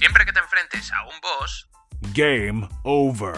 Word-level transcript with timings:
Siempre 0.00 0.24
que 0.24 0.32
te 0.32 0.38
enfrentes 0.38 0.90
a 0.92 1.02
un 1.02 1.20
boss, 1.20 1.68
Game 2.14 2.66
over. 2.84 3.34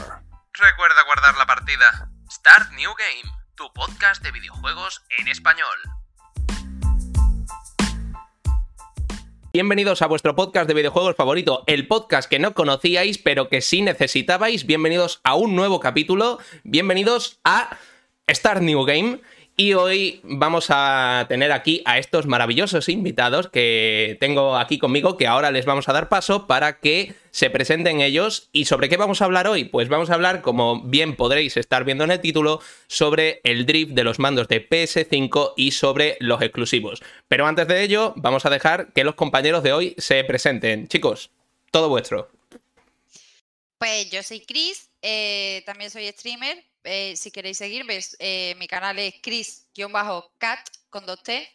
recuerda 0.53 1.03
guardar 1.07 1.37
la 1.37 1.45
partida. 1.45 2.09
Start 2.31 2.71
New 2.75 2.91
Game, 2.97 3.37
tu 3.57 3.65
podcast 3.73 4.23
de 4.23 4.31
videojuegos 4.31 5.03
en 5.19 5.27
español. 5.27 5.77
Bienvenidos 9.53 10.03
a 10.03 10.07
vuestro 10.07 10.37
podcast 10.37 10.69
de 10.69 10.75
videojuegos 10.75 11.17
favorito, 11.17 11.65
el 11.67 11.89
podcast 11.89 12.31
que 12.31 12.39
no 12.39 12.55
conocíais 12.55 13.19
pero 13.19 13.49
que 13.49 13.61
sí 13.61 13.83
necesitabais. 13.83 14.65
Bienvenidos 14.65 15.21
a 15.25 15.35
un 15.35 15.57
nuevo 15.57 15.81
capítulo, 15.81 16.39
bienvenidos 16.63 17.41
a 17.43 17.77
Start 18.31 18.63
New 18.63 18.85
Game. 18.85 19.21
Y 19.55 19.75
hoy 19.75 20.21
vamos 20.23 20.67
a 20.71 21.27
tener 21.29 21.53
aquí 21.53 21.83
a 21.85 21.99
estos 21.99 22.27
maravillosos 22.27 22.89
invitados 22.89 23.49
que 23.49 24.17
tengo 24.19 24.57
aquí 24.57 24.79
conmigo, 24.79 25.19
que 25.19 25.27
ahora 25.27 25.51
les 25.51 25.67
vamos 25.67 25.89
a 25.89 25.93
dar 25.93 26.09
paso 26.09 26.47
para 26.47 26.81
que 26.81 27.15
se 27.33 27.51
presenten 27.51 28.01
ellos. 28.01 28.49
¿Y 28.53 28.65
sobre 28.65 28.89
qué 28.89 28.97
vamos 28.97 29.21
a 29.21 29.27
hablar 29.27 29.47
hoy? 29.47 29.65
Pues 29.65 29.91
vamos 29.91 30.09
a 30.09 30.15
hablar, 30.15 30.41
como 30.41 30.81
bien 30.83 31.17
podréis 31.17 31.59
estar 31.59 31.85
viendo 31.85 32.05
en 32.05 32.13
el 32.13 32.21
título, 32.21 32.61
sobre 32.87 33.43
el 33.45 33.67
drift 33.67 33.93
de 33.93 34.05
los 34.05 34.19
mandos 34.19 34.49
de 34.49 34.67
PS5 34.67 35.53
y 35.57 35.73
sobre 35.73 36.17
los 36.21 36.41
exclusivos. 36.41 37.03
Pero 37.29 37.47
antes 37.47 37.69
de 37.69 37.83
ello, 37.83 38.15
vamos 38.17 38.47
a 38.47 38.51
dejar 38.51 38.95
que 38.95 39.05
los 39.05 39.17
compañeros 39.17 39.63
de 39.63 39.75
hoy 39.75 39.95
se 39.99 40.25
presenten. 40.25 40.89
Chicos, 40.89 41.31
todo 41.71 41.91
vuestro. 41.91 42.31
Pues 43.77 44.11
yo 44.11 44.23
soy 44.23 44.41
Chris, 44.41 44.89
eh, 45.03 45.63
también 45.67 45.91
soy 45.91 46.09
streamer. 46.09 46.72
Eh, 46.85 47.17
si 47.17 47.31
queréis 47.31 47.59
seguirme, 47.59 47.99
eh, 48.19 48.55
mi 48.57 48.67
canal 48.67 48.99
es 48.99 49.15
Chris-cat 49.23 50.69
con 50.91 51.07
dos 51.07 51.23
T. 51.23 51.49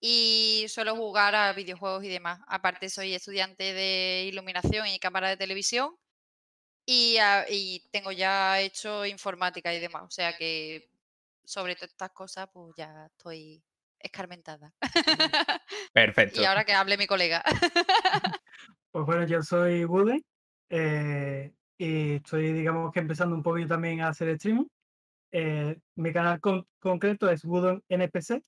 Y 0.00 0.66
suelo 0.68 0.94
jugar 0.96 1.34
a 1.34 1.52
videojuegos 1.54 2.04
y 2.04 2.08
demás. 2.08 2.40
Aparte, 2.46 2.90
soy 2.90 3.14
estudiante 3.14 3.72
de 3.72 4.24
iluminación 4.28 4.86
y 4.86 4.98
cámara 4.98 5.30
de 5.30 5.38
televisión. 5.38 5.96
Y, 6.86 7.16
ah, 7.16 7.46
y 7.48 7.88
tengo 7.90 8.12
ya 8.12 8.60
hecho 8.60 9.06
informática 9.06 9.72
y 9.72 9.80
demás. 9.80 10.02
O 10.02 10.10
sea 10.10 10.36
que 10.36 10.90
sobre 11.44 11.74
todas 11.74 11.90
estas 11.90 12.10
cosas, 12.10 12.48
pues 12.52 12.74
ya 12.76 13.06
estoy 13.06 13.62
escarmentada. 13.98 14.74
Perfecto. 15.92 16.40
y 16.40 16.44
ahora 16.44 16.64
que 16.64 16.72
hable 16.72 16.96
mi 16.98 17.06
colega. 17.06 17.42
Pues 18.94 19.06
bueno, 19.06 19.26
yo 19.26 19.42
soy 19.42 19.84
Woody 19.84 20.24
eh, 20.68 21.52
y 21.84 22.12
estoy, 22.14 22.52
digamos 22.52 22.92
que 22.92 23.00
empezando 23.00 23.34
un 23.36 23.42
poquito 23.42 23.68
también 23.68 24.00
a 24.00 24.08
hacer 24.08 24.28
streaming. 24.30 24.66
Eh, 25.32 25.78
mi 25.96 26.12
canal 26.12 26.40
con- 26.40 26.66
concreto 26.78 27.28
es 27.28 27.44
Woodon 27.44 27.82
NPC 27.88 28.40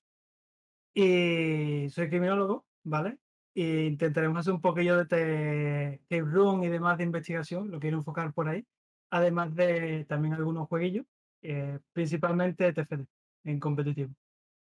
y 0.93 1.89
soy 1.89 2.09
criminólogo, 2.09 2.65
¿vale? 2.83 3.17
E 3.53 3.85
intentaremos 3.85 4.39
hacer 4.39 4.53
un 4.53 4.61
poquillo 4.61 4.97
de 4.97 5.05
te- 5.05 5.93
escape 5.95 6.21
room 6.21 6.63
y 6.63 6.69
demás 6.69 6.97
de 6.97 7.03
investigación, 7.03 7.69
lo 7.71 7.79
quiero 7.79 7.97
enfocar 7.97 8.33
por 8.33 8.47
ahí, 8.49 8.65
además 9.11 9.53
de 9.55 10.05
también 10.05 10.33
algunos 10.33 10.67
jueguillos, 10.67 11.05
eh, 11.41 11.79
principalmente 11.93 12.71
TFD 12.73 13.05
en 13.45 13.59
competitivo. 13.59 14.13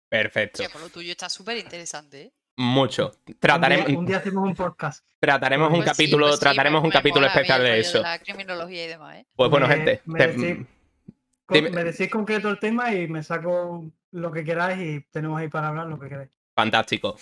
Perfecto. 0.09 0.63
Por 0.71 0.81
lo 0.81 0.89
tuyo 0.89 1.11
está 1.11 1.29
súper 1.29 1.57
interesante, 1.57 2.21
¿eh? 2.23 2.33
Mucho. 2.63 3.11
Un 3.15 3.23
día, 3.25 3.35
Trataremos, 3.39 3.87
un 3.89 4.05
día 4.05 4.17
hacemos 4.17 4.43
un 4.43 4.53
podcast. 4.53 5.05
trataremos 5.17 5.69
un 5.69 5.75
Pues 5.77 5.85
sí, 5.85 5.91
capítulo, 5.91 6.25
pues 6.25 6.35
sí, 6.35 6.41
trataremos 6.41 6.81
me- 6.81 6.87
un 6.87 6.89
me 6.89 6.93
capítulo 6.93 7.25
especial 7.27 7.63
de 7.63 7.79
eso. 7.79 8.01
la 8.01 8.19
criminología 8.19 8.83
y 8.83 8.87
demás, 8.89 9.15
¿eh? 9.15 9.25
Pues 9.33 9.49
bueno, 9.49 9.65
Me- 9.67 9.75
gente. 9.75 10.01
me 10.05 10.19
te- 10.19 10.27
decís- 10.37 10.67
Con-. 11.45 11.63
Me 11.71 11.83
decís 11.85 12.09
concreto 12.09 12.49
el 12.49 12.59
tema 12.59 12.93
y 12.93 13.07
me 13.07 13.23
saco 13.23 13.85
lo 14.11 14.31
que 14.33 14.43
queráis 14.43 14.77
y 14.81 15.01
tenemos 15.09 15.39
ahí 15.39 15.47
para 15.47 15.69
hablar 15.69 15.87
lo 15.87 15.97
que 15.97 16.09
queráis. 16.09 16.29
Fantástico. 16.53 17.15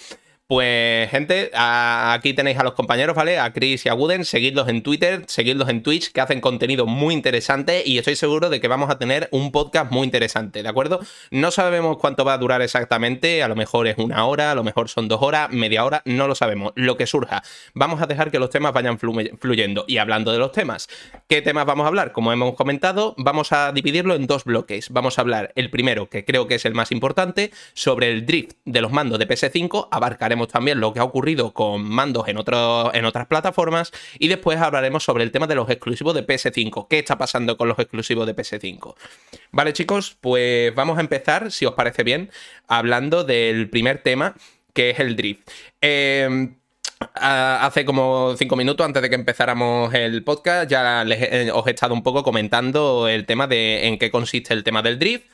Pues, 0.50 1.09
gente, 1.12 1.52
aquí 1.53 2.31
tenéis 2.34 2.58
a 2.58 2.64
los 2.64 2.72
compañeros, 2.72 3.17
¿vale? 3.17 3.38
A 3.38 3.52
Chris 3.52 3.86
y 3.86 3.90
a 3.90 3.94
Wooden. 3.94 4.23
Seguidlos 4.23 4.70
en 4.70 4.81
Twitter, 4.81 5.23
seguidlos 5.28 5.67
en 5.67 5.83
Twitch, 5.83 6.14
que 6.14 6.21
hacen 6.21 6.39
contenido 6.39 6.86
muy 6.86 7.14
interesante 7.14 7.83
y 7.86 7.98
estoy 7.98 8.16
seguro 8.16 8.49
de 8.49 8.61
que 8.61 8.70
vamos 8.70 8.89
a 8.89 8.98
tener 8.98 9.27
un 9.33 9.52
podcast 9.52 9.92
muy 9.92 10.05
interesante, 10.05 10.64
¿de 10.64 10.70
acuerdo? 10.70 11.02
No 11.32 11.52
sabemos 11.52 11.98
cuánto 11.98 12.23
va 12.23 12.32
a 12.32 12.38
durar 12.38 12.61
exactamente, 12.61 13.44
a 13.44 13.49
lo 13.49 13.58
mejor 13.58 13.88
es 13.88 13.98
una 13.98 14.26
hora, 14.26 14.52
a 14.54 14.55
lo 14.55 14.64
mejor 14.64 14.88
son 14.88 15.10
dos 15.10 15.21
horas, 15.21 15.49
media 15.52 15.83
hora, 15.83 16.02
no 16.05 16.30
lo 16.30 16.33
sabemos, 16.36 16.71
lo 16.76 16.95
que 16.95 17.08
surja. 17.08 17.44
Vamos 17.73 18.02
a 18.02 18.05
dejar 18.08 18.32
que 18.32 18.39
los 18.39 18.50
temas 18.50 18.71
vayan 18.71 18.98
fluye- 18.98 19.38
fluyendo. 19.42 19.83
Y 19.86 19.98
hablando 19.98 20.32
de 20.32 20.38
los 20.39 20.54
temas, 20.54 20.88
¿qué 21.27 21.42
temas 21.42 21.66
vamos 21.66 21.83
a 21.83 21.88
hablar? 21.89 22.14
Como 22.14 22.32
hemos 22.32 22.55
comentado, 22.55 23.16
vamos 23.17 23.52
a 23.52 23.73
dividirlo 23.73 24.16
en 24.16 24.27
dos 24.27 24.45
bloques. 24.45 24.92
Vamos 24.92 25.17
a 25.17 25.23
hablar 25.23 25.52
el 25.55 25.70
primero, 25.70 26.10
que 26.10 26.23
creo 26.23 26.48
que 26.48 26.55
es 26.55 26.64
el 26.64 26.73
más 26.73 26.94
importante, 26.94 27.52
sobre 27.73 28.11
el 28.14 28.26
drift 28.26 28.54
de 28.64 28.80
los 28.80 28.94
mandos 28.94 29.20
de 29.20 29.27
PS5. 29.27 29.89
Abarcaremos 29.92 30.36
también 30.45 30.80
lo 30.80 30.93
que 30.93 30.99
ha 30.99 31.03
ocurrido 31.03 31.53
con 31.53 31.83
mandos 31.89 32.27
en, 32.27 32.37
otro- 32.37 32.93
en 32.93 33.05
otras 33.05 33.25
plataformas. 33.27 33.92
Y 34.20 34.27
después 34.27 34.59
hablaremos 34.59 35.03
sobre 35.03 35.23
el 35.23 35.31
tema 35.31 35.48
de 35.48 35.55
los 35.55 35.70
exclusivos 35.70 36.14
de 36.14 36.27
PS5. 36.27 36.87
¿Qué 36.89 36.99
está 36.99 37.17
pasando 37.17 37.58
con 37.58 37.67
los 37.70 37.80
exclusivos 37.80 38.27
de 38.27 38.36
PS5? 38.36 38.95
Vale, 39.52 39.73
chicos, 39.73 40.17
pues 40.21 40.76
vamos 40.76 40.97
a 40.97 41.02
empezar, 41.02 41.52
si 41.52 41.65
os 41.65 41.73
parece 41.73 42.03
bien, 42.03 42.30
hablando 42.67 43.23
del 43.23 43.70
primer 43.70 44.03
tema, 44.03 44.36
que 44.73 44.92
es 44.92 44.99
el 44.99 45.15
drift. 45.15 45.49
Ah, 47.14 47.59
Hace 47.65 47.86
como 47.86 48.36
cinco 48.37 48.55
minutos 48.55 48.83
antes 48.86 49.02
de 49.03 49.09
que 49.09 49.15
empezáramos 49.15 49.93
el 49.93 50.23
podcast 50.23 50.67
ya 50.70 51.03
les 51.03 51.52
os 51.52 51.67
he 51.67 51.70
estado 51.70 51.93
un 51.93 52.02
poco 52.02 52.23
comentando 52.23 53.08
el 53.08 53.26
tema 53.27 53.45
de 53.45 53.86
en 53.87 53.99
qué 53.99 54.09
consiste 54.09 54.53
el 54.53 54.64
tema 54.64 54.81
del 54.81 54.97
drift. 54.97 55.26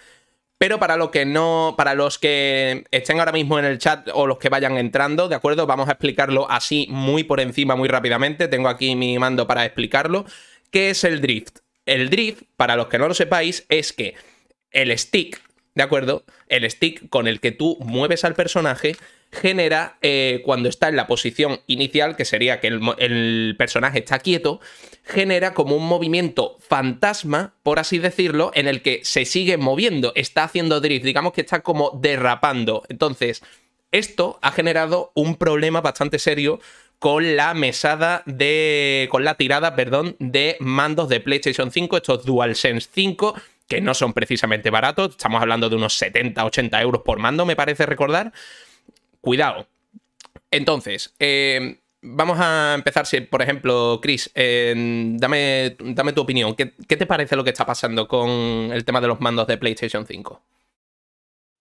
Pero 0.57 0.79
para 0.79 0.95
los 0.95 1.09
que 1.09 1.25
no, 1.25 1.75
para 1.77 1.93
los 1.93 2.19
que 2.19 2.85
estén 2.91 3.19
ahora 3.19 3.31
mismo 3.31 3.59
en 3.59 3.65
el 3.65 3.79
chat 3.79 4.07
o 4.13 4.27
los 4.27 4.37
que 4.37 4.49
vayan 4.49 4.77
entrando, 4.77 5.27
¿de 5.27 5.35
acuerdo? 5.35 5.67
Vamos 5.67 5.89
a 5.89 5.93
explicarlo 5.93 6.49
así 6.49 6.87
muy 6.89 7.23
por 7.23 7.39
encima, 7.39 7.75
muy 7.75 7.89
rápidamente. 7.89 8.47
Tengo 8.47 8.69
aquí 8.69 8.95
mi 8.95 9.17
mando 9.19 9.45
para 9.45 9.65
explicarlo. 9.65 10.25
¿Qué 10.71 10.89
es 10.89 11.03
el 11.03 11.21
drift? 11.21 11.59
El 11.85 12.09
drift, 12.09 12.43
para 12.55 12.75
los 12.75 12.87
que 12.87 12.97
no 12.97 13.07
lo 13.07 13.13
sepáis, 13.13 13.65
es 13.67 13.91
que 13.91 14.15
el 14.71 14.97
stick, 14.97 15.41
¿de 15.75 15.83
acuerdo? 15.83 16.23
El 16.47 16.69
stick 16.69 17.09
con 17.09 17.27
el 17.27 17.39
que 17.41 17.51
tú 17.51 17.77
mueves 17.81 18.23
al 18.23 18.35
personaje 18.35 18.95
genera, 19.33 19.97
eh, 20.01 20.41
cuando 20.45 20.69
está 20.69 20.89
en 20.89 20.95
la 20.95 21.07
posición 21.07 21.59
inicial, 21.67 22.15
que 22.15 22.23
sería 22.23 22.59
que 22.59 22.67
el, 22.67 22.81
el 22.99 23.55
personaje 23.57 23.99
está 23.99 24.19
quieto, 24.19 24.61
genera 25.03 25.53
como 25.53 25.75
un 25.75 25.85
movimiento 25.85 26.57
fantasma, 26.59 27.55
por 27.63 27.79
así 27.79 27.97
decirlo, 27.97 28.51
en 28.53 28.67
el 28.67 28.81
que 28.81 29.01
se 29.03 29.25
sigue 29.25 29.57
moviendo, 29.57 30.13
está 30.15 30.43
haciendo 30.43 30.79
drift, 30.79 31.03
digamos 31.03 31.33
que 31.33 31.41
está 31.41 31.61
como 31.61 31.99
derrapando. 32.01 32.83
Entonces, 32.89 33.43
esto 33.91 34.39
ha 34.41 34.51
generado 34.51 35.11
un 35.13 35.35
problema 35.35 35.81
bastante 35.81 36.19
serio 36.19 36.59
con 36.99 37.35
la 37.35 37.53
mesada 37.53 38.23
de. 38.25 39.07
con 39.11 39.25
la 39.25 39.35
tirada, 39.35 39.75
perdón, 39.75 40.15
de 40.19 40.57
mandos 40.61 41.09
de 41.09 41.19
PlayStation 41.19 41.69
5, 41.69 41.97
estos 41.97 42.25
DualSense 42.25 42.89
5, 42.93 43.35
que 43.67 43.81
no 43.81 43.93
son 43.93 44.13
precisamente 44.13 44.69
baratos. 44.69 45.09
Estamos 45.09 45.41
hablando 45.41 45.69
de 45.69 45.75
unos 45.75 45.95
70, 45.97 46.45
80 46.45 46.81
euros 46.81 47.01
por 47.03 47.19
mando, 47.19 47.45
me 47.45 47.55
parece 47.55 47.85
recordar. 47.85 48.31
Cuidado. 49.23 49.65
Entonces, 50.51 51.15
eh, 51.17 51.79
vamos 52.01 52.37
a 52.41 52.73
empezar, 52.75 53.05
si, 53.05 53.21
por 53.21 53.41
ejemplo, 53.41 53.99
Chris, 54.01 54.29
eh, 54.35 54.73
dame, 55.15 55.77
dame 55.79 56.11
tu 56.11 56.19
opinión. 56.19 56.57
¿Qué, 56.57 56.65
te 56.65 57.05
parece 57.05 57.37
lo 57.37 57.43
que 57.45 57.51
está 57.51 57.65
pasando 57.65 58.05
con 58.05 58.29
el 58.29 58.83
tema 58.83 58.99
de 58.99 59.07
los 59.07 59.21
mandos 59.21 59.47
de 59.47 59.57
PlayStation 59.57 60.05
5? 60.05 60.43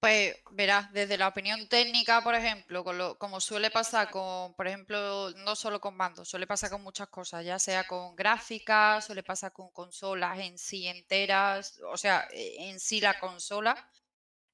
Pues 0.01 0.35
verás, 0.51 0.93
desde 0.93 1.17
la 1.17 1.29
opinión 1.29 1.69
técnica, 1.69 2.21
por 2.25 2.35
ejemplo, 2.35 2.85
como 3.17 3.39
suele 3.39 3.71
pasar 3.71 4.11
con, 4.11 4.55
por 4.55 4.67
ejemplo, 4.67 5.31
no 5.45 5.55
solo 5.55 5.81
con 5.81 5.97
mandos, 5.97 6.29
suele 6.29 6.49
pasar 6.49 6.69
con 6.71 6.83
muchas 6.83 7.07
cosas, 7.11 7.45
ya 7.45 7.61
sea 7.61 7.87
con 7.87 8.17
gráficas, 8.17 9.07
suele 9.07 9.23
pasar 9.23 9.53
con 9.53 9.71
consolas 9.71 10.41
en 10.41 10.59
sí 10.59 10.89
enteras, 10.89 11.81
o 11.93 11.97
sea, 11.97 12.27
en 12.33 12.81
sí 12.81 13.01
la 13.01 13.21
consola. 13.21 13.77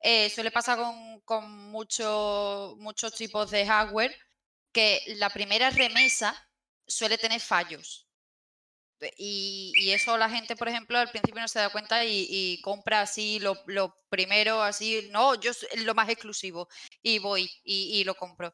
Eh, 0.01 0.31
suele 0.31 0.51
pasar 0.51 0.79
con, 0.79 1.21
con 1.23 1.51
mucho- 1.71 2.77
muchos 2.79 3.15
tipos 3.15 3.51
de 3.51 3.67
hardware 3.67 4.15
que 4.73 5.01
la 5.17 5.31
primera 5.31 5.71
remesa 5.71 6.35
suele 6.87 7.19
tener 7.19 7.41
fallos. 7.41 8.07
Y, 9.17 9.73
y 9.77 9.93
eso 9.93 10.19
la 10.19 10.29
gente, 10.29 10.57
por 10.57 10.69
ejemplo, 10.69 10.99
al 10.99 11.11
principio 11.11 11.41
no 11.41 11.47
se 11.49 11.61
da 11.61 11.71
cuenta 11.71 12.05
y, 12.05 12.27
y 12.29 12.61
compra 12.63 13.03
así 13.03 13.39
lo, 13.39 13.57
lo 13.67 13.95
primero, 14.09 14.61
así, 14.63 15.09
no, 15.13 15.37
yo 15.41 15.53
lo 15.85 15.95
más 15.95 16.09
exclusivo 16.09 16.69
y 17.01 17.21
voy 17.21 17.49
y, 17.63 18.01
y 18.01 18.05
lo 18.05 18.17
compro. 18.17 18.53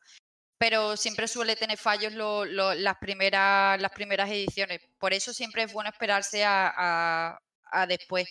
Pero 0.58 0.96
siempre 0.96 1.28
suele 1.28 1.56
tener 1.56 1.78
fallos 1.78 2.12
lo- 2.14 2.44
lo- 2.46 2.74
las, 2.74 2.98
primeras, 2.98 3.80
las 3.82 3.92
primeras 3.92 4.30
ediciones. 4.30 4.80
Por 4.98 5.14
eso 5.14 5.32
siempre 5.34 5.64
es 5.64 5.72
bueno 5.72 5.90
esperarse 5.90 6.44
a, 6.44 6.72
a- 6.76 7.38
a 7.72 7.86
después. 7.86 8.28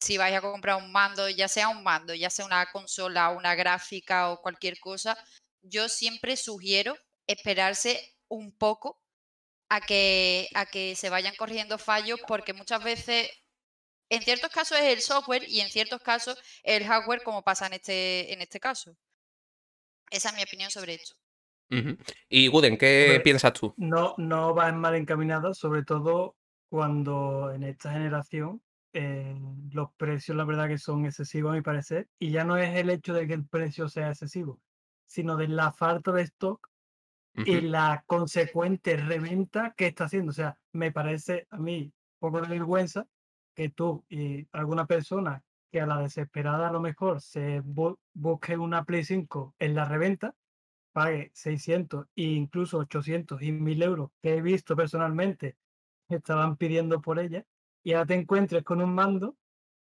Si 0.00 0.18
vais 0.18 0.36
a 0.36 0.40
comprar 0.40 0.76
un 0.76 0.92
mando, 0.92 1.28
ya 1.28 1.48
sea 1.48 1.68
un 1.68 1.82
mando, 1.82 2.14
ya 2.14 2.30
sea 2.30 2.44
una 2.44 2.66
consola, 2.66 3.30
una 3.30 3.54
gráfica 3.54 4.30
o 4.30 4.40
cualquier 4.40 4.78
cosa, 4.78 5.16
yo 5.62 5.88
siempre 5.88 6.36
sugiero 6.36 6.96
esperarse 7.26 8.14
un 8.28 8.56
poco 8.56 9.00
a 9.68 9.80
que, 9.80 10.48
a 10.54 10.66
que 10.66 10.94
se 10.94 11.10
vayan 11.10 11.34
corrigiendo 11.36 11.78
fallos 11.78 12.20
porque 12.26 12.52
muchas 12.52 12.82
veces, 12.84 13.30
en 14.10 14.22
ciertos 14.22 14.50
casos 14.50 14.78
es 14.78 14.84
el 14.84 15.00
software 15.00 15.44
y 15.48 15.60
en 15.60 15.70
ciertos 15.70 16.02
casos 16.02 16.38
el 16.62 16.84
hardware 16.84 17.22
como 17.22 17.42
pasa 17.42 17.66
en 17.66 17.74
este, 17.74 18.32
en 18.32 18.42
este 18.42 18.60
caso. 18.60 18.96
Esa 20.10 20.28
es 20.28 20.36
mi 20.36 20.42
opinión 20.42 20.70
sobre 20.70 20.94
esto. 20.94 21.16
Y 22.28 22.46
Guden, 22.46 22.78
¿qué 22.78 23.20
piensas 23.24 23.52
tú? 23.52 23.74
No, 23.76 24.14
no 24.18 24.54
va 24.54 24.70
mal 24.70 24.94
encaminado, 24.94 25.52
sobre 25.52 25.82
todo 25.82 26.36
cuando 26.68 27.52
en 27.52 27.64
esta 27.64 27.90
generación 27.90 28.62
eh, 28.96 29.36
los 29.72 29.92
precios, 29.96 30.36
la 30.36 30.44
verdad, 30.44 30.68
que 30.68 30.78
son 30.78 31.06
excesivos 31.06 31.52
a 31.52 31.56
mi 31.56 31.62
parecer. 31.62 32.08
Y 32.18 32.30
ya 32.32 32.44
no 32.44 32.56
es 32.56 32.76
el 32.76 32.90
hecho 32.90 33.14
de 33.14 33.26
que 33.28 33.34
el 33.34 33.46
precio 33.48 33.88
sea 33.88 34.10
excesivo, 34.10 34.60
sino 35.06 35.36
de 35.36 35.48
la 35.48 35.72
falta 35.72 36.12
de 36.12 36.22
stock 36.22 36.68
y 37.44 37.60
Ujú. 37.60 37.62
la 37.62 38.04
consecuente 38.06 38.96
reventa 38.96 39.74
que 39.76 39.86
está 39.86 40.04
haciendo. 40.04 40.30
O 40.30 40.34
sea, 40.34 40.58
me 40.72 40.92
parece 40.92 41.46
a 41.50 41.58
mí 41.58 41.92
un 42.20 42.30
poco 42.32 42.40
de 42.40 42.48
vergüenza 42.48 43.06
que 43.54 43.70
tú 43.70 44.04
y 44.08 44.48
alguna 44.52 44.86
persona 44.86 45.44
que 45.72 45.80
a 45.80 45.86
la 45.86 46.00
desesperada 46.00 46.68
a 46.68 46.72
lo 46.72 46.80
mejor 46.80 47.20
se 47.20 47.62
bu- 47.62 47.98
busque 48.14 48.56
una 48.56 48.84
Play 48.84 49.04
5 49.04 49.54
en 49.58 49.74
la 49.74 49.84
reventa, 49.86 50.34
pague 50.92 51.30
600 51.34 52.06
e 52.16 52.22
incluso 52.24 52.78
800 52.78 53.42
y 53.42 53.52
1000 53.52 53.82
euros 53.82 54.10
que 54.22 54.36
he 54.36 54.42
visto 54.42 54.76
personalmente 54.76 55.56
estaban 56.08 56.56
pidiendo 56.56 57.00
por 57.02 57.18
ella 57.18 57.44
y 57.86 57.92
ahora 57.92 58.06
te 58.06 58.14
encuentres 58.14 58.64
con 58.64 58.82
un 58.82 58.92
mando 58.92 59.36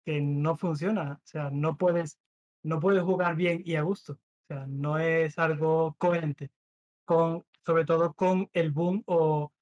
que 0.02 0.18
no 0.18 0.56
funciona. 0.56 1.20
O 1.22 1.26
sea, 1.26 1.50
no 1.52 1.76
puedes, 1.76 2.18
no 2.62 2.80
puedes 2.80 3.02
jugar 3.02 3.36
bien 3.36 3.60
y 3.66 3.76
a 3.76 3.82
gusto. 3.82 4.14
O 4.14 4.46
sea, 4.48 4.64
no 4.66 4.98
es 4.98 5.38
algo 5.38 5.94
coherente 5.98 6.50
con, 7.04 7.44
sobre 7.66 7.84
todo 7.84 8.14
con 8.14 8.48
el 8.54 8.70
boom 8.70 9.02
o, 9.04 9.52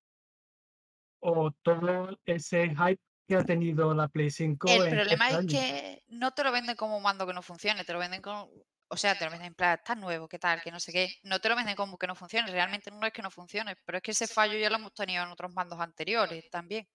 o 1.19 1.50
todo 1.62 2.17
ese 2.25 2.69
hype 2.69 3.00
que 3.27 3.35
ha 3.35 3.44
tenido 3.44 3.93
la 3.94 4.06
Play 4.06 4.31
5 4.31 4.69
El 4.69 4.87
en 4.87 4.91
problema 4.91 5.31
es 5.31 5.47
que 5.47 6.05
no 6.06 6.31
te 6.31 6.44
lo 6.44 6.53
venden 6.53 6.77
como 6.77 6.99
un 6.99 7.03
mando 7.03 7.27
que 7.27 7.35
no 7.35 7.43
funcione, 7.43 7.85
te 7.85 7.93
lo 7.93 7.99
venden 7.99 8.23
como. 8.23 8.49
O 8.93 8.97
sea, 8.97 9.19
te 9.19 9.25
lo 9.25 9.32
venden 9.32 9.49
en 9.49 9.55
plan, 9.55 9.75
está 9.75 9.97
nuevo, 9.97 10.29
¿qué 10.29 10.38
tal? 10.38 10.62
Que 10.62 10.71
no 10.71 10.79
sé 10.79 10.93
qué. 10.93 11.17
No 11.25 11.41
te 11.41 11.49
lo 11.49 11.56
venden 11.56 11.75
como 11.75 11.99
que 11.99 12.06
no 12.06 12.15
funcione. 12.15 12.53
Realmente 12.53 12.93
no 12.93 13.05
es 13.05 13.12
que 13.12 13.23
no 13.23 13.31
funcione, 13.32 13.75
pero 13.85 13.99
es 13.99 14.03
que 14.03 14.12
ese 14.12 14.29
fallo 14.29 14.56
ya 14.56 14.71
lo 14.71 14.77
hemos 14.77 14.94
tenido 14.94 15.25
en 15.25 15.31
otros 15.31 15.53
mandos 15.53 15.81
anteriores 15.81 16.49
también. 16.49 16.87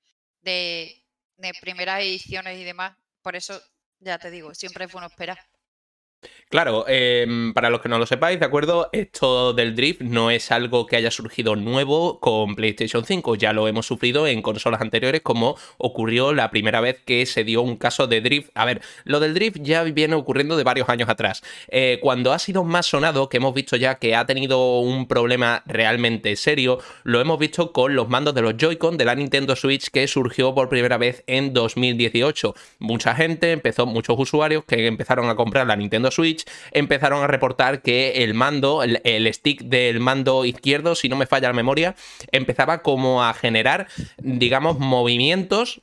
De, 0.42 1.05
de 1.38 1.54
primeras 1.62 2.02
ediciones 2.02 2.58
y 2.60 2.64
demás. 2.64 2.98
Por 3.22 3.36
eso, 3.36 3.62
ya 4.00 4.18
te 4.20 4.32
digo, 4.32 4.54
siempre 4.54 4.86
es 4.86 4.92
bueno 4.92 5.08
esperar. 5.08 5.40
Claro, 6.50 6.86
em, 6.88 7.54
para 7.54 7.70
los 7.70 7.82
que 7.82 7.90
no 7.90 8.00
lo 8.00 8.06
sepáis, 8.06 8.40
¿de 8.40 8.46
acuerdo? 8.46 8.88
Esto 8.94 9.52
del 9.54 9.76
drift 9.76 10.02
no 10.02 10.32
es 10.32 10.52
algo 10.52 10.86
que 10.86 10.96
haya 10.96 11.12
surgido 11.12 11.56
nuevo 11.56 12.20
con 12.20 12.56
PlayStation 12.56 13.04
5, 13.04 13.36
ya 13.36 13.52
lo 13.52 13.68
hemos 13.68 13.88
sufrido 13.88 14.26
en 14.28 14.42
consolas 14.42 14.80
anteriores 14.80 15.22
como 15.22 15.58
ocurrió 15.78 16.34
la 16.34 16.52
primera 16.52 16.82
vez 16.82 17.02
que 17.04 17.26
se 17.26 17.44
dio 17.44 17.62
un 17.62 17.78
caso 17.78 18.08
de 18.08 18.22
drift. 18.22 18.52
A 18.54 18.64
ver, 18.64 18.82
lo 19.04 19.20
del 19.20 19.34
drift 19.34 19.58
ya 19.62 19.84
viene 19.84 20.16
ocurriendo 20.16 20.56
de 20.56 20.64
varios 20.64 20.88
años 20.88 21.10
atrás. 21.10 21.44
Eh, 21.68 22.00
cuando 22.02 22.32
ha 22.32 22.40
sido 22.40 22.64
más 22.64 22.86
sonado, 22.86 23.28
que 23.28 23.38
hemos 23.38 23.54
visto 23.54 23.76
ya 23.76 23.96
que 23.96 24.16
ha 24.16 24.26
tenido 24.26 24.80
un 24.80 25.08
problema 25.08 25.64
realmente 25.66 26.38
serio, 26.38 26.80
lo 27.04 27.20
hemos 27.20 27.38
visto 27.38 27.74
con 27.74 27.96
los 27.96 28.08
mandos 28.08 28.34
de 28.34 28.44
los 28.44 28.56
Joy-Con 28.56 28.98
de 28.98 29.06
la 29.06 29.16
Nintendo 29.16 29.56
Switch 29.58 29.90
que 29.90 30.08
surgió 30.08 30.56
por 30.56 30.70
primera 30.70 30.98
vez 30.98 31.24
en 31.28 31.54
2018. 31.54 32.56
Mucha 32.80 33.14
gente 33.14 33.52
empezó, 33.52 33.86
muchos 33.86 34.16
usuarios 34.18 34.64
que 34.64 34.88
empezaron 34.88 35.28
a 35.30 35.36
comprar 35.36 35.68
la 35.68 35.76
Nintendo 35.76 36.12
Switch 36.12 36.15
empezaron 36.72 37.24
a 37.24 37.28
reportar 37.28 37.82
que 37.82 38.24
el 38.24 38.34
mando, 38.34 38.84
el, 38.84 39.02
el, 39.04 39.32
stick 39.34 39.62
del 39.64 40.00
mando 40.00 40.46
izquierdo, 40.46 40.96
si 40.96 41.10
no 41.10 41.16
me 41.16 41.26
falla 41.26 41.48
la 41.48 41.54
memoria, 41.54 41.96
empezaba 42.32 42.82
como 42.82 43.24
a 43.24 43.34
generar, 43.34 43.88
digamos, 44.18 44.80
movimientos 44.80 45.82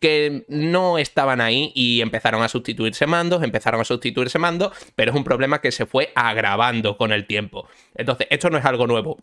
que 0.00 0.44
no 0.48 0.98
estaban 0.98 1.40
ahí 1.40 1.72
y 1.74 2.00
empezaron 2.00 2.42
a 2.42 2.48
sustituirse 2.48 3.06
mandos, 3.06 3.42
empezaron 3.42 3.80
a 3.80 3.84
sustituirse 3.84 4.38
mandos, 4.38 4.72
pero 4.94 5.10
es 5.10 5.16
un 5.16 5.24
problema 5.24 5.60
que 5.60 5.72
se 5.72 5.86
fue 5.86 6.12
agravando 6.14 6.96
con 6.96 7.12
el 7.12 7.26
tiempo. 7.26 7.68
Entonces, 7.94 8.26
esto 8.30 8.50
no 8.50 8.58
es 8.58 8.64
algo 8.64 8.86
nuevo. 8.86 9.18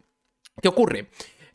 ¿Qué 0.61 0.67
ocurre? 0.67 1.07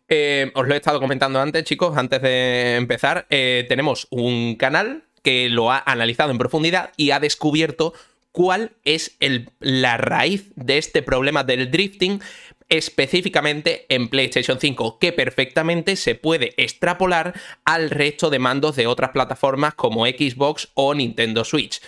Eh, 0.09 0.51
os 0.55 0.67
lo 0.67 0.75
he 0.75 0.77
estado 0.77 1.01
comentando 1.01 1.41
antes, 1.41 1.65
chicos, 1.65 1.97
antes 1.97 2.21
de 2.23 2.77
empezar. 2.77 3.27
Eh, 3.31 3.65
tenemos 3.69 4.07
un 4.11 4.57
canal 4.57 5.05
que 5.23 5.49
lo 5.49 5.73
ha 5.73 5.83
analizado 5.87 6.31
en 6.31 6.39
profundidad 6.39 6.93
y 6.97 7.11
ha 7.11 7.21
descubierto 7.21 7.95
cuál 8.35 8.73
es 8.85 9.17
el, 9.21 9.49
la 9.61 9.97
raíz 9.97 10.51
de 10.57 10.77
este 10.77 11.03
problema 11.03 11.45
del 11.45 11.71
drifting 11.71 12.21
específicamente 12.69 13.87
en 13.89 14.09
PlayStation 14.09 14.59
5, 14.59 14.99
que 14.99 15.13
perfectamente 15.13 15.95
se 15.95 16.17
puede 16.17 16.53
extrapolar 16.57 17.35
al 17.65 17.91
resto 17.91 18.31
de 18.31 18.41
mandos 18.41 18.75
de 18.75 18.89
otras 18.89 19.11
plataformas 19.11 19.75
como 19.75 20.05
Xbox 20.05 20.71
o 20.75 20.95
Nintendo 20.95 21.45
Switch. 21.45 21.81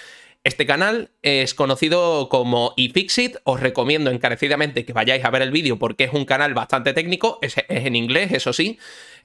Este 0.44 0.66
canal 0.66 1.10
es 1.22 1.52
conocido 1.52 2.28
como 2.28 2.74
iFixit, 2.76 3.38
os 3.42 3.58
recomiendo 3.58 4.12
encarecidamente 4.12 4.84
que 4.84 4.92
vayáis 4.92 5.24
a 5.24 5.30
ver 5.30 5.42
el 5.42 5.50
vídeo 5.50 5.80
porque 5.80 6.04
es 6.04 6.12
un 6.12 6.26
canal 6.26 6.54
bastante 6.54 6.92
técnico, 6.92 7.40
es, 7.42 7.56
en 7.68 7.96
inglés, 7.96 8.30
eso 8.30 8.52
sí, 8.52 8.78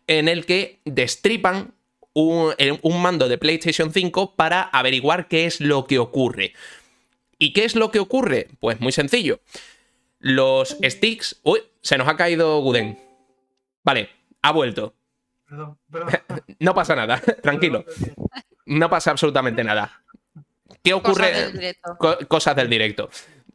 en 0.08 0.28
el 0.28 0.48
que 0.48 0.80
destripan 0.86 1.76
un, 2.14 2.56
un 2.82 3.02
mando 3.04 3.30
de 3.30 3.38
PlayStation 3.38 3.94
5 3.94 4.36
para 4.36 4.64
averiguar 4.64 5.28
qué 5.28 5.46
es 5.46 5.62
lo 5.62 5.86
que 5.86 6.00
ocurre. 6.00 6.54
¿Y 7.42 7.54
qué 7.54 7.66
es 7.66 7.76
lo 7.76 7.90
que 7.90 7.98
ocurre? 7.98 8.50
Pues 8.60 8.80
muy 8.82 8.92
sencillo. 8.92 9.40
Los 10.20 10.78
sticks. 10.84 11.42
Uy, 11.42 11.60
se 11.82 11.98
nos 11.98 12.08
ha 12.08 12.16
caído 12.16 12.62
Guden. 12.62 13.00
Vale, 13.84 14.10
ha 14.44 14.52
vuelto. 14.52 14.94
Perdón, 15.50 15.80
perdón. 15.92 16.12
No 16.60 16.76
pasa 16.76 16.96
nada, 16.96 17.20
tranquilo. 17.42 17.84
No 18.68 18.92
pasa 18.92 19.10
absolutamente 19.10 19.64
nada. 19.64 20.04
¿Qué 20.84 20.94
ocurre? 20.94 21.32
Cosas 21.32 21.42
del 21.42 21.54
directo. 21.54 21.98
Co 21.98 22.18
cosas 22.28 22.56
del 22.56 22.70
directo. 22.70 23.10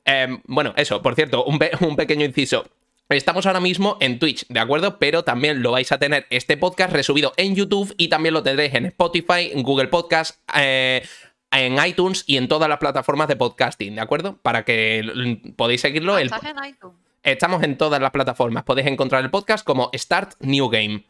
Eh, 0.05 0.41
bueno, 0.47 0.75
eso, 0.77 1.01
por 1.01 1.15
cierto, 1.15 1.45
un, 1.45 1.61
pe 1.61 1.71
un 1.81 1.95
pequeño 1.95 2.25
inciso. 2.25 2.69
Estamos 3.09 3.47
ahora 3.47 3.61
mismo 3.61 3.99
en 4.01 4.19
Twitch, 4.19 4.49
¿de 4.49 4.59
acuerdo? 4.59 4.99
Pero 4.99 5.23
también 5.23 5.63
lo 5.63 5.71
vais 5.71 5.93
a 5.93 5.99
tener 6.01 6.27
este 6.31 6.57
podcast 6.57 6.93
resubido 6.93 7.33
en 7.37 7.55
YouTube 7.55 7.95
y 7.97 8.09
también 8.09 8.35
lo 8.35 8.43
tendréis 8.43 8.75
en 8.75 8.87
Spotify, 8.87 9.53
en 9.53 9.63
Google 9.63 9.87
Podcast, 9.87 10.41
eh, 10.57 11.07
en 11.51 11.85
iTunes 11.85 12.25
y 12.27 12.37
en 12.37 12.49
todas 12.49 12.69
las 12.69 12.79
plataformas 12.79 13.29
de 13.29 13.37
podcasting, 13.37 13.95
¿de 13.95 14.01
acuerdo? 14.01 14.37
Para 14.43 14.65
que 14.65 15.41
podéis 15.57 15.81
seguirlo. 15.81 16.19
El... 16.19 16.27
¿Estás 16.27 16.45
en 16.45 16.57
iTunes? 16.65 16.97
Estamos 17.23 17.63
en 17.65 17.77
todas 17.77 18.01
las 18.01 18.11
plataformas. 18.13 18.63
Podéis 18.65 18.87
encontrar 18.87 19.23
el 19.25 19.31
podcast 19.31 19.65
como 19.67 19.91
Start 19.95 20.35
New 20.41 20.69
Game. 20.69 21.05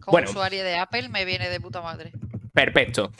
Como 0.00 0.12
Bueno. 0.12 0.30
usuario 0.30 0.62
de 0.62 0.76
Apple 0.76 1.08
me 1.08 1.24
viene 1.24 1.48
de 1.48 1.60
puta 1.60 1.80
madre. 1.80 2.12
Perfecto. 2.52 3.12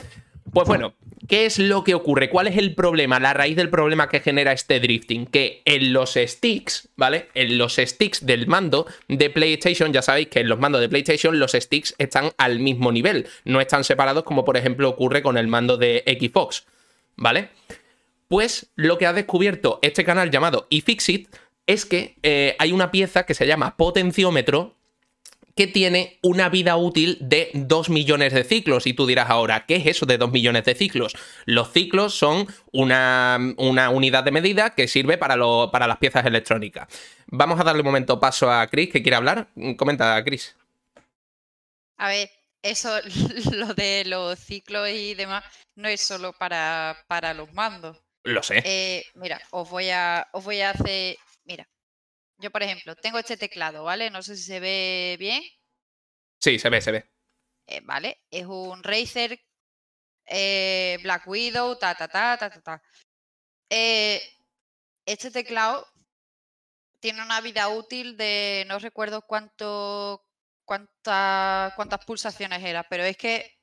Pues 0.53 0.67
bueno, 0.67 0.93
¿qué 1.27 1.45
es 1.45 1.59
lo 1.59 1.83
que 1.83 1.93
ocurre? 1.93 2.29
¿Cuál 2.29 2.47
es 2.47 2.57
el 2.57 2.73
problema? 2.73 3.19
La 3.19 3.33
raíz 3.33 3.55
del 3.55 3.69
problema 3.69 4.09
que 4.09 4.19
genera 4.19 4.51
este 4.51 4.79
drifting. 4.79 5.25
Que 5.25 5.61
en 5.65 5.93
los 5.93 6.15
sticks, 6.15 6.89
¿vale? 6.95 7.29
En 7.33 7.57
los 7.57 7.75
sticks 7.75 8.25
del 8.25 8.47
mando 8.47 8.87
de 9.07 9.29
PlayStation, 9.29 9.93
ya 9.93 10.01
sabéis 10.01 10.29
que 10.29 10.39
en 10.39 10.49
los 10.49 10.59
mandos 10.59 10.81
de 10.81 10.89
PlayStation 10.89 11.39
los 11.39 11.51
sticks 11.51 11.95
están 11.97 12.31
al 12.37 12.59
mismo 12.59 12.91
nivel. 12.91 13.27
No 13.45 13.61
están 13.61 13.83
separados 13.83 14.23
como 14.23 14.45
por 14.45 14.57
ejemplo 14.57 14.89
ocurre 14.89 15.21
con 15.21 15.37
el 15.37 15.47
mando 15.47 15.77
de 15.77 16.03
Xbox, 16.07 16.65
¿vale? 17.15 17.49
Pues 18.27 18.71
lo 18.75 18.97
que 18.97 19.05
ha 19.05 19.13
descubierto 19.13 19.79
este 19.81 20.03
canal 20.03 20.31
llamado 20.31 20.67
iFixit 20.69 21.29
es 21.67 21.85
que 21.85 22.15
eh, 22.23 22.55
hay 22.57 22.71
una 22.71 22.91
pieza 22.91 23.25
que 23.25 23.33
se 23.35 23.45
llama 23.45 23.77
potenciómetro 23.77 24.78
que 25.55 25.67
tiene 25.67 26.19
una 26.21 26.49
vida 26.49 26.77
útil 26.77 27.17
de 27.21 27.49
2 27.53 27.89
millones 27.89 28.33
de 28.33 28.43
ciclos. 28.43 28.87
Y 28.87 28.93
tú 28.93 29.05
dirás 29.05 29.29
ahora, 29.29 29.65
¿qué 29.65 29.75
es 29.75 29.85
eso 29.85 30.05
de 30.05 30.17
2 30.17 30.31
millones 30.31 30.65
de 30.65 30.75
ciclos? 30.75 31.15
Los 31.45 31.71
ciclos 31.71 32.13
son 32.13 32.47
una, 32.71 33.37
una 33.57 33.89
unidad 33.89 34.23
de 34.23 34.31
medida 34.31 34.75
que 34.75 34.87
sirve 34.87 35.17
para, 35.17 35.35
lo, 35.35 35.69
para, 35.71 35.87
las 35.87 35.97
piezas 35.97 36.25
electrónicas. 36.25 36.87
Vamos 37.27 37.59
a 37.59 37.63
darle 37.63 37.81
un 37.81 37.87
momento 37.87 38.19
paso 38.19 38.51
a 38.51 38.67
Chris, 38.67 38.89
que 38.89 39.01
quiere 39.01 39.17
hablar. 39.17 39.49
Comenta, 39.77 40.23
Chris. 40.23 40.55
A 41.97 42.07
ver, 42.07 42.29
eso, 42.61 42.89
lo 43.51 43.73
de 43.73 44.03
los 44.05 44.39
ciclos 44.39 44.89
y 44.89 45.13
demás, 45.13 45.43
no 45.75 45.87
es 45.87 46.01
solo 46.01 46.33
para, 46.33 46.97
para 47.07 47.33
los 47.33 47.53
mandos. 47.53 47.97
Lo 48.23 48.43
sé. 48.43 48.61
Eh, 48.65 49.05
mira, 49.15 49.41
os 49.51 49.69
voy, 49.69 49.89
a, 49.89 50.27
os 50.33 50.43
voy 50.43 50.61
a 50.61 50.71
hacer. 50.71 51.17
Mira, 51.45 51.67
yo, 52.39 52.51
por 52.51 52.63
ejemplo, 52.63 52.95
tengo 52.95 53.19
este 53.19 53.37
teclado, 53.37 53.83
¿vale? 53.83 54.09
No 54.09 54.23
sé 54.23 54.35
si 54.37 54.43
se 54.43 54.59
ve 54.59 55.17
bien. 55.19 55.43
Sí, 56.39 56.57
se 56.57 56.69
ve, 56.69 56.81
se 56.81 56.91
ve. 56.91 57.09
Eh, 57.67 57.81
¿Vale? 57.83 58.21
Es 58.31 58.45
un 58.45 58.81
Razer 58.81 59.39
eh, 60.25 60.97
Black 61.03 61.27
Widow, 61.27 61.77
ta, 61.77 61.95
ta, 61.95 62.07
ta, 62.07 62.37
ta, 62.37 62.49
ta, 62.49 62.61
ta. 62.61 62.81
Eh, 63.69 64.21
este 65.05 65.31
teclado 65.31 65.85
tiene 67.01 67.21
una 67.23 67.41
vida 67.41 67.67
útil 67.69 68.15
de 68.15 68.65
no 68.67 68.79
recuerdo 68.79 69.21
cuánto, 69.21 70.25
cuánta, 70.65 71.73
cuántas 71.75 72.05
pulsaciones 72.05 72.63
era, 72.63 72.83
pero 72.87 73.03
es 73.03 73.17
que 73.17 73.57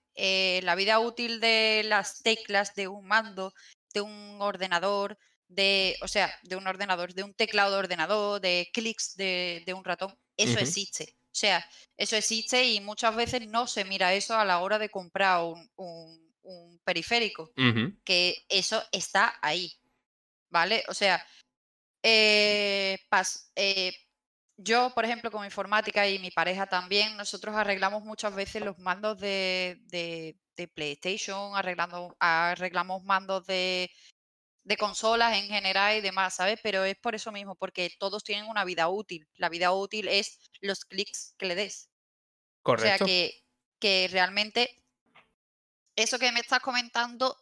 la 0.62 0.74
vida 0.74 0.98
útil 0.98 1.40
de 1.40 1.82
las 1.84 2.22
teclas 2.22 2.74
de 2.74 2.88
un 2.88 3.06
mando, 3.06 3.52
de 3.92 4.00
un 4.02 4.38
ordenador, 4.40 5.18
de, 5.48 5.96
o 6.02 6.08
sea, 6.08 6.32
de 6.42 6.56
un 6.56 6.66
ordenador, 6.66 7.14
de 7.14 7.22
un 7.22 7.34
teclado 7.34 7.72
de 7.72 7.78
ordenador, 7.78 8.40
de 8.40 8.68
clics 8.72 9.16
de, 9.16 9.62
de 9.66 9.74
un 9.74 9.84
ratón, 9.84 10.16
eso 10.36 10.58
existe. 10.62 11.16
O 11.26 11.38
sea, 11.38 11.64
eso 11.98 12.16
existe 12.16 12.64
y 12.64 12.80
muchas 12.80 13.14
veces 13.14 13.46
no 13.48 13.66
se 13.66 13.84
mira 13.84 14.14
eso 14.14 14.34
a 14.38 14.44
la 14.44 14.60
hora 14.60 14.78
de 14.78 14.88
comprar 14.90 15.42
un, 15.44 15.70
un- 15.76 16.26
un 16.42 16.78
periférico, 16.84 17.50
que 18.04 18.36
eso 18.48 18.82
está 18.92 19.34
ahí, 19.42 19.72
¿vale? 20.50 20.84
O 20.88 20.94
sea, 20.94 21.26
eh, 22.02 22.98
pas- 23.10 23.50
eh, 23.56 23.92
yo, 24.58 24.92
por 24.94 25.04
ejemplo, 25.04 25.30
como 25.30 25.44
informática 25.44 26.08
y 26.08 26.18
mi 26.18 26.30
pareja 26.30 26.66
también, 26.66 27.16
nosotros 27.16 27.54
arreglamos 27.56 28.04
muchas 28.04 28.34
veces 28.34 28.62
los 28.64 28.78
mandos 28.78 29.18
de, 29.18 29.78
de- 29.86 30.38
de 30.56 30.68
PlayStation, 30.68 31.54
arreglando, 31.56 32.16
arreglamos 32.20 33.02
mandos 33.04 33.46
de, 33.46 33.90
de 34.66 34.76
consolas 34.76 35.36
en 35.36 35.46
general 35.46 35.96
y 35.96 36.00
demás, 36.00 36.34
¿sabes? 36.34 36.58
Pero 36.60 36.84
es 36.84 36.96
por 36.96 37.14
eso 37.14 37.30
mismo, 37.30 37.54
porque 37.54 37.88
todos 38.00 38.24
tienen 38.24 38.48
una 38.48 38.64
vida 38.64 38.88
útil. 38.88 39.28
La 39.34 39.48
vida 39.48 39.72
útil 39.72 40.08
es 40.08 40.40
los 40.60 40.84
clics 40.84 41.34
que 41.38 41.46
le 41.46 41.54
des. 41.54 41.88
O 42.64 42.76
sea 42.76 42.98
Correcto. 42.98 43.06
que, 43.06 43.44
que 43.78 44.08
realmente 44.10 44.82
eso 45.94 46.18
que 46.18 46.32
me 46.32 46.40
estás 46.40 46.60
comentando, 46.60 47.36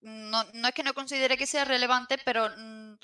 no, 0.00 0.44
no 0.54 0.68
es 0.68 0.74
que 0.74 0.82
no 0.82 0.94
considere 0.94 1.36
que 1.36 1.46
sea 1.46 1.66
relevante, 1.66 2.16
pero, 2.24 2.48
mm, 2.56 2.94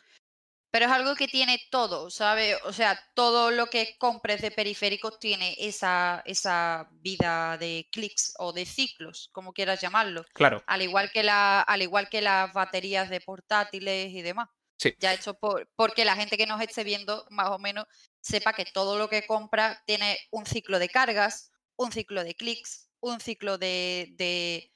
pero 0.70 0.86
es 0.86 0.92
algo 0.92 1.14
que 1.14 1.28
tiene 1.28 1.60
todo, 1.70 2.10
¿sabes? 2.10 2.56
O 2.64 2.72
sea, 2.72 2.98
todo 3.14 3.50
lo 3.50 3.66
que 3.66 3.96
compres 3.98 4.42
de 4.42 4.50
periféricos 4.50 5.18
tiene 5.18 5.54
esa, 5.58 6.22
esa 6.26 6.88
vida 6.92 7.56
de 7.58 7.88
clics 7.90 8.34
o 8.38 8.52
de 8.52 8.66
ciclos, 8.66 9.30
como 9.32 9.52
quieras 9.52 9.80
llamarlo. 9.80 10.24
Claro. 10.34 10.62
Al 10.66 10.82
igual 10.82 11.10
que 11.12 11.22
la, 11.22 11.60
al 11.60 11.82
igual 11.82 12.08
que 12.08 12.20
las 12.20 12.52
baterías 12.52 13.08
de 13.08 13.20
portátiles 13.20 14.12
y 14.12 14.22
demás. 14.22 14.48
Sí. 14.78 14.94
Ya 14.98 15.14
hecho 15.14 15.34
por, 15.34 15.68
porque 15.74 16.04
la 16.04 16.16
gente 16.16 16.36
que 16.36 16.46
nos 16.46 16.60
esté 16.60 16.84
viendo, 16.84 17.26
más 17.30 17.48
o 17.48 17.58
menos, 17.58 17.86
sepa 18.20 18.52
que 18.52 18.66
todo 18.66 18.98
lo 18.98 19.08
que 19.08 19.26
compra 19.26 19.82
tiene 19.86 20.18
un 20.30 20.44
ciclo 20.44 20.78
de 20.78 20.90
cargas, 20.90 21.50
un 21.76 21.92
ciclo 21.92 22.24
de 22.24 22.34
clics, 22.34 22.90
un 23.00 23.20
ciclo 23.20 23.56
de, 23.58 24.08
de, 24.16 24.70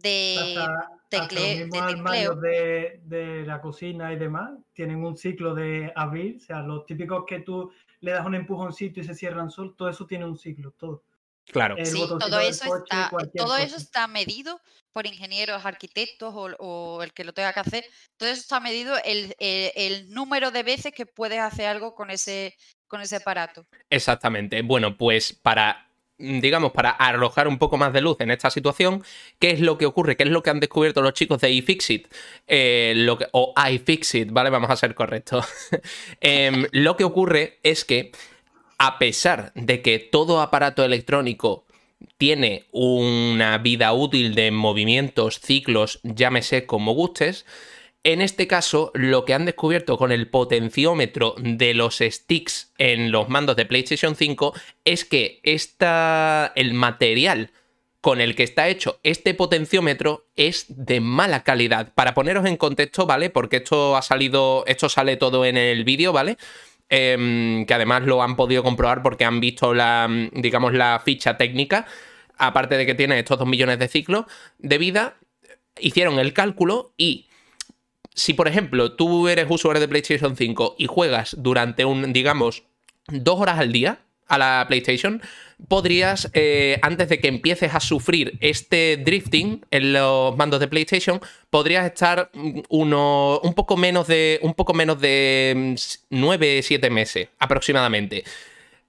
de 0.00 0.36
hasta 0.38 1.34
los 1.34 1.42
de 1.42 1.68
tecleo. 1.68 2.34
de, 2.34 3.00
de 3.04 3.46
la 3.46 3.60
cocina 3.60 4.12
y 4.12 4.16
demás 4.16 4.50
tienen 4.72 5.04
un 5.04 5.16
ciclo 5.16 5.54
de 5.54 5.92
abrir, 5.94 6.36
o 6.36 6.40
sea, 6.40 6.60
los 6.62 6.84
típicos 6.86 7.24
que 7.26 7.40
tú 7.40 7.72
le 8.00 8.10
das 8.10 8.26
un 8.26 8.34
empujoncito 8.34 9.00
y 9.00 9.04
se 9.04 9.14
cierran 9.14 9.50
solos, 9.50 9.76
todo 9.76 9.88
eso 9.88 10.06
tiene 10.06 10.24
un 10.24 10.36
ciclo, 10.36 10.72
todo. 10.72 11.04
Claro. 11.46 11.76
El 11.76 11.86
Sí, 11.86 12.02
todo 12.18 12.40
eso 12.40 12.64
coche, 12.64 12.84
está, 12.84 13.10
todo 13.36 13.56
eso 13.58 13.76
está 13.76 14.06
medido 14.06 14.60
por 14.92 15.06
ingenieros, 15.06 15.64
arquitectos 15.64 16.32
o, 16.34 16.46
o 16.58 17.02
el 17.02 17.12
que 17.12 17.22
lo 17.22 17.32
tenga 17.34 17.52
que 17.52 17.60
hacer. 17.60 17.84
Todo 18.16 18.30
eso 18.30 18.40
está 18.40 18.60
medido 18.60 18.96
el, 19.04 19.34
el- 19.38 19.70
el 19.76 20.10
número 20.10 20.50
de 20.50 20.62
veces 20.62 20.92
que 20.94 21.04
puedes 21.06 21.38
hacer 21.40 21.66
algo 21.66 21.94
con 21.94 22.10
ese, 22.10 22.54
con 22.88 23.02
ese 23.02 23.16
aparato. 23.16 23.66
Exactamente. 23.90 24.62
Bueno, 24.62 24.96
pues 24.96 25.34
para, 25.34 25.86
digamos, 26.18 26.72
para 26.72 26.90
arrojar 26.90 27.48
un 27.48 27.58
poco 27.58 27.76
más 27.76 27.92
de 27.92 28.00
luz 28.00 28.16
en 28.20 28.30
esta 28.30 28.50
situación, 28.50 29.02
¿qué 29.38 29.50
es 29.50 29.60
lo 29.60 29.78
que 29.78 29.86
ocurre? 29.86 30.16
¿Qué 30.16 30.24
es 30.24 30.30
lo 30.30 30.42
que 30.42 30.50
han 30.50 30.60
descubierto 30.60 31.02
los 31.02 31.14
chicos 31.14 31.40
de 31.40 31.50
iFixit? 31.50 32.08
Eh, 32.46 33.06
o 33.32 33.54
iFixit, 33.70 34.30
¿vale? 34.30 34.50
Vamos 34.50 34.70
a 34.70 34.76
ser 34.76 34.94
correctos. 34.94 35.46
Em, 36.20 36.66
lo 36.72 36.96
que 36.96 37.04
ocurre 37.04 37.58
es 37.62 37.84
que, 37.84 38.12
a 38.78 38.98
pesar 38.98 39.52
de 39.54 39.82
que 39.82 39.98
todo 39.98 40.40
aparato 40.40 40.84
electrónico 40.84 41.64
tiene 42.18 42.66
una 42.70 43.58
vida 43.58 43.92
útil 43.92 44.34
de 44.34 44.50
movimientos, 44.50 45.40
ciclos, 45.40 46.00
llámese 46.02 46.66
como 46.66 46.92
gustes, 46.92 47.46
en 48.04 48.20
este 48.20 48.46
caso, 48.46 48.90
lo 48.94 49.24
que 49.24 49.32
han 49.32 49.46
descubierto 49.46 49.96
con 49.96 50.12
el 50.12 50.28
potenciómetro 50.28 51.34
de 51.38 51.72
los 51.72 51.98
sticks 51.98 52.72
en 52.76 53.10
los 53.10 53.30
mandos 53.30 53.56
de 53.56 53.64
PlayStation 53.64 54.14
5 54.14 54.52
es 54.84 55.06
que 55.06 55.40
esta, 55.42 56.52
el 56.54 56.74
material 56.74 57.50
con 58.02 58.20
el 58.20 58.36
que 58.36 58.42
está 58.42 58.68
hecho 58.68 59.00
este 59.02 59.32
potenciómetro 59.32 60.26
es 60.36 60.66
de 60.68 61.00
mala 61.00 61.44
calidad. 61.44 61.94
Para 61.94 62.12
poneros 62.12 62.44
en 62.44 62.58
contexto, 62.58 63.06
¿vale? 63.06 63.30
Porque 63.30 63.56
esto 63.56 63.96
ha 63.96 64.02
salido, 64.02 64.64
esto 64.66 64.90
sale 64.90 65.16
todo 65.16 65.46
en 65.46 65.56
el 65.56 65.84
vídeo, 65.84 66.12
¿vale? 66.12 66.36
Em, 66.90 67.64
que 67.64 67.72
además 67.72 68.02
lo 68.02 68.22
han 68.22 68.36
podido 68.36 68.62
comprobar 68.62 69.02
porque 69.02 69.24
han 69.24 69.40
visto 69.40 69.72
la, 69.72 70.06
digamos, 70.34 70.74
la 70.74 71.00
ficha 71.02 71.38
técnica. 71.38 71.86
Aparte 72.36 72.76
de 72.76 72.84
que 72.84 72.94
tiene 72.94 73.18
estos 73.18 73.38
2 73.38 73.48
millones 73.48 73.78
de 73.78 73.88
ciclos 73.88 74.26
de 74.58 74.76
vida, 74.76 75.16
hicieron 75.80 76.18
el 76.18 76.34
cálculo 76.34 76.92
y 76.98 77.28
si, 78.14 78.32
por 78.32 78.48
ejemplo, 78.48 78.92
tú 78.92 79.28
eres 79.28 79.46
usuario 79.48 79.80
de 79.80 79.88
PlayStation 79.88 80.36
5 80.36 80.76
y 80.78 80.86
juegas 80.86 81.36
durante 81.38 81.84
un, 81.84 82.12
digamos, 82.12 82.62
dos 83.08 83.40
horas 83.40 83.58
al 83.58 83.72
día 83.72 83.98
a 84.26 84.38
la 84.38 84.64
PlayStation, 84.68 85.20
podrías, 85.68 86.30
eh, 86.32 86.78
antes 86.82 87.08
de 87.08 87.20
que 87.20 87.28
empieces 87.28 87.74
a 87.74 87.80
sufrir 87.80 88.38
este 88.40 88.96
drifting 88.96 89.66
en 89.70 89.92
los 89.92 90.36
mandos 90.36 90.60
de 90.60 90.68
PlayStation, 90.68 91.20
podrías 91.50 91.84
estar 91.84 92.30
mm, 92.32 92.60
uno, 92.70 93.40
un 93.42 93.54
poco 93.54 93.76
menos 93.76 94.06
de, 94.06 94.38
un 94.42 94.54
poco 94.54 94.72
menos 94.72 95.00
de 95.00 95.76
9, 96.10 96.62
7 96.62 96.90
meses 96.90 97.28
aproximadamente. 97.38 98.24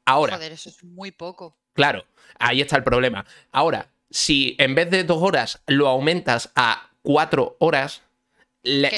Ahora, 0.06 0.36
Joder, 0.36 0.52
eso 0.52 0.70
es 0.70 0.84
muy 0.84 1.12
poco. 1.12 1.58
Claro, 1.74 2.06
ahí 2.40 2.62
está 2.62 2.78
el 2.78 2.84
problema. 2.84 3.26
Ahora, 3.52 3.90
si 4.10 4.56
en 4.60 4.76
vez 4.76 4.90
de 4.92 5.04
dos 5.04 5.22
horas 5.22 5.62
lo 5.68 5.88
aumentas 5.88 6.52
a 6.56 6.92
cuatro 7.02 7.58
horas, 7.60 8.02
le- 8.66 8.90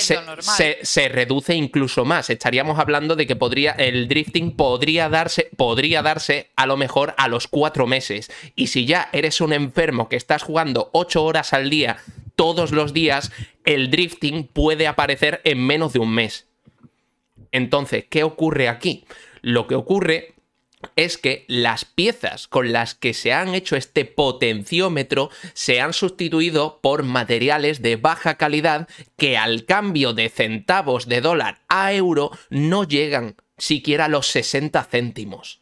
se- 0.57 0.79
se 0.81 1.09
reduce 1.09 1.53
incluso 1.53 2.03
más. 2.05 2.29
Estaríamos 2.29 2.79
hablando 2.79 3.15
de 3.15 3.27
que 3.27 3.35
podría, 3.35 3.71
el 3.73 4.07
drifting 4.07 4.55
podría 4.55 5.09
darse, 5.09 5.49
podría 5.55 6.01
darse 6.01 6.49
a 6.55 6.65
lo 6.65 6.77
mejor 6.77 7.13
a 7.17 7.27
los 7.27 7.47
cuatro 7.47 7.85
meses. 7.85 8.31
Y 8.55 8.67
si 8.67 8.85
ya 8.85 9.09
eres 9.13 9.39
un 9.41 9.53
enfermo 9.53 10.09
que 10.09 10.15
estás 10.15 10.41
jugando 10.43 10.89
ocho 10.93 11.23
horas 11.23 11.53
al 11.53 11.69
día 11.69 11.97
todos 12.35 12.71
los 12.71 12.93
días, 12.93 13.31
el 13.65 13.91
drifting 13.91 14.47
puede 14.47 14.87
aparecer 14.87 15.41
en 15.43 15.59
menos 15.65 15.93
de 15.93 15.99
un 15.99 16.13
mes. 16.13 16.47
Entonces, 17.51 18.05
¿qué 18.09 18.23
ocurre 18.23 18.69
aquí? 18.69 19.05
Lo 19.41 19.67
que 19.67 19.75
ocurre 19.75 20.33
es 20.95 21.17
que 21.17 21.45
las 21.47 21.85
piezas 21.85 22.47
con 22.47 22.71
las 22.71 22.93
que 22.95 23.13
se 23.13 23.33
han 23.33 23.55
hecho 23.55 23.75
este 23.75 24.05
potenciómetro 24.05 25.29
se 25.53 25.81
han 25.81 25.93
sustituido 25.93 26.79
por 26.81 27.03
materiales 27.03 27.81
de 27.81 27.95
baja 27.95 28.35
calidad 28.37 28.87
que 29.17 29.37
al 29.37 29.65
cambio 29.65 30.13
de 30.13 30.29
centavos 30.29 31.07
de 31.07 31.21
dólar 31.21 31.61
a 31.67 31.93
euro 31.93 32.31
no 32.49 32.83
llegan 32.83 33.35
siquiera 33.57 34.05
a 34.05 34.09
los 34.09 34.27
60 34.27 34.83
céntimos. 34.83 35.61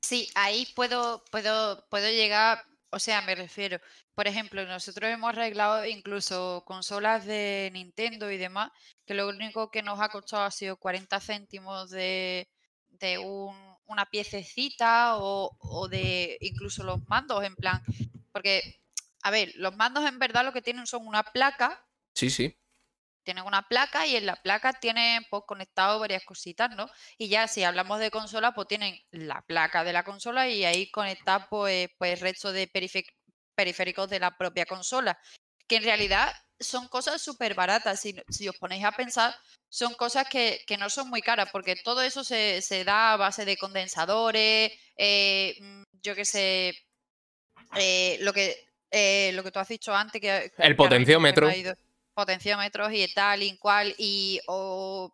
Sí, 0.00 0.28
ahí 0.34 0.66
puedo, 0.74 1.24
puedo, 1.30 1.84
puedo 1.88 2.08
llegar, 2.10 2.64
o 2.90 2.98
sea, 2.98 3.22
me 3.22 3.34
refiero, 3.34 3.80
por 4.14 4.26
ejemplo, 4.26 4.64
nosotros 4.66 5.10
hemos 5.10 5.30
arreglado 5.30 5.84
incluso 5.86 6.64
consolas 6.66 7.24
de 7.24 7.70
Nintendo 7.72 8.30
y 8.30 8.36
demás, 8.36 8.70
que 9.06 9.14
lo 9.14 9.28
único 9.28 9.70
que 9.70 9.82
nos 9.82 10.00
ha 10.00 10.08
costado 10.08 10.42
ha 10.44 10.50
sido 10.50 10.76
40 10.76 11.20
céntimos 11.20 11.90
de, 11.90 12.48
de 12.90 13.18
un- 13.18 13.71
una 13.92 14.06
piececita 14.06 15.16
o, 15.18 15.56
o 15.60 15.88
de 15.88 16.38
incluso 16.40 16.82
los 16.84 17.06
mandos, 17.08 17.44
en 17.44 17.54
plan, 17.56 17.82
porque, 18.32 18.80
a 19.22 19.30
ver, 19.30 19.52
los 19.56 19.76
mandos 19.76 20.04
en 20.06 20.18
verdad 20.18 20.44
lo 20.44 20.52
que 20.52 20.62
tienen 20.62 20.86
son 20.86 21.06
una 21.06 21.22
placa 21.22 21.86
Sí, 22.14 22.30
sí. 22.30 22.58
tienen 23.24 23.44
una 23.44 23.68
placa 23.68 24.06
y 24.06 24.16
en 24.16 24.26
la 24.26 24.36
placa 24.36 24.72
tienen 24.72 25.24
pues, 25.30 25.44
conectado 25.46 26.00
varias 26.00 26.24
cositas, 26.24 26.74
¿no? 26.74 26.90
Y 27.18 27.28
ya 27.28 27.46
si 27.46 27.62
hablamos 27.62 28.00
de 28.00 28.10
consola, 28.10 28.52
pues 28.52 28.66
tienen 28.68 28.98
la 29.12 29.42
placa 29.42 29.84
de 29.84 29.92
la 29.92 30.02
consola 30.04 30.48
y 30.48 30.64
ahí 30.64 30.90
conectar 30.90 31.46
pues, 31.48 31.88
pues 31.98 32.20
resto 32.20 32.52
de 32.52 32.68
periféricos 33.54 34.10
de 34.10 34.18
la 34.20 34.36
propia 34.36 34.66
consola, 34.66 35.18
que 35.68 35.76
en 35.76 35.84
realidad 35.84 36.32
son 36.58 36.88
cosas 36.88 37.22
súper 37.22 37.54
baratas. 37.54 38.00
Si, 38.00 38.14
si 38.28 38.48
os 38.48 38.56
ponéis 38.58 38.84
a 38.84 38.92
pensar, 38.92 39.34
son 39.72 39.94
cosas 39.94 40.28
que, 40.28 40.62
que 40.66 40.76
no 40.76 40.90
son 40.90 41.08
muy 41.08 41.22
caras, 41.22 41.48
porque 41.50 41.76
todo 41.76 42.02
eso 42.02 42.22
se, 42.24 42.60
se 42.60 42.84
da 42.84 43.14
a 43.14 43.16
base 43.16 43.46
de 43.46 43.56
condensadores, 43.56 44.70
eh, 44.98 45.56
mm, 45.58 45.82
yo 46.02 46.14
qué 46.14 46.26
sé, 46.26 46.74
eh, 47.76 48.18
lo 48.20 48.34
que 48.34 48.54
eh, 48.90 49.32
lo 49.32 49.42
que 49.42 49.50
tú 49.50 49.58
has 49.58 49.68
dicho 49.68 49.94
antes, 49.94 50.20
que 50.20 50.30
ha 50.30 50.76
potenciómetro. 50.76 51.48
potenciómetros 52.12 52.92
y 52.92 53.10
tal 53.14 53.42
y 53.42 53.56
cual, 53.56 53.94
y 53.96 54.42
o 54.46 55.10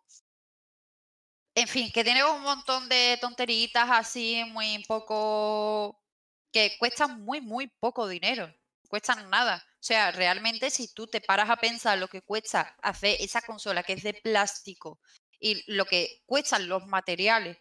en 1.55 1.67
fin, 1.69 1.89
que 1.93 2.03
tiene 2.03 2.25
un 2.25 2.41
montón 2.41 2.89
de 2.89 3.17
tonteritas 3.21 3.87
así 3.89 4.43
muy 4.51 4.83
poco 4.89 5.97
que 6.51 6.75
cuestan 6.77 7.21
muy, 7.21 7.39
muy 7.39 7.67
poco 7.79 8.09
dinero, 8.09 8.53
cuestan 8.89 9.29
nada. 9.29 9.65
O 9.79 9.83
sea, 9.83 10.11
realmente 10.11 10.69
si 10.69 10.93
tú 10.93 11.07
te 11.07 11.21
paras 11.21 11.49
a 11.49 11.55
pensar 11.55 11.97
lo 11.97 12.09
que 12.09 12.21
cuesta 12.21 12.75
hacer 12.81 13.15
esa 13.21 13.41
consola 13.41 13.81
que 13.83 13.93
es 13.93 14.03
de 14.03 14.13
plástico 14.13 14.99
y 15.39 15.63
lo 15.73 15.85
que 15.85 16.21
cuestan 16.25 16.67
los 16.67 16.85
materiales 16.85 17.57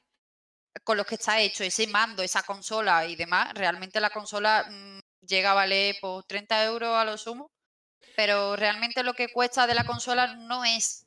con 0.84 0.96
los 0.96 1.06
que 1.06 1.14
está 1.14 1.40
hecho 1.40 1.62
ese 1.64 1.86
mando, 1.86 2.22
esa 2.22 2.42
consola 2.42 3.06
y 3.06 3.14
demás, 3.16 3.52
realmente 3.54 4.00
la 4.00 4.10
consola 4.10 4.66
mm, 4.68 4.98
llega 5.26 5.52
a 5.52 5.54
valer 5.54 5.96
por 6.00 6.24
30 6.24 6.64
euros 6.64 6.96
a 6.96 7.04
lo 7.04 7.16
sumo, 7.16 7.50
pero 8.16 8.56
realmente 8.56 9.02
lo 9.04 9.14
que 9.14 9.28
cuesta 9.28 9.66
de 9.66 9.74
la 9.74 9.84
consola 9.84 10.34
no 10.34 10.64
es 10.64 11.04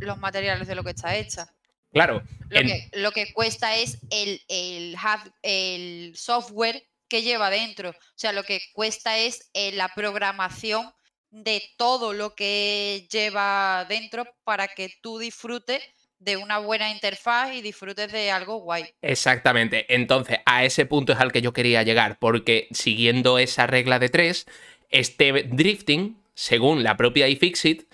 los 0.00 0.18
materiales 0.18 0.66
de 0.66 0.74
lo 0.74 0.82
que 0.84 0.90
está 0.90 1.14
hecha. 1.16 1.52
Claro. 1.92 2.22
Lo, 2.48 2.60
en- 2.60 2.66
que, 2.66 2.90
lo 2.94 3.12
que 3.12 3.32
cuesta 3.32 3.76
es 3.76 3.98
el, 4.10 4.42
el, 4.48 4.96
hard- 4.96 5.32
el 5.42 6.14
software 6.16 6.84
que 7.08 7.22
lleva 7.22 7.50
dentro. 7.50 7.90
O 7.90 7.94
sea, 8.14 8.32
lo 8.32 8.44
que 8.44 8.60
cuesta 8.72 9.18
es 9.18 9.50
eh, 9.54 9.72
la 9.72 9.88
programación 9.88 10.92
de 11.30 11.62
todo 11.76 12.12
lo 12.12 12.34
que 12.34 13.06
lleva 13.10 13.86
dentro 13.88 14.26
para 14.44 14.68
que 14.68 14.94
tú 15.02 15.18
disfrutes 15.18 15.82
de 16.18 16.36
una 16.36 16.58
buena 16.58 16.90
interfaz 16.90 17.54
y 17.54 17.62
disfrutes 17.62 18.10
de 18.10 18.30
algo 18.30 18.56
guay. 18.58 18.86
Exactamente. 19.02 19.92
Entonces, 19.94 20.38
a 20.46 20.64
ese 20.64 20.86
punto 20.86 21.12
es 21.12 21.20
al 21.20 21.32
que 21.32 21.42
yo 21.42 21.52
quería 21.52 21.82
llegar, 21.82 22.18
porque 22.18 22.66
siguiendo 22.72 23.38
esa 23.38 23.66
regla 23.66 23.98
de 23.98 24.08
tres, 24.08 24.46
este 24.90 25.32
drifting, 25.44 26.20
según 26.34 26.82
la 26.82 26.96
propia 26.96 27.28
iFixit, 27.28 27.84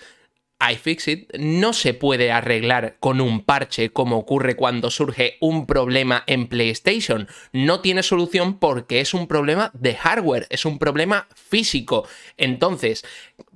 iFixit 0.60 1.32
no 1.38 1.72
se 1.72 1.94
puede 1.94 2.30
arreglar 2.30 2.96
con 3.00 3.20
un 3.20 3.44
parche 3.44 3.90
como 3.90 4.16
ocurre 4.16 4.56
cuando 4.56 4.90
surge 4.90 5.36
un 5.40 5.66
problema 5.66 6.24
en 6.26 6.46
PlayStation. 6.46 7.28
No 7.52 7.80
tiene 7.80 8.02
solución 8.02 8.58
porque 8.58 9.00
es 9.00 9.14
un 9.14 9.26
problema 9.26 9.70
de 9.74 9.94
hardware, 9.94 10.46
es 10.50 10.64
un 10.64 10.78
problema 10.78 11.28
físico. 11.34 12.06
Entonces, 12.36 13.04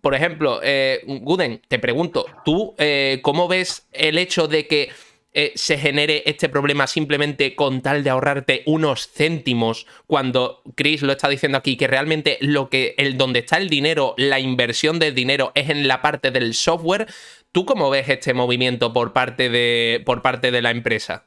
por 0.01 0.15
ejemplo, 0.15 0.61
eh, 0.63 1.03
Guden, 1.07 1.63
te 1.69 1.79
pregunto, 1.79 2.27
¿tú 2.45 2.75
eh, 2.79 3.21
cómo 3.23 3.49
ves 3.49 3.89
el 3.93 4.19
hecho 4.19 4.49
de 4.49 4.67
que 4.67 4.91
eh, 5.33 5.53
se 5.57 5.77
genere 5.77 6.23
este 6.25 6.49
problema 6.49 6.87
simplemente 6.87 7.55
con 7.55 7.83
tal 7.83 8.03
de 8.03 8.11
ahorrarte 8.11 8.63
unos 8.65 9.09
céntimos 9.13 9.87
cuando 10.07 10.63
Chris 10.75 11.03
lo 11.03 11.13
está 11.13 11.29
diciendo 11.29 11.59
aquí 11.59 11.77
que 11.77 11.87
realmente 11.87 12.39
lo 12.41 12.71
que 12.71 12.95
el 12.97 13.19
donde 13.19 13.41
está 13.41 13.59
el 13.59 13.69
dinero, 13.69 14.15
la 14.17 14.41
inversión 14.41 14.99
del 14.99 15.15
dinero 15.15 15.53
es 15.55 15.69
en 15.69 15.87
la 15.87 16.01
parte 16.01 16.31
del 16.31 16.55
software. 16.55 17.07
¿Tú 17.53 17.67
cómo 17.67 17.91
ves 17.91 18.09
este 18.09 18.33
movimiento 18.33 18.93
por 18.93 19.13
parte 19.13 19.51
de 19.51 20.03
por 20.07 20.23
parte 20.23 20.51
de 20.51 20.63
la 20.63 20.71
empresa? 20.71 21.27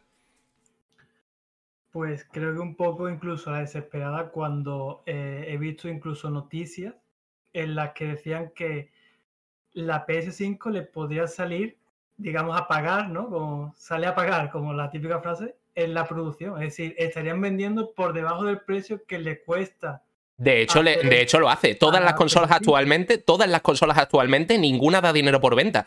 Pues 1.92 2.26
creo 2.32 2.56
que 2.56 2.60
un 2.60 2.76
poco 2.76 3.08
incluso 3.08 3.52
la 3.52 3.60
desesperada 3.60 4.30
cuando 4.30 5.04
eh, 5.06 5.46
he 5.48 5.58
visto 5.58 5.90
incluso 5.90 6.30
noticias 6.32 6.96
en 7.54 7.76
las 7.76 7.92
que 7.92 8.06
decían 8.08 8.52
que 8.56 8.90
la 9.74 10.08
PS5 10.08 10.72
le 10.72 10.82
podría 10.82 11.28
salir 11.28 11.78
digamos, 12.22 12.60
a 12.60 12.68
pagar, 12.68 13.10
¿no? 13.10 13.30
Como 13.30 13.74
sale 13.78 14.08
a 14.08 14.16
pagar, 14.16 14.52
como 14.52 14.74
la 14.74 14.90
típica 14.90 15.20
frase, 15.20 15.56
en 15.76 15.94
la 15.94 16.08
producción. 16.08 16.56
Es 16.62 16.70
decir, 16.70 16.96
estarían 16.98 17.42
vendiendo 17.42 17.94
por 17.94 18.14
debajo 18.14 18.46
del 18.46 18.62
precio 18.62 19.06
que 19.06 19.20
le 19.20 19.42
cuesta 19.42 20.04
de 20.42 20.64
hecho, 20.64 20.82
de 20.82 21.22
hecho, 21.22 21.40
lo 21.40 21.52
hace. 21.52 21.76
Todas 21.76 22.04
las 22.04 22.16
consolas 22.16 22.50
actualmente, 22.50 23.20
todas 23.20 23.48
las 23.48 23.62
consolas 23.62 24.00
actualmente, 24.00 24.58
ninguna 24.58 25.00
da 25.00 25.14
dinero 25.14 25.40
por 25.40 25.56
venta. 25.56 25.86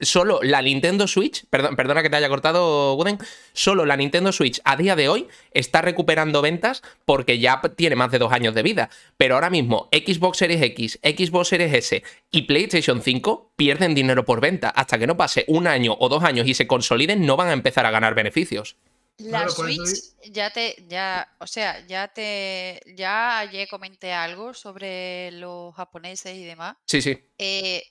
solo 0.00 0.38
la 0.44 0.62
Nintendo 0.62 1.08
Switch, 1.08 1.44
perdón, 1.50 1.74
perdona 1.74 2.04
que 2.04 2.10
te 2.10 2.14
haya 2.14 2.28
cortado, 2.28 2.94
Wooden, 2.94 3.18
solo 3.52 3.84
la 3.84 3.96
Nintendo 3.96 4.30
Switch 4.30 4.60
a 4.64 4.76
día 4.76 4.94
de 4.94 5.08
hoy 5.08 5.26
está 5.50 5.82
recuperando 5.82 6.40
ventas 6.40 6.84
porque 7.04 7.40
ya 7.40 7.60
tiene 7.74 7.96
más 7.96 8.12
de 8.12 8.20
dos 8.20 8.32
años 8.32 8.54
de 8.54 8.62
vida. 8.62 8.90
Pero 9.16 9.34
ahora 9.34 9.50
mismo 9.50 9.88
Xbox 9.90 10.38
Series 10.38 10.62
X, 10.62 11.00
Xbox 11.02 11.48
Series 11.48 11.74
S 11.74 12.04
y 12.30 12.42
PlayStation 12.42 13.02
5 13.02 13.54
pierden 13.56 13.96
dinero 13.96 14.24
por 14.24 14.40
venta. 14.40 14.68
Hasta 14.68 14.98
que 14.98 15.08
no 15.08 15.16
pase 15.16 15.44
un 15.48 15.66
año 15.66 15.96
o 15.98 16.08
dos 16.08 16.22
años 16.22 16.46
y 16.46 16.54
se 16.54 16.68
consoliden, 16.68 17.26
no 17.26 17.36
van 17.36 17.48
a 17.48 17.54
empezar 17.54 17.84
a 17.86 17.90
ganar 17.90 18.14
beneficios. 18.14 18.76
La 19.18 19.48
Switch 19.48 20.14
ya 20.30 20.52
te, 20.52 20.76
ya, 20.88 21.34
o 21.40 21.46
sea, 21.46 21.86
ya 21.86 22.08
te, 22.08 22.82
ya 22.96 23.38
ayer 23.38 23.66
comenté 23.68 24.12
algo 24.12 24.52
sobre 24.52 25.30
los 25.32 25.74
japoneses 25.74 26.36
y 26.36 26.44
demás. 26.44 26.76
Sí, 26.86 27.00
sí. 27.00 27.18
Eh, 27.38 27.82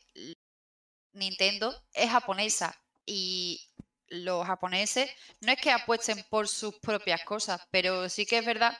Nintendo 1.13 1.83
es 1.93 2.09
japonesa 2.11 2.79
y 3.05 3.59
los 4.07 4.45
japoneses 4.45 5.09
no 5.41 5.51
es 5.51 5.59
que 5.59 5.71
apuesten 5.71 6.23
por 6.29 6.47
sus 6.47 6.75
propias 6.75 7.23
cosas, 7.23 7.61
pero 7.71 8.07
sí 8.09 8.25
que 8.25 8.37
es 8.37 8.45
verdad 8.45 8.77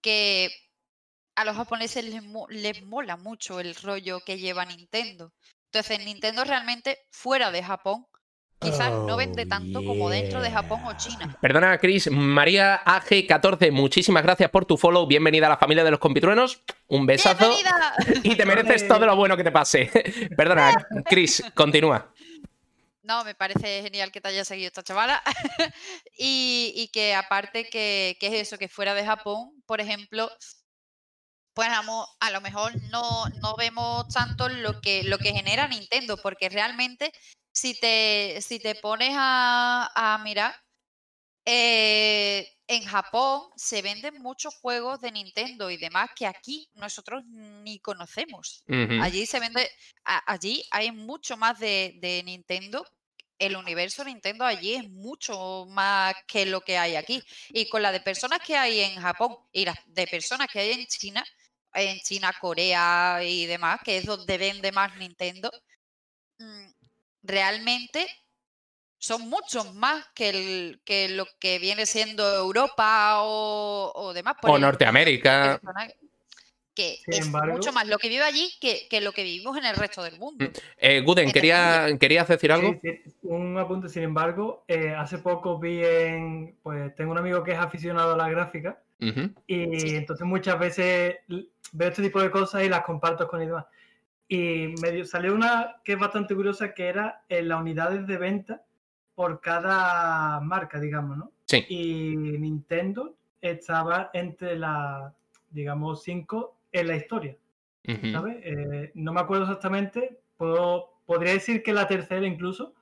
que 0.00 0.50
a 1.36 1.44
los 1.44 1.56
japoneses 1.56 2.04
les, 2.04 2.22
les 2.48 2.82
mola 2.82 3.16
mucho 3.16 3.60
el 3.60 3.74
rollo 3.74 4.20
que 4.20 4.38
lleva 4.38 4.64
Nintendo. 4.64 5.32
Entonces, 5.66 6.04
Nintendo 6.04 6.44
realmente 6.44 6.98
fuera 7.10 7.50
de 7.50 7.62
Japón 7.62 8.06
quizás 8.64 8.90
no 8.90 9.16
vende 9.16 9.42
oh, 9.42 9.48
tanto 9.48 9.84
como 9.84 10.08
dentro 10.08 10.40
de 10.40 10.50
Japón 10.50 10.80
o 10.84 10.96
China. 10.96 11.36
Perdona, 11.40 11.78
Chris. 11.78 12.10
María 12.10 12.82
AG14, 12.84 13.70
muchísimas 13.70 14.22
gracias 14.22 14.50
por 14.50 14.64
tu 14.64 14.76
follow. 14.76 15.06
Bienvenida 15.06 15.46
a 15.46 15.50
la 15.50 15.58
familia 15.58 15.84
de 15.84 15.90
los 15.90 16.00
compitruenos. 16.00 16.62
Un 16.88 17.06
besazo. 17.06 17.48
¡Bienvenida! 17.48 17.94
Y 18.24 18.36
te 18.36 18.46
mereces 18.46 18.88
todo 18.88 19.04
lo 19.04 19.16
bueno 19.16 19.36
que 19.36 19.44
te 19.44 19.52
pase. 19.52 19.90
Perdona, 20.36 20.72
Chris, 21.04 21.44
continúa. 21.54 22.10
No, 23.02 23.22
me 23.22 23.34
parece 23.34 23.82
genial 23.82 24.10
que 24.10 24.22
te 24.22 24.28
haya 24.28 24.46
seguido 24.46 24.68
esta 24.68 24.82
chavala. 24.82 25.22
y, 26.18 26.88
que 26.92 27.14
aparte 27.14 27.68
que, 27.68 28.16
es 28.18 28.32
eso, 28.32 28.56
que 28.56 28.68
fuera 28.68 28.94
de 28.94 29.04
Japón, 29.04 29.62
por 29.66 29.82
ejemplo, 29.82 30.30
pues 31.52 31.68
a 31.68 32.30
lo 32.30 32.40
mejor 32.40 32.72
no, 32.90 33.26
no 33.42 33.56
vemos 33.56 34.08
tanto 34.08 34.48
lo 34.48 34.80
que, 34.80 35.04
lo 35.04 35.18
que 35.18 35.32
genera 35.32 35.68
Nintendo, 35.68 36.16
porque 36.16 36.48
realmente 36.48 37.12
si 37.54 37.78
te, 37.78 38.40
si 38.42 38.58
te 38.58 38.74
pones 38.74 39.12
a, 39.14 40.20
mirar, 40.24 40.54
eh, 41.46 42.50
en 42.66 42.84
Japón 42.84 43.42
se 43.54 43.80
venden 43.80 44.20
muchos 44.20 44.54
juegos 44.56 45.00
de 45.00 45.12
Nintendo 45.12 45.70
y 45.70 45.76
demás 45.76 46.10
que 46.16 46.26
aquí 46.26 46.68
nosotros 46.74 47.22
ni 47.26 47.78
conocemos. 47.78 48.64
Allí 49.00 49.24
se 49.26 49.38
vende, 49.38 49.70
allí 50.04 50.64
hay 50.70 50.90
mucho 50.90 51.36
más 51.36 51.58
de, 51.60 52.22
Nintendo. 52.24 52.84
El 53.38 53.56
universo 53.56 54.04
Nintendo 54.04 54.44
allí 54.44 54.74
es 54.74 54.88
mucho 54.90 55.66
más 55.68 56.14
que 56.26 56.46
lo 56.46 56.60
que 56.60 56.76
hay 56.76 56.96
aquí. 56.96 57.22
Y 57.50 57.68
con 57.68 57.82
la 57.82 57.92
de 57.92 58.00
personas 58.00 58.40
que 58.40 58.56
hay 58.56 58.80
en 58.80 59.00
Japón 59.00 59.36
y 59.52 59.64
las 59.64 59.78
de 59.86 60.06
personas 60.08 60.48
que 60.52 60.60
hay 60.60 60.72
en 60.72 60.86
China, 60.86 61.24
en 61.72 62.00
China, 62.00 62.32
Corea 62.40 63.20
y 63.22 63.46
demás, 63.46 63.80
que 63.84 63.98
es 63.98 64.06
donde 64.06 64.38
vende 64.38 64.72
más 64.72 64.96
Nintendo, 64.96 65.50
realmente 67.24 68.06
son 68.98 69.28
muchos 69.28 69.74
más 69.74 70.06
que, 70.14 70.28
el, 70.30 70.80
que 70.84 71.08
lo 71.08 71.26
que 71.38 71.58
viene 71.58 71.86
siendo 71.86 72.26
Europa 72.36 73.16
o, 73.22 74.12
demás. 74.14 74.36
o 74.42 74.58
Norteamérica. 74.58 75.60
Que 76.74 76.98
es 77.06 77.28
mucho 77.28 77.72
más 77.72 77.86
lo 77.86 77.98
que 77.98 78.08
vive 78.08 78.24
allí 78.24 78.50
que, 78.60 79.00
lo 79.00 79.12
que 79.12 79.22
vivimos 79.22 79.56
en 79.56 79.64
el 79.64 79.76
resto 79.76 80.02
del 80.02 80.18
mundo. 80.18 80.44
Mm, 80.44 80.48
eh, 80.78 81.00
Guden, 81.02 81.30
¿quería, 81.30 81.86
¿querías 82.00 82.26
decir 82.26 82.50
algo? 82.50 82.80
un 83.22 83.56
apunte, 83.58 83.88
sin 83.88 84.02
embargo, 84.02 84.64
eh, 84.66 84.92
hace 84.92 85.18
poco 85.18 85.58
vi 85.58 85.84
en, 85.84 86.56
pues 86.64 86.92
tengo 86.96 87.12
un 87.12 87.18
amigo 87.18 87.44
que 87.44 87.52
es 87.52 87.58
aficionado 87.58 88.14
a 88.14 88.16
la 88.16 88.28
gráfica 88.28 88.82
y 89.46 89.94
entonces 89.96 90.26
muchas 90.26 90.58
veces 90.58 91.16
veo 91.28 91.88
este 91.88 92.02
tipo 92.02 92.20
de 92.20 92.30
cosas 92.30 92.64
y 92.64 92.68
las 92.68 92.84
comparto 92.84 93.28
con 93.28 93.40
demás. 93.40 93.66
Y 94.28 94.74
medio 94.80 95.04
salió 95.04 95.34
una 95.34 95.76
que 95.84 95.92
es 95.92 95.98
bastante 95.98 96.34
curiosa, 96.34 96.72
que 96.72 96.86
era 96.86 97.24
en 97.28 97.48
las 97.48 97.60
unidades 97.60 98.06
de 98.06 98.16
venta 98.16 98.62
por 99.14 99.40
cada 99.40 100.40
marca, 100.40 100.80
digamos, 100.80 101.18
¿no? 101.18 101.32
Sí. 101.46 101.64
Y 101.68 102.16
Nintendo 102.16 103.16
estaba 103.40 104.10
entre 104.12 104.56
las, 104.56 105.12
digamos, 105.50 106.02
cinco 106.02 106.58
en 106.72 106.88
la 106.88 106.96
historia. 106.96 107.36
¿Sabes? 108.12 108.38
Eh, 108.42 108.92
no 108.94 109.12
me 109.12 109.20
acuerdo 109.20 109.44
exactamente, 109.44 110.18
puedo, 110.38 110.94
podría 111.04 111.34
decir 111.34 111.62
que 111.62 111.74
la 111.74 111.86
tercera 111.86 112.26
incluso, 112.26 112.74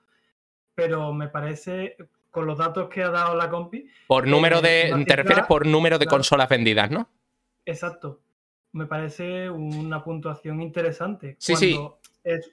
pero 0.77 1.13
me 1.13 1.27
parece, 1.27 1.97
con 2.31 2.47
los 2.47 2.57
datos 2.57 2.89
que 2.89 3.03
ha 3.03 3.11
dado 3.11 3.35
la 3.35 3.51
compi. 3.51 3.89
Por 4.07 4.29
número 4.29 4.61
de. 4.61 5.05
te 5.09 5.17
refieres 5.17 5.45
por 5.47 5.67
número 5.67 5.99
de 5.99 6.07
consolas 6.07 6.49
vendidas, 6.49 6.89
¿no? 6.93 7.09
Exacto 7.67 8.22
me 8.73 8.87
parece 8.87 9.51
una 9.51 10.03
puntuación 10.03 10.61
interesante. 10.61 11.37
Sí, 11.39 11.57
sí. 11.57 11.79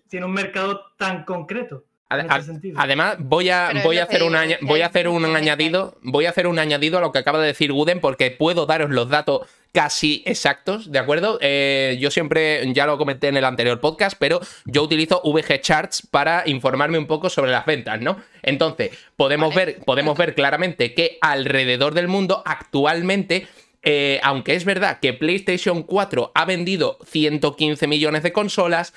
tiene 0.09 0.25
un 0.25 0.33
mercado 0.33 0.81
tan 0.97 1.23
concreto. 1.23 1.85
Además, 2.09 3.17
voy 3.19 3.49
a, 3.49 3.71
voy 3.83 3.99
a 3.99 4.03
hacer, 4.03 4.23
un, 4.23 4.35
voy 4.61 4.81
a 4.81 4.87
hacer 4.87 5.07
un 5.07 5.25
añadido. 5.25 5.95
Voy 6.01 6.25
a 6.25 6.31
hacer 6.31 6.47
un 6.47 6.57
añadido 6.57 6.97
a 6.97 7.01
lo 7.01 7.11
que 7.11 7.19
acaba 7.19 7.39
de 7.39 7.47
decir 7.47 7.71
Guden, 7.71 7.99
porque 7.99 8.31
puedo 8.31 8.65
daros 8.65 8.89
los 8.89 9.09
datos 9.09 9.47
casi 9.71 10.23
exactos, 10.25 10.91
¿de 10.91 10.97
acuerdo? 10.97 11.37
Eh, 11.41 11.97
yo 11.99 12.09
siempre, 12.09 12.71
ya 12.73 12.87
lo 12.87 12.97
comenté 12.97 13.27
en 13.27 13.37
el 13.37 13.45
anterior 13.45 13.79
podcast, 13.79 14.17
pero 14.19 14.39
yo 14.65 14.81
utilizo 14.81 15.21
VG 15.23 15.61
Charts 15.61 16.07
para 16.09 16.43
informarme 16.47 16.97
un 16.97 17.05
poco 17.05 17.29
sobre 17.29 17.51
las 17.51 17.67
ventas, 17.67 18.01
¿no? 18.01 18.17
Entonces, 18.41 18.91
podemos, 19.15 19.53
ver, 19.53 19.77
podemos 19.85 20.17
ver 20.17 20.33
claramente 20.33 20.95
que 20.95 21.19
alrededor 21.21 21.93
del 21.93 22.07
mundo 22.07 22.41
actualmente 22.45 23.47
eh, 23.81 24.19
aunque 24.23 24.55
es 24.55 24.65
verdad 24.65 24.99
que 24.99 25.13
PlayStation 25.13 25.83
4 25.83 26.33
ha 26.35 26.45
vendido 26.45 26.97
115 27.05 27.87
millones 27.87 28.23
de 28.23 28.33
consolas, 28.33 28.93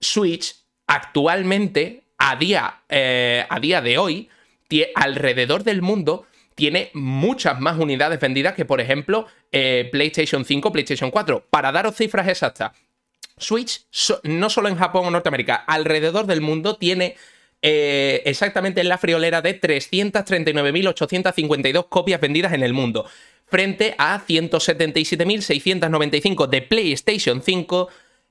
Switch 0.00 0.54
actualmente, 0.86 2.04
a 2.18 2.36
día, 2.36 2.82
eh, 2.88 3.44
a 3.48 3.58
día 3.60 3.80
de 3.80 3.98
hoy, 3.98 4.28
alrededor 4.94 5.64
del 5.64 5.82
mundo, 5.82 6.24
tiene 6.54 6.90
muchas 6.94 7.60
más 7.60 7.78
unidades 7.78 8.20
vendidas 8.20 8.54
que, 8.54 8.64
por 8.64 8.80
ejemplo, 8.80 9.26
eh, 9.50 9.88
PlayStation 9.90 10.44
5, 10.44 10.70
PlayStation 10.72 11.10
4. 11.10 11.46
Para 11.50 11.72
daros 11.72 11.96
cifras 11.96 12.28
exactas, 12.28 12.70
Switch, 13.36 13.86
no 14.22 14.48
solo 14.50 14.68
en 14.68 14.76
Japón 14.76 15.06
o 15.06 15.10
Norteamérica, 15.10 15.56
alrededor 15.56 16.26
del 16.26 16.40
mundo 16.40 16.76
tiene 16.76 17.16
exactamente 17.64 18.80
en 18.80 18.88
la 18.88 18.98
friolera 18.98 19.40
de 19.40 19.60
339.852 19.60 21.88
copias 21.88 22.20
vendidas 22.20 22.54
en 22.54 22.64
el 22.64 22.72
mundo 22.72 23.06
frente 23.52 23.94
a 23.98 24.26
177.695 24.26 26.48
de 26.48 26.62
PlayStation 26.62 27.40
5 27.42 27.88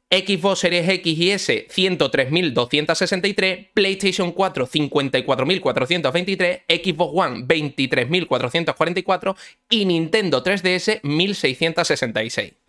Xbox 0.10 0.60
Series 0.60 0.90
X 0.90 1.18
y 1.18 1.32
S 1.32 1.68
103.263, 1.70 3.70
PlayStation 3.74 4.34
4 4.34 4.68
54.423, 4.68 6.64
Xbox 6.68 7.12
One 7.14 7.46
23.444 7.46 9.36
y 9.70 9.86
Nintendo 9.86 10.44
3DS 10.44 11.00
1.666. 11.02 12.61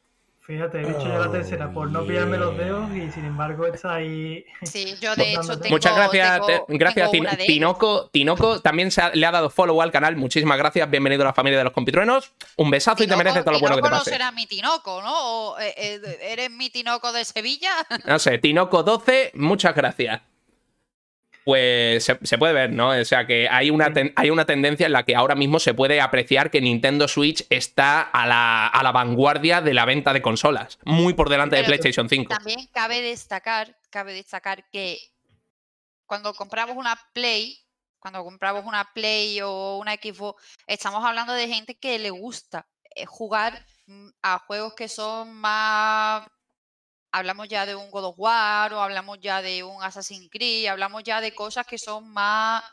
Fíjate, 0.45 0.81
he 0.81 0.87
dicho 0.87 1.07
ya 1.07 1.19
la 1.21 1.31
tercera 1.31 1.73
por 1.73 1.89
no 1.89 2.05
pillarme 2.05 2.37
los 2.37 2.57
dedos 2.59 2.91
y 2.97 3.09
sin 3.13 3.25
embargo 3.25 3.65
está 3.67 3.95
ahí. 3.95 4.45
Sí, 4.63 4.97
yo 5.01 5.15
de 5.17 5.33
hecho 5.35 5.57
tengo. 5.61 5.71
Muchas 5.75 5.95
gracias, 5.95 6.33
tengo- 6.47 6.47
te- 6.67 6.77
gracias 6.79 7.11
tengo 7.13 7.23
una 7.23 7.31
de 7.31 7.37
ellas. 7.37 7.47
Tinoco. 7.47 8.11
Tinoco 8.13 8.61
también 8.61 8.91
se 8.91 9.03
ha- 9.03 9.11
le 9.15 9.25
ha 9.25 9.31
dado 9.31 9.51
follow 9.51 9.81
al 9.81 9.93
canal. 9.93 10.17
Muchísimas 10.17 10.59
gracias. 10.59 10.91
Bienvenido 10.91 11.23
a 11.23 11.27
la 11.27 11.33
familia 11.33 11.59
de 11.59 11.65
los 11.65 11.73
compitruenos. 11.73 12.33
Un 12.57 12.71
besazo 12.73 13.05
y 13.05 13.07
te 13.07 13.17
mereces 13.17 13.45
todo 13.45 13.53
lo 13.55 13.61
bueno 13.61 13.77
que 13.77 13.83
te 13.83 13.87
Tinoco 13.89 13.97
no 13.97 14.01
pase. 14.01 14.11
será 14.11 14.33
mi 14.33 14.47
Tinoco, 14.47 15.01
¿no? 15.01 15.13
O, 15.53 15.59
eh, 15.61 15.75
eh, 15.77 16.19
¿Eres 16.23 16.51
mi 16.51 16.71
Tinoco 16.71 17.13
de 17.13 17.25
Sevilla? 17.25 17.71
No 18.05 18.19
sé, 18.19 18.39
Tinoco 18.39 18.83
12, 18.83 19.31
muchas 19.35 19.75
gracias. 19.77 20.23
Pues 21.45 22.05
se, 22.05 22.19
se 22.23 22.39
puede 22.39 22.53
ver, 22.53 22.71
¿no? 22.71 22.91
O 22.91 23.05
sea 23.05 23.27
que 23.27 23.49
hay 23.49 23.71
una, 23.71 23.93
ten- 23.93 24.13
hay 24.17 24.31
una 24.31 24.45
tendencia 24.45 24.87
en 24.87 24.93
la 24.93 25.05
que 25.05 25.17
ahora 25.17 25.35
mismo 25.35 25.59
se 25.59 25.75
puede 25.75 26.01
apreciar 26.01 26.51
que 26.51 26.61
Nintendo 26.61 27.09
Switch 27.09 27.45
está 27.51 28.01
a 28.01 28.27
la, 28.27 28.69
a 28.69 28.83
la 28.83 28.93
vanguardia 28.93 29.61
de 29.61 29.75
la 29.75 29.85
venta 29.85 30.13
de 30.13 30.23
consolas, 30.23 30.79
muy 30.85 31.15
por 31.15 31.29
delante 31.29 31.57
de 31.57 31.65
PlayStation 31.65 32.09
5. 32.09 32.29
También 32.35 32.67
cabe 32.73 33.01
destacar, 33.03 33.77
cabe 33.91 34.13
destacar 34.13 34.69
que 34.71 34.99
cuando 36.07 36.35
compramos 36.35 36.77
una 36.77 36.97
Play, 37.13 37.59
cuando 37.99 38.23
compramos 38.25 38.65
una 38.65 38.93
Play 38.93 39.41
o 39.43 39.79
una 39.79 39.95
Xbox, 39.95 40.43
estamos 40.67 41.05
hablando 41.05 41.33
de 41.33 41.49
gente 41.49 41.75
que 41.77 41.99
le 41.99 42.11
gusta 42.11 42.67
eh, 42.95 43.07
jugar 43.07 43.65
mm, 43.87 44.09
a 44.23 44.39
juegos 44.41 44.75
que 44.75 44.89
son 44.89 45.33
más 45.35 46.27
hablamos 47.13 47.49
ya 47.49 47.67
de 47.67 47.77
un 47.77 47.91
God 47.91 48.07
of 48.07 48.19
War 48.19 48.73
o 48.73 48.81
hablamos 48.81 49.19
ya 49.21 49.43
de 49.43 49.63
un 49.63 49.83
Assassin's 49.83 50.29
Creed, 50.31 50.67
hablamos 50.67 51.03
ya 51.05 51.21
de 51.21 51.35
cosas 51.35 51.67
que 51.67 51.79
son 51.79 52.11
más 52.13 52.65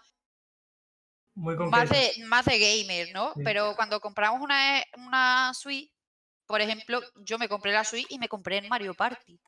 Muy 1.35 1.55
más 1.55 1.89
de, 1.89 2.11
más 2.25 2.45
de 2.45 2.57
gamer, 2.57 3.13
¿no? 3.13 3.33
Sí. 3.35 3.41
Pero 3.43 3.75
cuando 3.75 3.99
compramos 3.99 4.41
una, 4.41 4.83
una 4.97 5.53
Switch, 5.53 5.91
por 6.47 6.61
ejemplo, 6.61 7.01
yo 7.17 7.37
me 7.37 7.47
compré 7.47 7.73
la 7.73 7.83
Switch 7.83 8.07
y 8.09 8.17
me 8.17 8.27
compré 8.27 8.57
el 8.57 8.69
Mario 8.69 8.93
Party. 8.93 9.39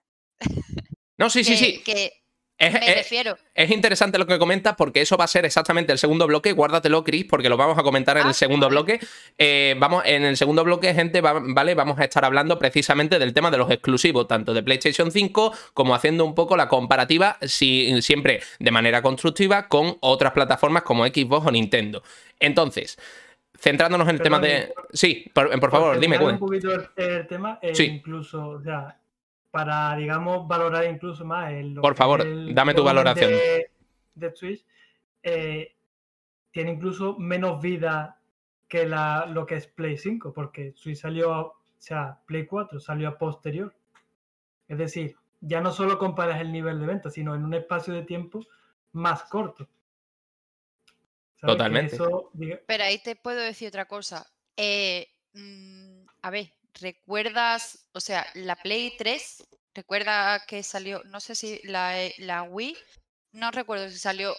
No, 1.18 1.30
sí, 1.30 1.44
sí, 1.44 1.56
sí. 1.56 1.82
Que 1.84 2.21
Es, 2.68 2.74
me 2.74 2.90
es- 2.90 2.96
refiero. 2.96 3.38
es 3.56 3.72
interesante 3.72 4.18
lo 4.18 4.28
que 4.28 4.38
comentas 4.38 4.76
porque 4.78 5.02
eso 5.02 5.18
va 5.18 5.26
a 5.26 5.28
ser 5.28 5.46
exactamente 5.46 5.92
el 5.92 5.98
segundo 5.98 6.28
bloque. 6.28 6.52
Guárdatelo, 6.52 7.04
Chris, 7.04 7.26
porque 7.26 7.50
lo 7.50 7.58
vamos 7.58 7.78
a 7.78 7.84
comentar 7.84 8.18
en 8.18 8.26
Ah, 8.26 8.30
el 8.30 8.34
segundo 8.36 8.68
vale. 8.68 8.76
bloque. 8.76 9.00
Eh, 9.38 9.76
vamos, 9.80 10.04
en 10.06 10.24
el 10.24 10.38
segundo 10.38 10.64
bloque, 10.64 10.94
gente, 10.94 11.22
va- 11.22 11.42
vale, 11.44 11.74
vamos 11.76 11.98
a 12.00 12.04
estar 12.04 12.24
hablando 12.24 12.60
precisamente 12.60 13.18
del 13.18 13.34
tema 13.34 13.50
de 13.50 13.58
los 13.58 13.72
exclusivos, 13.72 14.28
tanto 14.28 14.54
de 14.54 14.62
PlayStation 14.64 15.12
5 15.12 15.54
como 15.74 15.96
haciendo 15.96 16.24
un 16.24 16.36
poco 16.36 16.56
la 16.56 16.68
comparativa, 16.68 17.38
si- 17.42 18.02
siempre 18.02 18.42
de 18.60 18.72
manera 18.72 19.02
constructiva, 19.02 19.68
con 19.68 19.98
otras 20.02 20.32
plataformas 20.34 20.84
como 20.84 21.06
Xbox 21.06 21.48
o 21.48 21.52
Nintendo. 21.52 22.04
Entonces, 22.40 22.98
centrándonos 23.60 24.08
en 24.10 24.16
el 24.16 24.22
tema 24.22 24.40
de. 24.40 24.74
Sí, 24.94 25.26
por, 25.34 25.60
por 25.60 25.72
favor, 25.72 26.00
dime, 26.00 26.18
un 26.18 26.40
poquito 26.40 26.72
el, 26.74 26.88
el 26.96 27.28
tema, 27.28 27.60
eh, 27.62 27.76
Sí. 27.76 27.84
incluso, 27.86 28.48
o 28.50 28.62
sea, 28.62 28.98
para, 29.52 29.96
digamos, 29.96 30.48
valorar 30.48 30.86
incluso 30.86 31.24
más 31.26 31.52
el. 31.52 31.76
Por 31.76 31.96
favor, 31.96 32.22
el 32.22 32.56
dame 32.56 32.74
tu 32.74 32.84
valoración. 32.84 33.30
De, 33.32 33.72
de 34.16 34.36
Switch, 34.36 34.66
eh, 35.24 35.76
tiene 36.52 36.72
incluso 36.72 37.18
menos 37.20 37.62
vida 37.62 38.20
que 38.68 38.86
la, 38.88 39.26
lo 39.26 39.46
que 39.46 39.56
es 39.56 39.68
Play 39.68 39.98
5, 39.98 40.32
porque 40.34 40.72
Switch 40.76 40.98
salió, 41.00 41.32
o 41.40 41.56
sea, 41.78 42.20
Play 42.26 42.46
4 42.46 42.80
salió 42.80 43.10
a 43.10 43.18
posterior. 43.18 43.76
Es 44.68 44.78
decir, 44.78 45.16
ya 45.42 45.60
no 45.60 45.72
solo 45.74 46.00
comparas 46.00 46.40
el 46.40 46.52
nivel 46.52 46.80
de 46.80 46.86
venta, 46.86 47.10
sino 47.10 47.36
en 47.36 47.44
un 47.44 47.54
espacio 47.54 47.94
de 47.94 48.04
tiempo 48.04 48.40
más 48.94 49.24
corto. 49.24 49.68
Totalmente. 51.42 51.96
eso, 51.96 52.30
diga- 52.34 52.62
Pero 52.68 52.84
ahí 52.84 53.00
te 53.00 53.16
puedo 53.16 53.40
decir 53.40 53.68
otra 53.70 53.86
cosa. 53.86 54.26
Eh, 54.56 55.08
mm, 55.34 56.04
a 56.22 56.30
ver, 56.30 56.54
¿recuerdas? 56.80 57.88
O 57.94 58.00
sea, 58.00 58.26
la 58.36 58.56
Play 58.56 58.94
3, 58.98 59.44
¿recuerda 59.74 60.44
que 60.48 60.64
salió? 60.64 61.04
No 61.06 61.20
sé 61.20 61.36
si 61.36 61.60
la, 61.64 62.02
eh, 62.02 62.14
la 62.18 62.44
Wii, 62.44 62.76
no 63.34 63.52
recuerdo 63.52 63.90
si 63.90 63.98
salió 63.98 64.36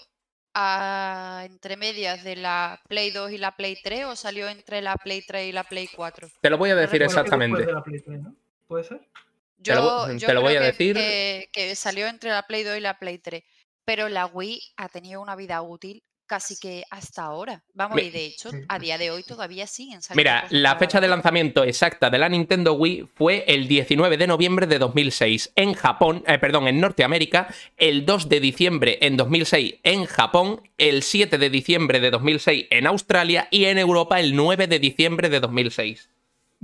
a- 0.55 1.42
entre 1.47 1.77
medias 1.77 2.25
de 2.25 2.37
la 2.37 2.81
Play 2.88 3.11
2 3.11 3.33
y 3.33 3.38
la 3.38 3.57
Play 3.57 3.77
3 3.83 4.05
o 4.05 4.16
salió 4.16 4.49
entre 4.49 4.83
la 4.83 4.97
Play 4.97 5.23
3 5.23 5.49
y 5.49 5.53
la 5.53 5.64
Play 5.64 5.88
4. 5.88 6.29
Te 6.40 6.51
lo 6.51 6.59
voy 6.59 6.71
a 6.71 6.75
decir 6.75 7.01
después 7.01 7.16
exactamente. 7.16 7.64
de 7.66 7.73
la 7.73 7.83
Play 7.83 8.01
3, 8.03 8.21
¿no? 8.23 8.35
¿Puede 8.66 8.85
ser? 8.85 9.01
Te 9.62 9.75
lo 9.75 10.07
Yo, 10.09 10.12
yo 10.14 10.27
te 10.27 10.35
lo 10.35 10.40
voy 10.42 10.51
creo 10.55 10.61
a 10.61 10.64
que- 10.64 10.73
decir. 10.73 10.97
Que, 10.97 11.49
que 11.53 11.75
salió 11.77 12.07
entre 12.09 12.31
la 12.31 12.47
Play 12.47 12.64
2 12.64 12.77
y 12.77 12.81
la 12.81 12.99
Play 12.99 13.18
3. 13.18 13.45
Pero 13.85 14.09
la 14.09 14.27
Wii 14.27 14.61
ha 14.77 14.88
tenido 14.88 15.21
una 15.21 15.37
vida 15.37 15.62
útil 15.62 16.03
casi 16.26 16.56
que 16.56 16.85
hasta 16.90 17.24
ahora. 17.24 17.62
Vamos, 17.74 18.00
y 18.02 18.11
de 18.11 18.26
hecho, 18.26 18.50
a 18.68 18.78
día 18.78 18.98
de 18.98 19.11
hoy 19.11 19.22
todavía 19.22 19.66
siguen 19.66 20.02
saliendo. 20.02 20.16
Mira, 20.16 20.46
la 20.50 20.76
fecha 20.76 21.00
de 21.00 21.08
lanzamiento 21.08 21.64
exacta 21.64 22.11
de 22.11 22.18
la 22.18 22.28
Nintendo 22.28 22.74
Wii 22.74 23.08
fue 23.14 23.44
el 23.46 23.68
19 23.68 24.16
de 24.16 24.26
noviembre 24.26 24.66
de 24.66 24.78
2006 24.78 25.52
en 25.56 25.74
Japón, 25.74 26.24
eh, 26.26 26.38
perdón, 26.38 26.68
en 26.68 26.80
Norteamérica, 26.80 27.52
el 27.76 28.06
2 28.06 28.28
de 28.28 28.40
diciembre 28.40 28.98
en 29.02 29.16
2006 29.16 29.74
en 29.82 30.06
Japón, 30.06 30.68
el 30.78 31.02
7 31.02 31.38
de 31.38 31.50
diciembre 31.50 32.00
de 32.00 32.11
2006 32.11 32.66
en 32.70 32.87
Australia 32.87 33.48
y 33.50 33.66
en 33.66 33.78
Europa 33.78 34.20
el 34.20 34.35
9 34.35 34.66
de 34.66 34.78
diciembre 34.78 35.28
de 35.28 35.40
2006. 35.40 36.08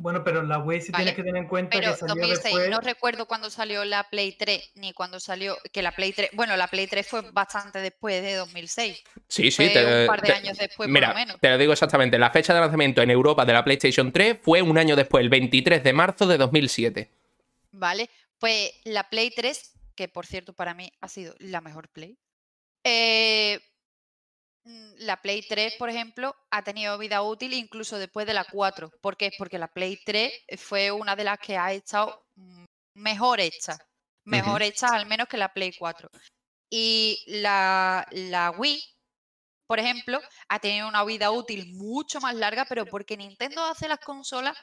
Bueno, 0.00 0.22
pero 0.22 0.44
la 0.44 0.58
Wii 0.60 0.80
sí 0.80 0.92
Vale, 0.92 1.02
tienes 1.06 1.16
que 1.16 1.22
tener 1.24 1.42
en 1.42 1.48
cuenta 1.48 1.76
Pero 1.76 1.90
que 1.90 1.98
salió 1.98 2.14
2006, 2.14 2.42
después. 2.54 2.70
no 2.70 2.80
recuerdo 2.80 3.26
cuándo 3.26 3.50
salió 3.50 3.84
la 3.84 4.04
Play 4.04 4.30
3, 4.30 4.70
ni 4.76 4.92
cuándo 4.92 5.18
salió, 5.18 5.58
que 5.72 5.82
la 5.82 5.90
Play 5.90 6.12
3, 6.12 6.30
bueno, 6.34 6.56
la 6.56 6.68
Play 6.68 6.86
3 6.86 7.04
fue 7.04 7.22
bastante 7.32 7.80
después 7.80 8.22
de 8.22 8.34
2006, 8.34 9.02
Sí, 9.26 9.50
sí, 9.50 9.68
te- 9.72 10.02
un 10.02 10.06
par 10.06 10.20
de 10.22 10.28
te- 10.28 10.34
años 10.34 10.56
después 10.56 10.88
Mira, 10.88 11.08
por 11.08 11.16
lo 11.16 11.20
menos. 11.26 11.40
te 11.40 11.50
lo 11.50 11.58
digo 11.58 11.72
exactamente, 11.72 12.16
la 12.16 12.30
fecha 12.30 12.54
de 12.54 12.60
lanzamiento 12.60 13.02
en 13.02 13.10
Europa 13.10 13.44
de 13.44 13.52
la 13.52 13.64
PlayStation 13.64 14.12
3 14.12 14.38
fue 14.40 14.62
un 14.62 14.78
año 14.78 14.94
después, 14.94 15.20
el 15.22 15.30
23 15.30 15.82
de 15.82 15.92
marzo 15.92 16.28
de 16.28 16.38
2007. 16.38 17.10
¿Vale? 17.72 18.08
Pues 18.38 18.70
la 18.84 19.02
Play 19.10 19.32
3, 19.34 19.72
que 19.96 20.06
por 20.06 20.26
cierto 20.26 20.52
para 20.52 20.74
mí 20.74 20.92
ha 21.00 21.08
sido 21.08 21.34
la 21.40 21.60
mejor 21.60 21.88
Play. 21.88 22.16
eh, 22.84 23.58
la 24.98 25.20
Play 25.22 25.42
3, 25.48 25.74
por 25.78 25.88
ejemplo, 25.90 26.34
ha 26.50 26.62
tenido 26.62 26.98
vida 26.98 27.22
útil 27.22 27.52
incluso 27.54 27.98
después 27.98 28.26
de 28.26 28.34
la 28.34 28.44
4. 28.44 28.90
¿Por 29.00 29.16
qué? 29.16 29.30
Porque 29.38 29.58
la 29.58 29.68
Play 29.68 29.98
3 30.04 30.32
fue 30.58 30.90
una 30.90 31.16
de 31.16 31.24
las 31.24 31.38
que 31.38 31.56
ha 31.56 31.72
estado 31.72 32.26
mm, 32.36 32.64
mejor 32.94 33.40
hecha. 33.40 33.76
Mejor 34.24 34.62
hecha 34.62 34.88
al 34.88 35.06
menos 35.06 35.28
que 35.28 35.36
la 35.38 35.52
Play 35.54 35.72
4. 35.78 36.10
Y 36.70 37.22
la, 37.26 38.06
la 38.10 38.50
Wii, 38.50 38.82
por 39.66 39.78
ejemplo, 39.78 40.20
ha 40.48 40.58
tenido 40.58 40.88
una 40.88 41.04
vida 41.04 41.30
útil 41.30 41.72
mucho 41.74 42.20
más 42.20 42.34
larga, 42.34 42.64
pero 42.66 42.84
porque 42.86 43.16
Nintendo 43.16 43.64
hace 43.64 43.88
las 43.88 44.00
consolas 44.00 44.56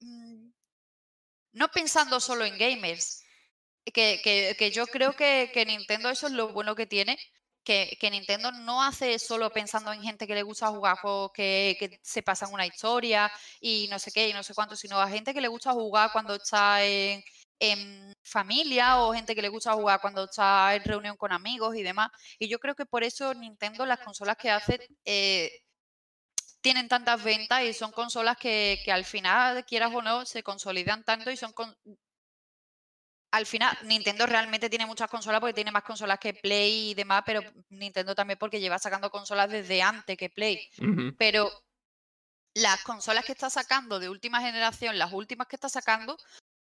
mm, 0.00 0.50
no 1.52 1.68
pensando 1.68 2.20
solo 2.20 2.44
en 2.44 2.58
gamers. 2.58 3.22
Que, 3.94 4.20
que- 4.24 4.56
que 4.58 4.70
yo 4.72 4.86
creo 4.88 5.14
que, 5.14 5.50
que 5.54 5.64
Nintendo 5.64 6.10
eso 6.10 6.26
es 6.26 6.32
lo 6.32 6.48
bueno 6.52 6.74
que 6.74 6.86
tiene, 6.86 7.16
que, 7.66 8.10
Nintendo 8.10 8.52
no 8.52 8.82
hace 8.82 9.18
solo 9.18 9.50
pensando 9.50 9.92
en 9.92 10.00
gente 10.02 10.26
que 10.26 10.34
le 10.34 10.44
gusta 10.44 10.68
jugar 10.68 10.98
que, 11.34 11.76
que 11.78 11.98
se 12.02 12.22
pasan 12.22 12.52
una 12.52 12.64
historia 12.64 13.30
y 13.60 13.88
no 13.90 13.98
sé 13.98 14.12
qué 14.12 14.28
y 14.28 14.32
no 14.32 14.42
sé 14.42 14.54
cuánto, 14.54 14.76
sino 14.76 15.00
a 15.00 15.08
gente 15.08 15.34
que 15.34 15.40
le 15.40 15.48
gusta 15.48 15.72
jugar 15.72 16.12
cuando 16.12 16.36
está 16.36 16.84
en, 16.84 17.22
en 17.58 18.12
familia 18.22 19.00
o 19.00 19.12
gente 19.12 19.34
que 19.34 19.42
le 19.42 19.48
gusta 19.48 19.72
jugar 19.72 20.00
cuando 20.00 20.24
está 20.24 20.74
en 20.76 20.84
reunión 20.84 21.16
con 21.16 21.32
amigos 21.32 21.76
y 21.76 21.82
demás. 21.82 22.10
Y 22.38 22.48
yo 22.48 22.58
creo 22.60 22.76
que 22.76 22.86
por 22.86 23.02
eso 23.02 23.34
Nintendo, 23.34 23.84
las 23.84 23.98
consolas 23.98 24.36
que 24.36 24.50
hace, 24.50 24.78
eh, 25.04 25.50
tienen 26.60 26.88
tantas 26.88 27.22
ventas 27.22 27.62
y 27.64 27.72
son 27.72 27.92
consolas 27.92 28.36
que, 28.38 28.80
que 28.84 28.92
al 28.92 29.04
final, 29.04 29.64
quieras 29.66 29.92
o 29.94 30.02
no, 30.02 30.24
se 30.24 30.42
consolidan 30.42 31.04
tanto 31.04 31.30
y 31.30 31.36
son 31.36 31.52
al 33.36 33.44
final, 33.44 33.76
Nintendo 33.82 34.26
realmente 34.26 34.70
tiene 34.70 34.86
muchas 34.86 35.10
consolas 35.10 35.40
porque 35.40 35.52
tiene 35.52 35.70
más 35.70 35.82
consolas 35.82 36.18
que 36.18 36.32
Play 36.32 36.90
y 36.90 36.94
demás, 36.94 37.22
pero 37.26 37.42
Nintendo 37.68 38.14
también 38.14 38.38
porque 38.38 38.60
lleva 38.60 38.78
sacando 38.78 39.10
consolas 39.10 39.50
desde 39.50 39.82
antes 39.82 40.16
que 40.16 40.30
Play. 40.30 40.70
Pero 41.18 41.50
las 42.54 42.82
consolas 42.82 43.26
que 43.26 43.32
está 43.32 43.50
sacando 43.50 44.00
de 44.00 44.08
última 44.08 44.40
generación, 44.40 44.98
las 44.98 45.12
últimas 45.12 45.48
que 45.48 45.56
está 45.56 45.68
sacando, 45.68 46.16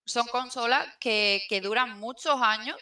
son 0.08 0.26
consolas 0.28 0.88
que, 1.00 1.44
que 1.50 1.62
duran 1.62 2.00
muchos 2.00 2.42
años 2.42 2.78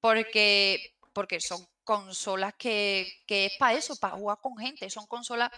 porque, 0.00 0.96
porque 1.12 1.40
son 1.40 1.64
consolas 1.84 2.54
que, 2.58 3.22
que 3.24 3.46
es 3.46 3.52
para 3.56 3.74
eso, 3.74 3.94
para 3.96 4.16
jugar 4.16 4.38
con 4.42 4.56
gente, 4.56 4.90
son 4.90 5.06
consolas 5.06 5.50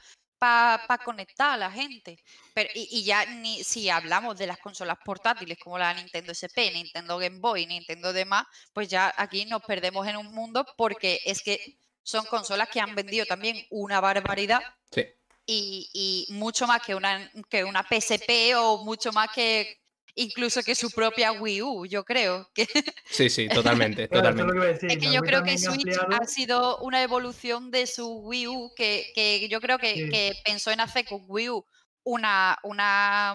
para 0.42 0.98
conectar 1.04 1.50
a 1.52 1.56
la 1.56 1.70
gente. 1.70 2.18
Pero, 2.52 2.68
y, 2.74 2.88
y 2.90 3.04
ya 3.04 3.24
ni 3.26 3.62
si 3.62 3.88
hablamos 3.88 4.36
de 4.38 4.46
las 4.48 4.58
consolas 4.58 4.98
portátiles 5.04 5.56
como 5.58 5.78
la 5.78 5.94
Nintendo 5.94 6.32
SP, 6.34 6.72
Nintendo 6.72 7.16
Game 7.18 7.38
Boy, 7.38 7.66
Nintendo 7.66 8.12
demás, 8.12 8.44
pues 8.72 8.88
ya 8.88 9.14
aquí 9.16 9.44
nos 9.44 9.62
perdemos 9.62 10.06
en 10.08 10.16
un 10.16 10.32
mundo 10.34 10.66
porque 10.76 11.20
es 11.24 11.42
que 11.42 11.78
son 12.02 12.26
consolas 12.26 12.68
que 12.68 12.80
han 12.80 12.94
vendido 12.96 13.24
también 13.26 13.64
una 13.70 14.00
barbaridad 14.00 14.60
Sí. 14.90 15.06
y, 15.46 15.88
y 15.92 16.32
mucho 16.32 16.66
más 16.66 16.82
que 16.82 16.94
una, 16.96 17.30
que 17.48 17.62
una 17.64 17.82
PSP 17.84 18.54
o 18.56 18.84
mucho 18.84 19.12
más 19.12 19.30
que... 19.32 19.81
incluso 20.14 20.62
que 20.62 20.74
su 20.74 20.90
propia 20.90 21.32
Wii 21.32 21.62
U, 21.62 21.86
yo 21.86 22.04
creo. 22.04 22.50
Que, 22.54 22.66
Sí, 23.06 23.30
sí, 23.30 23.48
totalmente, 23.48 24.08
Claro, 24.08 24.28
es 24.30 24.34
totalmente. 24.36 24.42
lo 24.44 24.52
que 24.52 24.56
iba 24.58 24.64
a 24.64 24.72
decir. 24.72 24.90
es 24.90 24.98
que 24.98 25.12
yo 25.14 25.20
creo 25.22 25.42
que 25.42 25.58
Switch 25.58 25.86
ampliado- 25.86 26.08
ha 26.22 26.26
sido 26.26 26.78
una 26.78 27.02
evolución 27.02 27.70
de 27.70 27.86
su 27.86 28.06
Wii 28.20 28.46
U, 28.48 28.72
que, 28.76 29.10
que 29.14 29.48
yo 29.48 29.60
creo 29.60 29.78
que, 29.78 29.94
Sí. 29.94 30.08
que 30.10 30.32
pensó 30.44 30.70
en 30.70 30.80
hacer 30.80 31.04
con 31.06 31.24
Wii 31.28 31.50
U 31.50 31.66
una, 32.04 32.58
una, 32.64 33.34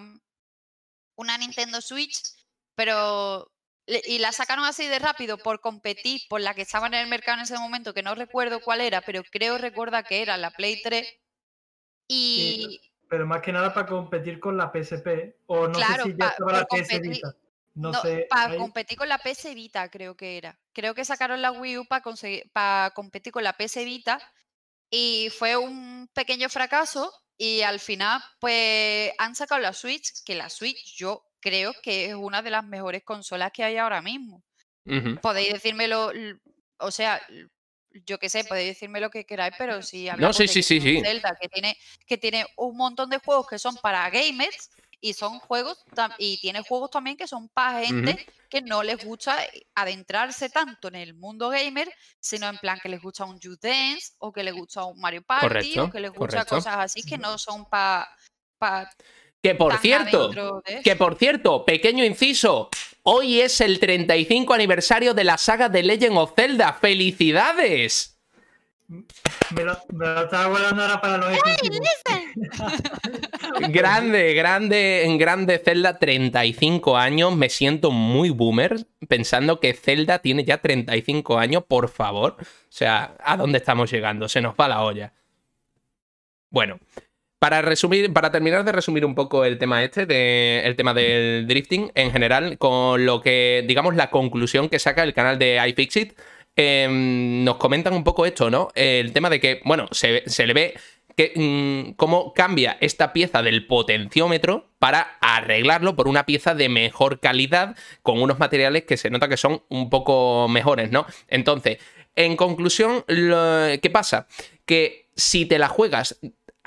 una 1.17 1.37
Nintendo 1.37 1.81
Switch, 1.81 2.15
pero 2.75 3.51
y 3.87 4.19
la 4.19 4.33
sacaron 4.33 4.65
así 4.65 4.85
de 4.85 4.99
rápido 4.99 5.37
por 5.37 5.61
competir 5.61 6.19
por 6.27 6.41
la 6.41 6.53
que 6.53 6.61
estaba 6.63 6.87
en 6.87 6.93
el 6.93 7.07
mercado 7.07 7.37
en 7.37 7.43
ese 7.45 7.57
momento, 7.57 7.93
que 7.93 8.03
no 8.03 8.15
recuerdo 8.15 8.59
cuál 8.59 8.81
era, 8.81 8.99
pero 9.01 9.23
creo 9.23 9.57
recuerda 9.57 10.03
que 10.03 10.21
era 10.21 10.35
la 10.37 10.51
Play 10.51 10.81
3. 10.83 11.07
Y 12.09 12.79
Pero 13.10 13.26
más 13.26 13.41
que 13.41 13.52
nada 13.52 13.74
para 13.74 13.88
competir 13.88 14.39
con 14.39 14.58
la 14.58 14.72
PSP. 14.72 15.38
O 15.48 15.67
no 15.67 15.74
Claro, 15.74 16.04
sé 16.04 16.12
si 16.12 16.17
ya 16.20 16.28
estaba 16.30 16.52
la 16.54 16.65
PS. 16.65 17.00
Vita. 17.00 17.34
No, 17.76 17.91
no, 17.91 18.02
sé. 18.02 18.26
para 18.30 18.52
ahí- 18.54 18.58
competir 18.58 18.98
con 18.98 19.08
la 19.08 19.20
PS 19.20 19.54
Vita, 19.54 19.89
creo 19.89 20.15
que 20.17 20.38
era. 20.38 20.60
Creo 20.74 20.96
que 20.96 21.06
sacaron 21.06 21.41
la 21.41 21.52
Wii 21.52 21.78
U 21.78 21.86
para 21.88 22.91
competir 22.93 23.32
con 23.32 23.43
la 23.43 23.54
PS 23.54 23.86
Vita 23.86 24.20
y 24.89 25.30
fue 25.38 25.56
un 25.58 26.10
pequeño 26.13 26.50
fracaso 26.50 27.13
y 27.38 27.62
al 27.62 27.80
final 27.80 28.20
pues 28.39 29.12
han 29.20 29.36
sacado 29.36 29.62
la 29.62 29.74
Switch, 29.74 30.24
que 30.26 30.34
la 30.34 30.50
Switch 30.50 30.96
yo 30.98 31.24
creo 31.39 31.72
que 31.84 32.08
es 32.08 32.15
una 32.15 32.41
de 32.41 32.50
las 32.50 32.63
mejores 32.65 33.04
consolas 33.04 33.52
que 33.52 33.63
hay 33.63 33.78
ahora 33.78 34.02
mismo. 34.02 34.43
Podéis 35.22 35.54
decírmelo, 35.54 36.12
o 36.80 36.89
sea, 36.91 37.22
yo 38.05 38.19
qué 38.19 38.29
sé, 38.29 38.43
podéis 38.43 38.69
decirme 38.69 38.99
lo 38.99 39.10
que 39.10 39.25
queráis, 39.25 39.53
pero 39.57 39.81
si 39.81 40.05
No, 40.05 40.12
hablamos 40.13 40.38
sí, 40.38 40.43
de 40.43 40.47
sí, 40.47 40.63
sí, 40.63 40.81
sí. 40.81 41.01
Zelda 41.01 41.36
que 41.39 41.47
tiene, 41.49 41.77
que 42.05 42.17
tiene 42.17 42.45
un 42.57 42.75
montón 42.77 43.10
de 43.10 43.19
juegos 43.19 43.47
que 43.47 43.60
son 43.60 43.75
para 43.77 44.10
gamers 44.10 44.69
y 44.99 45.13
son 45.13 45.39
juegos 45.39 45.83
y 46.17 46.39
tiene 46.39 46.62
juegos 46.62 46.89
también 46.89 47.17
que 47.17 47.27
son 47.27 47.49
para 47.49 47.81
gente 47.86 48.25
que 48.49 48.62
no 48.62 48.81
les 48.81 49.03
gusta 49.03 49.43
eh, 49.45 49.67
adentrarse 49.75 50.49
tanto 50.49 50.88
en 50.88 50.95
el 50.95 51.13
mundo 51.13 51.49
gamer, 51.49 51.88
sino 52.19 52.47
en 52.47 52.57
plan 52.57 52.79
que 52.81 52.89
les 52.89 53.01
gusta 53.01 53.25
un 53.25 53.39
Just 53.39 53.62
Dance 53.63 54.13
o 54.19 54.31
que 54.31 54.43
les 54.43 54.53
gusta 54.53 54.86
un 54.86 54.99
Mario 54.99 55.21
Party 55.21 55.47
Correcto, 55.47 55.83
o 55.83 55.89
que 55.91 55.99
les 55.99 56.12
gusta 56.12 56.45
correcto. 56.45 56.55
cosas 56.55 56.75
así 56.77 57.03
que 57.03 57.17
no 57.17 57.38
son 57.38 57.65
para 57.69 58.07
pa 58.57 58.89
Que 59.41 59.56
por 59.56 59.73
tan 59.73 59.82
cierto, 59.82 60.62
de 60.65 60.82
que 60.84 60.95
por 60.95 61.15
cierto, 61.15 61.63
pequeño 61.63 62.04
inciso, 62.04 62.69
hoy 63.04 63.41
es 63.41 63.62
el 63.62 63.80
35 63.80 64.54
aniversario 64.54 65.13
de 65.13 65.23
la 65.23 65.38
saga 65.38 65.69
de 65.69 65.84
Legend 65.84 66.17
of 66.17 66.34
Zelda. 66.36 66.73
¡Felicidades! 66.73 68.17
Me 68.88 69.63
lo, 69.63 69.78
me 69.93 70.06
lo 70.06 70.23
estaba 70.23 70.47
guardando 70.47 70.84
ahora 70.84 71.02
para 71.02 71.17
los. 71.17 71.38
Grande, 73.69 74.34
grande, 74.34 75.06
en 75.06 75.17
grande 75.17 75.60
Zelda, 75.60 75.97
35 75.97 76.95
años. 76.95 77.36
Me 77.36 77.50
siento 77.50 77.91
muy 77.91 78.30
boomer 78.30 78.86
pensando 79.08 79.60
que 79.60 79.73
Zelda 79.73 80.19
tiene 80.19 80.43
ya 80.43 80.60
35 80.60 81.38
años, 81.38 81.63
por 81.67 81.89
favor. 81.89 82.38
O 82.39 82.45
sea, 82.69 83.15
¿a 83.19 83.36
dónde 83.36 83.58
estamos 83.58 83.91
llegando? 83.91 84.30
Se 84.30 84.41
nos 84.41 84.56
va 84.56 84.67
la 84.67 84.84
olla. 84.84 85.13
Bueno, 86.50 86.80
para 87.39 87.62
resumir, 87.62 88.12
para 88.13 88.32
terminar 88.32 88.63
de 88.63 88.71
resumir 88.71 89.06
un 89.06 89.13
poco 89.15 89.45
el 89.45 89.58
tema 89.58 89.84
este, 89.84 90.06
de, 90.06 90.62
el 90.65 90.76
tema 90.76 90.93
del 90.93 91.45
drifting 91.47 91.91
en 91.95 92.12
general, 92.12 92.58
con 92.58 93.06
lo 93.06 93.21
que, 93.21 93.63
digamos, 93.67 93.95
la 93.95 94.10
conclusión 94.10 94.69
que 94.69 94.80
saca 94.80 95.04
el 95.04 95.13
canal 95.13 95.38
de 95.38 95.62
iFixit, 95.69 96.13
eh, 96.56 96.88
nos 96.89 97.58
comentan 97.58 97.93
un 97.93 98.04
poco 98.04 98.26
esto, 98.26 98.50
¿no? 98.50 98.69
El 98.73 99.13
tema 99.13 99.30
de 99.30 99.39
que, 99.39 99.62
bueno, 99.65 99.88
se, 99.91 100.23
se 100.28 100.47
le 100.47 100.54
ve 100.54 100.73
que, 101.15 101.34
mm, 101.36 101.93
cómo 101.95 102.34
cambia 102.34 102.78
esta 102.82 103.13
pieza 103.13 103.43
del 103.43 103.67
potenciómetro 103.67 104.71
para 104.80 105.17
arreglarlo 105.21 105.95
por 105.95 106.08
una 106.08 106.26
pieza 106.26 106.56
de 106.56 106.69
mejor 106.69 107.19
calidad 107.19 107.76
con 108.02 108.19
unos 108.21 108.39
materiales 108.39 108.84
que 108.86 108.97
se 108.97 109.10
nota 109.12 109.28
que 109.30 109.38
son 109.38 109.63
un 109.69 109.89
poco 109.91 110.47
mejores, 110.47 110.91
¿no? 110.91 111.06
Entonces, 111.28 111.78
en 112.15 112.36
conclusión, 112.36 113.04
lo- 113.08 113.80
¿qué 113.80 113.89
pasa? 113.91 114.28
Que 114.65 115.08
si 115.15 115.45
te 115.45 115.58
la 115.60 115.67
juegas 115.67 116.19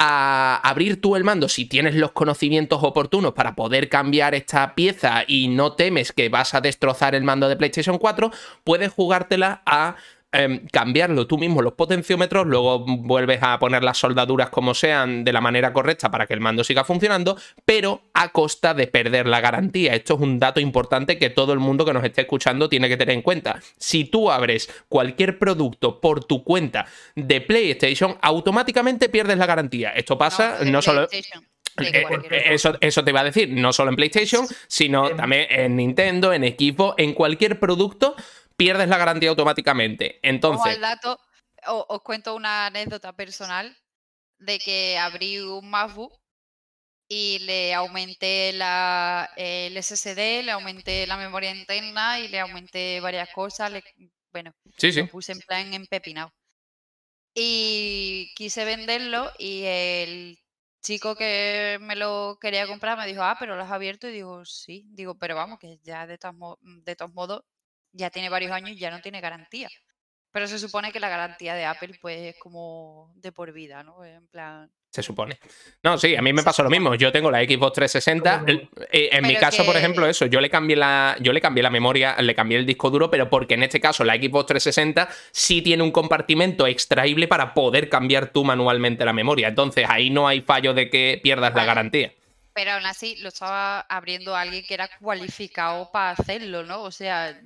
a 0.03 0.57
abrir 0.65 0.99
tú 0.99 1.15
el 1.15 1.25
mando 1.25 1.47
si 1.47 1.67
tienes 1.67 1.95
los 1.95 2.13
conocimientos 2.13 2.83
oportunos 2.83 3.35
para 3.35 3.55
poder 3.55 3.91
cambiar 3.91 4.35
esta 4.35 4.75
pieza 4.75 5.25
y 5.27 5.49
no 5.49 5.75
temes 5.75 6.13
que 6.13 6.31
vas 6.31 6.55
a 6.55 6.63
destrozar 6.63 7.15
el 7.15 7.23
mando 7.23 7.51
de 7.51 7.57
PlayStation 7.57 7.99
4, 7.99 8.31
puedes 8.65 8.91
jugártela 8.91 9.63
a 9.67 9.97
em, 10.33 10.67
cambiarlo 10.69 11.27
tú 11.27 11.39
mismo 11.39 11.63
los 11.63 11.75
potenciómetros, 11.75 12.47
luego 12.47 12.85
vuelves 12.85 13.41
a 13.43 13.59
poner 13.59 13.83
las 13.83 13.99
soldaduras 13.99 14.51
como 14.51 14.75
sean 14.75 15.25
de 15.25 15.33
la 15.33 15.41
manera 15.41 15.73
correcta 15.73 16.11
para 16.11 16.27
que 16.27 16.35
el 16.35 16.41
mando 16.41 16.65
siga 16.65 16.85
funcionando, 16.85 17.37
pero 17.65 18.03
a 18.15 18.31
costa 18.31 18.75
de 18.75 18.87
perder 18.87 19.27
la 19.27 19.41
garantía. 19.41 19.95
Esto 19.95 20.15
es 20.15 20.21
un 20.21 20.39
dato 20.39 20.61
importante 20.61 21.19
que 21.19 21.31
todo 21.31 21.53
el 21.53 21.59
mundo 21.59 21.85
que 21.85 21.93
nos 21.93 22.05
esté 22.05 22.23
escuchando 22.23 22.69
tiene 22.69 22.89
que 22.89 22.97
tener 22.97 23.15
en 23.15 23.23
cuenta. 23.23 23.61
Si 23.79 24.05
tú 24.05 24.31
abres 24.31 24.71
cualquier 24.89 25.39
producto 25.39 26.01
por 26.01 26.25
tu 26.25 26.45
cuenta 26.45 26.87
de 27.15 27.41
PlayStation, 27.41 28.17
automáticamente 28.21 29.09
pierdes 29.09 29.39
la 29.39 29.47
garantía. 29.47 29.91
Esto 29.91 30.19
pasa 30.19 30.59
no, 30.65 30.83
solo... 30.83 31.09
Eh, 31.13 31.23
eh, 32.31 32.43
eso, 32.51 32.77
eso 32.81 33.05
te 33.05 33.11
iba 33.11 33.21
a 33.21 33.25
decir, 33.25 33.49
no 33.49 33.73
solo 33.73 33.91
en 33.91 33.97
PlayStation, 33.97 34.47
sino 34.67 35.09
Em. 35.09 35.17
también 35.17 35.47
en 35.51 35.77
Nintendo, 35.77 36.33
en 36.33 36.43
Xbox, 36.43 36.95
en 36.99 37.15
cualquier 37.15 37.59
producto, 37.59 38.17
pierdes 38.65 38.89
la 38.89 38.97
garantía 38.99 39.31
automáticamente. 39.31 40.21
Entonces, 40.23 40.75
al 40.75 40.81
dato, 40.81 41.19
o- 41.67 41.87
os 41.89 42.03
cuento 42.03 42.35
una 42.35 42.67
anécdota 42.67 43.13
personal 43.15 43.77
de 44.39 44.59
que 44.59 44.99
abrí 44.99 45.39
un 45.41 45.69
MacBook 45.69 46.13
y 47.09 47.41
le 47.41 47.75
aumenté 47.75 48.53
la, 48.53 49.29
el 49.37 49.77
SSD, 49.77 50.43
le 50.45 50.53
aumenté 50.53 51.07
la 51.07 51.17
memoria 51.17 51.51
interna 51.55 52.21
y 52.21 52.29
le 52.29 52.41
aumenté 52.41 53.01
varias 53.01 53.29
cosas. 53.35 53.73
le- 53.73 53.83
bueno, 54.33 54.53
sí, 54.77 54.93
sí. 54.93 55.01
lo 55.01 55.09
puse 55.09 55.33
en 55.33 55.41
plan 55.41 55.75
empepinado. 55.75 56.33
Y 57.35 58.33
quise 58.35 58.65
venderlo 58.65 59.31
y 59.39 59.63
el 59.65 60.39
chico 60.83 61.15
que 61.15 61.79
me 61.81 61.95
lo 61.97 62.39
quería 62.41 62.67
comprar 62.67 62.99
me 62.99 63.07
dijo, 63.07 63.23
ah, 63.23 63.37
pero 63.39 63.57
lo 63.57 63.63
has 63.63 63.71
abierto 63.71 64.09
y 64.09 64.13
digo, 64.13 64.45
sí, 64.45 64.85
digo, 64.91 65.17
pero 65.17 65.37
vamos, 65.37 65.59
que 65.59 65.79
ya 65.83 66.07
de 66.07 66.19
todos, 66.19 66.59
de 66.61 66.97
todos 66.97 67.13
modos 67.15 67.43
ya 67.93 68.11
tiene 68.11 68.29
varios 68.29 68.53
años 68.53 68.71
y 68.71 68.77
ya 68.79 68.91
no 68.91 69.01
tiene 69.01 69.21
garantía. 69.21 69.69
Pero 70.33 70.47
se 70.47 70.59
supone 70.61 70.93
que 70.93 71.01
la 71.01 71.09
garantía 71.09 71.55
de 71.55 71.65
Apple 71.65 71.99
pues 72.01 72.35
es 72.35 72.37
como 72.39 73.13
de 73.17 73.33
por 73.33 73.53
vida, 73.53 73.83
¿no? 73.83 74.05
En 74.05 74.27
plan... 74.29 74.71
Se 74.93 75.03
supone. 75.05 75.39
No, 75.85 75.99
sí, 75.99 76.17
a 76.17 76.23
mí 76.23 76.33
me 76.33 76.43
pasó 76.43 76.65
lo 76.65 76.71
mismo. 76.71 76.95
Yo 76.97 77.13
tengo 77.13 77.31
la 77.31 77.39
Xbox 77.41 77.75
360. 77.75 78.39
Como- 78.39 78.47
el- 78.49 78.69
eh, 78.91 79.09
en 79.13 79.25
mi 79.27 79.37
caso, 79.37 79.65
por 79.65 79.77
ejemplo, 79.77 80.05
eso, 80.07 80.27
yo 80.27 80.41
le 80.41 80.51
cambié 80.51 80.75
la, 80.77 81.17
yo 81.21 81.33
le 81.33 81.41
cambié 81.41 81.63
la 81.63 81.71
memoria, 81.71 82.17
le 82.21 82.35
cambié 82.35 82.59
el 82.59 82.67
disco 82.67 82.91
duro, 82.91 83.09
pero 83.11 83.31
porque 83.31 83.55
en 83.55 83.63
este 83.65 83.81
caso 83.81 84.03
la 84.05 84.15
Xbox 84.17 84.47
360 84.47 85.09
sí 85.33 85.63
tiene 85.63 85.83
un 85.85 85.93
compartimento 85.93 86.67
extraíble 86.67 87.29
para 87.29 87.55
poder 87.55 87.89
cambiar 87.89 88.33
tú 88.33 88.45
manualmente 88.45 89.05
la 89.05 89.13
memoria. 89.13 89.49
Entonces 89.49 89.87
ahí 89.89 90.11
no 90.11 90.27
hay 90.27 90.41
fallo 90.43 90.75
de 90.75 90.91
que 90.91 91.21
pierdas 91.23 91.55
la 91.55 91.65
garantía. 91.65 92.13
Pero 92.53 92.73
aún 92.73 92.87
así 92.87 93.15
lo 93.21 93.29
estaba 93.29 93.81
abriendo 93.83 94.35
alguien 94.35 94.65
que 94.67 94.75
era 94.75 94.91
cualificado 95.01 95.91
para 95.93 96.11
hacerlo, 96.11 96.65
¿no? 96.65 96.83
O 96.83 96.91
sea, 96.91 97.41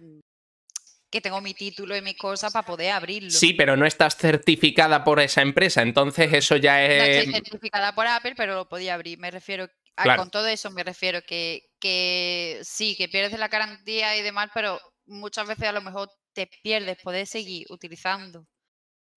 que 1.15 1.21
tengo 1.21 1.41
mi 1.41 1.55
título 1.55 1.97
y 1.97 2.03
mi 2.03 2.15
cosa 2.17 2.51
para 2.51 2.67
poder 2.67 2.91
abrirlo. 2.91 3.31
Sí, 3.31 3.53
pero 3.55 3.77
no 3.77 3.87
estás 3.87 4.17
certificada 4.17 5.05
por 5.05 5.21
esa 5.21 5.43
empresa, 5.43 5.81
entonces 5.83 6.33
eso 6.33 6.57
ya 6.57 6.75
No 6.81 7.05
es. 7.05 7.19
estoy 7.19 7.35
certificada 7.35 7.95
por 7.95 8.07
Apple, 8.09 8.35
pero 8.37 8.55
lo 8.57 8.69
podía 8.69 8.95
abrir. 8.95 9.17
Me 9.21 9.31
refiero, 9.31 9.69
a- 9.97 10.03
Claro. 10.03 10.23
con 10.23 10.31
todo 10.33 10.49
eso 10.49 10.73
me 10.73 10.83
refiero 10.83 11.23
que, 11.23 11.69
que 11.79 12.59
sí, 12.65 12.97
que 12.97 13.09
pierdes 13.09 13.39
la 13.39 13.47
garantía 13.47 14.17
y 14.17 14.23
demás, 14.23 14.51
pero 14.53 14.81
muchas 15.07 15.47
veces 15.47 15.69
a 15.69 15.73
lo 15.73 15.83
mejor 15.83 16.11
te 16.33 16.49
pierdes 16.65 16.97
poder 17.01 17.29
seguir 17.29 17.65
utilizando 17.71 18.45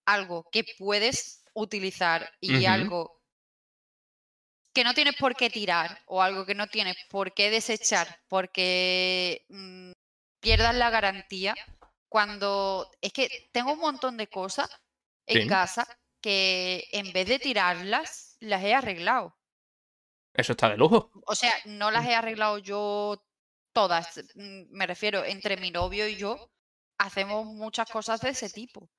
algo 0.05 0.47
que 0.51 0.65
puedes 0.77 1.43
utilizar 1.55 2.31
y 2.39 2.65
algo 2.67 3.19
que 4.71 4.83
no 4.83 4.93
tienes 4.93 5.15
por 5.15 5.35
qué 5.35 5.49
tirar 5.49 5.99
o 6.05 6.21
algo 6.21 6.45
que 6.45 6.53
no 6.53 6.67
tienes 6.67 6.95
por 7.09 7.33
qué 7.33 7.49
desechar 7.49 8.19
porque 8.27 9.43
mm, 9.49 9.91
pierdas 10.39 10.75
la 10.75 10.91
garantía 10.91 11.55
cuando 12.09 12.89
es 13.01 13.11
que 13.13 13.49
tengo 13.51 13.73
un 13.73 13.79
montón 13.79 14.17
de 14.17 14.27
cosas 14.27 14.69
en 15.25 15.43
Sí. 15.43 15.47
casa 15.47 15.87
que 16.21 16.85
en 16.91 17.11
vez 17.13 17.27
de 17.27 17.39
tirarlas 17.39 18.37
las 18.39 18.63
he 18.63 18.73
arreglado. 18.73 19.37
Eso 20.33 20.53
está 20.53 20.69
de 20.69 20.77
lujo. 20.77 21.11
O 21.25 21.35
sea, 21.35 21.53
no 21.65 21.91
las 21.91 22.05
he 22.05 22.15
arreglado 22.15 22.57
yo 22.59 23.23
todas. 23.73 24.17
mm, 24.35 24.65
Me 24.69 24.87
refiero, 24.87 25.25
entre 25.25 25.57
mi 25.57 25.71
novio 25.71 26.07
y 26.07 26.15
yo 26.15 26.51
hacemos 26.99 27.45
muchas 27.45 27.89
cosas 27.89 28.21
de 28.21 28.29
ese 28.29 28.49
tipo. 28.49 28.89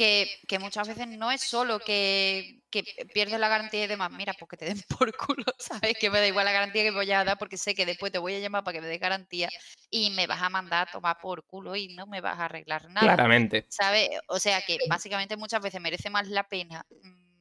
Que, 0.00 0.40
que 0.48 0.58
muchas 0.58 0.88
veces 0.88 1.08
no 1.08 1.30
es 1.30 1.42
solo 1.42 1.78
que, 1.78 2.62
que 2.70 2.82
pierdes 3.12 3.38
la 3.38 3.50
garantía 3.50 3.84
y 3.84 3.86
demás. 3.86 4.10
Mira, 4.10 4.32
porque 4.32 4.56
te 4.56 4.64
den 4.64 4.82
por 4.98 5.14
culo, 5.14 5.44
¿sabes? 5.58 5.94
Que 6.00 6.08
me 6.08 6.20
da 6.20 6.26
igual 6.26 6.46
la 6.46 6.52
garantía 6.52 6.84
que 6.84 6.90
voy 6.90 7.12
a 7.12 7.22
dar 7.22 7.36
porque 7.36 7.58
sé 7.58 7.74
que 7.74 7.84
después 7.84 8.10
te 8.10 8.16
voy 8.16 8.34
a 8.34 8.38
llamar 8.38 8.64
para 8.64 8.76
que 8.76 8.80
me 8.80 8.88
des 8.88 8.98
garantía 8.98 9.50
y 9.90 10.08
me 10.12 10.26
vas 10.26 10.40
a 10.40 10.48
mandar 10.48 10.88
a 10.88 10.90
tomar 10.90 11.18
por 11.20 11.44
culo 11.44 11.76
y 11.76 11.94
no 11.94 12.06
me 12.06 12.22
vas 12.22 12.38
a 12.38 12.46
arreglar 12.46 12.88
nada. 12.88 13.08
Claramente. 13.08 13.66
¿Sabes? 13.68 14.08
O 14.28 14.38
sea 14.38 14.62
que 14.62 14.78
básicamente 14.88 15.36
muchas 15.36 15.60
veces 15.60 15.82
merece 15.82 16.08
más 16.08 16.28
la 16.28 16.48
pena 16.48 16.86
mm, 17.02 17.40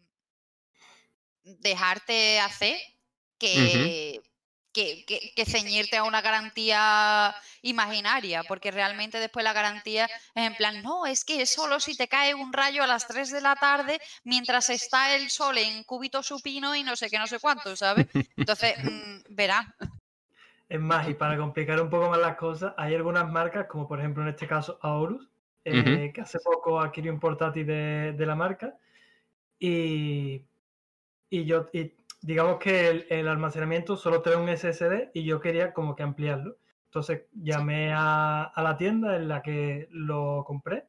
dejarte 1.62 2.42
hacer 2.42 2.78
que, 3.38 4.20
que, 4.72 5.06
que- 5.06 5.34
que 5.36 5.46
ceñirte 5.46 5.98
a 5.98 6.04
una 6.04 6.22
garantía 6.22 7.36
imaginaria, 7.62 8.44
porque 8.44 8.72
realmente 8.72 9.20
después 9.20 9.44
la 9.44 9.54
garantía 9.54 10.06
es 10.36 10.44
en 10.46 10.56
plan, 10.56 10.82
no, 10.84 11.06
es 11.06 11.26
que 11.26 11.42
es 11.42 11.50
solo 11.50 11.80
si 11.80 11.96
te 11.98 12.08
cae 12.08 12.34
un 12.36 12.54
rayo 12.54 12.84
a 12.84 12.88
las 12.88 13.08
3 13.08 13.32
de 13.32 13.42
la 13.42 13.56
tarde 13.56 14.00
mientras 14.24 14.70
está 14.70 15.16
el 15.16 15.30
sol 15.30 15.58
en 15.58 15.84
cúbito 15.84 16.24
supino 16.24 16.76
y 16.76 16.84
no 16.84 16.96
sé 16.96 17.10
qué, 17.10 17.18
no 17.20 17.28
sé 17.28 17.40
cuánto, 17.40 17.76
¿sabes? 17.76 18.08
Entonces, 18.38 18.76
mm, 18.84 19.36
verá. 19.36 19.76
Es 20.68 20.80
más, 20.80 21.10
y 21.10 21.16
para 21.16 21.36
complicar 21.38 21.82
un 21.82 21.90
poco 21.90 22.10
más 22.10 22.20
las 22.20 22.36
cosas, 22.36 22.74
hay 22.78 22.94
algunas 22.94 23.28
marcas, 23.32 23.66
como 23.68 23.88
por 23.88 24.00
ejemplo 24.00 24.22
en 24.24 24.30
este 24.30 24.48
caso 24.48 24.78
Aorus, 24.82 25.28
eh, 25.66 26.12
que 26.14 26.22
hace 26.22 26.40
poco 26.40 26.80
adquirió 26.80 27.12
un 27.12 27.20
portátil 27.20 27.66
de, 27.66 28.14
de 28.16 28.26
la 28.26 28.36
marca. 28.36 28.76
Y, 29.60 30.46
y 31.30 31.46
yo, 31.46 31.68
y 31.74 31.92
digamos 32.22 32.58
que 32.60 32.88
el, 32.90 33.08
el 33.10 33.28
almacenamiento 33.28 33.96
solo 33.98 34.22
trae 34.22 34.36
un 34.36 34.50
SSD 34.50 35.10
y 35.14 35.24
yo 35.24 35.40
quería 35.40 35.74
como 35.74 35.96
que 35.96 36.04
ampliarlo. 36.04 36.58
Entonces 36.86 37.24
llamé 37.34 37.94
a, 37.94 38.44
a 38.44 38.64
la 38.64 38.78
tienda 38.78 39.16
en 39.16 39.28
la 39.28 39.42
que 39.42 39.88
lo 39.92 40.44
compré. 40.46 40.88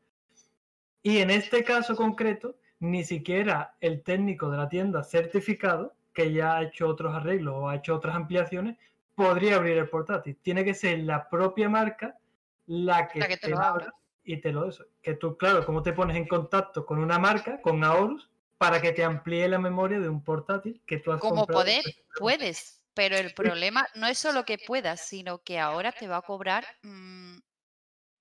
Y 1.03 1.19
en 1.19 1.31
este 1.31 1.65
caso 1.65 1.97
concreto, 1.97 2.57
ni 2.79 3.05
siquiera 3.05 3.77
el 3.81 4.03
técnico 4.03 4.51
de 4.51 4.57
la 4.59 4.69
tienda 4.69 5.03
certificado, 5.03 5.95
que 6.13 6.33
ya 6.33 6.57
ha 6.57 6.63
hecho 6.63 6.89
otros 6.89 7.15
arreglos 7.15 7.55
o 7.57 7.69
ha 7.69 7.77
hecho 7.77 7.95
otras 7.95 8.17
ampliaciones, 8.17 8.77
podría 9.15 9.57
abrir 9.57 9.79
el 9.79 9.89
portátil. 9.89 10.37
Tiene 10.43 10.65
que 10.65 10.75
ser 10.75 11.01
la 11.01 11.29
propia 11.29 11.69
marca 11.69 12.19
la 12.67 13.09
que, 13.09 13.21
La 13.21 13.29
que 13.29 13.37
te 13.37 13.49
lo 13.51 13.57
lo 13.57 13.63
abra. 13.63 13.95
y 14.25 14.39
te 14.41 14.53
lo 14.53 14.67
eso. 14.69 14.85
Que 15.03 15.15
tú, 15.15 15.37
claro, 15.37 15.65
cómo 15.67 15.83
te 15.83 15.93
pones 15.93 16.17
en 16.17 16.27
contacto 16.27 16.87
con 16.87 16.99
una 16.99 17.19
marca, 17.19 17.61
con 17.61 17.83
Aorus, 17.85 18.30
para 18.61 18.79
que 18.83 18.93
te 18.93 19.03
amplíe 19.03 19.49
la 19.49 19.59
memoria 19.59 19.99
de 19.99 20.11
un 20.11 20.23
portátil 20.23 20.83
que 20.87 20.99
tú 20.99 21.13
has 21.13 21.21
Como 21.21 21.47
comprado 21.47 21.61
poder, 21.63 21.83
puedes, 22.19 22.83
pero 22.93 23.17
el 23.17 23.33
problema 23.33 23.89
no 23.95 24.07
es 24.07 24.19
solo 24.19 24.45
que 24.45 24.59
puedas, 24.59 25.01
sino 25.01 25.39
que 25.39 25.59
ahora 25.59 25.93
te 25.93 26.07
va 26.07 26.19
a 26.19 26.23
cobrar 26.23 26.67
mm, 26.83 27.39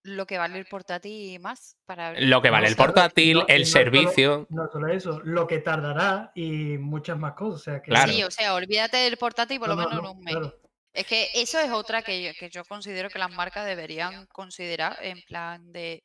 lo 0.04 0.26
que 0.26 0.38
vale 0.38 0.58
el 0.58 0.66
portátil 0.66 1.38
más 1.42 1.76
para. 1.86 2.14
Lo 2.22 2.42
que 2.42 2.50
vale 2.52 2.70
el 2.70 2.78
portátil, 2.78 3.44
el 3.50 3.62
no 3.64 3.66
solo- 3.66 3.84
servicio. 3.84 4.48
No 4.50 4.70
solo 4.72 4.88
eso, 4.88 5.20
lo 5.26 5.46
que 5.46 5.60
tardará 5.60 6.32
y 6.34 6.78
muchas 6.78 7.18
más 7.20 7.34
cosas. 7.34 7.60
O 7.60 7.64
sea, 7.66 7.82
que 7.82 7.92
Claro. 7.92 8.10
Sí, 8.14 8.24
o 8.24 8.32
sea, 8.32 8.54
olvídate 8.56 8.96
del 8.96 9.18
portátil 9.18 9.60
por 9.60 9.68
No, 9.68 9.76
lo 9.76 9.82
no, 9.84 9.90
menos 9.90 10.04
no, 10.04 10.12
en 10.12 10.18
un 10.20 10.24
mes. 10.24 10.36
claro. 10.36 10.56
Es 10.94 11.06
que 11.06 11.28
eso 11.36 11.60
es 11.60 11.70
otra 11.70 12.02
que 12.02 12.24
yo, 12.24 12.32
que 12.40 12.50
yo 12.50 12.64
considero 12.64 13.10
que 13.10 13.20
las 13.20 13.32
marcas 13.32 13.66
deberían 13.66 14.26
considerar 14.28 14.98
en 15.02 15.22
plan 15.28 15.70
de 15.74 16.02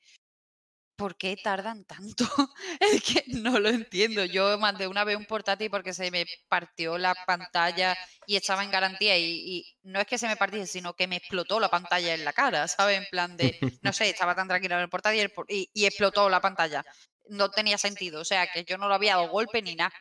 ¿por 0.96 1.16
qué 1.16 1.36
tardan 1.36 1.84
tanto? 1.84 2.24
Es 2.80 3.02
que 3.02 3.24
no 3.28 3.58
lo 3.60 3.68
entiendo. 3.68 4.24
Yo 4.24 4.58
mandé 4.58 4.86
una 4.88 5.04
vez 5.04 5.16
un 5.16 5.26
portátil 5.26 5.70
porque 5.70 5.92
se 5.94 6.10
me 6.10 6.26
partió 6.48 6.98
la 6.98 7.14
pantalla 7.26 7.96
y 8.26 8.36
estaba 8.36 8.62
en 8.64 8.70
garantía 8.70 9.16
y, 9.18 9.24
y 9.58 9.76
no 9.82 10.00
es 10.00 10.06
que 10.06 10.18
se 10.18 10.28
me 10.28 10.36
partiese, 10.36 10.66
sino 10.72 10.94
que 10.94 11.06
me 11.08 11.16
explotó 11.16 11.60
la 11.60 11.68
pantalla 11.70 12.14
en 12.14 12.24
la 12.24 12.32
cara, 12.32 12.68
¿sabes? 12.68 12.98
En 12.98 13.06
plan 13.06 13.36
de, 13.36 13.54
no 13.82 13.92
sé, 13.92 14.08
estaba 14.10 14.34
tan 14.34 14.48
tranquila 14.48 14.76
en 14.76 14.82
el 14.82 14.88
portátil 14.90 15.30
y- 15.48 15.68
y 15.72 15.86
explotó 15.86 16.28
la 16.28 16.40
pantalla. 16.40 16.84
No 17.28 17.50
tenía 17.50 17.78
sentido, 17.78 18.20
o 18.20 18.24
sea, 18.24 18.46
que 18.48 18.64
yo 18.64 18.76
no 18.78 18.88
lo 18.88 18.94
había 18.94 19.16
dado 19.16 19.28
golpe 19.28 19.62
ni 19.62 19.74
nada, 19.76 19.92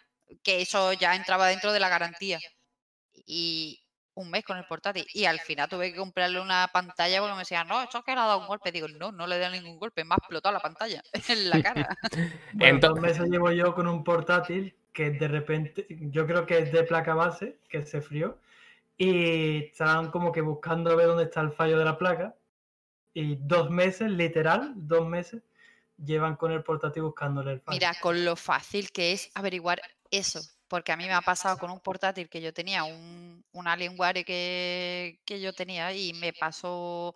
que 0.44 0.62
eso 0.62 0.94
ya 0.94 1.16
entraba 1.16 1.48
dentro 1.48 1.72
de 1.74 1.80
la 1.80 1.90
garantía. 1.90 2.40
Y 3.26 3.83
un 4.16 4.30
mes 4.30 4.44
con 4.44 4.58
el 4.58 4.66
portátil. 4.66 5.06
Y 5.14 5.26
al 5.26 5.40
final 5.40 5.70
tuve 5.70 5.92
que 5.92 5.98
comprarle 5.98 6.40
una 6.40 6.68
pantalla 6.72 7.20
porque 7.20 7.34
me 7.34 7.40
decían, 7.40 7.68
no, 7.68 7.82
esto 7.82 8.00
es 8.00 8.04
que 8.04 8.14
le 8.14 8.20
ha 8.22 8.26
dado 8.26 8.40
un 8.40 8.48
golpe. 8.48 8.72
Digo, 8.72 8.88
no, 8.88 9.12
no 9.12 9.28
le 9.28 9.36
he 9.36 9.40
dado 9.40 9.54
ningún 9.54 9.78
golpe, 9.78 10.04
me 10.04 10.14
ha 10.16 10.18
explotado 10.18 10.54
la 10.54 10.60
pantalla 10.60 11.02
en 11.30 11.50
la 11.50 11.62
cara. 11.62 11.98
Bueno, 12.54 12.78
Ento- 12.78 12.90
dos 12.90 13.00
meses 13.00 13.28
llevo 13.30 13.52
yo 13.52 13.74
con 13.74 13.88
un 13.88 14.04
portátil 14.04 14.76
que 14.94 15.10
de 15.10 15.28
repente, 15.28 15.88
yo 15.90 16.28
creo 16.28 16.46
que 16.46 16.60
es 16.60 16.72
de 16.72 16.84
placa 16.84 17.16
base, 17.16 17.58
que 17.68 17.82
se 17.84 18.00
frió, 18.02 18.38
y 18.96 19.66
estaban 19.66 20.12
como 20.12 20.32
que 20.32 20.42
buscando 20.42 20.92
a 20.92 20.96
ver 20.96 21.08
dónde 21.08 21.24
está 21.24 21.42
el 21.42 21.52
fallo 21.52 21.80
de 21.80 21.86
la 21.86 21.98
placa, 21.98 22.36
y 23.16 23.36
dos 23.38 23.72
meses, 23.72 24.12
literal, 24.12 24.74
dos 24.76 25.08
meses, 25.08 25.42
llevan 25.98 26.36
con 26.36 26.52
el 26.52 26.64
portátil 26.64 27.04
buscándole 27.04 27.54
el 27.54 27.62
fallo. 27.62 27.76
Mira, 27.76 27.96
con 28.00 28.24
lo 28.24 28.36
fácil 28.36 28.92
que 28.92 29.14
es 29.14 29.32
averiguar 29.34 29.82
eso. 30.12 30.42
Porque 30.74 30.92
a 30.92 30.98
mí 30.98 31.06
me 31.06 31.14
ha 31.14 31.22
pasado 31.22 31.60
con 31.60 31.70
un 31.70 31.80
portátil 31.82 32.28
que 32.28 32.42
yo 32.42 32.52
tenía, 32.52 32.84
un, 32.84 33.46
un 33.52 33.66
que, 34.26 35.20
que 35.24 35.40
yo 35.40 35.54
tenía, 35.54 35.94
y 35.94 36.14
me 36.14 36.34
pasó 36.34 37.16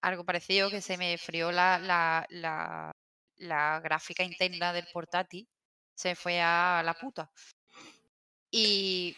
algo 0.00 0.24
parecido, 0.24 0.70
que 0.70 0.80
se 0.80 0.96
me 0.96 1.18
frió 1.18 1.52
la, 1.52 1.78
la, 1.78 2.26
la, 3.36 3.80
gráfica 3.80 4.22
interna 4.24 4.72
del 4.72 4.86
portátil, 4.94 5.46
se 5.94 6.14
fue 6.14 6.40
a 6.40 6.82
la 6.82 6.94
puta. 6.94 7.30
Y 8.50 9.14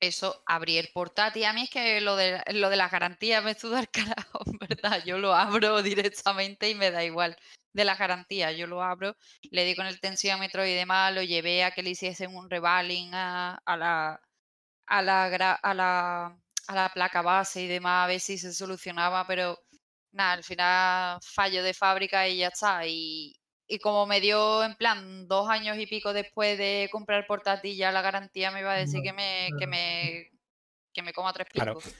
eso, 0.00 0.42
abrí 0.44 0.76
el 0.78 0.88
portátil. 0.92 1.44
A 1.44 1.52
mí 1.52 1.62
es 1.62 1.70
que 1.70 2.00
lo 2.00 2.16
de, 2.16 2.42
lo 2.52 2.68
de 2.68 2.76
las 2.76 2.90
garantías 2.90 3.44
me 3.44 3.54
suda 3.54 3.78
el 3.78 3.90
carajo, 4.24 4.40
verdad. 4.58 5.04
Yo 5.04 5.18
lo 5.18 5.34
abro 5.34 5.82
directamente 5.84 6.68
y 6.68 6.74
me 6.74 6.90
da 6.90 7.04
igual 7.04 7.36
de 7.76 7.84
las 7.84 7.98
garantías. 7.98 8.56
Yo 8.56 8.66
lo 8.66 8.82
abro, 8.82 9.16
le 9.50 9.64
di 9.64 9.74
con 9.76 9.86
el 9.86 10.00
tensiómetro 10.00 10.64
y 10.66 10.74
demás, 10.74 11.14
lo 11.14 11.22
llevé 11.22 11.64
a 11.64 11.70
que 11.72 11.82
le 11.82 11.90
hiciesen 11.90 12.34
un 12.34 12.50
revaling 12.50 13.10
a, 13.14 13.54
a 13.64 13.76
la, 13.76 14.20
a, 14.86 15.02
la, 15.02 15.24
a, 15.54 15.74
la, 15.74 16.38
a 16.68 16.74
la 16.74 16.88
placa 16.94 17.22
base 17.22 17.62
y 17.62 17.66
demás, 17.68 18.04
a 18.04 18.08
ver 18.08 18.20
si 18.20 18.38
se 18.38 18.52
solucionaba, 18.52 19.26
pero 19.26 19.58
nada, 20.12 20.32
al 20.34 20.44
final 20.44 21.18
fallo 21.22 21.62
de 21.62 21.74
fábrica 21.74 22.28
y 22.28 22.38
ya 22.38 22.48
está. 22.48 22.86
Y, 22.86 23.34
y 23.66 23.78
como 23.78 24.06
me 24.06 24.20
dio 24.20 24.64
en 24.64 24.76
plan 24.76 25.26
dos 25.28 25.48
años 25.50 25.78
y 25.78 25.86
pico 25.86 26.12
después 26.12 26.58
de 26.58 26.88
comprar 26.92 27.26
portátil, 27.26 27.76
ya 27.76 27.92
la 27.92 28.02
garantía 28.02 28.50
me 28.50 28.60
iba 28.60 28.72
a 28.72 28.76
decir 28.76 29.00
No, 29.00 29.02
que 29.02 29.12
me, 29.12 29.54
que 29.58 29.66
me, 29.66 30.30
que 30.96 31.02
me 31.02 31.12
coma 31.12 31.30
tres 31.34 31.46
Claro. 31.52 31.74
picos, 31.78 31.94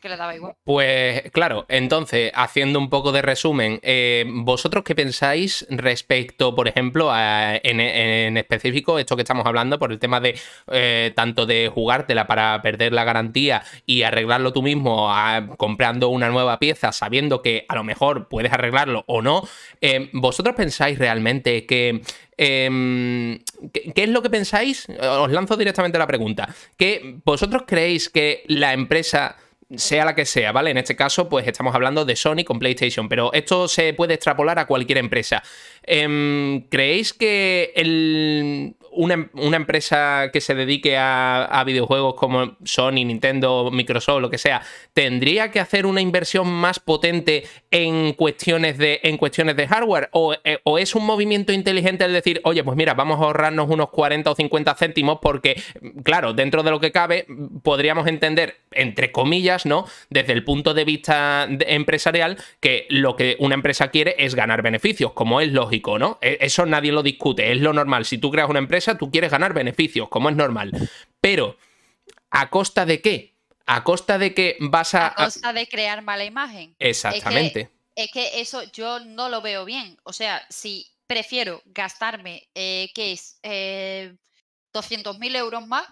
que 0.00 0.08
le 0.08 0.16
daba 0.16 0.34
igual. 0.34 0.56
Pues 0.64 1.30
claro, 1.30 1.64
entonces, 1.68 2.32
haciendo 2.34 2.80
un 2.80 2.90
poco 2.90 3.12
de 3.12 3.22
resumen, 3.22 3.78
eh, 3.84 4.24
¿vosotros 4.26 4.82
qué 4.82 4.96
pensáis 4.96 5.64
respecto, 5.70 6.52
por 6.56 6.66
ejemplo, 6.66 7.12
a- 7.12 7.54
en, 7.54 7.78
en 7.78 8.36
específico, 8.36 8.98
esto 8.98 9.14
que 9.14 9.22
estamos 9.22 9.46
hablando, 9.46 9.78
por 9.78 9.92
el 9.92 10.00
tema 10.00 10.18
de 10.18 10.36
eh, 10.72 11.12
tanto 11.14 11.46
de 11.46 11.70
jugártela 11.72 12.26
para 12.26 12.60
perder 12.62 12.92
la 12.92 13.04
garantía 13.04 13.62
y 13.86 14.02
arreglarlo 14.02 14.52
tú 14.52 14.60
mismo 14.60 15.14
a- 15.14 15.46
comprando 15.56 16.08
una 16.08 16.28
nueva 16.28 16.58
pieza, 16.58 16.90
sabiendo 16.90 17.42
que 17.42 17.64
a 17.68 17.76
lo 17.76 17.84
mejor 17.84 18.26
puedes 18.28 18.52
arreglarlo 18.52 19.04
o 19.06 19.22
no? 19.22 19.46
eh, 19.80 20.10
¿Vosotros 20.12 20.56
pensáis 20.56 20.98
realmente 20.98 21.64
que... 21.64 22.02
em, 22.36 23.38
¿qué, 23.72 24.02
es 24.02 24.08
lo 24.08 24.22
que 24.22 24.30
pensáis? 24.30 24.86
Os 25.00 25.30
lanzo 25.30 25.56
directamente 25.56 25.98
la 25.98 26.06
pregunta. 26.06 26.54
¿Que 26.76 27.16
¿Vosotros 27.24 27.64
creéis 27.66 28.08
que 28.08 28.44
la 28.46 28.72
empresa 28.72 29.36
sea 29.76 30.04
la 30.04 30.14
que 30.14 30.26
sea, 30.26 30.52
¿vale? 30.52 30.70
En 30.70 30.76
este 30.78 30.96
caso, 30.96 31.28
pues 31.28 31.46
estamos 31.46 31.74
hablando 31.74 32.04
de 32.04 32.14
Sony 32.16 32.44
con 32.44 32.58
PlayStation, 32.58 33.08
pero 33.08 33.32
esto 33.32 33.68
se 33.68 33.94
puede 33.94 34.14
extrapolar 34.14 34.58
a 34.58 34.66
cualquier 34.66 34.98
empresa. 34.98 35.42
Em, 35.82 36.68
¿Creéis 36.68 37.14
que 37.14 37.72
el- 37.74 38.76
una, 38.92 39.14
em- 39.14 39.28
empresa 39.54 40.30
que 40.32 40.40
se 40.40 40.54
dedique 40.54 40.96
a, 40.98 41.62
videojuegos 41.66 42.14
como 42.14 42.56
Sony, 42.64 43.04
Nintendo, 43.04 43.70
Microsoft, 43.70 44.20
lo 44.20 44.30
que 44.30 44.38
sea, 44.38 44.62
tendría 44.92 45.50
que 45.50 45.60
hacer 45.60 45.86
una 45.86 46.00
inversión 46.00 46.48
más 46.48 46.80
potente 46.80 47.44
en 47.70 48.12
cuestiones 48.14 48.78
de, 48.78 49.00
en 49.04 49.16
cuestiones 49.16 49.56
de 49.56 49.68
hardware? 49.68 50.08
¿O, 50.12 50.34
eh, 50.44 50.58
o 50.64 50.78
es 50.78 50.94
un 50.94 51.06
movimiento 51.06 51.52
inteligente 51.52 52.04
el 52.04 52.12
decir, 52.12 52.40
oye, 52.44 52.64
pues 52.64 52.76
mira, 52.76 52.94
vamos 52.94 53.20
a 53.20 53.24
ahorrarnos 53.24 53.70
unos 53.70 53.90
40 53.90 54.30
o 54.30 54.34
50 54.34 54.74
céntimos 54.74 55.18
porque, 55.22 55.62
claro, 56.02 56.32
dentro 56.32 56.62
de 56.62 56.70
lo 56.70 56.80
que 56.80 56.92
cabe, 56.92 57.26
podríamos 57.62 58.06
entender, 58.06 58.56
entre 58.72 59.12
comillas, 59.12 59.66
¿no? 59.66 59.86
Desde 60.10 60.32
el 60.32 60.44
punto 60.44 60.74
de 60.74 60.84
vista 60.84 61.46
empresarial, 61.66 62.38
que 62.60 62.86
lo 62.90 63.16
que 63.16 63.36
una 63.38 63.54
empresa 63.54 63.88
quiere 63.88 64.16
es 64.18 64.34
ganar 64.34 64.62
beneficios, 64.62 65.12
como 65.12 65.40
es 65.40 65.52
lógico, 65.52 65.98
¿no? 65.98 66.18
E- 66.20 66.38
Eso 66.40 66.66
nadie 66.66 66.92
lo 66.92 67.02
discute, 67.02 67.52
es 67.52 67.60
lo 67.60 67.72
normal. 67.72 68.04
Si 68.04 68.18
tú 68.18 68.30
creas 68.30 68.48
una 68.50 68.58
empresa, 68.58 68.81
tú 68.98 69.10
quieres 69.10 69.30
ganar 69.30 69.54
beneficios, 69.54 70.08
como 70.08 70.28
es 70.28 70.36
normal. 70.36 70.72
Pero, 71.20 71.56
¿a 72.30 72.50
costa 72.50 72.84
de 72.84 73.00
qué? 73.00 73.34
¿A 73.66 73.84
costa 73.84 74.18
de 74.18 74.34
que 74.34 74.56
vas 74.60 74.94
a... 74.94 75.08
A 75.08 75.14
costa 75.14 75.52
de 75.52 75.68
crear 75.68 76.02
mala 76.02 76.24
imagen. 76.24 76.74
Exactamente. 76.78 77.70
Es 77.94 78.10
que 78.10 78.40
eso 78.40 78.62
yo 78.72 79.00
no 79.00 79.28
lo 79.28 79.40
veo 79.40 79.64
bien. 79.64 79.98
O 80.02 80.12
sea, 80.12 80.44
si 80.48 80.90
prefiero 81.06 81.62
gastarme, 81.66 82.48
eh, 82.54 82.90
¿qué 82.94 83.12
es? 83.12 83.38
Eh, 83.42 84.16
200.000 84.72 85.36
euros 85.36 85.66
más, 85.66 85.86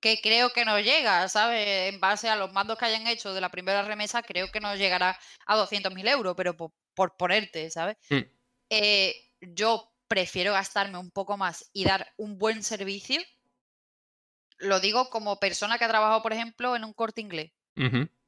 que 0.00 0.20
creo 0.20 0.52
que 0.52 0.64
no 0.64 0.80
llega, 0.80 1.28
¿sabes? 1.28 1.92
En 1.92 2.00
base 2.00 2.28
a 2.28 2.36
los 2.36 2.52
mandos 2.52 2.76
que 2.76 2.86
hayan 2.86 3.06
hecho 3.06 3.32
de 3.32 3.40
la 3.40 3.50
primera 3.50 3.82
remesa, 3.82 4.22
creo 4.22 4.50
que 4.50 4.60
no 4.60 4.74
llegará 4.74 5.18
a 5.46 5.56
200.000 5.56 6.08
euros, 6.08 6.34
pero 6.36 6.56
por, 6.56 6.72
por 6.94 7.16
ponerte, 7.16 7.70
¿sabes? 7.70 7.96
Mm. 8.10 8.22
Eh, 8.70 9.14
yo 9.40 9.91
prefiero 10.12 10.52
gastarme 10.52 10.98
un 10.98 11.10
poco 11.10 11.38
más 11.38 11.70
y 11.72 11.84
dar 11.84 12.12
un 12.18 12.36
buen 12.36 12.62
servicio. 12.62 13.18
Lo 14.58 14.78
digo 14.78 15.08
como 15.08 15.40
persona 15.40 15.78
que 15.78 15.86
ha 15.86 15.88
trabajado, 15.88 16.22
por 16.22 16.34
ejemplo, 16.34 16.76
en 16.76 16.84
un 16.84 16.92
corte 16.92 17.22
inglés. 17.22 17.50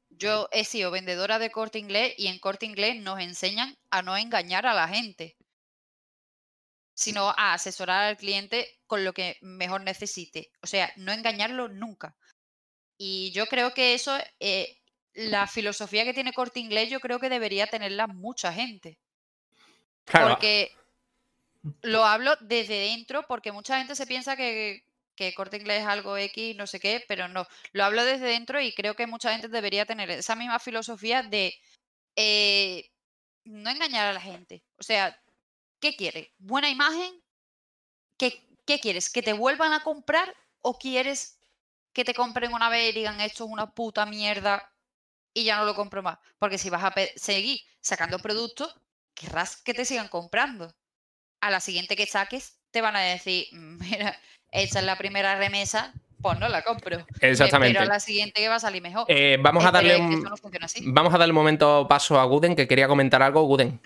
Yo 0.09 0.49
he 0.51 0.63
sido 0.63 0.89
vendedora 0.89 1.37
de 1.37 1.51
corte 1.51 1.77
inglés 1.77 2.15
y 2.17 2.25
en 2.25 2.39
corte 2.39 2.65
inglés 2.65 2.95
nos 2.95 3.19
enseñan 3.19 3.77
a 3.91 4.01
no 4.01 4.17
engañar 4.17 4.65
a 4.65 4.73
la 4.73 4.87
gente, 4.87 5.37
sino 6.95 7.29
a 7.37 7.53
asesorar 7.53 8.05
al 8.05 8.17
cliente 8.17 8.79
con 8.87 9.03
lo 9.03 9.13
que 9.13 9.37
mejor 9.41 9.81
necesite. 9.81 10.49
O 10.63 10.67
sea, 10.67 10.91
no 10.95 11.11
engañarlo 11.11 11.67
nunca. 11.67 12.15
Y 12.97 13.31
yo 13.31 13.45
creo 13.45 13.75
que 13.75 13.93
eso, 13.93 14.17
eh, 14.39 14.79
la 15.13 15.45
filosofía 15.45 16.03
que 16.03 16.15
tiene 16.15 16.33
Corte 16.33 16.59
Inglés, 16.59 16.89
yo 16.89 16.99
creo 16.99 17.19
que 17.19 17.29
debería 17.29 17.67
tenerla 17.67 18.07
mucha 18.07 18.51
gente. 18.51 18.97
Claro. 20.05 20.29
Porque 20.29 20.71
lo 21.81 22.05
hablo 22.05 22.35
desde 22.41 22.75
dentro, 22.75 23.25
porque 23.27 23.51
mucha 23.51 23.77
gente 23.77 23.95
se 23.95 24.07
piensa 24.07 24.35
que, 24.35 24.85
que 25.15 25.33
Corte 25.33 25.57
Inglés 25.57 25.81
es 25.81 25.87
algo 25.87 26.17
X, 26.17 26.55
no 26.55 26.67
sé 26.67 26.79
qué, 26.79 27.03
pero 27.07 27.27
no. 27.27 27.47
Lo 27.71 27.83
hablo 27.83 28.03
desde 28.03 28.25
dentro 28.25 28.61
y 28.61 28.73
creo 28.73 28.95
que 28.95 29.07
mucha 29.07 29.31
gente 29.31 29.47
debería 29.47 29.85
tener 29.85 30.09
esa 30.09 30.35
misma 30.35 30.59
filosofía 30.59 31.23
de 31.23 31.55
eh, 32.15 32.91
no 33.45 33.69
engañar 33.69 34.07
a 34.07 34.13
la 34.13 34.21
gente. 34.21 34.63
O 34.77 34.83
sea, 34.83 35.19
¿qué 35.79 35.95
quiere? 35.95 36.33
¿Buena 36.37 36.69
imagen? 36.69 37.21
¿Qué, 38.17 38.47
¿Qué 38.65 38.79
quieres? 38.79 39.09
¿Que 39.09 39.21
te 39.21 39.33
vuelvan 39.33 39.73
a 39.73 39.83
comprar 39.83 40.35
o 40.61 40.77
quieres 40.77 41.39
que 41.93 42.05
te 42.05 42.13
compren 42.13 42.53
una 42.53 42.69
vez 42.69 42.89
y 42.89 42.99
digan 42.99 43.21
esto 43.21 43.45
es 43.45 43.51
una 43.51 43.73
puta 43.73 44.05
mierda 44.05 44.71
y 45.33 45.45
ya 45.45 45.57
no 45.57 45.65
lo 45.65 45.75
compro 45.75 46.03
más? 46.03 46.19
Porque 46.39 46.57
si 46.57 46.69
vas 46.69 46.83
a 46.83 46.93
seguir 47.15 47.61
sacando 47.81 48.19
productos, 48.19 48.75
querrás 49.13 49.57
que 49.57 49.73
te 49.73 49.85
sigan 49.85 50.07
comprando. 50.09 50.75
A 51.45 51.51
la 51.51 51.59
siguiente 51.59 51.95
que 51.95 52.07
saques, 52.07 52.57
te 52.71 52.81
van 52.81 52.95
a 52.95 53.01
decir, 53.01 53.45
"Mm, 53.51 53.77
mira, 53.79 54.15
esta 54.51 54.79
es 54.79 54.85
la 54.85 54.97
primera 54.97 55.37
remesa, 55.37 55.93
pues 56.19 56.39
no 56.39 56.49
la 56.49 56.63
compro. 56.63 56.97
Me 57.21 57.29
Exactamente. 57.29 57.77
espero 57.77 57.91
a 57.91 57.93
la 57.93 57.99
siguiente 57.99 58.41
que 58.41 58.47
va 58.47 58.55
a 58.55 58.59
salir 58.59 58.81
mejor. 58.81 59.05
Eh, 59.09 59.37
vamos 59.39 59.63
a 59.63 59.69
darle 59.69 59.93
pero 59.93 60.03
un, 60.05 60.23
no 60.23 60.33
vamos 60.93 61.13
a 61.13 61.19
darle 61.19 61.33
un 61.33 61.35
momento 61.35 61.87
paso 61.87 62.19
a 62.19 62.25
Guden, 62.25 62.55
que 62.55 62.67
quería 62.67 62.87
comentar 62.87 63.21
algo. 63.21 63.43
Guden. 63.43 63.79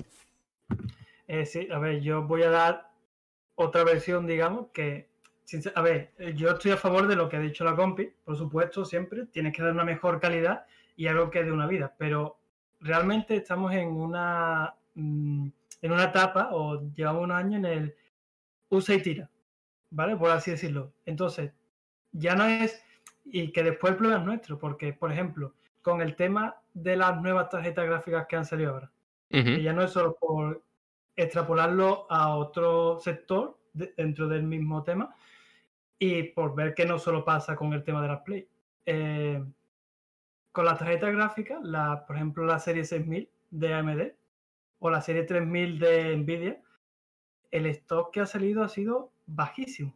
Eh, 1.28 1.46
sí, 1.46 1.68
a 1.70 1.80
ver, 1.80 2.00
yo 2.00 2.22
voy 2.22 2.44
a 2.44 2.50
dar 2.50 2.92
otra 3.56 3.84
versión, 3.84 4.26
digamos, 4.26 4.68
que, 4.74 5.10
a 5.76 5.82
ver, 5.82 6.12
eh, 6.18 6.34
yo 6.38 6.52
estoy 6.52 6.72
a 6.72 6.78
favor 6.78 7.08
de 7.08 7.18
lo 7.18 7.28
que 7.28 7.36
ha 7.36 7.42
dicho 7.42 7.66
la 7.66 7.76
compi, 7.76 8.10
por 8.24 8.38
supuesto, 8.38 8.86
siempre, 8.86 9.26
tienes 9.26 9.54
que 9.54 9.62
dar 9.64 9.74
una 9.74 9.84
mejor 9.84 10.22
calidad 10.22 10.66
y 10.96 11.08
algo 11.08 11.30
que 11.30 11.44
dé 11.44 11.52
una 11.52 11.68
vida, 11.68 11.94
pero 11.98 12.40
realmente 12.80 13.36
estamos 13.36 13.74
en 13.74 13.90
una, 13.90 14.74
mm, 14.96 15.50
en 15.82 15.92
una 15.92 16.06
etapa, 16.06 16.50
o 16.52 16.82
llevamos 16.94 17.24
unos 17.24 17.38
años 17.38 17.56
en 17.60 17.66
el 17.66 17.96
usa 18.70 18.96
y 18.96 19.02
tira, 19.02 19.30
¿vale? 19.90 20.16
Por 20.16 20.30
así 20.32 20.52
decirlo. 20.52 20.94
Entonces, 21.06 21.52
ya 22.12 22.36
no 22.36 22.46
es, 22.46 22.84
y 23.26 23.52
que 23.52 23.64
después 23.64 23.92
el 23.92 23.98
problema 23.98 24.20
es 24.22 24.26
nuestro, 24.26 24.58
porque, 24.60 24.94
por 24.94 25.12
ejemplo, 25.12 25.54
con 25.82 26.02
el 26.02 26.16
tema 26.16 26.58
de 26.74 26.98
las 26.98 27.22
nuevas 27.22 27.50
tarjetas 27.50 27.86
gráficas 27.86 28.28
que 28.28 28.36
han 28.36 28.46
salido 28.46 28.72
ahora, 28.74 28.92
que 29.56 29.64
ya 29.64 29.74
no 29.74 29.84
es 29.84 29.92
solo 29.92 30.16
por 30.20 30.64
extrapolarlo 31.16 32.08
a 32.10 32.36
otro 32.36 33.00
sector 33.00 33.58
de- 33.74 33.94
dentro 33.96 34.28
del 34.28 34.44
mismo 34.44 34.84
tema 34.84 35.16
y 35.98 36.24
por 36.24 36.56
ver 36.56 36.74
que 36.74 36.86
no 36.86 36.98
solo 36.98 37.24
pasa 37.26 37.56
con 37.56 37.74
el 37.74 37.84
tema 37.84 38.02
de 38.02 38.08
las 38.08 38.22
Play. 38.22 38.48
Eh, 38.86 39.44
con 40.52 40.66
las 40.66 40.80
tarjetas 40.80 41.12
gráficas, 41.14 41.60
la, 41.62 42.06
por 42.06 42.16
ejemplo, 42.16 42.46
la 42.46 42.58
serie 42.60 42.84
6000 42.84 43.30
de 43.52 43.74
AMD 43.74 44.14
o 44.80 44.90
la 44.90 45.02
serie 45.02 45.24
3000 45.24 45.80
de 45.80 46.18
Nvidia, 46.18 46.62
el 47.52 47.66
stock 47.68 48.14
que 48.14 48.22
ha 48.22 48.26
salido 48.26 48.64
ha 48.64 48.70
sido 48.70 49.12
bajísimo, 49.26 49.94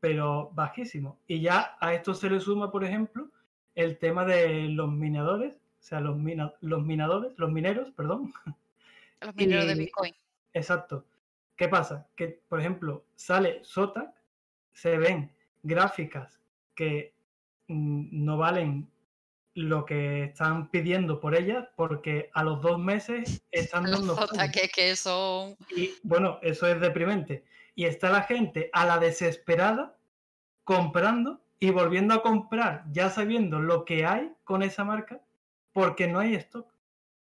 pero 0.00 0.50
bajísimo. 0.52 1.18
Y 1.26 1.40
ya 1.40 1.76
a 1.80 1.94
esto 1.94 2.14
se 2.14 2.28
le 2.30 2.40
suma, 2.40 2.70
por 2.70 2.84
ejemplo, 2.84 3.30
el 3.74 3.98
tema 3.98 4.24
de 4.24 4.68
los 4.68 4.90
minadores, 4.90 5.56
o 5.56 5.82
sea, 5.82 6.00
los, 6.00 6.16
mina- 6.16 6.52
los 6.60 6.82
minadores, 6.84 7.32
los 7.38 7.50
mineros, 7.50 7.90
perdón, 7.92 8.32
Los 9.20 9.34
mineros 9.36 9.66
de 9.66 9.74
Bitcoin. 9.76 10.14
Exacto. 10.52 11.06
¿Qué 11.56 11.68
pasa? 11.68 12.08
Que, 12.16 12.42
por 12.48 12.60
ejemplo, 12.60 13.04
sale 13.14 13.62
Zotac, 13.64 14.12
se 14.72 14.98
ven 14.98 15.30
gráficas 15.62 16.40
que 16.74 17.14
mm, 17.68 18.24
no 18.24 18.36
valen 18.36 18.90
lo 19.54 19.84
que 19.84 20.24
están 20.24 20.70
pidiendo 20.70 21.20
por 21.20 21.34
ellas 21.34 21.68
porque 21.76 22.30
a 22.32 22.42
los 22.42 22.62
dos 22.62 22.78
meses 22.78 23.42
están 23.50 23.90
Los 23.90 24.06
dando 24.06 24.28
que, 24.52 24.68
que 24.68 24.96
son. 24.96 25.56
Y 25.76 25.94
bueno, 26.02 26.38
eso 26.42 26.66
es 26.66 26.80
deprimente. 26.80 27.44
Y 27.74 27.84
está 27.84 28.10
la 28.10 28.22
gente 28.22 28.70
a 28.72 28.86
la 28.86 28.98
desesperada 28.98 29.96
comprando 30.64 31.42
y 31.58 31.70
volviendo 31.70 32.14
a 32.14 32.22
comprar 32.22 32.84
ya 32.90 33.10
sabiendo 33.10 33.60
lo 33.60 33.84
que 33.84 34.04
hay 34.04 34.32
con 34.44 34.62
esa 34.62 34.84
marca 34.84 35.20
porque 35.72 36.06
no 36.06 36.18
hay 36.18 36.34
stock. 36.34 36.72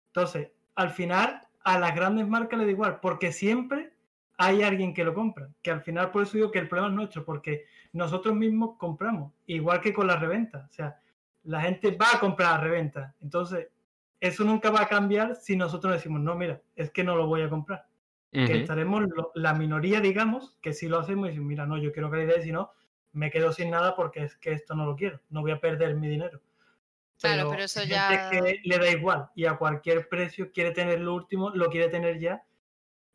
Entonces, 0.08 0.50
al 0.74 0.90
final, 0.90 1.46
a 1.62 1.78
las 1.78 1.94
grandes 1.94 2.26
marcas 2.26 2.58
le 2.58 2.66
da 2.66 2.70
igual 2.70 3.00
porque 3.00 3.32
siempre 3.32 3.92
hay 4.36 4.62
alguien 4.62 4.94
que 4.94 5.04
lo 5.04 5.14
compra. 5.14 5.48
Que 5.62 5.70
al 5.70 5.82
final, 5.82 6.10
por 6.10 6.22
eso 6.22 6.36
digo 6.36 6.50
que 6.50 6.58
el 6.58 6.68
problema 6.68 6.88
es 6.88 6.94
nuestro 6.94 7.24
porque 7.24 7.66
nosotros 7.92 8.34
mismos 8.34 8.76
compramos, 8.78 9.32
igual 9.46 9.80
que 9.80 9.92
con 9.92 10.06
la 10.06 10.16
reventa. 10.16 10.66
O 10.70 10.72
sea, 10.72 11.00
la 11.44 11.60
gente 11.62 11.90
va 11.92 12.06
a 12.14 12.20
comprar 12.20 12.54
a 12.54 12.58
reventa. 12.62 13.14
Entonces, 13.20 13.68
eso 14.20 14.44
nunca 14.44 14.70
va 14.70 14.82
a 14.82 14.88
cambiar 14.88 15.36
si 15.36 15.56
nosotros 15.56 15.92
decimos, 15.94 16.20
no, 16.20 16.34
mira, 16.34 16.60
es 16.76 16.90
que 16.90 17.04
no 17.04 17.14
lo 17.16 17.26
voy 17.26 17.42
a 17.42 17.48
comprar 17.50 17.86
que 18.32 18.52
Ujú. 18.52 18.62
estaremos 18.62 19.02
lo- 19.02 19.30
la 19.36 19.54
minoría, 19.54 20.00
digamos, 20.00 20.56
que 20.60 20.72
si 20.72 20.88
lo 20.88 20.98
hacemos 20.98 21.26
y 21.26 21.28
decimos, 21.28 21.48
mira, 21.48 21.66
no, 21.66 21.78
yo 21.78 21.92
quiero 21.92 22.10
calidad 22.10 22.36
y 22.38 22.42
si 22.42 22.52
no, 22.52 22.72
me 23.12 23.30
quedo 23.30 23.52
sin 23.52 23.70
nada 23.70 23.94
porque 23.94 24.24
es 24.24 24.36
que 24.36 24.50
esto 24.52 24.74
no 24.74 24.84
lo 24.86 24.96
quiero, 24.96 25.20
no 25.30 25.40
voy 25.42 25.52
a 25.52 25.60
perder 25.60 25.94
mi 25.94 26.08
dinero. 26.08 26.40
Claro, 27.20 27.48
pero 27.50 27.62
eso 27.62 27.84
ya- 27.84 28.08
gente 28.08 28.28
que 28.30 28.60
le 28.68 28.78
da 28.78 28.90
igual 28.90 29.28
y 29.36 29.44
a 29.46 29.56
cualquier 29.56 30.08
precio 30.08 30.50
quiere 30.52 30.72
tener 30.72 31.00
lo 31.00 31.14
último, 31.14 31.50
lo 31.50 31.70
quiere 31.70 31.88
tener 31.88 32.18
ya 32.18 32.42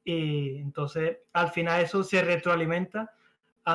y 0.04 0.58
entonces 0.60 1.18
al 1.34 1.52
final 1.52 1.82
eso 1.82 2.04
se 2.04 2.22
retroalimenta, 2.24 3.12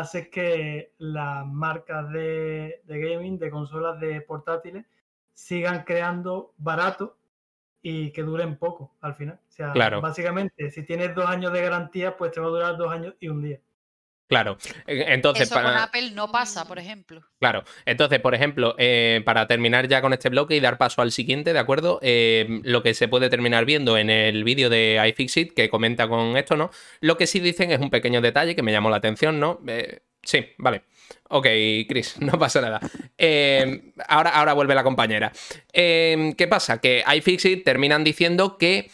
hace 0.00 0.30
que 0.30 0.92
las 0.98 1.46
marcas 1.46 2.10
de, 2.10 2.82
de 2.84 3.00
gaming, 3.00 3.38
de 3.38 3.50
consolas, 3.50 3.98
de 4.00 4.20
portátiles, 4.20 4.84
sigan 5.32 5.84
creando 5.84 6.54
barato 6.56 7.16
y 7.82 8.12
que 8.12 8.22
duren 8.22 8.56
poco 8.56 8.94
al 9.00 9.14
final. 9.14 9.40
O 9.48 9.52
sea, 9.52 9.72
Claro. 9.72 10.00
básicamente, 10.00 10.70
si 10.70 10.84
tienes 10.84 11.14
dos 11.14 11.26
años 11.26 11.52
de 11.52 11.62
garantía, 11.62 12.16
pues 12.16 12.32
te 12.32 12.40
va 12.40 12.46
a 12.46 12.50
durar 12.50 12.76
dos 12.76 12.92
años 12.92 13.14
y 13.20 13.28
un 13.28 13.42
día. 13.42 13.60
Claro. 14.26 14.56
Eh, 14.86 15.04
Entonces, 15.08 15.44
Eso 15.48 15.54
con 15.54 15.64
para- 15.64 15.84
Apple 15.84 16.10
no 16.12 16.32
pasa, 16.32 16.66
por 16.66 16.78
ejemplo. 16.78 17.22
Claro. 17.38 17.64
Entonces, 17.84 18.20
por 18.20 18.34
ejemplo, 18.34 18.74
eh, 18.78 19.20
para 19.24 19.46
terminar 19.46 19.86
ya 19.86 20.00
con 20.00 20.12
este 20.12 20.30
bloque 20.30 20.56
y 20.56 20.60
dar 20.60 20.78
paso 20.78 21.02
al 21.02 21.12
siguiente, 21.12 21.52
¿de 21.52 21.58
acuerdo? 21.58 21.98
Eh, 22.02 22.60
lo 22.64 22.82
que 22.82 22.94
se 22.94 23.06
puede 23.08 23.28
terminar 23.28 23.64
viendo 23.64 23.98
en 23.98 24.08
el 24.10 24.42
vídeo 24.44 24.70
de 24.70 25.00
iFixit, 25.10 25.52
que 25.52 25.68
comenta 25.68 26.08
con 26.08 26.36
esto, 26.36 26.56
¿no? 26.56 26.70
Lo 27.00 27.16
que 27.18 27.26
sí 27.26 27.40
dicen 27.40 27.70
es 27.70 27.80
un 27.80 27.90
pequeño 27.90 28.20
detalle 28.22 28.56
que 28.56 28.62
me 28.62 28.72
llamó 28.72 28.88
la 28.90 28.96
atención, 28.96 29.38
¿no? 29.38 29.60
Eh, 29.68 30.00
sí, 30.22 30.46
vale. 30.58 30.82
Ok, 31.28 31.46
Chris, 31.88 32.16
no 32.20 32.38
pasa 32.38 32.60
nada. 32.62 32.80
Eh, 33.18 33.92
ahora, 34.08 34.30
ahora 34.30 34.54
vuelve 34.54 34.74
la 34.74 34.82
compañera. 34.82 35.32
Eh, 35.72 36.32
¿Qué 36.38 36.48
pasa? 36.48 36.80
Que 36.80 37.04
iFixit 37.16 37.62
terminan 37.64 38.04
diciendo 38.04 38.56
que 38.56 38.90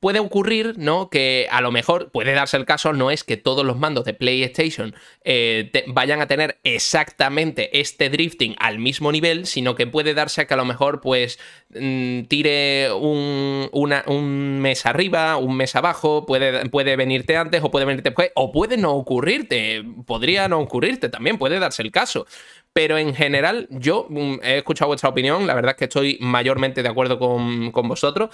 puede 0.00 0.18
ocurrir, 0.18 0.74
¿no? 0.78 1.08
Que 1.10 1.46
a 1.50 1.60
lo 1.60 1.70
mejor 1.70 2.10
puede 2.10 2.32
darse 2.32 2.56
el 2.56 2.64
caso, 2.64 2.92
no 2.92 3.10
es 3.10 3.22
que 3.24 3.36
todos 3.36 3.64
los 3.64 3.78
mandos 3.78 4.04
de 4.04 4.14
PlayStation 4.14 4.94
eh, 5.24 5.70
vayan 5.88 6.20
a 6.20 6.26
tener 6.26 6.58
exactamente 6.64 7.80
este 7.80 8.08
drifting 8.10 8.56
al 8.58 8.78
mismo 8.78 9.12
nivel, 9.12 9.46
sino 9.46 9.74
que 9.74 9.86
puede 9.86 10.14
darse 10.14 10.46
que 10.46 10.54
a 10.54 10.56
lo 10.56 10.64
mejor, 10.64 11.00
pues, 11.00 11.38
mm, 11.70 12.22
tire 12.24 12.92
un, 12.92 13.68
una- 13.72 14.04
un 14.06 14.60
mes 14.60 14.86
arriba, 14.86 15.36
un 15.36 15.56
mes 15.56 15.76
abajo, 15.76 16.26
puede, 16.26 16.68
puede 16.70 16.96
venirte 16.96 17.36
antes 17.36 17.62
o 17.62 17.70
puede 17.70 17.84
venirte 17.84 18.10
después, 18.10 18.30
o 18.34 18.52
puede 18.52 18.76
no 18.76 18.92
ocurrirte, 18.92 19.84
podría 20.06 20.48
no 20.48 20.60
ocurrirte 20.60 21.08
también, 21.08 21.38
puede 21.38 21.58
darse 21.58 21.82
el 21.82 21.90
caso. 21.92 22.26
Pero 22.74 22.98
en 22.98 23.14
general, 23.14 23.68
yo 23.70 24.06
mm, 24.10 24.40
he 24.42 24.58
escuchado 24.58 24.88
vuestra 24.88 25.08
opinión, 25.08 25.46
la 25.46 25.54
verdad 25.54 25.70
es 25.70 25.76
que 25.76 25.84
estoy 25.84 26.18
mayormente 26.20 26.82
de 26.82 26.88
acuerdo 26.88 27.20
con, 27.20 27.70
con 27.70 27.88
vosotros. 27.88 28.30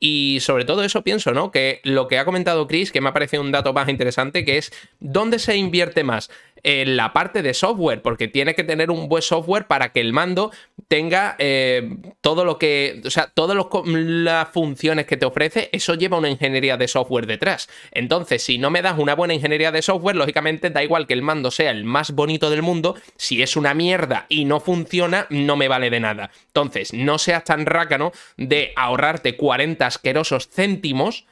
Y 0.00 0.40
sobre 0.40 0.64
todo 0.64 0.82
eso 0.82 1.02
pienso, 1.02 1.30
¿no? 1.32 1.52
Que 1.52 1.80
lo 1.84 2.08
que 2.08 2.18
ha 2.18 2.24
comentado 2.24 2.66
Chris, 2.66 2.90
que 2.90 3.00
me 3.00 3.08
ha 3.08 3.12
parecido 3.12 3.42
un 3.42 3.52
dato 3.52 3.72
más 3.72 3.88
interesante, 3.88 4.44
que 4.44 4.58
es 4.58 4.72
dónde 4.98 5.38
se 5.38 5.56
invierte 5.56 6.02
más 6.02 6.28
en 6.64 6.96
la 6.96 7.12
parte 7.12 7.42
de 7.42 7.54
software, 7.54 8.02
porque 8.02 8.26
tiene 8.26 8.54
que 8.54 8.64
tener 8.64 8.90
un 8.90 9.08
buen 9.08 9.22
software 9.22 9.66
para 9.66 9.92
que 9.92 10.00
el 10.00 10.12
mando 10.12 10.50
tenga 10.88 11.36
eh, 11.38 11.96
todo 12.22 12.44
lo 12.44 12.58
que, 12.58 13.02
o 13.04 13.10
sea, 13.10 13.30
todas 13.32 13.56
las 13.86 14.48
funciones 14.48 15.06
que 15.06 15.18
te 15.18 15.26
ofrece, 15.26 15.68
eso 15.72 15.94
lleva 15.94 16.18
una 16.18 16.30
ingeniería 16.30 16.76
de 16.76 16.88
software 16.88 17.26
detrás. 17.26 17.68
Entonces, 17.92 18.42
si 18.42 18.58
no 18.58 18.70
me 18.70 18.82
das 18.82 18.98
una 18.98 19.14
buena 19.14 19.34
ingeniería 19.34 19.70
de 19.70 19.82
software, 19.82 20.16
lógicamente 20.16 20.70
da 20.70 20.82
igual 20.82 21.06
que 21.06 21.14
el 21.14 21.22
mando 21.22 21.50
sea 21.50 21.70
el 21.70 21.84
más 21.84 22.12
bonito 22.12 22.48
del 22.50 22.62
mundo, 22.62 22.96
si 23.16 23.42
es 23.42 23.56
una 23.56 23.74
mierda 23.74 24.26
y 24.30 24.46
no 24.46 24.58
funciona, 24.58 25.26
no 25.28 25.56
me 25.56 25.68
vale 25.68 25.90
de 25.90 26.00
nada. 26.00 26.30
Entonces, 26.46 26.94
no 26.94 27.18
seas 27.18 27.44
tan 27.44 27.66
rácano 27.66 28.12
de 28.38 28.72
ahorrarte 28.74 29.36
40 29.36 29.86
asquerosos 29.86 30.48
céntimos 30.48 31.26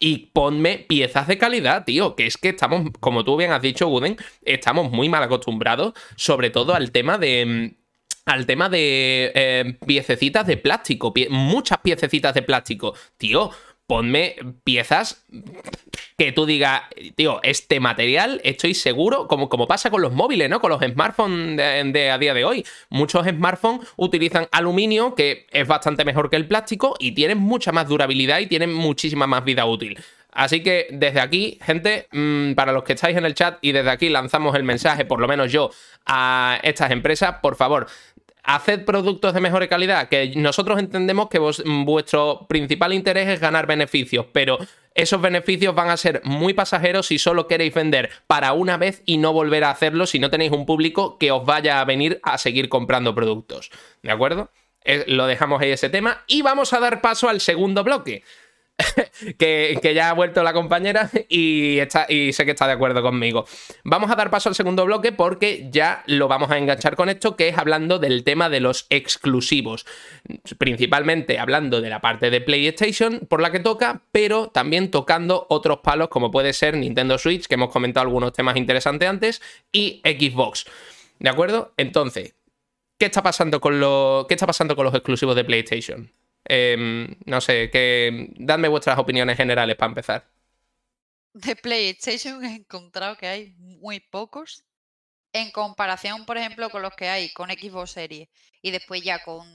y 0.00 0.30
ponme 0.32 0.78
piezas 0.88 1.26
de 1.26 1.38
calidad, 1.38 1.84
tío. 1.84 2.14
Que 2.16 2.26
es 2.26 2.36
que 2.36 2.50
estamos, 2.50 2.90
como 3.00 3.24
tú 3.24 3.36
bien 3.36 3.52
has 3.52 3.62
dicho, 3.62 3.86
Guden, 3.88 4.16
estamos 4.42 4.90
muy 4.90 5.08
mal 5.08 5.22
acostumbrados, 5.22 5.92
sobre 6.16 6.50
todo 6.50 6.74
al 6.74 6.92
tema 6.92 7.18
de. 7.18 7.46
mm, 7.46 7.78
Al 8.26 8.44
tema 8.44 8.68
de 8.68 9.32
eh, 9.34 9.78
piececitas 9.86 10.46
de 10.46 10.58
plástico, 10.58 11.14
muchas 11.30 11.78
piececitas 11.78 12.34
de 12.34 12.42
plástico. 12.42 12.94
Tío, 13.16 13.50
ponme 13.88 14.36
piezas 14.64 15.24
que 16.18 16.30
tú 16.32 16.46
digas, 16.46 16.82
tío, 17.16 17.40
este 17.42 17.80
material 17.80 18.40
estoy 18.44 18.74
seguro, 18.74 19.26
como, 19.28 19.48
como 19.48 19.66
pasa 19.66 19.90
con 19.90 20.02
los 20.02 20.12
móviles, 20.12 20.50
¿no? 20.50 20.60
Con 20.60 20.70
los 20.70 20.82
smartphones 20.82 21.56
de, 21.56 22.10
a 22.10 22.18
día 22.18 22.34
de 22.34 22.44
hoy. 22.44 22.66
Muchos 22.90 23.26
smartphones 23.26 23.88
utilizan 23.96 24.46
aluminio, 24.52 25.14
que 25.14 25.46
es 25.50 25.66
bastante 25.66 26.04
mejor 26.04 26.28
que 26.28 26.36
el 26.36 26.46
plástico, 26.46 26.96
y 26.98 27.12
tienen 27.12 27.38
mucha 27.38 27.72
más 27.72 27.88
durabilidad 27.88 28.40
y 28.40 28.46
tienen 28.46 28.74
muchísima 28.74 29.26
más 29.26 29.42
vida 29.44 29.64
útil. 29.64 29.98
Así 30.32 30.62
que 30.62 30.88
desde 30.90 31.20
aquí, 31.20 31.58
gente, 31.62 32.08
mm, 32.12 32.52
para 32.52 32.72
los 32.72 32.84
que 32.84 32.92
estáis 32.92 33.16
en 33.16 33.24
el 33.24 33.34
chat 33.34 33.58
y 33.62 33.72
desde 33.72 33.90
aquí 33.90 34.10
lanzamos 34.10 34.54
el 34.54 34.64
mensaje, 34.64 35.06
por 35.06 35.20
lo 35.20 35.28
menos 35.28 35.50
yo, 35.50 35.70
a 36.04 36.60
estas 36.62 36.90
empresas, 36.90 37.36
por 37.40 37.56
favor, 37.56 37.86
haced 38.42 38.84
productos 38.84 39.34
de 39.34 39.40
mejor 39.40 39.66
calidad, 39.68 40.08
que 40.08 40.32
nosotros 40.36 40.78
entendemos 40.78 41.28
que 41.28 41.38
vuestro 41.38 42.46
principal 42.48 42.92
interés 42.92 43.28
es 43.28 43.40
ganar 43.40 43.66
beneficios, 43.66 44.26
pero 44.32 44.58
esos 44.94 45.20
beneficios 45.20 45.74
van 45.74 45.90
a 45.90 45.96
ser 45.96 46.20
muy 46.24 46.54
pasajeros 46.54 47.06
si 47.06 47.18
solo 47.18 47.46
queréis 47.46 47.72
vender 47.72 48.10
para 48.26 48.52
una 48.52 48.76
vez 48.76 49.02
y 49.06 49.18
no 49.18 49.32
volver 49.32 49.64
a 49.64 49.70
hacerlo 49.70 50.06
si 50.06 50.18
no 50.18 50.28
tenéis 50.28 50.50
un 50.50 50.66
público 50.66 51.18
que 51.18 51.30
os 51.30 51.44
vaya 51.44 51.80
a 51.80 51.84
venir 51.84 52.20
a 52.24 52.36
seguir 52.36 52.68
comprando 52.68 53.14
productos. 53.14 53.70
¿De 54.02 54.10
acuerdo? 54.10 54.50
Eh, 54.84 55.04
lo 55.06 55.26
dejamos 55.26 55.60
ahí 55.60 55.70
ese 55.70 55.90
tema 55.90 56.24
y 56.26 56.42
vamos 56.42 56.72
a 56.72 56.80
dar 56.80 57.00
paso 57.00 57.28
al 57.28 57.40
segundo 57.40 57.84
bloque. 57.84 58.24
que, 59.38 59.92
ya 59.94 60.10
ha 60.10 60.12
vuelto 60.12 60.42
la 60.42 60.52
compañera 60.52 61.10
y, 61.28 61.80
sé 61.88 62.44
que 62.44 62.50
está 62.50 62.66
de 62.66 62.72
acuerdo 62.72 63.02
conmigo. 63.02 63.46
Vamos 63.84 64.10
a 64.10 64.14
dar 64.14 64.30
paso 64.30 64.48
al 64.48 64.54
segundo 64.54 64.84
bloque 64.84 65.12
porque 65.12 65.68
ya 65.70 66.02
lo 66.06 66.28
vamos 66.28 66.50
a 66.50 66.58
enganchar 66.58 66.96
con 66.96 67.08
esto, 67.08 67.36
que 67.36 67.48
es 67.48 67.58
hablando 67.58 67.98
del 67.98 68.24
tema 68.24 68.48
de 68.48 68.60
los 68.60 68.86
exclusivos. 68.90 69.86
Principalmente 70.58 71.38
hablando 71.38 71.80
de 71.80 71.90
la 71.90 72.00
parte 72.00 72.30
de 72.30 72.40
PlayStation 72.40 73.20
por 73.28 73.40
la 73.40 73.50
que 73.50 73.60
toca, 73.60 74.02
pero 74.12 74.48
también 74.48 74.90
tocando 74.90 75.46
otros 75.48 75.78
palos 75.78 76.08
como 76.08 76.30
puede 76.30 76.52
ser 76.52 76.76
Nintendo 76.76 77.18
Switch, 77.18 77.46
que 77.46 77.54
hemos 77.54 77.70
comentado 77.70 78.06
algunos 78.06 78.32
temas 78.32 78.56
interesantes 78.56 79.08
antes, 79.08 79.42
y 79.72 80.00
Xbox. 80.04 80.66
¿De 81.18 81.28
acuerdo? 81.28 81.72
Entonces, 81.76 82.34
¿qué 82.98 83.06
está 83.06 83.22
pasando 83.22 83.60
con, 83.60 83.80
lo, 83.80 84.26
¿qué 84.28 84.34
está 84.34 84.46
pasando 84.46 84.76
con 84.76 84.84
los 84.84 84.94
exclusivos 84.94 85.34
de 85.34 85.44
PlayStation? 85.44 86.10
Em, 86.48 87.14
no 87.26 87.42
sé, 87.42 87.70
que 87.70 88.30
dadme 88.36 88.68
vuestras 88.68 88.98
opiniones 88.98 89.36
generales 89.36 89.76
para 89.76 89.90
empezar. 89.90 90.30
De 91.34 91.54
PlayStation 91.54 92.42
he 92.42 92.56
encontrado 92.56 93.16
que 93.18 93.26
hay 93.26 93.54
muy 93.58 94.00
pocos 94.00 94.64
en 95.34 95.50
comparación, 95.50 96.24
por 96.24 96.38
ejemplo, 96.38 96.70
con 96.70 96.80
los 96.80 96.94
que 96.96 97.08
hay 97.08 97.30
con 97.34 97.50
Xbox 97.50 97.90
Series 97.90 98.28
y 98.62 98.70
después 98.70 99.02
ya 99.02 99.22
con 99.22 99.46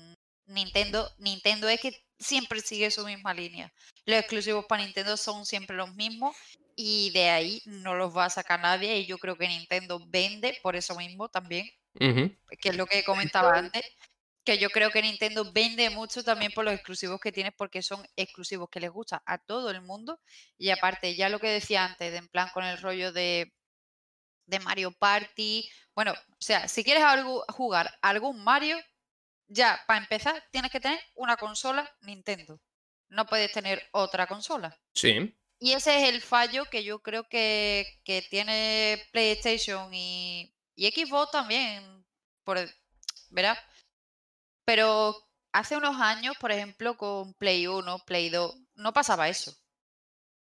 Nintendo. 0.46 1.10
Nintendo 1.18 1.68
es 1.68 1.82
que 1.82 2.06
siempre 2.20 2.62
sigue 2.62 2.92
su 2.92 3.04
misma 3.06 3.34
línea. 3.34 3.74
Los 4.06 4.20
exclusivos 4.20 4.66
para 4.66 4.84
Nintendo 4.84 5.18
son 5.18 5.48
siempre 5.48 5.76
los 5.76 5.96
mismos 5.96 6.36
y 6.76 7.10
de 7.10 7.30
ahí 7.32 7.62
no 7.66 7.96
los 7.96 8.16
va 8.16 8.26
a 8.26 8.30
sacar 8.30 8.60
nadie 8.60 9.00
y 9.00 9.08
yo 9.08 9.18
creo 9.18 9.36
que 9.36 9.48
Nintendo 9.48 10.00
vende 10.10 10.60
por 10.62 10.76
eso 10.76 10.96
mismo 10.96 11.28
también, 11.28 11.68
que 11.98 12.70
es 12.70 12.78
lo 12.78 12.86
que 12.86 13.04
comentaba 13.04 13.58
antes 13.58 13.84
que 14.44 14.58
yo 14.58 14.70
creo 14.70 14.92
que 14.92 15.02
Nintendo 15.02 15.52
vende 15.52 15.90
mucho 15.90 16.24
también 16.24 16.52
por 16.52 16.66
los 16.66 16.74
exclusivos 16.74 17.20
que 17.20 17.32
tiene 17.32 17.52
porque 17.52 17.82
son 17.82 18.06
exclusivos 18.16 18.70
que 18.70 18.80
les 18.80 18.92
gusta 18.92 19.24
a 19.26 19.38
todo 19.38 19.70
el 19.70 19.82
mundo. 19.82 20.20
Y 20.58 20.70
aparte, 20.70 21.16
ya 21.16 21.30
lo 21.30 21.40
que 21.40 21.48
decía 21.48 21.86
antes, 21.86 22.12
de 22.12 22.18
en 22.18 22.28
plan 22.28 22.50
con 22.54 22.64
el 22.66 22.78
rollo 22.78 23.14
de, 23.14 23.54
de 24.46 24.60
Mario 24.60 24.92
Party. 24.92 25.70
Bueno, 25.96 26.12
o 26.12 26.42
sea, 26.42 26.68
si 26.68 26.84
quieres 26.84 27.04
algo, 27.04 27.46
jugar 27.50 27.98
algún 28.02 28.44
Mario, 28.44 28.78
ya 29.48 29.82
para 29.88 30.00
empezar 30.00 30.44
tienes 30.52 30.72
que 30.72 30.80
tener 30.80 31.00
una 31.16 31.38
consola 31.38 31.90
Nintendo. 32.02 32.60
No 33.10 33.26
puedes 33.26 33.52
tener 33.52 33.88
otra 33.92 34.28
consola. 34.28 34.78
Sí. 34.94 35.38
Y 35.60 35.72
ese 35.72 36.04
es 36.04 36.10
el 36.10 36.22
fallo 36.22 36.66
que 36.66 36.84
yo 36.84 37.02
creo 37.02 37.30
que, 37.30 38.02
que 38.04 38.22
tiene 38.24 39.02
PlayStation 39.14 39.94
y, 39.94 40.54
y 40.76 40.92
Xbox 40.92 41.32
también. 41.32 42.06
Por, 42.44 42.60
¿Verdad? 43.30 43.58
Pero 44.66 45.16
hace 45.52 45.78
unos 45.78 46.00
años, 46.02 46.36
por 46.40 46.52
ejemplo, 46.52 46.98
con 46.98 47.34
Play 47.36 47.68
1, 47.68 48.00
Play 48.06 48.30
2, 48.30 48.56
no 48.76 48.94
pasaba 48.94 49.30
eso. 49.30 49.54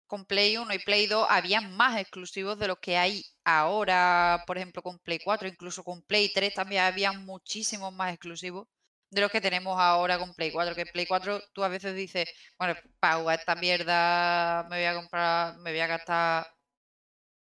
Con 0.07 0.27
Play 0.27 0.57
1 0.59 0.75
y 0.75 0.79
Play 0.79 1.07
2 1.07 1.27
había 1.31 1.61
más 1.61 1.99
exclusivos 1.99 2.59
de 2.59 2.69
los 2.69 2.79
que 2.79 2.99
hay 2.99 3.25
ahora, 3.45 4.45
por 4.47 4.59
ejemplo, 4.59 4.83
con 4.83 4.99
Play 5.01 5.19
4, 5.25 5.49
incluso 5.49 5.85
con 5.85 6.03
Play 6.03 6.33
3 6.33 6.55
también 6.55 6.83
había 6.83 7.13
muchísimos 7.13 7.93
más 7.95 8.13
exclusivos 8.13 8.69
de 9.11 9.21
los 9.21 9.31
que 9.31 9.41
tenemos 9.41 9.79
ahora 9.81 10.19
con 10.19 10.35
Play 10.35 10.51
4. 10.53 10.75
Que 10.75 10.87
Play 10.87 11.07
4 11.07 11.41
tú 11.53 11.65
a 11.65 11.69
veces 11.69 11.95
dices, 11.95 12.27
bueno, 12.59 12.75
para 13.01 13.17
jugar 13.19 13.39
esta 13.41 13.55
mierda 13.55 14.65
me 14.71 14.77
voy 14.79 14.87
a 14.87 14.95
comprar, 14.95 15.59
me 15.59 15.71
voy 15.73 15.81
a 15.81 15.87
gastar 15.87 16.47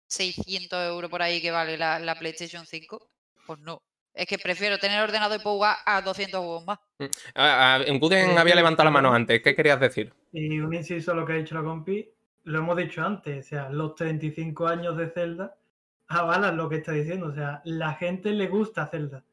600 0.07 0.85
euros 0.87 1.09
por 1.11 1.21
ahí 1.21 1.41
que 1.41 1.51
vale 1.51 1.77
la, 1.77 1.99
la 1.99 2.15
PlayStation 2.15 2.65
5. 2.65 3.09
Pues 3.45 3.59
no, 3.59 3.83
es 4.13 4.27
que 4.27 4.37
prefiero 4.37 4.77
tener 4.77 5.01
ordenado 5.01 5.35
y 5.35 5.39
jugar 5.39 5.77
a 5.85 6.01
200 6.01 6.39
juegos 6.39 6.65
más. 6.65 6.79
En 7.87 7.99
Guden 7.99 8.31
eh, 8.31 8.37
había 8.37 8.55
levantado 8.55 8.85
la 8.85 8.91
mano 8.91 9.13
antes. 9.13 9.41
¿Qué 9.41 9.55
querías 9.55 9.79
decir? 9.79 10.13
Y 10.31 10.59
un 10.59 10.73
inciso 10.73 11.11
a 11.11 11.15
lo 11.15 11.25
que 11.25 11.33
ha 11.33 11.37
dicho 11.37 11.55
la 11.55 11.63
compi, 11.63 12.09
lo 12.43 12.59
hemos 12.59 12.77
dicho 12.77 13.03
antes. 13.03 13.45
O 13.45 13.49
sea, 13.49 13.69
los 13.69 13.95
35 13.95 14.67
años 14.67 14.97
de 14.97 15.09
Zelda 15.09 15.55
avalan 16.07 16.57
lo 16.57 16.69
que 16.69 16.77
está 16.77 16.91
diciendo. 16.91 17.27
O 17.27 17.33
sea, 17.33 17.61
la 17.65 17.93
gente 17.95 18.31
le 18.31 18.47
gusta 18.47 18.87
Zelda. 18.87 19.23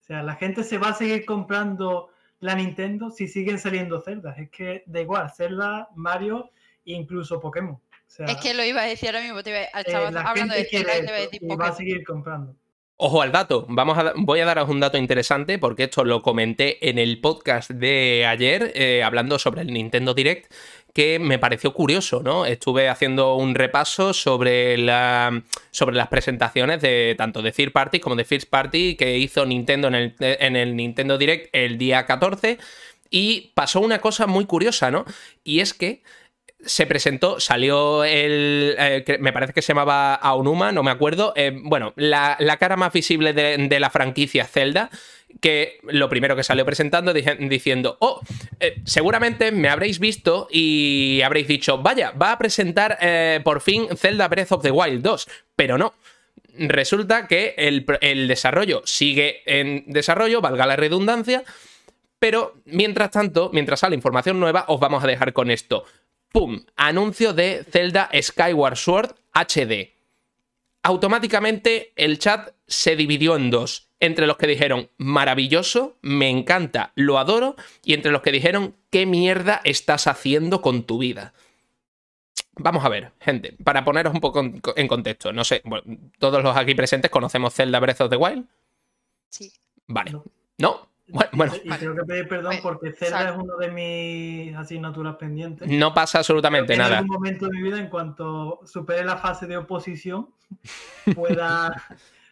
O 0.00 0.04
sea, 0.04 0.22
la 0.22 0.34
gente 0.34 0.64
se 0.64 0.78
va 0.78 0.88
a 0.88 0.94
seguir 0.94 1.24
comprando 1.24 2.10
la 2.40 2.54
Nintendo 2.54 3.10
si 3.10 3.28
siguen 3.28 3.58
saliendo 3.58 4.00
Zelda. 4.00 4.34
Es 4.36 4.50
que 4.50 4.82
da 4.86 5.00
igual, 5.00 5.30
Zelda, 5.30 5.88
Mario 5.94 6.50
e 6.84 6.94
incluso 6.94 7.38
Pokémon. 7.38 7.78
es 8.26 8.36
que 8.38 8.54
lo 8.54 8.64
iba 8.64 8.82
a 8.82 8.86
decir 8.86 9.10
ahora 9.10 9.22
mismo. 9.22 9.42
Te 9.42 9.50
iba, 9.50 9.60
eh, 9.60 9.68
hablando 10.24 10.54
de 10.54 10.64
Zelda 10.64 10.98
y 10.98 11.00
te 11.00 11.06
iba 11.06 11.16
a 11.16 11.20
decir 11.20 11.40
Pokémon. 11.40 11.54
Y 11.54 11.56
va 11.56 11.68
a 11.68 11.72
seguir 11.72 12.04
comprando. 12.04 12.56
Ojo 12.96 13.20
al 13.20 13.32
dato, 13.32 13.66
Vamos 13.68 13.98
a, 13.98 14.12
voy 14.16 14.40
a 14.40 14.44
daros 14.44 14.68
un 14.68 14.78
dato 14.78 14.96
interesante 14.96 15.58
porque 15.58 15.84
esto 15.84 16.04
lo 16.04 16.22
comenté 16.22 16.88
en 16.88 16.98
el 16.98 17.20
podcast 17.20 17.70
de 17.70 18.26
ayer 18.26 18.70
eh, 18.76 19.02
hablando 19.02 19.38
sobre 19.40 19.62
el 19.62 19.72
Nintendo 19.72 20.14
Direct 20.14 20.52
que 20.92 21.18
me 21.18 21.38
pareció 21.38 21.72
curioso, 21.72 22.22
¿no? 22.22 22.44
Estuve 22.44 22.88
haciendo 22.88 23.34
un 23.36 23.54
repaso 23.54 24.12
sobre, 24.12 24.76
la, 24.76 25.42
sobre 25.70 25.96
las 25.96 26.08
presentaciones 26.08 26.80
de 26.82 27.14
tanto 27.16 27.42
de 27.42 27.50
Third 27.50 27.72
Party 27.72 27.98
como 27.98 28.14
de 28.14 28.24
First 28.24 28.50
Party 28.50 28.94
que 28.94 29.18
hizo 29.18 29.46
Nintendo 29.46 29.88
en 29.88 29.94
el, 29.94 30.14
en 30.20 30.54
el 30.54 30.76
Nintendo 30.76 31.18
Direct 31.18 31.48
el 31.52 31.78
día 31.78 32.06
14 32.06 32.58
y 33.10 33.52
pasó 33.54 33.80
una 33.80 34.00
cosa 34.00 34.26
muy 34.26 34.46
curiosa, 34.46 34.90
¿no? 34.90 35.04
Y 35.44 35.60
es 35.60 35.74
que 35.74 36.02
se 36.64 36.86
presentó, 36.86 37.40
salió 37.40 38.04
el. 38.04 38.76
Eh, 38.78 39.18
me 39.20 39.32
parece 39.32 39.52
que 39.52 39.62
se 39.62 39.68
llamaba 39.68 40.14
Aonuma, 40.14 40.72
no 40.72 40.82
me 40.82 40.90
acuerdo. 40.90 41.32
Eh, 41.36 41.52
bueno, 41.62 41.92
la, 41.96 42.36
cara 42.58 42.76
más 42.76 42.92
visible 42.92 43.32
de, 43.32 43.80
la 43.80 43.90
franquicia 43.90 44.44
Zelda. 44.44 44.90
Que 45.40 45.80
lo 45.84 46.10
primero 46.10 46.36
que 46.36 46.44
salió 46.44 46.64
presentando 46.64 47.12
diciendo: 47.14 47.96
Oh, 48.00 48.20
eh, 48.60 48.80
seguramente 48.84 49.50
me 49.50 49.68
habréis 49.68 49.98
visto 49.98 50.46
y 50.50 51.20
habréis 51.24 51.48
dicho: 51.48 51.78
Vaya, 51.78 52.10
va 52.10 52.32
a 52.32 52.38
presentar 52.38 52.98
por 53.42 53.60
fin 53.60 53.88
Zelda 53.96 54.28
Breath 54.28 54.52
of 54.52 54.62
the 54.62 54.70
Wild 54.70 55.02
2. 55.02 55.28
Pero 55.56 55.78
no. 55.78 55.94
Resulta 56.54 57.26
que 57.28 57.54
el, 57.56 57.86
el 58.02 58.28
desarrollo 58.28 58.82
sigue 58.84 59.42
en 59.46 59.84
desarrollo, 59.86 60.42
valga 60.42 60.66
la 60.66 60.76
redundancia. 60.76 61.44
Pero 62.18 62.60
mientras 62.66 63.10
tanto, 63.10 63.50
mientras 63.54 63.80
sale 63.80 63.96
información 63.96 64.38
nueva, 64.38 64.66
os 64.68 64.78
vamos 64.78 65.02
a 65.02 65.06
dejar 65.06 65.32
con 65.32 65.50
esto. 65.50 65.86
¡Pum! 66.32 66.64
Anuncio 66.76 67.34
de 67.34 67.64
Zelda 67.70 68.10
Skyward 68.20 68.76
Sword 68.76 69.14
HD. 69.34 69.92
Automáticamente 70.82 71.92
el 71.96 72.18
chat 72.18 72.54
se 72.66 72.96
dividió 72.96 73.36
en 73.36 73.50
dos. 73.50 73.88
Entre 74.00 74.26
los 74.26 74.36
que 74.36 74.48
dijeron, 74.48 74.90
maravilloso, 74.96 75.96
me 76.02 76.28
encanta, 76.28 76.92
lo 76.96 77.18
adoro, 77.18 77.54
y 77.84 77.94
entre 77.94 78.10
los 78.10 78.22
que 78.22 78.32
dijeron, 78.32 78.74
¿qué 78.90 79.06
mierda 79.06 79.60
estás 79.62 80.08
haciendo 80.08 80.60
con 80.60 80.82
tu 80.82 80.98
vida? 80.98 81.34
Vamos 82.56 82.84
a 82.84 82.88
ver, 82.88 83.12
gente, 83.20 83.56
para 83.62 83.84
poneros 83.84 84.12
un 84.12 84.20
poco 84.20 84.40
en 84.40 84.88
contexto, 84.88 85.32
no 85.32 85.44
sé, 85.44 85.62
todos 86.18 86.42
los 86.42 86.56
aquí 86.56 86.74
presentes 86.74 87.12
conocemos 87.12 87.54
Zelda 87.54 87.78
Breath 87.78 88.00
of 88.00 88.10
the 88.10 88.16
Wild. 88.16 88.46
Sí. 89.28 89.52
Vale. 89.86 90.12
¿No? 90.58 90.88
Bueno, 91.32 91.52
y, 91.62 91.68
tengo 91.70 91.94
que 91.94 92.04
pedir 92.04 92.28
perdón 92.28 92.56
porque 92.62 92.92
Zelda 92.92 93.30
es 93.30 93.36
uno 93.36 93.56
de 93.56 93.70
mis 93.70 94.56
asignaturas 94.56 95.16
pendientes. 95.16 95.68
No 95.68 95.92
pasa 95.92 96.18
absolutamente 96.18 96.76
nada. 96.76 96.90
En 96.90 96.98
algún 96.98 97.14
momento 97.14 97.46
de 97.46 97.52
mi 97.52 97.62
vida, 97.62 97.78
en 97.78 97.88
cuanto 97.88 98.60
supere 98.64 99.04
la 99.04 99.18
fase 99.18 99.46
de 99.46 99.58
oposición, 99.58 100.30
pueda 101.14 101.74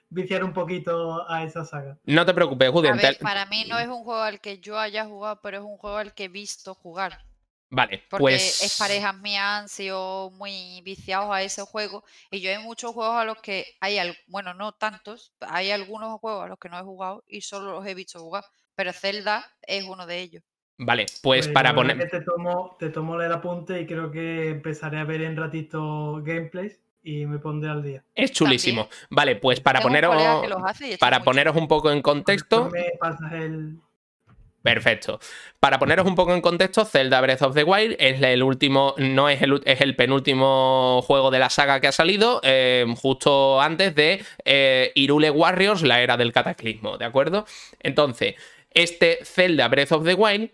viciar 0.08 0.44
un 0.44 0.52
poquito 0.52 1.30
a 1.30 1.44
esa 1.44 1.64
saga. 1.64 1.98
No 2.04 2.24
te 2.24 2.32
preocupes, 2.32 2.70
Julián. 2.70 2.98
para 3.20 3.46
mí 3.46 3.66
no 3.68 3.78
es 3.78 3.88
un 3.88 4.02
juego 4.02 4.22
al 4.22 4.40
que 4.40 4.58
yo 4.58 4.78
haya 4.78 5.04
jugado, 5.04 5.40
pero 5.42 5.58
es 5.58 5.62
un 5.62 5.76
juego 5.76 5.98
al 5.98 6.14
que 6.14 6.24
he 6.24 6.28
visto 6.28 6.74
jugar. 6.74 7.18
Vale, 7.72 8.02
Porque 8.10 8.22
pues. 8.22 8.62
Es 8.62 8.78
parejas 8.78 9.16
mías 9.18 9.44
han 9.44 9.68
sido 9.68 10.30
muy 10.32 10.80
viciados 10.82 11.32
a 11.32 11.42
ese 11.42 11.62
juego. 11.62 12.02
Y 12.30 12.40
yo 12.40 12.50
hay 12.50 12.58
muchos 12.58 12.92
juegos 12.92 13.14
a 13.14 13.24
los 13.24 13.38
que 13.40 13.64
hay, 13.78 13.98
bueno, 14.26 14.54
no 14.54 14.72
tantos, 14.72 15.32
hay 15.38 15.70
algunos 15.70 16.18
juegos 16.18 16.44
a 16.44 16.48
los 16.48 16.58
que 16.58 16.68
no 16.68 16.78
he 16.80 16.82
jugado 16.82 17.22
y 17.28 17.42
solo 17.42 17.72
los 17.72 17.86
he 17.86 17.94
visto 17.94 18.18
jugar 18.18 18.44
pero 18.80 18.94
Zelda 18.94 19.44
es 19.60 19.84
uno 19.84 20.06
de 20.06 20.20
ellos. 20.20 20.42
Vale, 20.78 21.04
pues, 21.04 21.20
Pues 21.22 21.48
para 21.48 21.74
poner. 21.74 22.08
te 22.08 22.22
tomo, 22.22 22.76
te 22.78 22.88
tomo 22.88 23.20
el 23.20 23.30
apunte 23.30 23.78
y 23.78 23.86
creo 23.86 24.10
que 24.10 24.48
empezaré 24.48 24.96
a 24.96 25.04
ver 25.04 25.20
en 25.20 25.36
ratito 25.36 26.22
gameplays 26.24 26.80
y 27.02 27.26
me 27.26 27.38
pondré 27.38 27.68
al 27.68 27.82
día. 27.82 28.02
Es 28.14 28.32
chulísimo. 28.32 28.88
Vale, 29.10 29.36
pues 29.36 29.60
para 29.60 29.80
Tengo 29.80 29.88
poneros. 29.90 30.16
Para 30.98 31.22
poneros 31.22 31.56
un 31.56 31.68
poco 31.68 31.92
en 31.92 32.00
contexto. 32.00 32.70
Después 32.70 32.84
me 32.86 32.98
pasas 32.98 33.32
el... 33.34 33.76
Perfecto. 34.62 35.20
Para 35.58 35.78
poneros 35.78 36.06
un 36.06 36.14
poco 36.14 36.34
en 36.34 36.40
contexto, 36.40 36.86
Zelda 36.86 37.20
Breath 37.20 37.42
of 37.42 37.54
the 37.54 37.64
Wild 37.64 37.96
es 37.98 38.22
el 38.22 38.42
último, 38.42 38.94
no 38.96 39.28
es 39.28 39.42
el, 39.42 39.60
es 39.64 39.80
el 39.82 39.96
penúltimo 39.96 41.02
juego 41.02 41.30
de 41.30 41.38
la 41.38 41.50
saga 41.50 41.80
que 41.80 41.88
ha 41.88 41.92
salido, 41.92 42.40
eh, 42.44 42.86
justo 42.96 43.60
antes 43.60 43.94
de 43.94 44.22
eh, 44.44 44.92
Irule 44.94 45.30
Warriors, 45.30 45.82
la 45.82 46.00
era 46.00 46.16
del 46.18 46.32
cataclismo, 46.32 46.98
¿de 46.98 47.06
acuerdo? 47.06 47.46
Entonces, 47.78 48.34
este 48.70 49.20
Zelda 49.24 49.68
Breath 49.68 49.92
of 49.92 50.04
the 50.04 50.14
Wild 50.14 50.50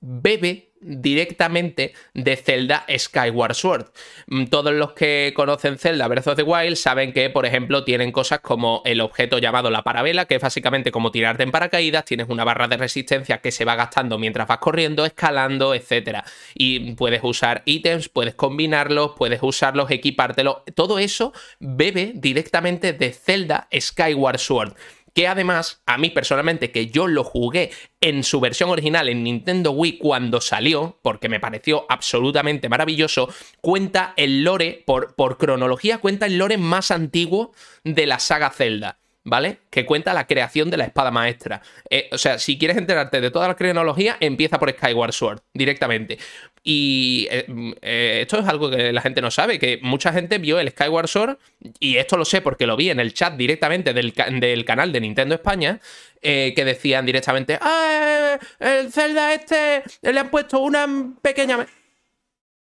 bebe 0.00 0.70
directamente 0.80 1.92
de 2.14 2.36
Zelda 2.36 2.86
Skyward 2.88 3.54
Sword. 3.54 3.86
Mm, 4.26 4.46
Todos 4.46 4.72
los 4.72 4.92
que 4.92 5.32
conocen 5.36 5.78
Zelda 5.78 6.08
Breath 6.08 6.28
of 6.28 6.36
the 6.36 6.42
Wild 6.42 6.76
saben 6.76 7.12
que, 7.12 7.28
por 7.28 7.44
ejemplo, 7.44 7.84
tienen 7.84 8.12
cosas 8.12 8.40
como 8.40 8.82
el 8.86 9.00
objeto 9.00 9.38
llamado 9.38 9.70
la 9.70 9.84
parabela, 9.84 10.24
que 10.24 10.36
es 10.36 10.42
básicamente 10.42 10.90
como 10.90 11.10
tirarte 11.10 11.42
en 11.42 11.50
paracaídas, 11.50 12.06
tienes 12.06 12.28
una 12.28 12.44
barra 12.44 12.66
de 12.66 12.78
resistencia 12.78 13.38
que 13.38 13.52
se 13.52 13.64
va 13.64 13.76
gastando 13.76 14.18
mientras 14.18 14.48
vas 14.48 14.58
corriendo, 14.58 15.04
escalando, 15.04 15.74
etc. 15.74 16.22
Y 16.54 16.94
puedes 16.94 17.20
usar 17.22 17.62
ítems, 17.66 18.08
puedes 18.08 18.34
combinarlos, 18.34 19.12
puedes 19.16 19.40
usarlos, 19.42 19.90
equipártelos. 19.90 20.62
Todo 20.74 20.98
eso 20.98 21.32
bebe 21.58 22.12
directamente 22.14 22.94
de 22.94 23.12
Zelda 23.12 23.68
Skyward 23.78 24.38
Sword 24.38 24.74
que 25.14 25.26
además, 25.26 25.82
a 25.86 25.98
mí 25.98 26.10
personalmente, 26.10 26.70
que 26.70 26.86
yo 26.86 27.06
lo 27.06 27.24
jugué 27.24 27.70
en 28.00 28.24
su 28.24 28.40
versión 28.40 28.70
original 28.70 29.08
en 29.08 29.24
Nintendo 29.24 29.72
Wii 29.72 29.98
cuando 29.98 30.40
salió, 30.40 30.98
porque 31.02 31.28
me 31.28 31.40
pareció 31.40 31.86
absolutamente 31.88 32.68
maravilloso, 32.68 33.28
cuenta 33.60 34.14
el 34.16 34.44
lore, 34.44 34.84
por, 34.86 35.14
cronología, 35.36 35.98
cuenta 35.98 36.26
el 36.26 36.38
lore 36.38 36.58
más 36.58 36.90
antiguo 36.90 37.52
de 37.84 38.06
la 38.06 38.18
saga 38.18 38.50
Zelda. 38.50 38.99
¿Vale? 39.22 39.58
Que 39.68 39.84
cuenta 39.84 40.14
la 40.14 40.26
creación 40.26 40.70
de 40.70 40.78
la 40.78 40.84
espada 40.84 41.10
maestra. 41.10 41.60
Eh, 41.90 42.08
o 42.10 42.16
sea, 42.16 42.38
si 42.38 42.58
quieres 42.58 42.78
enterarte 42.78 43.20
de 43.20 43.30
toda 43.30 43.48
la 43.48 43.54
cronología, 43.54 44.16
empieza 44.18 44.58
por 44.58 44.70
Skyward 44.70 45.12
Sword, 45.12 45.40
directamente. 45.52 46.18
Y 46.62 47.28
eh, 47.30 47.44
eh, 47.82 48.20
esto 48.22 48.38
es 48.38 48.48
algo 48.48 48.70
que 48.70 48.92
la 48.94 49.02
gente 49.02 49.20
no 49.20 49.30
sabe, 49.30 49.58
que 49.58 49.78
mucha 49.82 50.12
gente 50.12 50.38
vio 50.38 50.58
el 50.58 50.70
Skyward 50.70 51.08
Sword, 51.08 51.38
y 51.78 51.96
esto 51.96 52.16
lo 52.16 52.24
sé 52.24 52.40
porque 52.40 52.66
lo 52.66 52.76
vi 52.76 52.88
en 52.88 52.98
el 52.98 53.12
chat 53.12 53.34
directamente 53.34 53.92
del, 53.92 54.14
del 54.40 54.64
canal 54.64 54.90
de 54.90 55.00
Nintendo 55.00 55.34
España, 55.34 55.80
que 56.22 56.64
decían 56.64 57.04
directamente, 57.04 57.58
¡ah! 57.60 58.38
El 58.58 58.90
Zelda 58.90 59.34
este 59.34 59.82
le 60.02 60.18
han 60.18 60.30
puesto 60.30 60.60
una 60.60 60.86
pequeña... 61.22 61.58
me-". 61.58 61.66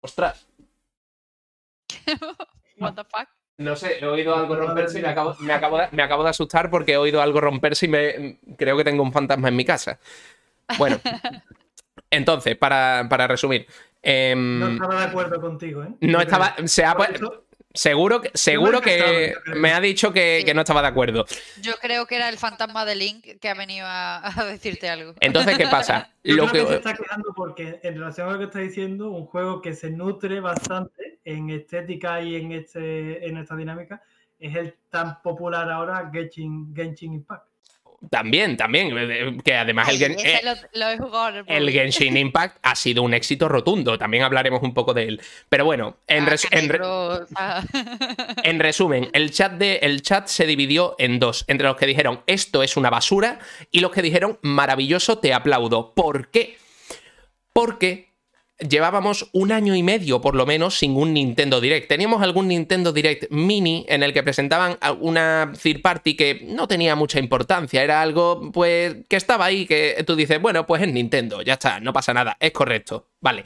Ostras, 0.01 0.47
What 2.79 2.95
the 2.95 3.03
fuck? 3.03 3.27
No 3.57 3.75
sé, 3.75 3.99
he 3.99 4.05
oído 4.05 4.35
algo 4.35 4.55
romperse 4.55 4.99
y 4.99 5.01
me 5.01 5.07
acabo, 5.09 5.35
me 5.39 5.53
acabo 5.53 5.77
de, 5.77 5.87
me 5.91 6.03
acabo 6.03 6.23
de 6.23 6.29
asustar 6.29 6.69
porque 6.69 6.93
he 6.93 6.97
oído 6.97 7.21
algo 7.21 7.41
romperse 7.41 7.85
y 7.87 7.89
me, 7.89 8.39
creo 8.57 8.77
que 8.77 8.83
tengo 8.83 9.03
un 9.03 9.11
fantasma 9.11 9.47
en 9.49 9.55
mi 9.55 9.65
casa. 9.65 9.99
Bueno, 10.77 10.99
entonces, 12.09 12.55
para, 12.57 13.07
para 13.09 13.27
resumir... 13.27 13.67
em, 14.01 14.59
No 14.59 14.67
estaba 14.69 14.99
de 14.99 15.05
acuerdo 15.07 15.41
contigo, 15.41 15.83
¿eh? 15.83 15.89
no 16.01 16.21
estaba. 16.21 16.55
Se 16.65 16.83
ha, 16.85 16.95
eso- 17.13 17.46
seguro 17.77 18.21
que, 18.21 18.31
seguro 18.33 18.81
que 18.81 19.33
me 19.55 19.71
ha 19.73 19.79
dicho 19.79 20.11
que, 20.11 20.39
Sí. 20.39 20.45
que 20.45 20.53
no 20.53 20.61
estaba 20.61 20.81
de 20.81 20.87
acuerdo. 20.87 21.25
Yo 21.61 21.75
creo 21.81 22.05
que 22.05 22.15
era 22.15 22.29
el 22.29 22.37
fantasma 22.37 22.85
de 22.85 22.95
Link 22.95 23.39
que 23.39 23.49
ha 23.49 23.53
venido 23.53 23.85
a, 23.87 24.17
a 24.41 24.45
decirte 24.45 24.89
algo. 24.89 25.13
Entonces, 25.19 25.57
¿qué 25.57 25.67
pasa? 25.67 26.11
Yo 26.23 26.35
Lo 26.35 26.47
creo 26.47 26.65
que 26.65 26.71
se 26.73 26.77
está 26.77 26.93
quedando 26.95 27.33
porque 27.35 27.79
en 27.83 27.93
relación 27.95 28.27
a 28.27 28.33
lo 28.33 28.39
que 28.39 28.45
está 28.45 28.59
diciendo, 28.59 29.11
un 29.11 29.25
juego 29.25 29.61
que 29.61 29.73
se 29.73 29.89
nutre 29.89 30.39
bastante 30.39 31.19
en 31.23 31.49
estética 31.49 32.21
y 32.21 32.35
en 32.35 32.51
este 32.51 33.27
en 33.27 33.37
esta 33.37 33.55
dinámica 33.55 34.01
es 34.39 34.55
el 34.55 34.75
tan 34.89 35.21
popular 35.21 35.71
ahora 35.71 36.09
Genshin, 36.13 36.73
Genshin 36.75 37.13
Impact. 37.13 37.47
También, 38.09 38.57
también. 38.57 38.95
eh, 38.97 39.37
Que 39.43 39.55
además 39.55 39.89
el, 39.89 39.97
Gen- 39.97 40.15
eh, 40.19 40.39
lo, 40.43 40.53
lo 40.73 40.97
jugado 40.97 41.43
el. 41.47 41.69
Genshin 41.71 42.15
Impact 42.17 42.57
ha 42.61 42.75
sido 42.75 43.03
un 43.03 43.13
éxito 43.13 43.47
rotundo. 43.49 43.97
También 43.97 44.23
hablaremos 44.23 44.61
un 44.63 44.73
poco 44.73 44.93
de 44.93 45.03
él. 45.03 45.21
Pero 45.49 45.65
bueno, 45.65 45.97
en, 46.07 46.23
Ah, 46.23 46.29
re- 46.29 46.37
En 48.43 48.59
resumen, 48.59 49.09
el 49.13 49.31
chat, 49.31 49.53
de, 49.53 49.77
el 49.81 50.01
chat 50.01 50.27
se 50.27 50.45
dividió 50.45 50.95
en 50.99 51.19
dos, 51.19 51.45
entre 51.47 51.67
los 51.67 51.77
que 51.77 51.85
dijeron 51.87 52.21
esto 52.27 52.63
es 52.63 52.77
una 52.77 52.89
basura 52.89 53.39
y 53.71 53.79
los 53.79 53.91
que 53.91 54.01
dijeron 54.01 54.39
maravilloso, 54.41 55.17
te 55.19 55.33
aplaudo. 55.33 55.93
¿Por 55.93 56.29
qué? 56.29 56.57
Porque 57.53 58.06
llevábamos 58.59 59.29
un 59.33 59.51
año 59.51 59.75
y 59.75 59.83
medio 59.83 60.21
por 60.21 60.35
lo 60.35 60.45
menos 60.45 60.77
sin 60.77 60.95
un 60.95 61.13
Nintendo 61.13 61.61
Direct. 61.61 61.87
Teníamos 61.87 62.21
algún 62.21 62.47
Nintendo 62.47 62.91
Direct 62.91 63.31
mini 63.31 63.85
en 63.87 64.03
el 64.03 64.13
que 64.13 64.23
presentaban 64.23 64.77
una 64.99 65.53
third 65.61 65.81
party 65.81 66.15
que 66.15 66.41
no 66.47 66.67
tenía 66.67 66.95
mucha 66.95 67.19
importancia, 67.19 67.83
era 67.83 68.01
algo 68.01 68.51
pues 68.51 68.95
que 69.07 69.15
estaba 69.15 69.45
ahí 69.45 69.65
que 69.65 70.03
tú 70.05 70.15
dices, 70.15 70.41
bueno, 70.41 70.65
pues 70.65 70.81
es 70.81 70.91
Nintendo, 70.91 71.41
ya 71.41 71.53
está, 71.53 71.79
no 71.79 71.93
pasa 71.93 72.13
nada, 72.13 72.37
es 72.39 72.51
correcto, 72.51 73.07
vale. 73.21 73.43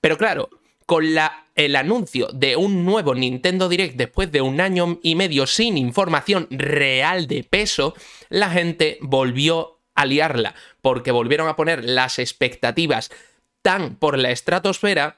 Pero 0.00 0.16
claro, 0.16 0.48
con 0.86 1.14
la, 1.14 1.46
el 1.54 1.76
anuncio 1.76 2.28
de 2.32 2.56
un 2.56 2.84
nuevo 2.84 3.14
Nintendo 3.14 3.68
Direct 3.68 3.96
después 3.96 4.32
de 4.32 4.40
un 4.40 4.60
año 4.60 4.98
y 5.02 5.14
medio 5.14 5.46
sin 5.46 5.76
información 5.76 6.48
real 6.50 7.26
de 7.26 7.44
peso, 7.44 7.94
la 8.28 8.50
gente 8.50 8.98
volvió 9.00 9.80
a 9.94 10.06
liarla, 10.06 10.54
porque 10.80 11.10
volvieron 11.10 11.48
a 11.48 11.56
poner 11.56 11.84
las 11.84 12.18
expectativas 12.18 13.10
tan 13.62 13.96
por 13.96 14.18
la 14.18 14.30
estratosfera 14.30 15.16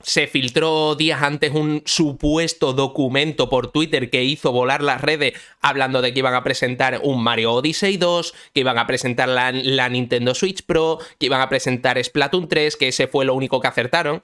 se 0.00 0.28
filtró 0.28 0.94
días 0.94 1.22
antes 1.22 1.52
un 1.52 1.82
supuesto 1.84 2.72
documento 2.72 3.48
por 3.48 3.72
Twitter 3.72 4.10
que 4.10 4.22
hizo 4.22 4.52
volar 4.52 4.80
las 4.80 5.00
redes 5.00 5.32
hablando 5.60 6.00
de 6.02 6.12
que 6.12 6.20
iban 6.20 6.34
a 6.34 6.44
presentar 6.44 7.00
un 7.02 7.20
Mario 7.20 7.52
Odyssey 7.54 7.96
2, 7.96 8.32
que 8.54 8.60
iban 8.60 8.78
a 8.78 8.86
presentar 8.86 9.28
la, 9.28 9.50
la 9.50 9.88
Nintendo 9.88 10.36
Switch 10.36 10.62
Pro, 10.64 10.98
que 11.18 11.26
iban 11.26 11.40
a 11.40 11.48
presentar 11.48 12.02
Splatoon 12.02 12.46
3, 12.46 12.76
que 12.76 12.86
ese 12.88 13.08
fue 13.08 13.24
lo 13.24 13.34
único 13.34 13.60
que 13.60 13.66
acertaron, 13.66 14.22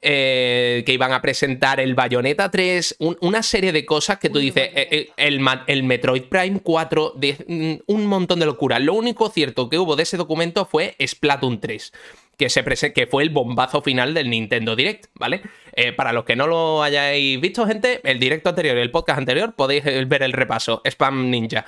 eh, 0.00 0.82
que 0.84 0.92
iban 0.92 1.12
a 1.12 1.22
presentar 1.22 1.78
el 1.78 1.94
Bayonetta 1.94 2.50
3, 2.50 2.96
un- 2.98 3.16
una 3.20 3.44
serie 3.44 3.70
de 3.70 3.86
cosas 3.86 4.18
que 4.18 4.28
tú 4.28 4.40
dices, 4.40 4.70
eh, 4.74 4.88
eh, 4.90 5.10
el, 5.16 5.40
el 5.68 5.82
Metroid 5.84 6.24
Prime 6.24 6.58
4, 6.60 7.12
de- 7.14 7.36
mm, 7.46 7.92
un 7.92 8.06
montón 8.06 8.40
de 8.40 8.46
locura. 8.46 8.80
Lo 8.80 8.94
único 8.94 9.28
cierto 9.30 9.68
que 9.68 9.78
hubo 9.78 9.94
de 9.94 10.02
ese 10.02 10.16
documento 10.16 10.66
fue 10.66 10.96
Splatoon 11.00 11.60
3 11.60 11.92
que, 12.36 12.48
se 12.48 12.92
que 12.92 13.06
fue 13.06 13.22
el 13.22 13.30
bombazo 13.30 13.82
final 13.82 14.14
del 14.14 14.30
Nintendo 14.30 14.76
Direct, 14.76 15.06
¿vale? 15.14 15.42
Eh, 15.74 15.92
para 15.92 16.12
los 16.12 16.24
que 16.24 16.36
no 16.36 16.46
lo 16.46 16.82
hayáis 16.82 17.40
visto, 17.40 17.66
gente, 17.66 18.00
el 18.04 18.18
directo 18.18 18.50
anterior 18.50 18.76
y 18.76 18.80
el 18.80 18.90
podcast 18.90 19.18
anterior 19.18 19.54
podéis 19.54 19.86
eh, 19.86 20.04
ver 20.04 20.22
el 20.22 20.32
repaso, 20.32 20.82
Spam 20.84 21.30
Ninja. 21.30 21.64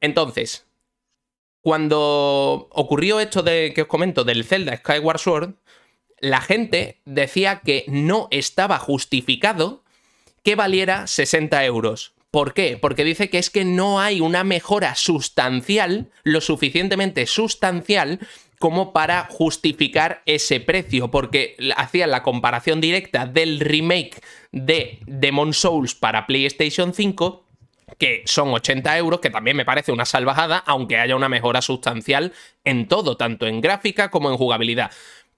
Entonces, 0.00 0.66
cuando 1.60 2.68
ocurrió 2.72 3.20
esto 3.20 3.42
de 3.42 3.72
que 3.74 3.82
os 3.82 3.88
comento 3.88 4.24
del 4.24 4.44
Zelda 4.44 4.76
Skyward 4.76 5.18
Sword, 5.18 5.54
la 6.20 6.40
gente 6.40 7.00
decía 7.04 7.60
que 7.64 7.84
no 7.88 8.28
estaba 8.30 8.78
justificado 8.78 9.82
que 10.42 10.56
valiera 10.56 11.06
60 11.06 11.64
euros. 11.64 12.14
¿Por 12.30 12.52
qué? 12.52 12.76
Porque 12.76 13.04
dice 13.04 13.30
que 13.30 13.38
es 13.38 13.48
que 13.48 13.64
no 13.64 14.00
hay 14.00 14.20
una 14.20 14.42
mejora 14.42 14.94
sustancial, 14.96 16.10
lo 16.22 16.40
suficientemente 16.40 17.26
sustancial 17.26 18.18
como 18.58 18.92
para 18.92 19.26
justificar 19.30 20.22
ese 20.26 20.60
precio, 20.60 21.10
porque 21.10 21.56
hacían 21.76 22.10
la 22.10 22.22
comparación 22.22 22.80
directa 22.80 23.26
del 23.26 23.60
remake 23.60 24.20
de 24.52 25.00
Demon 25.06 25.52
Souls 25.52 25.94
para 25.94 26.26
PlayStation 26.26 26.94
5, 26.94 27.44
que 27.98 28.22
son 28.26 28.52
80 28.52 28.98
euros, 28.98 29.20
que 29.20 29.30
también 29.30 29.56
me 29.56 29.64
parece 29.64 29.92
una 29.92 30.04
salvajada, 30.04 30.58
aunque 30.58 30.98
haya 30.98 31.16
una 31.16 31.28
mejora 31.28 31.62
sustancial 31.62 32.32
en 32.64 32.88
todo, 32.88 33.16
tanto 33.16 33.46
en 33.46 33.60
gráfica 33.60 34.10
como 34.10 34.30
en 34.30 34.36
jugabilidad. 34.36 34.90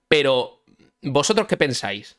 Pero, 0.09 0.63
¿vosotros 1.03 1.47
qué 1.47 1.57
pensáis? 1.57 2.17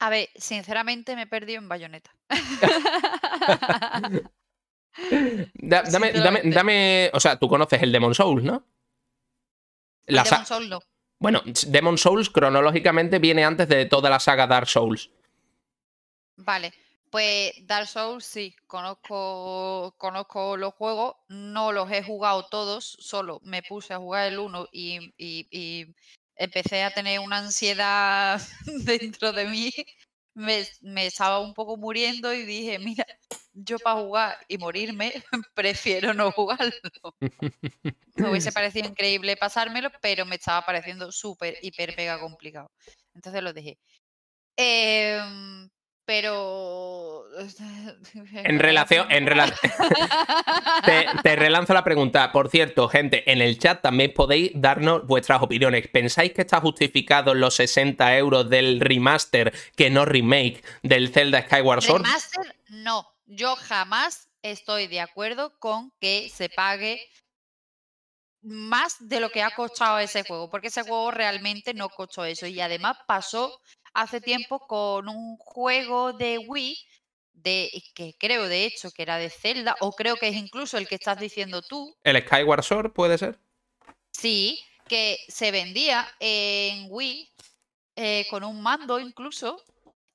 A 0.00 0.10
ver, 0.10 0.28
sinceramente 0.36 1.16
me 1.16 1.22
he 1.22 1.26
perdido 1.26 1.58
en 1.58 1.68
Bayonetta. 1.68 2.14
Da- 5.54 5.82
dame, 5.82 6.12
dame, 6.12 6.40
dame, 6.44 7.10
o 7.14 7.20
sea, 7.20 7.38
tú 7.38 7.48
conoces 7.48 7.82
el 7.82 7.92
Demon 7.92 8.14
Souls, 8.14 8.42
¿no? 8.44 8.64
La 10.06 10.22
Demon 10.24 10.46
Soul 10.46 10.68
no. 10.68 10.80
bueno, 11.18 11.42
Demon 11.66 11.98
Souls 11.98 12.30
cronológicamente 12.30 13.18
viene 13.18 13.44
antes 13.44 13.68
de 13.68 13.86
toda 13.86 14.08
la 14.10 14.18
saga 14.20 14.46
Dark 14.46 14.68
Souls. 14.68 15.10
Vale, 16.36 16.72
pues 17.10 17.52
Dark 17.66 17.86
Souls 17.88 18.24
sí, 18.24 18.54
conozco, 18.66 19.94
conozco 19.98 20.56
los 20.56 20.74
juegos, 20.74 21.16
no 21.28 21.72
los 21.72 21.90
he 21.90 22.02
jugado 22.02 22.46
todos, 22.46 22.96
solo 23.00 23.40
me 23.44 23.62
puse 23.62 23.94
a 23.94 23.98
jugar 23.98 24.28
el 24.28 24.38
1 24.38 24.68
y, 24.72 25.12
y- 25.18 25.46
y 25.50 25.94
empecé 26.36 26.84
a 26.84 26.92
tener 26.94 27.20
una 27.20 27.38
ansiedad 27.38 28.40
dentro 28.84 29.32
de 29.32 29.46
mí, 29.46 29.72
me, 30.38 30.64
me 30.82 31.06
estaba 31.06 31.40
un 31.40 31.52
poco 31.52 31.76
muriendo 31.76 32.32
y 32.32 32.44
dije, 32.44 32.78
mira, 32.78 33.04
yo 33.52 33.78
para 33.78 34.00
jugar 34.00 34.38
y 34.46 34.56
morirme, 34.56 35.12
prefiero 35.54 36.14
no 36.14 36.30
jugarlo. 36.30 36.72
Me 38.14 38.30
hubiese 38.30 38.52
parecido 38.52 38.88
increíble 38.88 39.36
pasármelo, 39.36 39.90
pero 40.00 40.24
me 40.26 40.36
estaba 40.36 40.64
pareciendo 40.64 41.10
súper, 41.10 41.58
hiper, 41.60 41.96
mega 41.96 42.20
complicado. 42.20 42.70
Entonces 43.14 43.42
lo 43.42 43.52
dejé. 43.52 43.78
Em, 44.56 45.68
pero... 46.08 47.26
En 48.32 48.58
relación, 48.58 49.12
en 49.12 49.26
te, 50.86 51.06
te 51.22 51.36
relanzo 51.36 51.74
la 51.74 51.84
pregunta. 51.84 52.32
Por 52.32 52.48
cierto, 52.48 52.88
gente, 52.88 53.30
en 53.30 53.42
el 53.42 53.58
chat 53.58 53.82
también 53.82 54.14
podéis 54.14 54.52
darnos 54.54 55.06
vuestras 55.06 55.42
opiniones. 55.42 55.86
¿Pensáis 55.88 56.32
que 56.32 56.40
está 56.40 56.62
justificado 56.62 57.34
los 57.34 57.56
60 57.56 58.16
euros 58.16 58.48
del 58.48 58.80
remaster, 58.80 59.52
que 59.76 59.90
no 59.90 60.06
remake, 60.06 60.64
del 60.82 61.12
Zelda 61.12 61.42
Skyward 61.42 61.82
Sword? 61.82 62.04
Remaster, 62.04 62.56
no. 62.68 63.06
Yo 63.26 63.54
jamás 63.56 64.30
estoy 64.40 64.86
de 64.86 65.00
acuerdo 65.00 65.58
con 65.58 65.92
que 66.00 66.30
se 66.30 66.48
pague 66.48 67.06
más 68.40 68.96
de 69.00 69.20
lo 69.20 69.30
que 69.30 69.42
ha 69.42 69.50
costado 69.50 69.98
ese 69.98 70.24
juego, 70.24 70.48
porque 70.48 70.68
ese 70.68 70.82
juego 70.82 71.10
realmente 71.10 71.74
no 71.74 71.90
costó 71.90 72.24
eso. 72.24 72.46
Y 72.46 72.60
además 72.60 72.96
pasó 73.06 73.60
hace 74.00 74.20
tiempo 74.20 74.60
con 74.60 75.08
un 75.08 75.36
juego 75.38 76.12
de 76.12 76.38
Wii, 76.38 76.78
de, 77.32 77.82
que 77.94 78.14
creo 78.18 78.48
de 78.48 78.64
hecho 78.64 78.90
que 78.90 79.02
era 79.02 79.18
de 79.18 79.28
Zelda, 79.30 79.76
o 79.80 79.92
creo 79.92 80.16
que 80.16 80.28
es 80.28 80.36
incluso 80.36 80.78
el 80.78 80.86
que 80.86 80.94
estás 80.94 81.18
diciendo 81.18 81.62
tú. 81.62 81.94
¿El 82.04 82.20
Skyward 82.22 82.62
Sword 82.62 82.92
puede 82.92 83.18
ser? 83.18 83.38
Sí, 84.12 84.60
que 84.88 85.18
se 85.28 85.50
vendía 85.50 86.08
en 86.20 86.86
Wii 86.88 87.28
eh, 87.96 88.26
con 88.30 88.44
un 88.44 88.62
mando 88.62 89.00
incluso. 89.00 89.62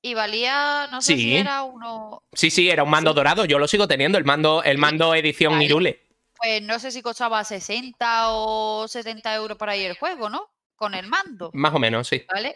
Y 0.00 0.12
valía, 0.12 0.86
no 0.92 1.00
sé 1.00 1.14
si 1.16 1.22
Sí. 1.22 1.36
era 1.36 1.62
uno. 1.62 2.22
Sí, 2.34 2.50
sí, 2.50 2.68
era 2.68 2.82
un 2.82 2.90
mando 2.90 3.14
dorado. 3.14 3.46
Yo 3.46 3.58
lo 3.58 3.66
sigo 3.66 3.88
teniendo, 3.88 4.18
el 4.18 4.24
mando, 4.26 4.62
el 4.62 4.76
mando 4.76 5.14
edición. 5.14 5.62
Irule. 5.62 6.02
Pues 6.36 6.60
no 6.60 6.78
sé 6.78 6.90
si 6.90 7.00
costaba 7.00 7.42
60 7.42 8.28
o 8.32 8.86
70 8.86 9.34
euros 9.34 9.56
por 9.56 9.70
ahí 9.70 9.82
el 9.82 9.96
juego, 9.96 10.28
¿no? 10.28 10.50
Con 10.76 10.92
el 10.94 11.06
mando. 11.06 11.50
Más 11.54 11.72
o 11.74 11.78
menos, 11.78 12.06
sí. 12.08 12.22
¿vale? 12.34 12.54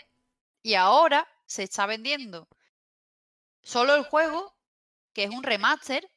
Y 0.62 0.74
ahora 0.74 1.26
se 1.46 1.64
está 1.64 1.86
vendiendo 1.86 2.48
solo 3.62 3.94
el 3.94 4.04
juego, 4.04 4.56
que 5.12 5.24
es 5.24 5.30
un 5.30 5.42
remaster, 5.42 6.08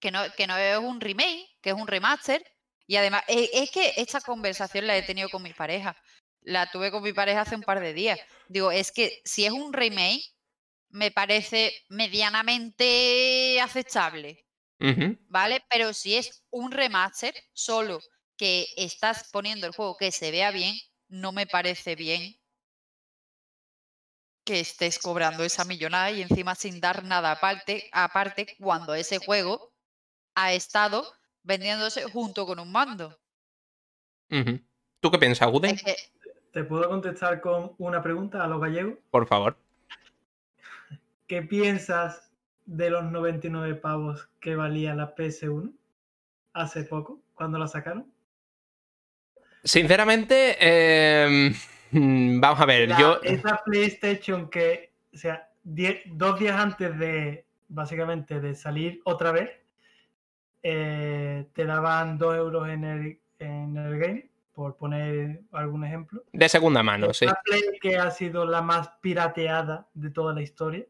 que 0.00 0.10
no, 0.10 0.22
que 0.36 0.46
no 0.46 0.56
es 0.56 0.78
un 0.78 1.00
remake, 1.00 1.48
que 1.60 1.70
es 1.70 1.76
un 1.76 1.86
remaster. 1.86 2.42
Y 2.86 2.96
además, 2.96 3.22
e- 3.28 3.50
es, 3.52 3.70
que 3.70 3.92
esta 3.96 4.20
conversación 4.20 4.86
la 4.86 4.96
he 4.96 5.02
tenido 5.02 5.28
con 5.28 5.42
mi 5.42 5.52
pareja. 5.52 5.96
La 6.40 6.70
tuve 6.70 6.90
con 6.90 7.02
mi 7.02 7.12
pareja 7.12 7.42
hace 7.42 7.54
un 7.56 7.62
par 7.62 7.80
de 7.80 7.92
días. 7.94 8.18
Digo, 8.48 8.70
es 8.72 8.92
que 8.92 9.20
si 9.24 9.44
es 9.44 9.52
un 9.52 9.72
remake, 9.72 10.22
me 10.90 11.10
parece 11.10 11.72
medianamente 11.88 13.60
aceptable. 13.60 14.46
¿vale? 15.28 15.64
Pero 15.70 15.94
si 15.94 16.16
es 16.16 16.44
un 16.50 16.72
remaster, 16.72 17.34
solo 17.54 18.00
que 18.36 18.66
estás 18.76 19.30
poniendo 19.32 19.66
el 19.66 19.74
juego 19.74 19.96
que 19.98 20.12
se 20.12 20.30
vea 20.30 20.50
bien, 20.52 20.76
no 21.08 21.32
me 21.32 21.46
parece 21.46 21.96
bien 21.96 22.39
que 24.50 24.58
estés 24.58 24.98
cobrando 24.98 25.44
esa 25.44 25.64
millonada 25.64 26.10
y 26.10 26.22
encima 26.22 26.56
sin 26.56 26.80
dar 26.80 27.04
nada 27.04 27.30
aparte, 27.30 27.88
aparte 27.92 28.56
cuando 28.58 28.94
ese 28.94 29.18
juego 29.18 29.72
ha 30.34 30.52
estado 30.52 31.06
vendiéndose 31.44 32.02
junto 32.10 32.46
con 32.46 32.58
un 32.58 32.72
mando. 32.72 33.16
¿Tú 34.28 35.10
qué 35.12 35.18
piensas? 35.18 35.48
Es 35.62 35.82
que 35.84 35.96
¿Te 36.52 36.64
puedo 36.64 36.88
contestar 36.88 37.40
con 37.40 37.74
una 37.78 38.02
pregunta 38.02 38.42
a 38.42 38.48
los 38.48 38.60
gallegos? 38.60 38.94
Por 39.12 39.28
favor. 39.28 39.56
¿Qué 41.28 41.42
piensas 41.42 42.32
de 42.66 42.90
los 42.90 43.04
99 43.04 43.76
pavos 43.76 44.28
que 44.40 44.56
valía 44.56 44.96
la 44.96 45.14
PS1 45.14 45.72
hace 46.54 46.82
poco, 46.82 47.20
cuando 47.34 47.56
la 47.56 47.68
sacaron? 47.68 48.12
Sinceramente, 49.62 50.56
eh, 50.58 51.52
vamos 51.92 52.60
a 52.60 52.66
ver, 52.66 52.88
La- 52.88 52.98
yo... 53.00 53.20
Esa 53.22 53.60
PlayStation 53.64 54.48
que, 54.48 54.92
o 55.12 55.16
sea, 55.16 55.48
dos 55.62 56.38
días 56.38 56.56
antes 56.58 56.98
de, 56.98 57.44
básicamente, 57.68 58.40
de 58.40 58.54
salir 58.54 59.00
otra 59.04 59.32
vez, 59.32 59.50
eh, 60.62 61.46
te 61.54 61.64
daban 61.64 62.18
2 62.18 62.36
euros 62.36 62.68
en 62.68 62.84
el, 62.84 63.18
en 63.38 63.76
el 63.76 63.98
game, 63.98 64.30
por 64.52 64.76
poner 64.76 65.40
algún 65.52 65.84
ejemplo. 65.84 66.22
De 66.32 66.48
segunda 66.48 66.82
mano, 66.82 67.14
sí. 67.14 67.26
La 67.26 67.40
Play 67.44 67.62
que 67.80 67.96
ha 67.96 68.10
sido 68.10 68.44
la 68.44 68.60
más 68.60 68.90
pirateada 69.00 69.86
de 69.94 70.10
toda 70.10 70.34
la 70.34 70.42
historia. 70.42 70.84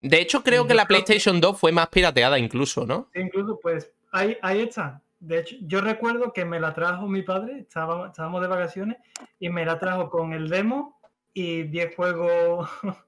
De 0.00 0.20
hecho, 0.20 0.44
creo 0.44 0.66
que 0.66 0.74
la 0.74 0.86
PlayStation 0.86 1.40
2 1.40 1.58
fue 1.58 1.72
más 1.72 1.88
pirateada 1.88 2.38
incluso, 2.38 2.86
¿no? 2.86 3.08
Incluso, 3.14 3.58
pues, 3.60 3.90
ahí, 4.12 4.36
ahí 4.42 4.60
está. 4.60 5.02
De 5.20 5.40
hecho, 5.40 5.56
yo 5.62 5.80
recuerdo 5.80 6.32
que 6.32 6.44
me 6.44 6.60
la 6.60 6.74
trajo 6.74 7.08
mi 7.08 7.22
padre, 7.22 7.58
estábamos, 7.60 8.08
estábamos 8.08 8.40
de 8.40 8.46
vacaciones, 8.46 8.98
y 9.38 9.48
me 9.48 9.64
la 9.64 9.78
trajo 9.78 10.10
con 10.10 10.32
el 10.32 10.48
demo 10.48 11.00
y 11.34 11.64
10 11.64 11.96
juegos 11.96 12.70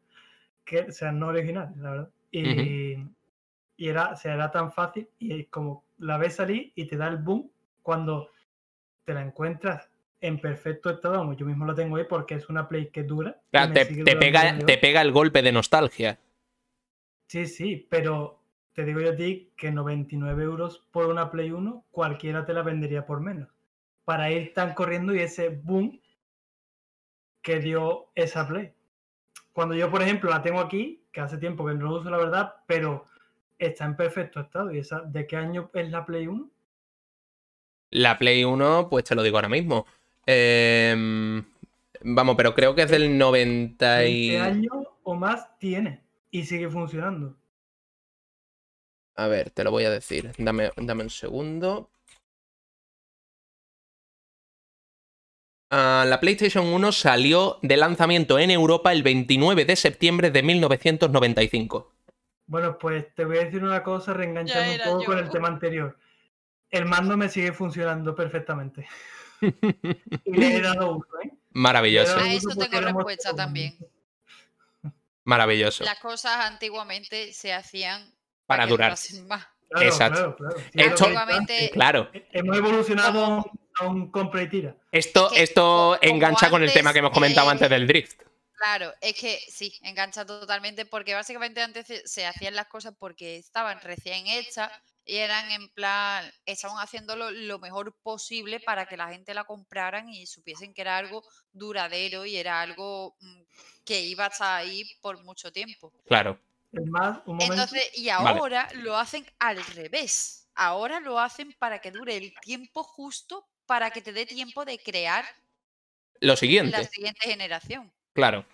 que, 0.64 0.80
o 0.80 0.92
sea, 0.92 1.12
no 1.12 1.28
originales, 1.28 1.76
la 1.76 1.90
verdad. 1.90 2.10
Y, 2.32 2.96
y 3.76 3.88
era, 3.88 4.10
o 4.10 4.16
sea, 4.16 4.34
era 4.34 4.50
tan 4.50 4.72
fácil, 4.72 5.08
y 5.18 5.40
es 5.40 5.48
como 5.48 5.84
la 5.98 6.18
ves 6.18 6.36
salir 6.36 6.72
y 6.74 6.86
te 6.86 6.96
da 6.96 7.08
el 7.08 7.18
boom 7.18 7.50
cuando 7.82 8.30
te 9.04 9.14
la 9.14 9.22
encuentras 9.22 9.88
en 10.20 10.40
perfecto 10.40 10.90
estado. 10.90 11.18
Vamos, 11.18 11.36
yo 11.36 11.46
mismo 11.46 11.66
la 11.66 11.74
tengo 11.74 11.96
ahí 11.96 12.04
porque 12.08 12.34
es 12.34 12.48
una 12.48 12.68
Play 12.68 12.90
que 12.90 13.04
dura. 13.04 13.40
Claro, 13.50 13.72
te, 13.72 13.84
te 13.86 14.16
pega, 14.16 14.58
te 14.58 14.78
pega 14.78 15.02
el 15.02 15.12
golpe 15.12 15.42
de 15.42 15.52
nostalgia. 15.52 16.18
Sí, 17.26 17.46
sí, 17.46 17.86
pero 17.88 18.39
te 18.74 18.84
digo 18.84 19.00
yo 19.00 19.10
a 19.10 19.16
ti 19.16 19.50
que 19.56 19.70
99 19.70 20.42
euros 20.42 20.86
por 20.90 21.06
una 21.06 21.30
Play 21.30 21.50
1, 21.50 21.84
cualquiera 21.90 22.44
te 22.44 22.54
la 22.54 22.62
vendería 22.62 23.06
por 23.06 23.20
menos. 23.20 23.48
Para 24.04 24.30
ir 24.30 24.54
tan 24.54 24.74
corriendo 24.74 25.14
y 25.14 25.20
ese 25.20 25.48
boom 25.48 26.00
que 27.42 27.60
dio 27.60 28.06
esa 28.14 28.46
Play. 28.46 28.72
Cuando 29.52 29.74
yo, 29.74 29.90
por 29.90 30.02
ejemplo, 30.02 30.30
la 30.30 30.42
tengo 30.42 30.60
aquí, 30.60 31.02
que 31.12 31.20
hace 31.20 31.38
tiempo 31.38 31.66
que 31.66 31.74
no 31.74 31.84
la 31.86 31.98
uso, 31.98 32.10
la 32.10 32.16
verdad, 32.16 32.54
pero 32.66 33.06
está 33.58 33.84
en 33.84 33.96
perfecto 33.96 34.40
estado. 34.40 34.72
¿Y 34.72 34.78
esa, 34.78 35.00
de 35.00 35.26
qué 35.26 35.36
año 35.36 35.70
es 35.74 35.90
la 35.90 36.06
Play 36.06 36.26
1? 36.26 36.50
La 37.90 38.18
Play 38.18 38.44
1, 38.44 38.88
pues 38.88 39.04
te 39.04 39.14
lo 39.14 39.22
digo 39.22 39.36
ahora 39.36 39.48
mismo. 39.48 39.86
Em, 40.24 41.44
vamos, 42.02 42.36
pero 42.36 42.54
creo 42.54 42.74
que 42.74 42.82
es 42.82 42.90
del 42.90 43.18
90 43.18 44.04
y... 44.06 44.30
20 44.30 44.40
años 44.40 44.86
o 45.02 45.14
más 45.14 45.58
tiene 45.58 46.02
y 46.30 46.44
sigue 46.44 46.68
funcionando. 46.68 47.36
A 49.20 49.26
ver, 49.26 49.50
te 49.50 49.64
lo 49.64 49.70
voy 49.70 49.84
a 49.84 49.90
decir. 49.90 50.32
Dame, 50.38 50.70
dame 50.76 51.02
un 51.02 51.10
segundo. 51.10 51.90
Ah, 55.70 56.06
la 56.08 56.18
PlayStation 56.20 56.66
1 56.66 56.90
salió 56.92 57.58
de 57.60 57.76
lanzamiento 57.76 58.38
en 58.38 58.50
Europa 58.50 58.92
el 58.92 59.02
29 59.02 59.66
de 59.66 59.76
septiembre 59.76 60.30
de 60.30 60.42
1995. 60.42 61.92
Bueno, 62.46 62.78
pues 62.78 63.14
te 63.14 63.26
voy 63.26 63.36
a 63.36 63.44
decir 63.44 63.62
una 63.62 63.82
cosa, 63.82 64.14
reenganchando 64.14 64.72
un 64.72 64.90
poco 64.90 65.04
con 65.04 65.18
yo. 65.18 65.22
el 65.22 65.30
tema 65.30 65.48
anterior. 65.48 65.98
El 66.70 66.86
mando 66.86 67.18
me 67.18 67.28
sigue 67.28 67.52
funcionando 67.52 68.14
perfectamente. 68.14 68.88
Y 70.24 70.32
le 70.32 70.56
he 70.56 70.60
dado 70.62 70.96
uso, 70.96 71.20
¿eh? 71.22 71.30
Maravilloso, 71.50 72.16
a 72.16 72.32
eso 72.32 72.48
tengo 72.56 72.80
respuesta 72.80 73.34
también. 73.34 73.76
maravilloso. 75.24 75.84
Las 75.84 75.98
cosas 75.98 76.36
antiguamente 76.46 77.34
se 77.34 77.52
hacían 77.52 78.14
Para 78.50 78.66
durar. 78.66 78.96
Claro, 79.68 79.86
Exacto. 79.86 80.36
claro, 80.36 80.36
claro. 80.36 80.56
Sí, 80.58 80.80
Esto- 80.80 81.04
Antiguamente, 81.04 81.70
Claro. 81.72 82.10
Hemos 82.32 82.56
evolucionado 82.56 83.44
a 83.78 83.84
un 83.86 84.10
compra 84.10 84.42
y 84.42 84.48
tira. 84.48 84.74
esto, 84.90 85.26
Es 85.28 85.32
que 85.32 85.42
esto 85.44 85.96
como 86.00 86.14
engancha 86.14 86.50
con 86.50 86.62
el 86.62 86.72
tema 86.72 86.92
que 86.92 86.98
hemos 86.98 87.12
comentado 87.12 87.48
eh, 87.48 87.52
antes 87.52 87.70
del 87.70 87.86
drift. 87.86 88.20
Claro, 88.56 88.92
es 89.00 89.14
que 89.14 89.38
sí, 89.48 89.72
engancha 89.82 90.26
totalmente 90.26 90.84
porque 90.84 91.14
básicamente 91.14 91.62
antes 91.62 91.86
se- 91.86 92.06
se 92.06 92.26
hacían 92.26 92.54
las 92.56 92.66
cosas 92.66 92.94
porque 92.98 93.36
estaban 93.36 93.80
recién 93.80 94.26
hechas 94.26 94.70
y 95.04 95.16
eran 95.16 95.50
en 95.52 95.68
plan, 95.70 96.30
estaban 96.44 96.76
haciéndolo 96.78 97.30
lo 97.30 97.58
mejor 97.60 97.94
posible 98.02 98.60
para 98.60 98.84
que 98.86 98.96
la 98.98 99.08
gente 99.08 99.32
la 99.34 99.44
compraran 99.44 100.08
y 100.10 100.26
supiesen 100.26 100.74
que 100.74 100.82
era 100.82 100.98
algo 100.98 101.22
duradero 101.52 102.26
y 102.26 102.36
era 102.36 102.60
algo 102.60 103.16
mm, 103.20 103.42
que 103.84 104.00
iba 104.02 104.24
a 104.26 104.28
estar 104.28 104.58
ahí 104.58 104.84
por 105.00 105.22
mucho 105.24 105.50
tiempo. 105.52 105.92
Claro. 106.06 106.38
Es 106.72 106.86
más, 106.86 107.18
un 107.26 107.34
momento. 107.36 107.54
Entonces, 107.54 107.90
y 107.94 108.08
Vale. 108.08 108.38
ahora 108.38 108.68
lo 108.74 108.96
hacen 108.96 109.26
al 109.38 109.64
revés. 109.74 110.48
Ahora 110.54 111.00
lo 111.00 111.18
hacen 111.18 111.54
para 111.58 111.80
que 111.80 111.90
dure 111.90 112.16
el 112.16 112.32
tiempo 112.40 112.82
justo 112.82 113.48
para 113.66 113.90
que 113.90 114.02
te 114.02 114.12
dé 114.12 114.26
tiempo 114.26 114.64
de 114.64 114.78
crear 114.78 115.24
Lo 116.20 116.32
la 116.32 116.36
siguiente. 116.36 116.84
siguiente 116.84 117.20
generación. 117.22 117.92
Claro. 118.12 118.44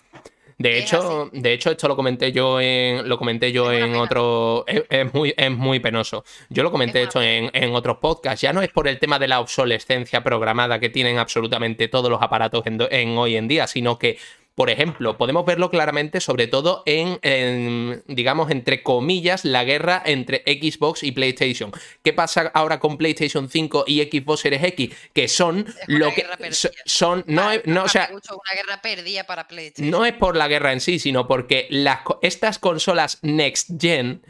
De 0.59 0.79
hecho, 0.79 1.29
de 1.33 1.53
hecho, 1.53 1.71
esto 1.71 1.87
lo 1.87 1.97
comenté 1.97 2.33
yo 2.33 2.61
en. 2.61 3.07
Lo 3.07 3.19
comenté 3.19 3.53
yo 3.53 3.71
Es 3.73 3.85
en 3.85 3.95
otro. 3.97 4.65
Es, 4.67 4.85
es 4.89 5.13
muy, 5.13 5.35
es 5.37 5.51
muy 5.51 5.81
penoso. 5.81 6.25
Yo 6.49 6.63
lo 6.63 6.71
comenté 6.71 7.03
esto 7.03 7.21
en, 7.21 7.51
en 7.53 7.75
otros 7.75 7.99
podcasts. 7.99 8.41
Ya 8.41 8.55
no 8.55 8.63
es 8.63 8.71
por 8.71 8.89
el 8.89 8.99
tema 8.99 9.19
de 9.19 9.29
la 9.29 9.41
obsolescencia 9.41 10.23
programada 10.23 10.79
que 10.79 10.89
tienen 10.89 11.19
absolutamente 11.19 11.89
todos 11.89 12.11
los 12.11 12.23
aparatos 12.23 12.63
en 12.67 13.19
hoy 13.19 13.37
en 13.37 13.49
día, 13.49 13.67
sino 13.67 13.99
que 13.99 14.19
Por 14.57 14.71
ejemplo, 14.71 15.19
podemos 15.19 15.45
verlo 15.45 15.71
claramente, 15.71 16.19
sobre 16.23 16.47
todo 16.47 16.83
en, 16.87 17.19
en, 17.21 18.03
digamos, 18.09 18.51
entre 18.51 18.83
comillas, 18.83 19.45
la 19.45 19.65
guerra 19.65 20.03
entre 20.05 20.43
Xbox 20.47 21.03
y 21.03 21.13
PlayStation. 21.13 21.71
¿Qué 22.03 22.15
pasa 22.15 22.51
ahora 22.55 22.81
con 22.81 22.97
PlayStation 22.97 23.51
5 23.51 23.85
y 23.87 24.03
Xbox 24.03 24.41
Series 24.41 24.65
X? 24.65 24.97
Que 25.13 25.29
son 25.29 25.67
lo 25.89 26.09
que 26.15 26.25
son, 26.87 27.23
no, 27.27 27.53
es- 27.53 27.67
no, 27.67 27.85
o 27.85 27.89
sea, 27.89 28.09
una 28.11 28.55
guerra 28.63 28.81
perdida 28.81 29.25
para 29.25 29.47
PlayStation. 29.47 29.91
no 29.91 30.07
es 30.07 30.15
por 30.15 30.35
la 30.37 30.49
guerra 30.49 30.73
en 30.73 30.81
sí, 30.81 30.99
sino 30.99 31.29
porque 31.29 31.67
las 31.69 31.99
estas 32.23 32.59
consolas 32.59 33.19
Next 33.21 33.71
Gen, 33.79 34.23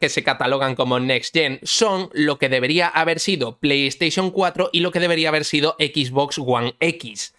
que 0.00 0.08
se 0.08 0.24
catalogan 0.24 0.74
como 0.74 0.98
Next 1.00 1.34
Gen, 1.34 1.60
son 1.64 2.08
lo 2.14 2.38
que 2.38 2.48
debería 2.48 2.88
haber 2.88 3.20
sido 3.20 3.58
PlayStation 3.58 4.30
4 4.30 4.70
y 4.72 4.80
lo 4.80 4.90
que 4.90 5.00
debería 5.00 5.28
haber 5.28 5.44
sido 5.44 5.76
Xbox 5.78 6.38
One 6.38 6.76
X. 6.80 7.33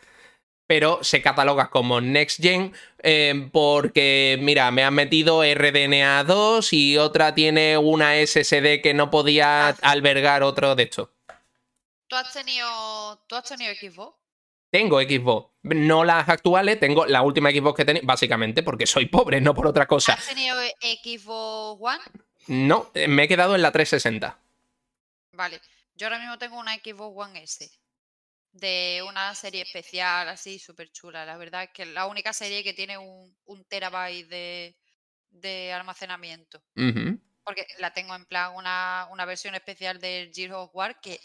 Pero 0.68 1.03
se 1.03 1.22
cataloga 1.22 1.70
como 1.70 2.01
Next 2.01 2.41
Gen 2.41 2.74
eh, 3.03 3.49
porque, 3.51 4.38
mira, 4.41 4.72
me 4.72 4.84
han 4.84 4.95
metido 4.95 5.43
RDNA 5.43 6.24
2 6.24 6.74
y 6.74 6.97
otra 6.97 7.36
tiene 7.36 7.78
una 7.78 8.16
SSD 8.16 8.82
que 8.82 8.93
no 8.95 9.11
podía 9.11 9.70
albergar 9.70 10.41
otro 10.41 10.76
de 10.76 10.84
estos. 10.84 11.09
¿Tú 12.07 12.16
has 12.16 12.34
tenido, 12.34 13.20
¿tú 13.28 13.36
has 13.36 13.43
tenido 13.45 13.74
Xbox? 13.74 14.16
Tengo 14.72 14.99
Xbox, 14.99 15.51
no 15.63 16.03
las 16.03 16.28
actuales, 16.28 16.80
tengo 16.80 17.05
la 17.05 17.22
última 17.22 17.49
Xbox 17.51 17.78
que 17.78 17.86
tenía, 17.86 18.01
básicamente 18.03 18.61
porque 18.61 18.86
soy 18.86 19.05
pobre, 19.05 19.39
no 19.39 19.53
por 19.53 19.68
otra 19.68 19.86
cosa. 19.88 20.13
¿Has 20.13 20.28
tenido 20.28 20.57
Xbox 20.82 21.82
One? 21.82 22.03
No, 22.47 22.91
eh, 22.93 23.07
me 23.07 23.24
he 23.24 23.28
quedado 23.28 23.55
en 23.55 23.61
la 23.61 23.72
360. 23.72 24.38
Vale. 25.32 25.61
Yo 25.95 26.07
ahora 26.07 26.20
mismo 26.20 26.38
tengo 26.38 26.59
una 26.59 26.76
Xbox 26.76 27.16
One 27.16 27.43
S. 27.43 27.70
De 28.56 29.03
una 29.06 29.36
serie 29.36 29.64
especial 29.64 30.30
así, 30.30 30.60
súper 30.60 30.89
chula. 30.91 31.26
La 31.26 31.36
verdad 31.38 31.64
es 31.64 31.70
que 31.74 31.84
es 31.84 31.89
la 31.89 32.06
única 32.08 32.32
serie 32.32 32.64
que 32.64 32.74
tiene 32.74 32.97
un, 32.97 33.38
un 33.43 33.66
terabyte 33.66 34.30
de, 34.30 34.78
de 35.30 35.74
almacenamiento. 35.74 36.64
Porque 37.43 37.68
la 37.80 37.93
tengo 37.93 38.16
en 38.16 38.26
plan 38.26 38.56
una, 38.56 39.08
una 39.12 39.26
versión 39.26 39.56
especial 39.56 39.99
del 39.99 40.32
Gears 40.34 40.53
of 40.56 40.72
War 40.74 40.99
que, 41.01 41.20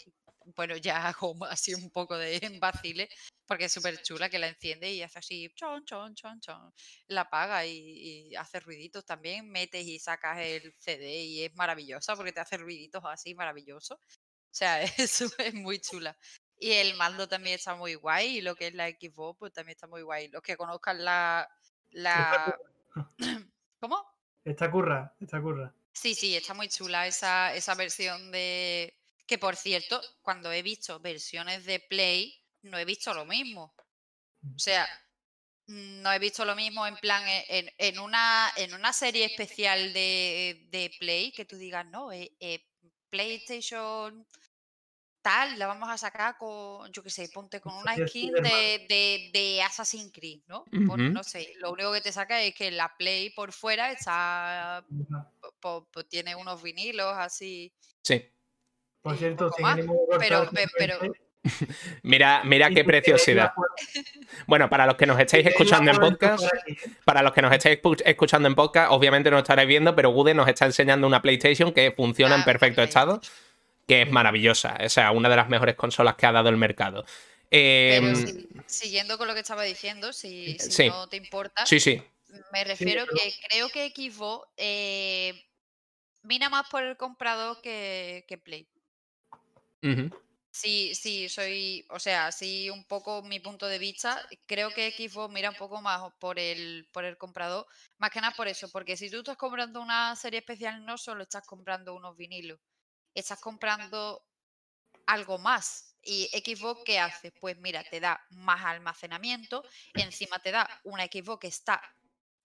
bueno, 0.55 0.77
ya 0.77 1.07
hago 1.17 1.37
así 1.45 1.73
un 1.73 1.91
poco 1.91 2.17
de 2.17 2.39
vacile, 2.61 3.09
porque 3.47 3.65
es 3.65 3.73
súper 3.73 4.01
chula 4.01 4.29
que 4.29 4.39
la 4.39 4.47
enciende 4.49 4.91
y 4.91 5.01
hace 5.03 5.19
así, 5.19 5.49
chon, 5.55 5.85
chon, 5.85 6.15
chon, 6.15 6.39
chon. 6.41 6.73
La 7.07 7.21
apaga 7.21 7.65
y, 7.65 8.29
y 8.31 8.35
hace 8.35 8.59
ruiditos 8.59 9.05
también, 9.05 9.49
metes 9.51 9.85
y 9.85 9.99
sacas 9.99 10.39
el 10.39 10.73
CD 10.79 11.23
y 11.23 11.45
es 11.45 11.55
maravillosa 11.55 12.15
porque 12.17 12.33
te 12.33 12.41
hace 12.41 12.57
ruiditos 12.57 13.03
así 13.05 13.35
maravillosos. 13.35 13.97
O 13.99 14.53
sea, 14.53 14.81
eso 14.97 15.27
es 15.39 15.53
muy 15.53 15.79
chula. 15.79 16.17
Y 16.63 16.73
el 16.73 16.93
mando 16.93 17.27
también 17.27 17.55
está 17.55 17.73
muy 17.73 17.95
guay 17.95 18.37
y 18.37 18.41
lo 18.41 18.55
que 18.55 18.67
es 18.67 18.75
la 18.75 18.87
Xbox 18.87 19.39
pues 19.39 19.51
también 19.51 19.75
está 19.75 19.87
muy 19.87 20.03
guay. 20.03 20.27
Los 20.27 20.43
que 20.43 20.55
conozcan 20.55 21.03
la... 21.03 21.49
la... 21.89 22.55
¿Cómo? 23.79 24.05
Está 24.45 24.69
curra, 24.69 25.11
está 25.19 25.41
curra. 25.41 25.73
Sí, 25.91 26.13
sí, 26.13 26.35
está 26.35 26.53
muy 26.53 26.69
chula 26.69 27.07
esa, 27.07 27.51
esa 27.55 27.73
versión 27.73 28.31
de... 28.31 28.95
Que 29.25 29.39
por 29.39 29.55
cierto, 29.55 29.99
cuando 30.21 30.51
he 30.51 30.61
visto 30.61 30.99
versiones 30.99 31.65
de 31.65 31.79
Play, 31.79 32.45
no 32.61 32.77
he 32.77 32.85
visto 32.85 33.11
lo 33.15 33.25
mismo. 33.25 33.73
O 34.55 34.59
sea, 34.59 34.87
mm, 35.65 36.03
no 36.03 36.13
he 36.13 36.19
visto 36.19 36.45
lo 36.45 36.55
mismo 36.55 36.85
en 36.85 36.97
plan 36.97 37.27
e- 37.27 37.45
en, 37.49 37.71
en 37.79 37.97
una, 37.97 38.51
en 38.55 38.75
una 38.75 38.93
serie 38.93 39.25
especial 39.25 39.93
de, 39.93 40.67
de 40.69 40.91
Play 40.99 41.31
que 41.31 41.45
tú 41.45 41.57
digas, 41.57 41.87
no, 41.87 42.11
eh, 42.11 42.31
eh, 42.39 42.67
PlayStation 43.09 44.27
tal, 45.21 45.57
la 45.59 45.67
vamos 45.67 45.89
a 45.89 45.97
sacar 45.97 46.37
con, 46.37 46.91
yo 46.91 47.03
qué 47.03 47.09
sé, 47.09 47.29
ponte 47.33 47.59
con 47.61 47.73
una 47.75 47.95
skin 47.95 48.33
de, 48.33 48.85
de, 48.89 49.29
de 49.33 49.61
Assassin's 49.61 50.11
Creed, 50.13 50.41
¿no? 50.47 50.65
Por- 50.87 50.99
Ujú. 50.99 51.09
no 51.11 51.23
sé, 51.23 51.53
lo 51.59 51.71
único 51.71 51.91
que 51.93 52.01
te 52.01 52.11
saca 52.11 52.41
es 52.41 52.53
que 52.55 52.71
la 52.71 52.93
Play 52.97 53.29
por 53.31 53.51
fuera 53.53 53.91
está 53.91 54.83
po- 55.39 55.53
po- 55.59 55.87
po- 55.91 56.03
tiene 56.05 56.35
unos 56.35 56.61
vinilos 56.63 57.13
así. 57.17 57.73
Sí. 58.03 58.25
Por 59.01 59.17
cierto, 59.17 59.51
sin 59.51 59.63
más, 59.63 59.79
pero- 60.19 60.49
pero- 60.77 60.99
Mira, 62.03 62.43
mira 62.43 62.67
si 62.67 62.75
qué 62.75 62.83
preciosidad. 62.83 63.51
Bueno, 64.45 64.69
para 64.69 64.85
los 64.85 64.95
que 64.95 65.07
nos 65.07 65.19
estáis 65.19 65.43
si 65.43 65.49
escuchando 65.49 65.89
en 65.89 65.97
podcast, 65.97 66.43
para 67.03 67.23
los 67.23 67.31
que 67.33 67.41
nos 67.41 67.51
estáis 67.51 67.79
escu- 67.81 68.01
escuchando 68.05 68.47
en 68.47 68.53
podcast, 68.53 68.91
obviamente 68.91 69.31
no 69.31 69.39
estaréis 69.39 69.67
viendo, 69.67 69.95
pero 69.95 70.11
Gude 70.11 70.35
nos 70.35 70.47
está 70.47 70.65
enseñando 70.65 71.07
una 71.07 71.21
PlayStation 71.23 71.73
que 71.73 71.91
funciona 71.91 72.35
en 72.35 72.43
perfecto 72.43 72.83
estado, 72.83 73.19
que 73.87 74.03
es 74.03 74.11
maravillosa. 74.11 74.77
O 74.85 74.89
sea, 74.89 75.11
una 75.11 75.29
de 75.29 75.35
las 75.35 75.49
mejores 75.49 75.75
consolas 75.75 76.15
que 76.15 76.25
ha 76.25 76.31
dado 76.31 76.49
el 76.49 76.57
mercado. 76.57 77.05
Pero 77.49 78.07
Em, 78.07 78.15
si- 78.15 78.47
siguiendo 78.65 79.17
con 79.17 79.27
lo 79.27 79.33
que 79.33 79.41
estaba 79.41 79.63
diciendo, 79.63 80.13
si, 80.13 80.57
si 80.59 80.71
Sí. 80.71 80.87
no 80.87 81.07
te 81.09 81.17
importa, 81.17 81.65
sí, 81.65 81.79
sí. 81.79 82.01
me 82.53 82.63
refiero 82.63 83.03
pero- 83.05 83.17
que 83.17 83.33
creo 83.49 83.69
que 83.69 83.89
Xbox 83.93 84.47
eh, 84.55 85.43
mira 86.23 86.49
más 86.49 86.69
por 86.69 86.83
el 86.83 86.95
comprador 86.95 87.59
que, 87.61 88.23
que 88.27 88.37
Play. 88.37 88.67
Sí, 90.53 90.93
sí, 90.95 91.29
soy, 91.29 91.85
o 91.89 91.97
sea, 91.99 92.31
sí, 92.31 92.69
un 92.69 92.83
poco 92.85 93.21
mi 93.23 93.39
punto 93.39 93.67
de 93.67 93.79
vista. 93.79 94.21
Creo 94.45 94.69
que 94.71 94.91
Xbox 94.91 95.33
mira 95.33 95.49
un 95.49 95.55
poco 95.55 95.81
más 95.81 96.11
por 96.19 96.39
el, 96.39 96.87
por 96.91 97.05
el 97.05 97.17
comprador, 97.17 97.65
más 97.97 98.11
que 98.11 98.19
nada 98.19 98.33
por 98.35 98.47
eso, 98.49 98.69
porque 98.69 98.97
si 98.97 99.09
tú 99.09 99.19
estás 99.19 99.37
comprando 99.37 99.81
una 99.81 100.13
serie 100.17 100.39
especial, 100.39 100.85
no 100.85 100.97
solo 100.97 101.23
estás 101.23 101.45
comprando 101.47 101.95
unos 101.95 102.17
vinilos, 102.17 102.59
estás 103.13 103.39
comprando 103.39 104.25
algo 105.05 105.37
más. 105.37 105.95
¿Y 106.03 106.27
Xbox 106.27 106.81
qué 106.83 106.99
hace? 106.99 107.31
Pues 107.31 107.57
mira, 107.57 107.83
te 107.83 107.99
da 107.99 108.25
más 108.31 108.65
almacenamiento, 108.65 109.63
encima 109.93 110.39
te 110.39 110.51
da 110.51 110.67
una 110.83 111.05
Xbox 111.05 111.41
que 111.41 111.47
está. 111.47 111.81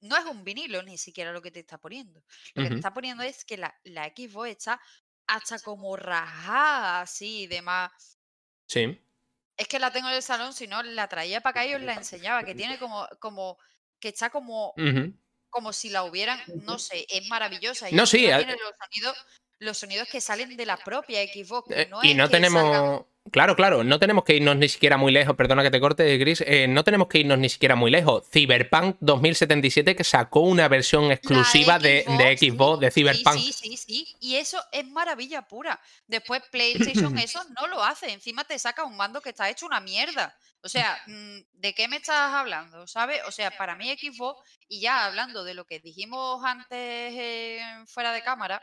No 0.00 0.16
es 0.16 0.26
un 0.26 0.44
vinilo 0.44 0.82
ni 0.82 0.98
siquiera 0.98 1.32
lo 1.32 1.40
que 1.40 1.50
te 1.50 1.60
está 1.60 1.78
poniendo. 1.78 2.22
Lo 2.54 2.64
que 2.64 2.68
te 2.68 2.74
está 2.76 2.92
poniendo 2.92 3.22
es 3.22 3.44
que 3.44 3.56
la, 3.56 3.74
la 3.84 4.12
Xbox 4.14 4.50
está 4.50 4.80
hasta 5.26 5.58
como 5.60 5.96
rajada 5.96 7.00
así 7.00 7.42
y 7.42 7.46
demás. 7.46 8.18
Sí. 8.68 9.00
Es 9.56 9.68
que 9.68 9.78
la 9.78 9.90
tengo 9.90 10.08
en 10.08 10.14
el 10.14 10.22
salón, 10.22 10.52
si 10.52 10.66
no 10.66 10.82
la 10.82 11.08
traía 11.08 11.40
para 11.40 11.62
acá 11.62 11.66
y 11.66 11.74
os 11.74 11.80
la 11.80 11.94
enseñaba, 11.94 12.44
que 12.44 12.54
tiene 12.54 12.78
como, 12.78 13.08
como, 13.20 13.58
que 13.98 14.08
está 14.08 14.28
como, 14.28 14.74
como 15.48 15.72
si 15.72 15.88
la 15.88 16.04
hubieran, 16.04 16.38
no 16.62 16.78
sé, 16.78 17.06
es 17.08 17.26
maravillosa. 17.28 17.88
Y 17.88 17.94
No, 17.94 18.04
sí, 18.04 18.18
tiene 18.18 18.52
los 18.52 18.74
sonidos, 18.78 19.16
los 19.58 19.78
sonidos 19.78 20.08
que 20.08 20.20
salen 20.20 20.56
de 20.56 20.66
la 20.66 20.76
propia 20.76 21.20
Xbox. 21.22 21.70
Eh, 21.70 21.86
no 21.90 22.00
y 22.02 22.10
es 22.10 22.16
no 22.16 22.24
salgan- 22.24 22.30
tenemos. 22.30 23.04
Claro, 23.32 23.56
claro, 23.56 23.82
no 23.82 23.98
tenemos 23.98 24.22
que 24.22 24.36
irnos 24.36 24.54
ni 24.54 24.68
siquiera 24.68 24.96
muy 24.96 25.10
lejos. 25.10 25.34
Perdona 25.34 25.64
que 25.64 25.70
te 25.72 25.80
corte, 25.80 26.16
Gris. 26.16 26.44
eh, 26.46 26.68
no 26.68 26.84
tenemos 26.84 27.08
que 27.08 27.18
irnos 27.18 27.36
ni 27.38 27.48
siquiera 27.48 27.74
muy 27.74 27.90
lejos. 27.90 28.22
Cyberpunk 28.30 28.98
2077 29.00 29.96
que 29.96 30.04
sacó 30.04 30.40
una 30.42 30.68
versión 30.68 31.10
exclusiva 31.10 31.80
de, 31.80 32.04
de 32.18 32.36
sí, 32.38 32.50
Xbox 32.50 32.80
de 32.80 32.90
sí, 32.92 33.00
Cyberpunk. 33.00 33.36
Sí, 33.36 33.52
sí, 33.52 33.76
sí. 33.76 34.16
Y 34.20 34.36
eso 34.36 34.62
es 34.70 34.86
maravilla 34.86 35.42
pura. 35.42 35.80
Después 36.06 36.40
PlayStation 36.52 37.18
eso 37.18 37.42
no 37.60 37.66
lo 37.66 37.82
hace. 37.82 38.12
Encima 38.12 38.44
te 38.44 38.56
saca 38.60 38.84
un 38.84 38.96
mando 38.96 39.20
que 39.20 39.30
está 39.30 39.50
hecho 39.50 39.66
una 39.66 39.80
mierda. 39.80 40.36
O 40.62 40.68
sea, 40.68 40.96
mm, 41.08 41.38
¿de 41.54 41.74
qué 41.74 41.88
me 41.88 41.96
estás 41.96 42.32
hablando? 42.32 42.86
¿Sabes? 42.86 43.22
O 43.26 43.32
sea, 43.32 43.50
para 43.50 43.74
mí 43.74 43.92
Xbox, 43.98 44.40
y 44.68 44.80
ya 44.82 45.04
hablando 45.04 45.42
de 45.42 45.54
lo 45.54 45.64
que 45.64 45.80
dijimos 45.80 46.44
antes 46.44 46.68
eh, 47.12 47.60
fuera 47.88 48.12
de 48.12 48.22
cámara, 48.22 48.62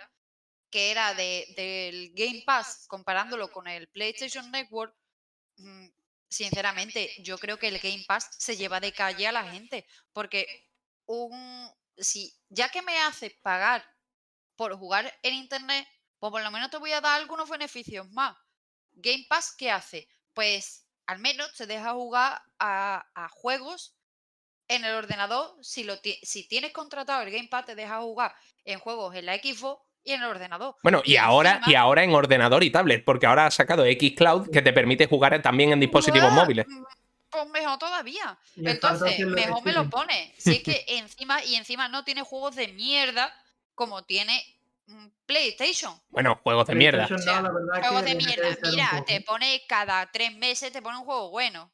que 0.73 0.89
era 0.89 1.13
de, 1.13 1.53
del 1.55 2.13
Game 2.15 2.41
Pass, 2.47 2.87
comparándolo 2.87 3.51
con 3.51 3.67
el 3.67 3.87
PlayStation 3.89 4.49
Network, 4.49 4.95
mm, 5.57 5.87
sinceramente, 6.27 7.11
yo 7.19 7.37
creo 7.37 7.59
que 7.59 7.67
el 7.67 7.77
Game 7.77 8.03
Pass 8.07 8.27
se 8.39 8.57
lleva 8.57 8.79
de 8.79 8.91
calle 8.91 9.27
a 9.27 9.31
la 9.31 9.51
gente. 9.51 9.85
Porque 10.13 10.47
un 11.05 11.69
si 11.95 12.35
ya 12.49 12.69
que 12.69 12.81
me 12.81 12.97
haces 13.03 13.33
pagar 13.43 13.85
por 14.55 14.75
jugar 14.75 15.13
en 15.21 15.35
internet, 15.35 15.87
pues 16.17 16.31
por 16.31 16.41
lo 16.41 16.49
menos 16.49 16.71
te 16.71 16.77
voy 16.77 16.91
a 16.91 17.01
dar 17.01 17.21
algunos 17.21 17.47
beneficios 17.47 18.09
más. 18.09 18.35
Game 18.93 19.27
Pass, 19.29 19.53
¿qué 19.55 19.69
hace? 19.69 20.09
Pues 20.33 20.87
al 21.05 21.19
menos 21.19 21.53
te 21.53 21.67
deja 21.67 21.93
jugar 21.93 22.41
a, 22.57 23.05
a 23.13 23.29
juegos 23.29 23.95
en 24.67 24.85
el 24.85 24.95
ordenador. 24.95 25.55
Si, 25.63 25.83
lo 25.83 25.97
si 26.23 26.47
tienes 26.47 26.73
contratado 26.73 27.21
el 27.21 27.29
Game 27.31 27.49
Pass, 27.49 27.67
te 27.67 27.75
deja 27.75 28.01
jugar 28.01 28.35
en 28.65 28.79
juegos 28.79 29.13
en 29.13 29.27
la 29.27 29.35
Xbox 29.35 29.92
y 30.03 30.11
en 30.11 30.21
el 30.21 30.29
ordenador. 30.29 30.75
Bueno, 30.83 31.01
y, 31.05 31.15
ahora, 31.17 31.61
y 31.65 31.75
ahora 31.75 32.03
en 32.03 32.13
ordenador 32.13 32.63
y 32.63 32.71
tablet, 32.71 33.03
porque 33.05 33.25
ahora 33.25 33.45
ha 33.45 33.51
sacado 33.51 33.83
Xcloud 33.85 34.49
que 34.51 34.61
te 34.61 34.73
permite 34.73 35.07
jugar 35.07 35.41
también 35.41 35.71
en 35.71 35.79
dispositivos 35.79 36.31
móviles. 36.31 36.65
Pues 37.29 37.49
mejor 37.49 37.79
todavía. 37.79 38.37
Entonces, 38.57 39.19
mejor 39.25 39.63
me 39.63 39.71
lo 39.73 39.89
pone. 39.89 40.33
Si 40.37 40.57
es 40.57 40.63
que 40.63 40.85
encima, 40.87 41.43
y 41.43 41.55
encima 41.55 41.87
no 41.87 42.03
tiene 42.03 42.21
juegos 42.21 42.55
de 42.55 42.67
mierda 42.67 43.33
como 43.73 44.03
tiene 44.03 44.43
mm, 44.85 45.07
PlayStation. 45.25 45.99
Bueno, 46.09 46.39
juegos 46.43 46.67
de 46.67 46.75
mierda. 46.75 47.07
No, 47.07 47.51
Juegos 47.81 48.05
de 48.05 48.15
mierda. 48.15 48.57
Mira, 48.69 49.03
te 49.07 49.21
pone 49.21 49.63
cada 49.67 50.11
tres 50.11 50.35
meses, 50.35 50.71
te 50.71 50.81
pone 50.81 50.97
un 50.99 51.05
juego 51.05 51.31
bueno. 51.31 51.71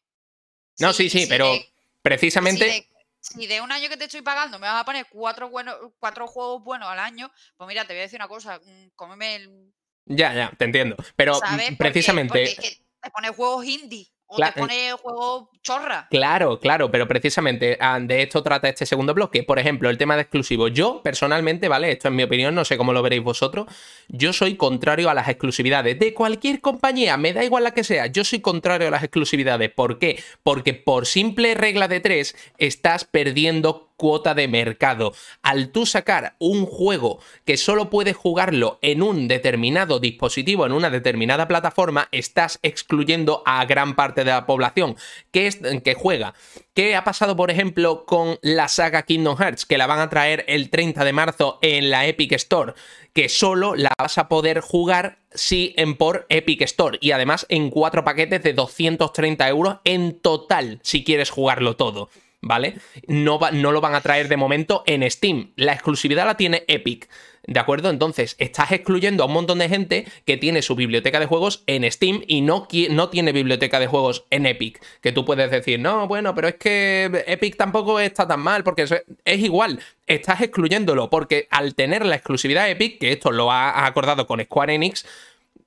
No, 0.79 0.93
sí, 0.93 1.09
sí, 1.09 1.25
pero 1.27 1.51
de- 1.51 1.69
precisamente. 2.01 2.65
Si 2.71 2.79
de, 2.81 2.88
si 3.21 3.47
de 3.47 3.61
un 3.61 3.71
año 3.71 3.89
que 3.89 3.97
te 3.97 4.05
estoy 4.05 4.21
pagando 4.21 4.59
me 4.59 4.67
vas 4.67 4.81
a 4.81 4.85
poner 4.85 5.05
cuatro, 5.09 5.49
buenos, 5.49 5.75
cuatro 5.99 6.27
juegos 6.27 6.63
buenos 6.63 6.87
al 6.89 6.99
año, 6.99 7.31
pues 7.57 7.67
mira, 7.67 7.85
te 7.85 7.93
voy 7.93 7.99
a 7.99 8.03
decir 8.03 8.19
una 8.19 8.27
cosa, 8.27 8.59
mm, 8.63 8.89
cómeme 8.95 9.35
el... 9.35 9.73
Ya, 10.05 10.33
ya, 10.33 10.51
te 10.57 10.65
entiendo. 10.65 10.95
Pero 11.15 11.35
¿Sabes? 11.35 11.53
mm, 11.71 11.75
Porque- 11.75 11.75
precisamente. 11.77 12.29
porque 12.29 12.43
es 12.43 12.55
que 12.59 12.85
te 13.01 13.11
pone 13.11 13.29
juegos 13.29 13.65
indie 13.65 14.07
O 14.31 14.35
Cla- 14.37 14.53
te 14.53 14.59
pone 14.59 14.91
juego 14.91 15.49
chorra. 15.63 16.07
Claro, 16.11 16.59
claro, 16.59 16.91
pero 16.91 17.07
precisamente 17.07 17.77
ah, 17.81 17.99
de 17.99 18.21
esto 18.21 18.43
trata 18.43 18.69
este 18.69 18.85
segundo 18.85 19.15
bloque. 19.15 19.41
Por 19.43 19.57
ejemplo, 19.57 19.89
el 19.89 19.97
tema 19.97 20.15
de 20.15 20.21
exclusivos. 20.21 20.71
Yo, 20.71 21.01
personalmente, 21.03 21.67
¿vale? 21.67 21.91
Esto 21.91 22.09
es 22.09 22.13
mi 22.13 22.21
opinión, 22.21 22.53
no 22.53 22.63
sé 22.63 22.77
cómo 22.77 22.93
lo 22.93 23.01
veréis 23.01 23.23
vosotros. 23.23 23.65
Yo 24.07 24.31
soy 24.31 24.55
contrario 24.55 25.09
a 25.09 25.15
las 25.15 25.27
exclusividades 25.29 25.97
de 25.97 26.13
cualquier 26.13 26.61
compañía, 26.61 27.17
me 27.17 27.33
da 27.33 27.43
igual 27.43 27.63
la 27.63 27.71
que 27.71 27.83
sea. 27.83 28.05
Yo 28.05 28.23
soy 28.23 28.39
contrario 28.39 28.87
a 28.87 28.91
las 28.91 29.03
exclusividades. 29.03 29.71
¿Por 29.71 29.97
qué? 29.97 30.23
Porque 30.43 30.75
por 30.75 31.07
simple 31.07 31.55
regla 31.55 31.87
de 31.87 31.99
tres 31.99 32.35
estás 32.59 33.05
perdiendo 33.05 33.88
cuota 33.99 34.33
de 34.33 34.47
mercado. 34.47 35.13
Al 35.43 35.69
tú 35.69 35.85
sacar 35.85 36.35
un 36.39 36.65
juego 36.65 37.19
que 37.45 37.57
solo 37.57 37.91
puedes 37.91 38.15
jugarlo 38.15 38.79
en 38.81 39.03
un 39.03 39.27
determinado 39.27 39.99
dispositivo, 39.99 40.65
en 40.65 40.71
una 40.71 40.89
determinada 40.89 41.47
plataforma, 41.47 42.07
estás 42.11 42.57
excluyendo 42.63 43.43
a 43.45 43.63
gran 43.65 43.95
parte 43.95 44.23
de 44.23 44.31
la 44.31 44.47
población 44.47 44.95
que, 45.31 45.45
es, 45.45 45.59
que 45.83 45.93
juega. 45.93 46.33
¿Qué 46.73 46.95
ha 46.95 47.03
pasado, 47.03 47.35
por 47.35 47.51
ejemplo, 47.51 48.05
con 48.05 48.39
la 48.41 48.69
saga 48.69 49.03
Kingdom 49.03 49.37
Hearts? 49.37 49.65
Que 49.65 49.77
la 49.77 49.85
van 49.85 49.99
a 49.99 50.09
traer 50.09 50.45
el 50.47 50.69
30 50.69 51.03
de 51.03 51.11
marzo 51.11 51.59
en 51.61 51.89
la 51.89 52.07
Epic 52.07 52.31
Store. 52.31 52.73
Que 53.13 53.27
solo 53.27 53.75
la 53.75 53.91
vas 53.99 54.17
a 54.17 54.29
poder 54.29 54.61
jugar 54.61 55.19
si 55.33 55.73
en 55.75 55.97
por 55.97 56.25
Epic 56.29 56.61
Store. 56.61 56.97
Y 57.01 57.11
además 57.11 57.45
en 57.49 57.69
cuatro 57.69 58.05
paquetes 58.05 58.41
de 58.43 58.53
230 58.53 59.49
euros 59.49 59.77
en 59.83 60.21
total, 60.21 60.79
si 60.81 61.03
quieres 61.03 61.31
jugarlo 61.31 61.75
todo. 61.75 62.09
¿Vale? 62.41 62.75
No, 63.07 63.37
va- 63.37 63.51
no 63.51 63.71
lo 63.73 63.81
van 63.81 63.95
a 63.95 64.01
traer 64.01 64.29
de 64.29 64.37
momento 64.37 64.83
en 64.85 65.09
Steam. 65.11 65.51
La 65.57 65.73
exclusividad 65.73 66.25
la 66.25 66.37
tiene 66.37 66.63
Epic. 66.69 67.09
¿De 67.45 67.59
acuerdo? 67.59 67.89
Entonces, 67.89 68.35
estás 68.39 68.71
excluyendo 68.71 69.23
a 69.23 69.25
un 69.25 69.33
montón 69.33 69.59
de 69.59 69.67
gente 69.67 70.05
que 70.25 70.37
tiene 70.37 70.61
su 70.61 70.75
biblioteca 70.75 71.19
de 71.19 71.25
juegos 71.25 71.63
en 71.67 71.89
Steam 71.91 72.21
y 72.27 72.41
no, 72.41 72.67
no 72.91 73.09
tiene 73.09 73.31
biblioteca 73.33 73.79
de 73.79 73.87
juegos 73.87 74.25
en 74.29 74.45
Epic. 74.45 74.79
Que 75.01 75.11
tú 75.11 75.25
puedes 75.25 75.49
decir, 75.51 75.79
no, 75.79 76.07
bueno, 76.07 76.33
pero 76.35 76.47
es 76.47 76.55
que 76.55 77.23
Epic 77.27 77.57
tampoco 77.57 77.99
está 77.99 78.27
tan 78.27 78.39
mal, 78.39 78.63
porque 78.63 78.83
es, 78.83 78.93
es 79.25 79.39
igual. 79.39 79.79
Estás 80.05 80.41
excluyéndolo, 80.41 81.09
porque 81.09 81.47
al 81.49 81.75
tener 81.75 82.05
la 82.05 82.15
exclusividad 82.15 82.69
Epic, 82.69 82.99
que 82.99 83.11
esto 83.11 83.31
lo 83.31 83.51
ha 83.51 83.85
acordado 83.85 84.27
con 84.27 84.41
Square 84.41 84.75
Enix, 84.75 85.05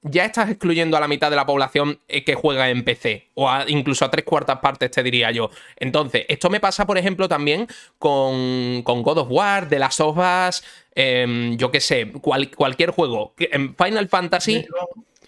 ya 0.02 0.24
estás 0.24 0.50
excluyendo 0.50 0.96
a 0.96 1.00
la 1.00 1.08
mitad 1.08 1.30
de 1.30 1.36
la 1.36 1.46
población 1.46 2.00
eh, 2.08 2.24
que 2.24 2.34
juega 2.34 2.68
en 2.70 2.84
PC, 2.84 3.30
o 3.34 3.48
a- 3.48 3.64
incluso 3.68 4.04
a 4.04 4.10
tres 4.10 4.24
cuartas 4.24 4.58
partes, 4.58 4.90
te 4.90 5.02
diría 5.02 5.30
yo. 5.30 5.50
Entonces, 5.76 6.26
esto 6.28 6.50
me 6.50 6.58
pasa, 6.60 6.84
por 6.86 6.98
ejemplo, 6.98 7.28
también 7.28 7.68
con, 7.98 8.82
con 8.82 9.02
God 9.02 9.18
of 9.18 9.28
War, 9.30 9.68
The 9.68 9.78
Last 9.78 10.00
of 10.00 10.18
Us, 10.18 10.62
em, 10.94 11.56
yo 11.56 11.70
qué 11.70 11.80
sé, 11.80 12.10
cual- 12.20 12.50
cualquier 12.50 12.90
juego. 12.90 13.34
Que- 13.36 13.48
en 13.52 13.74
Final 13.76 14.08
Fantasy, 14.08 14.66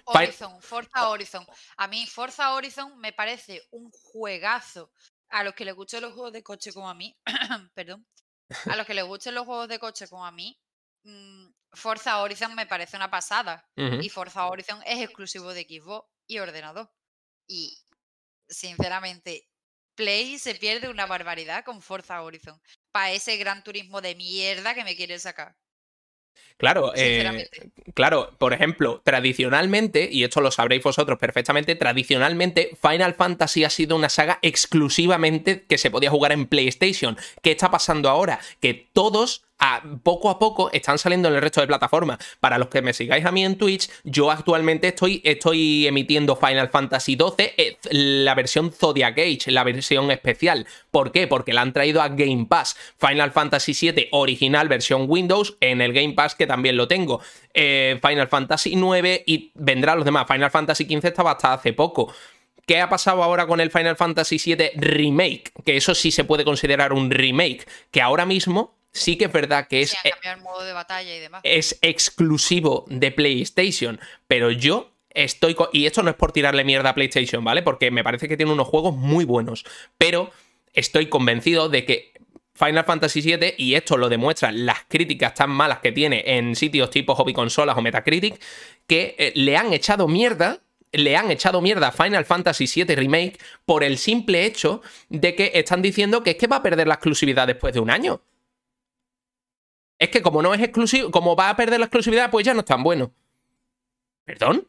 Horizon, 0.06 0.60
Forza 0.60 1.08
Horizon. 1.08 1.46
A 1.78 1.88
mí 1.88 2.06
Forza 2.06 2.52
Horizon 2.54 2.98
me 2.98 3.12
parece 3.12 3.62
un 3.70 3.90
juegazo. 3.90 4.90
A 5.30 5.42
los 5.42 5.54
que 5.54 5.64
les 5.64 5.74
gusten 5.74 6.02
los 6.02 6.12
juegos 6.12 6.32
de 6.32 6.42
coche 6.42 6.72
como 6.72 6.88
a 6.88 6.94
mí, 6.94 7.16
perdón, 7.74 8.06
a 8.66 8.76
los 8.76 8.86
que 8.86 8.94
les 8.94 9.04
gusten 9.04 9.34
los 9.34 9.46
juegos 9.46 9.66
de 9.68 9.78
coche 9.78 10.06
como 10.08 10.24
a 10.26 10.30
mí, 10.30 10.56
mm, 11.04 11.46
Forza 11.74 12.20
Horizon 12.22 12.54
me 12.54 12.66
parece 12.66 12.96
una 12.96 13.10
pasada. 13.10 13.68
Y 13.76 14.08
Forza 14.08 14.46
Horizon 14.46 14.80
es 14.86 15.00
exclusivo 15.02 15.52
de 15.52 15.62
Xbox 15.62 16.08
y 16.26 16.38
ordenador. 16.38 16.90
Y 17.46 17.78
sinceramente, 18.48 19.48
Play 19.94 20.38
se 20.38 20.54
pierde 20.54 20.88
una 20.88 21.06
barbaridad 21.06 21.64
con 21.64 21.82
Forza 21.82 22.22
Horizon. 22.22 22.60
Para 22.92 23.12
ese 23.12 23.36
gran 23.36 23.62
turismo 23.62 24.00
de 24.00 24.14
mierda 24.14 24.74
que 24.74 24.84
me 24.84 24.96
quiere 24.96 25.18
sacar. 25.18 25.56
Claro, 26.56 26.92
eh, 26.94 27.48
claro, 27.94 28.36
por 28.38 28.52
ejemplo, 28.52 29.02
tradicionalmente, 29.04 30.08
y 30.10 30.22
esto 30.22 30.40
lo 30.40 30.52
sabréis 30.52 30.84
vosotros 30.84 31.18
perfectamente, 31.18 31.74
tradicionalmente 31.74 32.76
Final 32.80 33.14
Fantasy 33.14 33.64
ha 33.64 33.70
sido 33.70 33.96
una 33.96 34.08
saga 34.08 34.38
exclusivamente 34.40 35.64
que 35.64 35.78
se 35.78 35.90
podía 35.90 36.10
jugar 36.10 36.30
en 36.30 36.46
PlayStation. 36.46 37.16
¿Qué 37.42 37.50
está 37.52 37.70
pasando 37.70 38.08
ahora? 38.08 38.38
Que 38.60 38.88
todos, 38.92 39.44
a- 39.58 39.82
poco 40.02 40.30
a 40.30 40.38
poco, 40.38 40.70
están 40.72 40.98
saliendo 40.98 41.28
en 41.28 41.36
el 41.36 41.40
resto 41.42 41.60
de 41.60 41.66
plataformas. 41.66 42.18
Para 42.40 42.58
los 42.58 42.68
que 42.68 42.82
me 42.82 42.92
sigáis 42.92 43.24
a 43.24 43.32
mí 43.32 43.44
en 43.44 43.56
Twitch, 43.56 43.88
yo 44.02 44.30
actualmente 44.30 44.88
estoy, 44.88 45.20
estoy 45.24 45.86
emitiendo 45.86 46.36
Final 46.36 46.68
Fantasy 46.68 47.16
XII, 47.16 47.52
eh, 47.56 47.76
la 47.90 48.34
versión 48.34 48.72
Zodiac 48.72 49.18
Age, 49.18 49.50
la 49.50 49.64
versión 49.64 50.10
especial. 50.10 50.66
¿Por 50.90 51.12
qué? 51.12 51.26
Porque 51.26 51.52
la 51.52 51.62
han 51.62 51.72
traído 51.72 52.02
a 52.02 52.08
Game 52.08 52.46
Pass. 52.48 52.76
Final 52.98 53.30
Fantasy 53.32 53.72
VII 53.92 54.08
original, 54.12 54.68
versión 54.68 55.06
Windows, 55.08 55.56
en 55.60 55.80
el 55.80 55.92
Game 55.92 56.14
Pass 56.14 56.34
que 56.34 56.46
también 56.46 56.76
lo 56.76 56.88
tengo. 56.88 57.20
Eh, 57.54 57.98
Final 58.06 58.28
Fantasy 58.28 58.70
IX 58.74 59.22
y 59.26 59.52
vendrán 59.54 59.96
los 59.96 60.04
demás. 60.04 60.26
Final 60.28 60.50
Fantasy 60.50 60.84
XV 60.84 61.06
estaba 61.08 61.30
hasta 61.32 61.52
hace 61.54 61.72
poco. 61.72 62.12
¿Qué 62.66 62.80
ha 62.80 62.88
pasado 62.88 63.22
ahora 63.22 63.46
con 63.46 63.60
el 63.60 63.70
Final 63.70 63.94
Fantasy 63.94 64.38
VII 64.42 64.70
Remake? 64.76 65.52
Que 65.66 65.76
eso 65.76 65.94
sí 65.94 66.10
se 66.10 66.24
puede 66.24 66.44
considerar 66.44 66.94
un 66.94 67.10
remake. 67.10 67.66
Que 67.90 68.00
ahora 68.00 68.24
mismo 68.24 68.73
sí 68.94 69.18
que 69.18 69.26
es 69.26 69.32
verdad 69.32 69.68
que 69.68 69.82
es, 69.82 69.90
Sí, 69.90 69.96
han 70.04 70.12
cambiado 70.12 70.36
el 70.38 70.42
modo 70.42 70.64
de 70.64 70.72
batalla 70.72 71.14
y 71.14 71.18
demás. 71.20 71.40
es 71.44 71.78
exclusivo 71.82 72.86
de 72.88 73.10
PlayStation. 73.10 74.00
Pero 74.26 74.50
yo 74.50 74.92
estoy. 75.10 75.56
Y 75.72 75.86
esto 75.86 76.02
no 76.02 76.10
es 76.10 76.16
por 76.16 76.32
tirarle 76.32 76.64
mierda 76.64 76.90
a 76.90 76.94
PlayStation, 76.94 77.44
¿vale? 77.44 77.62
Porque 77.62 77.90
me 77.90 78.02
parece 78.02 78.28
que 78.28 78.36
tiene 78.36 78.52
unos 78.52 78.68
juegos 78.68 78.96
muy 78.96 79.24
buenos. 79.24 79.64
Pero 79.98 80.30
estoy 80.72 81.08
convencido 81.08 81.68
de 81.68 81.84
que 81.84 82.12
Final 82.54 82.84
Fantasy 82.84 83.20
VII, 83.20 83.54
y 83.58 83.74
esto 83.74 83.96
lo 83.96 84.08
demuestran 84.08 84.64
las 84.64 84.84
críticas 84.88 85.34
tan 85.34 85.50
malas 85.50 85.80
que 85.80 85.90
tiene 85.90 86.22
en 86.24 86.54
sitios 86.54 86.88
tipo 86.90 87.14
Hobby 87.16 87.32
Consolas 87.32 87.76
o 87.76 87.82
Metacritic, 87.82 88.40
que 88.86 89.16
eh, 89.18 89.32
le 89.34 89.56
han 89.56 89.72
echado 89.72 90.08
mierda. 90.08 90.60
Le 90.92 91.16
han 91.16 91.32
echado 91.32 91.60
mierda 91.60 91.88
a 91.88 91.90
Final 91.90 92.24
Fantasy 92.24 92.66
VII 92.72 92.94
Remake 92.94 93.38
por 93.64 93.82
el 93.82 93.98
simple 93.98 94.44
hecho 94.44 94.80
de 95.08 95.34
que 95.34 95.50
están 95.54 95.82
diciendo 95.82 96.22
que 96.22 96.30
es 96.30 96.36
que 96.36 96.46
va 96.46 96.56
a 96.56 96.62
perder 96.62 96.86
la 96.86 96.94
exclusividad 96.94 97.48
después 97.48 97.74
de 97.74 97.80
un 97.80 97.90
año. 97.90 98.22
Es 100.04 100.10
que 100.10 100.20
como 100.20 100.42
no 100.42 100.52
es 100.52 100.60
exclusivo, 100.60 101.10
como 101.10 101.34
va 101.34 101.48
a 101.48 101.56
perder 101.56 101.80
la 101.80 101.86
exclusividad, 101.86 102.30
pues 102.30 102.44
ya 102.44 102.52
no 102.52 102.60
es 102.60 102.66
tan 102.66 102.82
bueno. 102.82 103.10
¿Perdón? 104.26 104.66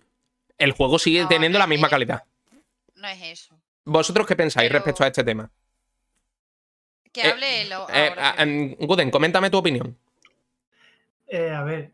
El 0.57 0.71
juego 0.71 0.97
sigue 0.97 1.23
No, 1.23 1.27
teniendo 1.27 1.57
no 1.59 1.63
la 1.63 1.67
misma 1.67 1.89
calidad. 1.89 2.23
No 2.95 3.05
es 3.09 3.21
eso. 3.21 3.59
¿Vosotros 3.83 4.25
qué 4.25 4.37
pensáis 4.37 4.69
Pero- 4.69 4.79
respecto 4.79 5.03
a 5.03 5.07
este 5.07 5.25
tema? 5.25 5.51
Que 7.11 7.19
Eh, 7.21 7.31
hable 7.31 7.61
Eh, 7.63 7.73
ahora. 7.73 8.31
a- 8.37 8.43
em, 8.43 8.75
Guden, 8.79 9.11
coméntame 9.11 9.49
tu 9.49 9.57
opinión. 9.57 9.97
Eh, 11.27 11.49
a 11.49 11.63
ver, 11.63 11.91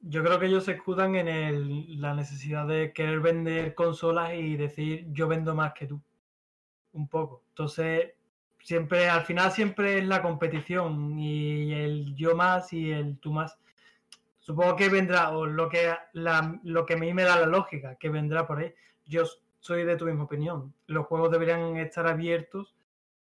yo 0.00 0.22
creo 0.22 0.38
que 0.38 0.46
ellos 0.46 0.64
se 0.64 0.72
escudan 0.72 1.16
en 1.16 1.26
el- 1.26 2.00
la 2.00 2.14
necesidad 2.14 2.64
de 2.68 2.92
querer 2.92 3.18
vender 3.18 3.74
consolas 3.74 4.34
y 4.34 4.54
decir 4.56 5.06
yo 5.10 5.26
vendo 5.26 5.52
más 5.56 5.72
que 5.74 5.86
tú. 5.86 6.00
Un 6.92 7.08
poco. 7.08 7.42
Entonces, 7.48 8.12
siempre, 8.68 9.08
al 9.08 9.22
final 9.22 9.50
siempre 9.50 9.98
es 9.98 10.06
la 10.06 10.20
competición 10.20 11.18
y 11.18 11.72
el 11.72 12.14
yo 12.14 12.36
más 12.36 12.70
y 12.74 12.90
el 12.92 13.18
tú 13.18 13.32
más. 13.32 13.58
Supongo 14.40 14.76
que 14.76 14.90
vendrá, 14.90 15.30
o 15.30 15.46
lo 15.46 15.70
que, 15.70 15.94
la- 16.12 16.60
lo 16.64 16.84
que 16.84 16.94
a 16.94 16.96
mí 16.98 17.14
me 17.14 17.22
da 17.24 17.40
la 17.40 17.46
lógica, 17.46 17.96
que 17.96 18.10
vendrá 18.10 18.46
por 18.46 18.58
ahí. 18.58 18.74
Yo 19.06 19.22
soy 19.58 19.84
de 19.84 19.96
tu 19.96 20.04
misma 20.04 20.24
opinión. 20.24 20.74
Los 20.86 21.06
juegos 21.06 21.30
deberían 21.30 21.78
estar 21.78 22.06
abiertos 22.06 22.76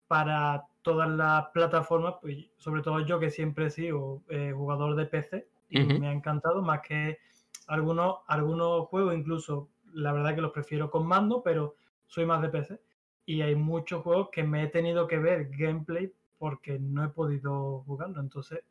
para 0.08 0.66
todas 0.82 1.10
las 1.10 1.46
plataformas, 1.54 2.16
pues 2.22 2.50
sobre 2.58 2.82
todo 2.82 3.00
yo 3.00 3.18
que 3.18 3.30
siempre 3.30 3.68
he 3.68 3.70
sido 3.70 4.22
eh, 4.30 4.52
jugador 4.54 4.96
de 4.98 5.06
PC 5.06 5.48
y 5.70 5.80
me 6.00 6.10
ha 6.10 6.12
encantado 6.12 6.62
más 6.62 6.82
que 6.82 7.20
algunos, 7.68 8.18
algunos 8.28 8.88
juegos, 8.90 9.16
incluso 9.16 9.70
la 9.94 10.12
verdad 10.12 10.36
que 10.36 10.42
los 10.42 10.52
prefiero 10.52 10.92
con 10.92 11.08
mando, 11.08 11.42
pero 11.42 11.76
soy 12.08 12.26
más 12.26 12.42
de 12.42 12.50
PC. 12.50 12.82
Y 13.26 13.42
hay 13.42 13.56
muchos 13.56 14.04
juegos 14.04 14.30
que 14.32 14.44
me 14.44 14.64
he 14.64 14.68
tenido 14.68 15.08
que 15.08 15.18
ver 15.20 15.50
gameplay 15.52 16.12
porque 16.38 16.80
no 16.80 17.04
he 17.04 17.10
podido 17.10 17.84
jugarlo. 17.86 18.20
Entonces, 18.20 18.62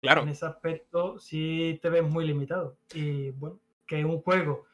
Claro. 0.00 0.22
en 0.22 0.28
ese 0.28 0.46
aspecto 0.46 1.18
sí 1.18 1.78
te 1.82 1.88
ves 1.90 2.02
muy 2.02 2.26
limitado. 2.26 2.76
Y 2.94 3.30
bueno, 3.30 3.58
que 3.86 4.04
un 4.04 4.20
juego 4.20 4.66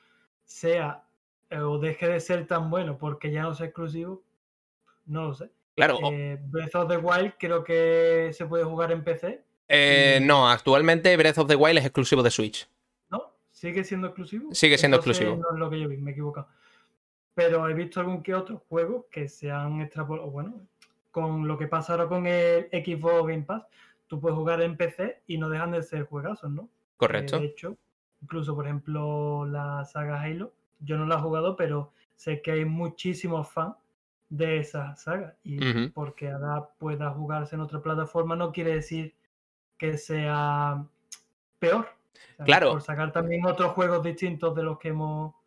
sea 0.44 1.04
eh, 1.50 1.58
o 1.58 1.78
deje 1.78 2.08
de 2.08 2.20
ser 2.20 2.46
tan 2.46 2.70
bueno 2.70 2.98
porque 2.98 3.30
ya 3.30 3.42
no 3.42 3.52
es 3.52 3.60
exclusivo, 3.60 4.22
no 5.06 5.28
lo 5.28 5.34
sé. 5.34 5.50
Claro. 5.76 5.98
Eh, 6.12 6.38
Breath 6.40 6.74
of 6.74 6.88
the 6.88 6.96
Wild 6.96 7.34
creo 7.38 7.62
que 7.64 8.30
se 8.32 8.46
puede 8.46 8.64
jugar 8.64 8.92
en 8.92 9.02
PC, 9.04 9.44
eh, 9.72 10.18
no, 10.20 10.48
actualmente 10.48 11.16
Breath 11.16 11.38
of 11.38 11.46
the 11.46 11.54
Wild 11.54 11.78
es 11.78 11.84
exclusivo 11.84 12.24
de 12.24 12.30
Switch. 12.32 12.68
¿no? 13.08 13.32
¿Sigue 13.52 13.84
siendo 13.84 14.08
exclusivo? 14.08 14.52
Sigue 14.52 14.76
siendo 14.76 14.96
Entonces, 14.96 15.22
exclusivo. 15.22 15.48
No 15.48 15.54
es 15.54 15.60
lo 15.60 15.70
que 15.70 15.80
yo 15.80 15.88
vi, 15.88 15.96
me 15.96 16.10
he 16.10 16.12
equivocado. 16.12 16.48
Pero 17.40 17.66
he 17.66 17.72
visto 17.72 18.00
algún 18.00 18.22
que 18.22 18.34
otro 18.34 18.62
juego 18.68 19.06
que 19.10 19.26
se 19.26 19.50
han 19.50 19.80
extrapolado, 19.80 20.30
bueno, 20.30 20.60
con 21.10 21.48
lo 21.48 21.56
que 21.56 21.68
pasa 21.68 21.94
ahora 21.94 22.06
con 22.06 22.26
el 22.26 22.68
Xbox 22.70 23.26
Game 23.26 23.44
Pass, 23.44 23.62
tú 24.08 24.20
puedes 24.20 24.36
jugar 24.36 24.60
en 24.60 24.76
PC 24.76 25.22
y 25.26 25.38
no 25.38 25.48
dejan 25.48 25.70
de 25.70 25.82
ser 25.82 26.04
juegazos, 26.04 26.50
¿no? 26.50 26.68
Correcto. 26.98 27.38
de 27.38 27.46
hecho, 27.46 27.78
incluso, 28.20 28.54
por 28.54 28.66
ejemplo, 28.66 29.46
la 29.46 29.86
saga 29.86 30.20
Halo, 30.20 30.52
yo 30.80 30.98
no 30.98 31.06
la 31.06 31.14
he 31.14 31.20
jugado, 31.22 31.56
pero 31.56 31.94
sé 32.14 32.42
que 32.42 32.50
hay 32.50 32.66
muchísimos 32.66 33.48
fans 33.48 33.74
de 34.28 34.58
esa 34.58 34.94
saga. 34.96 35.34
Y 35.42 35.88
porque 35.88 36.30
ahora 36.30 36.68
pueda 36.76 37.08
jugarse 37.08 37.54
en 37.54 37.62
otra 37.62 37.80
plataforma 37.80 38.36
no 38.36 38.52
quiere 38.52 38.74
decir 38.74 39.14
que 39.78 39.96
sea 39.96 40.84
peor. 41.58 41.86
O 41.86 42.36
sea, 42.36 42.44
Claro. 42.44 42.72
Por 42.72 42.82
sacar 42.82 43.12
también 43.12 43.46
otros 43.46 43.72
juegos 43.72 44.02
distintos 44.02 44.54
de 44.54 44.62
los 44.62 44.78
que 44.78 44.88
hemos 44.88 45.39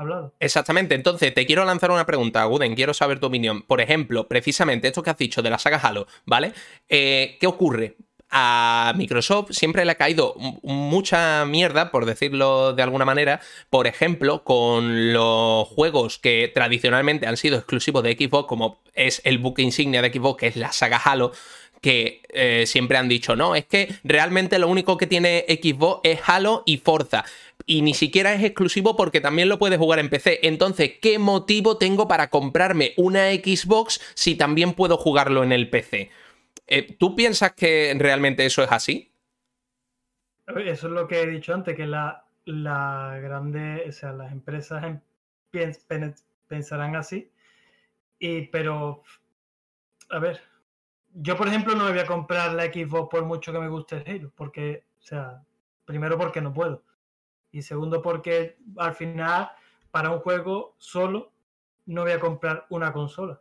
hablado. 0.00 0.34
Exactamente, 0.40 0.94
entonces 0.94 1.32
te 1.34 1.46
quiero 1.46 1.64
lanzar 1.64 1.90
una 1.90 2.06
pregunta, 2.06 2.44
Guden, 2.44 2.74
quiero 2.74 2.94
saber 2.94 3.20
tu 3.20 3.26
opinión. 3.26 3.62
Por 3.62 3.80
ejemplo, 3.80 4.28
precisamente 4.28 4.88
esto 4.88 5.02
que 5.02 5.10
has 5.10 5.18
dicho 5.18 5.42
de 5.42 5.50
la 5.50 5.58
saga 5.58 5.78
Halo, 5.78 6.06
¿vale? 6.26 6.52
Eh, 6.88 7.36
¿Qué 7.40 7.46
ocurre? 7.46 7.96
a 8.30 8.92
Microsoft 8.96 9.50
siempre 9.50 9.84
le 9.84 9.90
ha 9.90 9.96
caído 9.96 10.34
mucha 10.62 11.44
mierda, 11.46 11.90
por 11.90 12.06
decirlo 12.06 12.72
de 12.72 12.82
alguna 12.82 13.04
manera, 13.04 13.40
por 13.70 13.86
ejemplo, 13.86 14.44
con 14.44 15.12
los 15.12 15.66
juegos 15.68 16.18
que 16.18 16.50
tradicionalmente 16.54 17.26
han 17.26 17.36
sido 17.36 17.56
exclusivos 17.56 18.04
de 18.04 18.12
Xbox, 18.12 18.46
como 18.46 18.78
es 18.94 19.20
el 19.24 19.38
buque 19.38 19.62
insignia 19.62 20.00
de 20.00 20.12
Xbox, 20.12 20.40
que 20.40 20.46
es 20.46 20.56
la 20.56 20.72
saga 20.72 20.98
Halo, 20.98 21.32
que 21.80 22.22
eh, 22.28 22.64
siempre 22.66 22.98
han 22.98 23.08
dicho, 23.08 23.36
no, 23.36 23.54
es 23.54 23.64
que 23.64 23.94
realmente 24.04 24.58
lo 24.58 24.68
único 24.68 24.96
que 24.96 25.06
tiene 25.06 25.44
Xbox 25.48 26.00
es 26.04 26.20
Halo 26.26 26.62
y 26.66 26.76
Forza. 26.76 27.24
Y 27.70 27.82
ni 27.82 27.94
siquiera 27.94 28.34
es 28.34 28.42
exclusivo 28.42 28.96
porque 28.96 29.20
también 29.20 29.48
lo 29.48 29.60
puedes 29.60 29.78
jugar 29.78 30.00
en 30.00 30.10
PC. 30.10 30.40
Entonces, 30.42 30.94
¿qué 31.00 31.20
motivo 31.20 31.78
tengo 31.78 32.08
para 32.08 32.28
comprarme 32.28 32.94
una 32.96 33.30
Xbox 33.30 34.00
si 34.14 34.34
también 34.34 34.72
puedo 34.74 34.96
jugarlo 34.96 35.44
en 35.44 35.52
el 35.52 35.70
PC? 35.70 36.10
Eh, 36.66 36.96
¿Tú 36.98 37.14
piensas 37.14 37.52
que 37.52 37.94
realmente 37.96 38.44
eso 38.44 38.64
es 38.64 38.72
así? 38.72 39.12
Eso 40.48 40.86
es 40.88 40.92
lo 40.92 41.06
que 41.06 41.20
he 41.20 41.26
dicho 41.28 41.54
antes, 41.54 41.76
que 41.76 41.86
la, 41.86 42.24
la 42.44 43.20
grande, 43.22 43.84
o 43.88 43.92
sea, 43.92 44.14
las 44.14 44.32
empresas 44.32 45.00
pensarán 46.48 46.96
así. 46.96 47.30
Y, 48.18 48.48
pero, 48.48 49.04
a 50.08 50.18
ver, 50.18 50.40
yo 51.14 51.36
por 51.36 51.46
ejemplo 51.46 51.76
no 51.76 51.84
me 51.84 51.92
voy 51.92 52.00
a 52.00 52.06
comprar 52.06 52.52
la 52.52 52.64
Xbox 52.64 53.08
por 53.12 53.24
mucho 53.24 53.52
que 53.52 53.60
me 53.60 53.68
guste 53.68 53.98
el 53.98 54.08
Halo, 54.08 54.32
porque, 54.34 54.82
o 54.98 55.02
sea, 55.04 55.44
primero 55.84 56.18
porque 56.18 56.40
no 56.40 56.52
puedo. 56.52 56.82
Y 57.52 57.62
segundo 57.62 58.02
porque 58.02 58.58
al 58.76 58.94
final, 58.94 59.50
para 59.90 60.10
un 60.10 60.20
juego 60.20 60.74
solo, 60.78 61.32
no 61.86 62.02
voy 62.02 62.12
a 62.12 62.20
comprar 62.20 62.66
una 62.70 62.92
consola, 62.92 63.40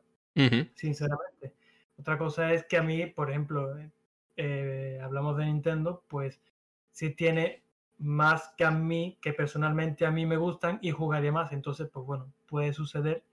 sinceramente. 0.75 1.53
Otra 1.99 2.17
cosa 2.17 2.53
es 2.53 2.65
que 2.65 2.77
a 2.77 2.83
mí, 2.83 3.05
por 3.05 3.29
ejemplo, 3.29 3.77
eh, 3.77 3.91
eh, 4.37 4.99
hablamos 5.03 5.37
de 5.37 5.45
Nintendo, 5.45 6.03
pues 6.07 6.41
sí 6.91 7.11
tiene 7.11 7.63
más 7.97 8.53
que 8.57 8.63
a 8.63 8.71
mí, 8.71 9.17
que 9.21 9.33
personalmente 9.33 10.05
a 10.05 10.11
mí 10.11 10.25
me 10.25 10.37
gustan 10.37 10.79
y 10.81 10.91
jugaría 10.91 11.31
más. 11.31 11.51
Entonces, 11.51 11.89
pues 11.91 12.05
bueno, 12.05 12.31
puede 12.47 12.73
suceder 12.73 13.23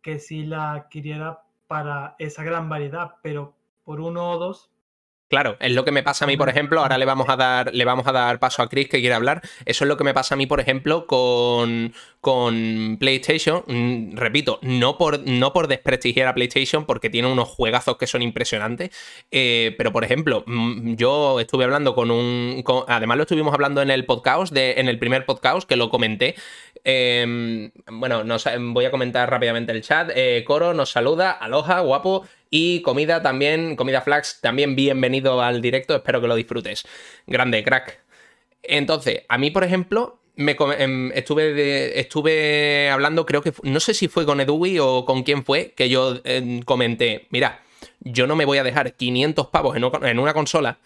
que 0.00 0.18
sí 0.18 0.44
la 0.44 0.72
adquiriera 0.72 1.42
para 1.66 2.16
esa 2.18 2.42
gran 2.42 2.68
variedad, 2.68 3.16
pero 3.22 3.54
por 3.84 4.00
uno 4.00 4.30
o 4.30 4.38
dos 4.38 4.70
Claro, 5.28 5.56
es 5.58 5.72
lo 5.72 5.84
que 5.84 5.90
me 5.90 6.04
pasa 6.04 6.24
a 6.24 6.28
mí, 6.28 6.36
por 6.36 6.48
ejemplo, 6.48 6.80
ahora 6.80 6.98
le 6.98 7.04
vamos 7.04 7.28
a 7.28 7.34
dar, 7.34 7.74
le 7.74 7.84
vamos 7.84 8.06
a 8.06 8.12
dar 8.12 8.38
paso 8.38 8.62
a 8.62 8.68
Chris 8.68 8.88
que 8.88 9.00
quiere 9.00 9.14
hablar. 9.14 9.42
Eso 9.64 9.82
es 9.82 9.88
lo 9.88 9.96
que 9.96 10.04
me 10.04 10.14
pasa 10.14 10.36
a 10.36 10.38
mí, 10.38 10.46
por 10.46 10.60
ejemplo, 10.60 11.08
con, 11.08 11.92
con 12.20 12.96
PlayStation. 13.00 13.64
Mm, 13.66 14.16
repito, 14.16 14.60
no 14.62 14.96
por, 14.96 15.18
no 15.26 15.52
por 15.52 15.66
desprestigiar 15.66 16.28
a 16.28 16.34
PlayStation, 16.34 16.86
porque 16.86 17.10
tiene 17.10 17.26
unos 17.26 17.48
juegazos 17.48 17.96
que 17.96 18.06
son 18.06 18.22
impresionantes. 18.22 18.90
Eh, 19.32 19.74
pero, 19.76 19.92
por 19.92 20.04
ejemplo, 20.04 20.44
mm, 20.46 20.94
yo 20.94 21.40
estuve 21.40 21.64
hablando 21.64 21.96
con 21.96 22.12
un. 22.12 22.62
además, 22.86 23.16
lo 23.16 23.24
estuvimos 23.24 23.52
hablando 23.52 23.82
en 23.82 23.90
el 23.90 24.06
podcast, 24.06 24.52
de, 24.52 24.74
en 24.78 24.88
el 24.88 25.00
primer 25.00 25.26
podcast, 25.26 25.68
que 25.68 25.74
lo 25.74 25.90
comenté. 25.90 26.36
Em, 26.84 27.72
bueno, 27.90 28.22
voy 28.72 28.84
a 28.84 28.92
comentar 28.92 29.28
rápidamente 29.28 29.72
el 29.72 29.82
chat. 29.82 30.08
Eh, 30.14 30.44
Coro 30.46 30.72
nos 30.72 30.90
saluda. 30.90 31.32
Aloha, 31.32 31.80
guapo. 31.80 32.24
Y 32.50 32.80
comida 32.82 33.22
también, 33.22 33.76
comida 33.76 34.00
Flax, 34.00 34.40
también 34.40 34.76
bienvenido 34.76 35.42
al 35.42 35.60
directo, 35.60 35.96
espero 35.96 36.20
que 36.20 36.28
lo 36.28 36.36
disfrutes. 36.36 36.84
Grande, 37.26 37.64
crack. 37.64 38.00
Entonces, 38.62 39.22
a 39.28 39.38
mí, 39.38 39.50
por 39.50 39.64
ejemplo, 39.64 40.20
me 40.36 40.56
em, 40.78 41.10
estuve, 41.12 41.98
estuve 41.98 42.90
hablando, 42.90 43.26
creo 43.26 43.42
que 43.42 43.52
no 43.62 43.80
sé 43.80 43.94
si 43.94 44.08
fue 44.08 44.26
con 44.26 44.40
Edui 44.40 44.78
o 44.78 45.04
con 45.04 45.22
quién 45.22 45.44
fue, 45.44 45.72
que 45.72 45.88
yo 45.88 46.20
em, 46.24 46.62
comenté, 46.62 47.26
mira, 47.30 47.62
yo 48.00 48.26
no 48.26 48.36
me 48.36 48.44
voy 48.44 48.58
a 48.58 48.64
dejar 48.64 48.94
500 48.94 49.48
pavos 49.48 49.76
en, 49.76 50.18
una 50.18 50.34
consola 50.34 50.78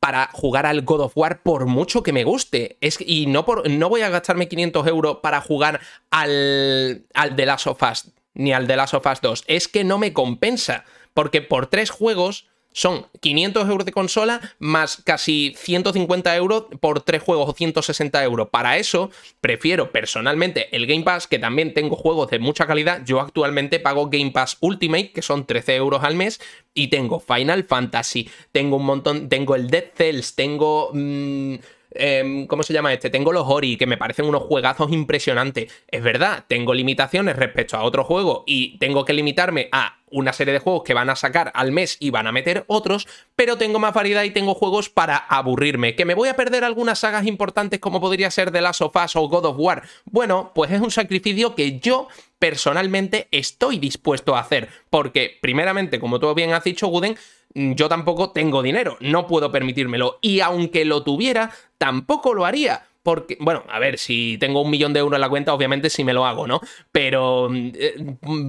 para 0.00 0.28
jugar 0.32 0.66
al 0.66 0.82
God 0.82 1.00
of 1.00 1.16
War 1.16 1.42
por 1.42 1.66
mucho 1.66 2.02
que 2.02 2.12
me 2.12 2.24
guste. 2.24 2.76
Es, 2.80 2.98
y 3.00 3.26
no, 3.26 3.44
por, 3.44 3.68
no 3.70 3.88
voy 3.88 4.02
a 4.02 4.10
gastarme 4.10 4.48
500 4.48 4.86
euros 4.86 5.18
para 5.22 5.40
jugar 5.40 5.80
al, 6.10 7.06
al 7.14 7.36
The 7.36 7.46
Last 7.46 7.66
of 7.66 7.82
Us 7.82 8.12
ni 8.36 8.52
al 8.52 8.66
The 8.66 8.76
Last 8.76 8.94
of 8.94 9.06
Us 9.06 9.20
2. 9.20 9.44
Es 9.48 9.66
que 9.66 9.82
no 9.82 9.98
me 9.98 10.12
compensa 10.12 10.84
porque 11.16 11.40
por 11.40 11.66
tres 11.68 11.88
juegos 11.88 12.46
son 12.72 13.06
500 13.20 13.70
euros 13.70 13.86
de 13.86 13.92
consola 13.92 14.54
más 14.58 15.00
casi 15.02 15.54
150 15.56 16.36
euros 16.36 16.66
por 16.78 17.00
tres 17.00 17.22
juegos 17.22 17.48
o 17.48 17.54
160 17.54 18.22
euros. 18.22 18.50
Para 18.50 18.76
eso, 18.76 19.10
prefiero 19.40 19.92
personalmente 19.92 20.76
el 20.76 20.86
Game 20.86 21.02
Pass, 21.02 21.26
que 21.26 21.38
también 21.38 21.72
tengo 21.72 21.96
juegos 21.96 22.28
de 22.28 22.38
mucha 22.38 22.66
calidad. 22.66 23.00
Yo 23.06 23.22
actualmente 23.22 23.80
pago 23.80 24.10
Game 24.10 24.30
Pass 24.30 24.58
Ultimate, 24.60 25.12
que 25.12 25.22
son 25.22 25.46
13 25.46 25.76
euros 25.76 26.04
al 26.04 26.16
mes, 26.16 26.38
y 26.74 26.88
tengo 26.88 27.18
Final 27.18 27.64
Fantasy, 27.64 28.28
tengo 28.52 28.76
un 28.76 28.84
montón, 28.84 29.30
tengo 29.30 29.54
el 29.54 29.68
Dead 29.68 29.86
Cells, 29.96 30.34
tengo... 30.34 30.90
Mm, 30.92 31.54
Em, 31.98 32.46
¿cómo 32.46 32.62
se 32.62 32.72
llama 32.72 32.92
este? 32.92 33.10
Tengo 33.10 33.32
los 33.32 33.46
Ori, 33.46 33.76
que 33.76 33.86
me 33.86 33.96
parecen 33.96 34.26
unos 34.26 34.42
juegazos 34.42 34.92
impresionantes. 34.92 35.72
Es 35.88 36.02
verdad, 36.02 36.44
tengo 36.48 36.74
limitaciones 36.74 37.36
respecto 37.36 37.76
a 37.76 37.82
otro 37.82 38.04
juego 38.04 38.44
y 38.46 38.78
tengo 38.78 39.04
que 39.04 39.12
limitarme 39.12 39.68
a 39.72 39.98
una 40.10 40.32
serie 40.32 40.52
de 40.52 40.60
juegos 40.60 40.84
que 40.84 40.94
van 40.94 41.10
a 41.10 41.16
sacar 41.16 41.50
al 41.54 41.72
mes 41.72 41.96
y 41.98 42.10
van 42.10 42.26
a 42.26 42.32
meter 42.32 42.64
otros, 42.68 43.08
pero 43.34 43.58
tengo 43.58 43.78
más 43.78 43.92
variedad 43.92 44.22
y 44.22 44.30
tengo 44.30 44.54
juegos 44.54 44.88
para 44.88 45.16
aburrirme. 45.16 45.96
¿Que 45.96 46.04
me 46.04 46.14
voy 46.14 46.28
a 46.28 46.36
perder 46.36 46.64
algunas 46.64 47.00
sagas 47.00 47.26
importantes 47.26 47.80
como 47.80 48.00
podría 48.00 48.30
ser 48.30 48.50
The 48.50 48.60
Last 48.60 48.82
of 48.82 48.94
Us 48.96 49.16
o 49.16 49.28
God 49.28 49.46
of 49.46 49.56
War? 49.58 49.82
Bueno, 50.04 50.52
pues 50.54 50.70
es 50.70 50.80
un 50.80 50.90
sacrificio 50.90 51.54
que 51.54 51.80
yo 51.80 52.08
personalmente 52.38 53.28
estoy 53.30 53.78
dispuesto 53.78 54.36
a 54.36 54.40
hacer, 54.40 54.68
porque 54.90 55.38
primeramente, 55.40 55.98
como 55.98 56.20
tú 56.20 56.32
bien 56.34 56.52
has 56.52 56.64
dicho, 56.64 56.86
Guden, 56.86 57.16
yo 57.56 57.88
tampoco 57.88 58.30
tengo 58.30 58.62
dinero, 58.62 58.98
no 59.00 59.26
puedo 59.26 59.50
permitírmelo. 59.50 60.18
Y 60.20 60.40
aunque 60.40 60.84
lo 60.84 61.02
tuviera, 61.02 61.50
tampoco 61.78 62.34
lo 62.34 62.44
haría. 62.44 62.84
Porque, 63.02 63.38
bueno, 63.40 63.62
a 63.68 63.78
ver, 63.78 63.98
si 63.98 64.36
tengo 64.38 64.60
un 64.60 64.70
millón 64.70 64.92
de 64.92 65.00
euros 65.00 65.16
en 65.16 65.22
la 65.22 65.28
cuenta, 65.28 65.54
obviamente 65.54 65.88
sí 65.88 66.04
me 66.04 66.12
lo 66.12 66.26
hago, 66.26 66.46
¿no? 66.46 66.60
Pero 66.92 67.48
mm, 67.48 67.70
eh, 67.74 67.94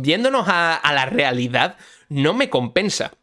viéndonos 0.01 0.45
a, 0.47 0.81
la 0.93 1.05
realidad, 1.05 1.77
no 2.09 2.33
me 2.33 2.49
compensa 2.49 3.13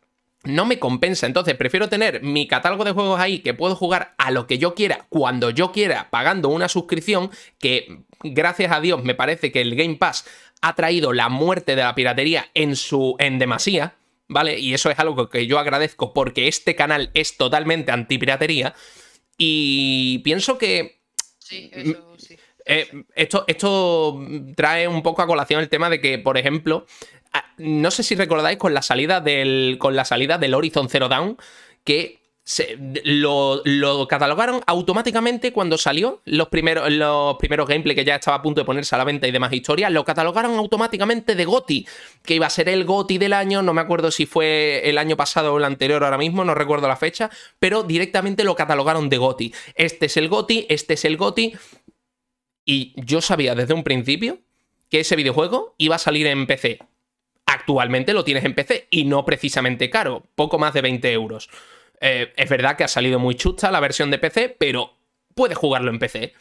no 0.44 0.66
me 0.66 0.78
compensa. 0.78 1.26
Entonces, 1.26 1.54
prefiero 1.54 1.88
tener 1.88 2.22
mi 2.22 2.46
catálogo 2.46 2.84
de 2.84 2.92
juegos 2.92 3.18
ahí 3.18 3.38
que 3.38 3.54
puedo 3.54 3.74
jugar 3.74 4.14
a 4.18 4.30
lo 4.30 4.46
que 4.46 4.58
yo 4.58 4.74
quiera, 4.74 5.06
cuando 5.08 5.48
yo 5.48 5.72
quiera, 5.72 6.10
pagando 6.10 6.50
una 6.50 6.68
suscripción, 6.68 7.30
que 7.58 8.00
gracias 8.22 8.70
a 8.70 8.80
Dios 8.80 9.02
me 9.02 9.14
parece 9.14 9.50
que 9.52 9.62
el 9.62 9.74
Game 9.74 9.94
Pass 9.94 10.26
ha 10.60 10.74
traído 10.74 11.14
la 11.14 11.30
muerte 11.30 11.76
de 11.76 11.82
la 11.82 11.94
piratería 11.94 12.50
en 12.52 12.76
su. 12.76 13.16
en 13.18 13.38
demasía. 13.38 13.94
¿Vale? 14.28 14.58
Y 14.58 14.74
eso 14.74 14.90
es 14.90 14.98
algo 14.98 15.28
que 15.28 15.46
yo 15.46 15.58
agradezco 15.58 16.12
porque 16.12 16.48
este 16.48 16.74
canal 16.74 17.10
es 17.14 17.36
totalmente 17.36 17.92
antipiratería. 17.92 18.74
Y 19.36 20.18
pienso 20.20 20.58
que. 20.58 21.00
Sí, 21.38 21.70
eso 21.72 22.16
sí. 22.18 22.36
Eh, 22.66 22.88
esto, 23.14 23.44
esto 23.46 24.18
trae 24.56 24.88
un 24.88 25.02
poco 25.02 25.22
a 25.22 25.26
colación 25.26 25.60
el 25.60 25.68
tema 25.68 25.90
de 25.90 26.00
que, 26.00 26.18
por 26.18 26.38
ejemplo, 26.38 26.86
no 27.58 27.90
sé 27.90 28.02
si 28.02 28.14
recordáis 28.14 28.58
con 28.58 28.74
la 28.74 28.82
salida 28.82 29.20
del, 29.20 29.76
con 29.78 29.96
la 29.96 30.04
salida 30.04 30.38
del 30.38 30.54
Horizon 30.54 30.88
Zero 30.88 31.08
Dawn, 31.08 31.36
que 31.84 32.23
lo, 33.04 34.06
catalogaron 34.06 34.60
automáticamente 34.66 35.52
cuando 35.52 35.78
salió 35.78 36.20
los 36.26 36.48
primeros, 36.48 36.90
los 36.90 37.36
primeros 37.36 37.66
gameplay 37.66 37.96
que 37.96 38.04
ya 38.04 38.16
estaba 38.16 38.36
a 38.36 38.42
punto 38.42 38.60
de 38.60 38.66
ponerse 38.66 38.94
a 38.94 38.98
la 38.98 39.04
venta 39.04 39.26
y 39.26 39.30
demás 39.30 39.52
historias, 39.52 39.90
lo 39.90 40.04
catalogaron 40.04 40.56
automáticamente 40.56 41.34
de 41.34 41.44
GOTI, 41.46 41.86
que 42.22 42.34
iba 42.34 42.46
a 42.46 42.50
ser 42.50 42.68
el 42.68 42.84
GOTI 42.84 43.18
del 43.18 43.32
año, 43.32 43.62
no 43.62 43.72
me 43.72 43.80
acuerdo 43.80 44.10
si 44.10 44.26
fue 44.26 44.82
el 44.88 44.98
año 44.98 45.16
pasado 45.16 45.54
o 45.54 45.58
el 45.58 45.64
anterior 45.64 46.04
ahora 46.04 46.18
mismo, 46.18 46.44
no 46.44 46.54
recuerdo 46.54 46.86
la 46.86 46.96
fecha, 46.96 47.30
pero 47.58 47.82
directamente 47.82 48.44
lo 48.44 48.54
catalogaron 48.54 49.08
de 49.08 49.16
GOTI. 49.16 49.54
Este 49.74 50.06
es 50.06 50.16
el 50.18 50.28
GOTI, 50.28 50.66
este 50.68 50.94
es 50.94 51.04
el 51.06 51.16
GOTI, 51.16 51.54
y 52.66 52.94
yo 52.96 53.22
sabía 53.22 53.54
desde 53.54 53.74
un 53.74 53.84
principio 53.84 54.38
que 54.90 55.00
ese 55.00 55.16
videojuego 55.16 55.74
iba 55.78 55.96
a 55.96 55.98
salir 55.98 56.26
en 56.26 56.46
PC. 56.46 56.78
Actualmente 57.46 58.12
lo 58.12 58.24
tienes 58.24 58.44
en 58.44 58.54
PC 58.54 58.88
y 58.90 59.04
no 59.04 59.24
precisamente 59.24 59.90
caro, 59.90 60.24
poco 60.34 60.58
más 60.58 60.74
de 60.74 60.82
20 60.82 61.12
euros. 61.12 61.48
Eh, 62.00 62.32
es 62.36 62.48
verdad 62.48 62.76
que 62.76 62.84
ha 62.84 62.88
salido 62.88 63.18
muy 63.18 63.34
chusta 63.34 63.70
la 63.70 63.80
versión 63.80 64.10
de 64.10 64.18
PC, 64.18 64.56
pero 64.58 64.96
puedes 65.34 65.56
jugarlo 65.56 65.90
en 65.90 65.98
PC. 65.98 66.34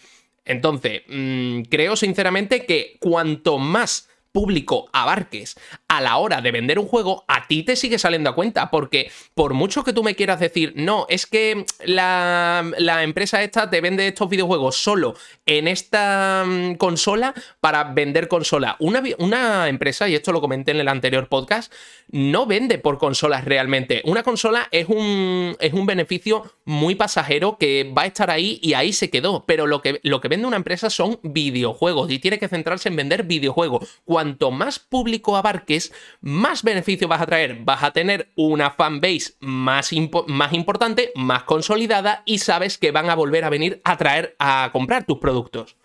Entonces, 0.46 1.04
mm, 1.08 1.62
creo 1.64 1.96
sinceramente 1.96 2.66
que 2.66 2.98
cuanto 3.00 3.60
más 3.60 4.10
público 4.32 4.90
abarques 4.92 5.56
a 5.98 6.02
la 6.02 6.18
hora 6.18 6.42
de 6.42 6.52
vender 6.52 6.80
un 6.80 6.88
juego, 6.88 7.24
a 7.28 7.48
ti 7.48 7.64
te 7.64 7.76
sigue 7.76 8.00
saliendo 8.00 8.30
a 8.30 8.36
cuenta, 8.36 8.72
porque 8.72 9.12
por 9.34 9.54
mucho 9.54 9.84
que 9.84 9.94
tú 9.94 10.04
me 10.04 10.16
quieras 10.16 10.40
decir, 10.40 10.74
no, 10.76 11.06
es 11.10 11.26
que 11.26 11.66
la, 11.86 12.66
la 12.78 13.04
empresa 13.04 13.44
esta 13.44 13.70
te 13.70 13.82
vende 13.82 14.08
estos 14.08 14.30
videojuegos 14.30 14.76
solo 14.76 15.16
en 15.46 15.68
esta 15.68 16.44
mm, 16.46 16.76
consola 16.76 17.34
para 17.60 17.84
vender 17.84 18.28
consola. 18.28 18.76
Una, 18.80 19.04
una 19.20 19.70
empresa, 19.70 20.10
y 20.10 20.16
esto 20.16 20.32
lo 20.32 20.42
comenté 20.42 20.72
en 20.72 20.80
el 20.80 20.88
anterior 20.88 21.28
podcast, 21.30 21.72
no 22.10 22.46
vende 22.46 22.78
por 22.78 22.98
consolas 22.98 23.46
realmente. 23.46 24.02
Una 24.06 24.24
consola 24.24 24.68
es 24.72 24.88
un, 24.88 25.56
es 25.60 25.74
un 25.74 25.86
beneficio 25.86 26.54
muy 26.66 26.96
pasajero 26.96 27.58
que 27.58 27.92
va 27.96 28.04
a 28.04 28.08
estar 28.08 28.30
ahí 28.30 28.60
y 28.62 28.74
ahí 28.74 28.94
se 28.94 29.10
quedó. 29.10 29.46
Pero 29.46 29.68
lo 29.68 29.82
que, 29.82 30.00
lo 30.04 30.22
que 30.22 30.28
vende 30.28 30.48
una 30.48 30.58
empresa 30.58 30.90
son 30.90 31.20
videojuegos 31.24 32.12
y 32.12 32.20
tiene 32.20 32.40
que 32.40 32.48
centrarse 32.48 32.90
en 32.90 32.96
vender 32.96 33.24
videojuegos. 33.24 34.02
Cuanto 34.06 34.52
más 34.52 34.80
público 34.80 35.36
abarques, 35.36 35.83
más 36.22 36.64
beneficio 36.64 37.08
vas 37.08 37.22
a 37.22 37.26
traer. 37.26 37.58
Vas 37.64 37.84
a 37.84 37.92
tener 37.92 38.30
una 38.36 38.72
fanbase 38.72 39.34
más, 39.40 39.92
impo- 39.92 40.26
más 40.28 40.54
importante, 40.54 41.12
más 41.16 41.44
consolidada 41.44 42.24
y 42.26 42.38
sabes 42.40 42.78
que 42.78 42.92
van 42.92 43.10
a 43.10 43.16
volver 43.16 43.44
a 43.44 43.50
venir 43.50 43.82
a 43.84 43.98
traer 43.98 44.36
a 44.40 44.70
comprar 44.72 45.06
tus 45.06 45.18
productos. 45.18 45.76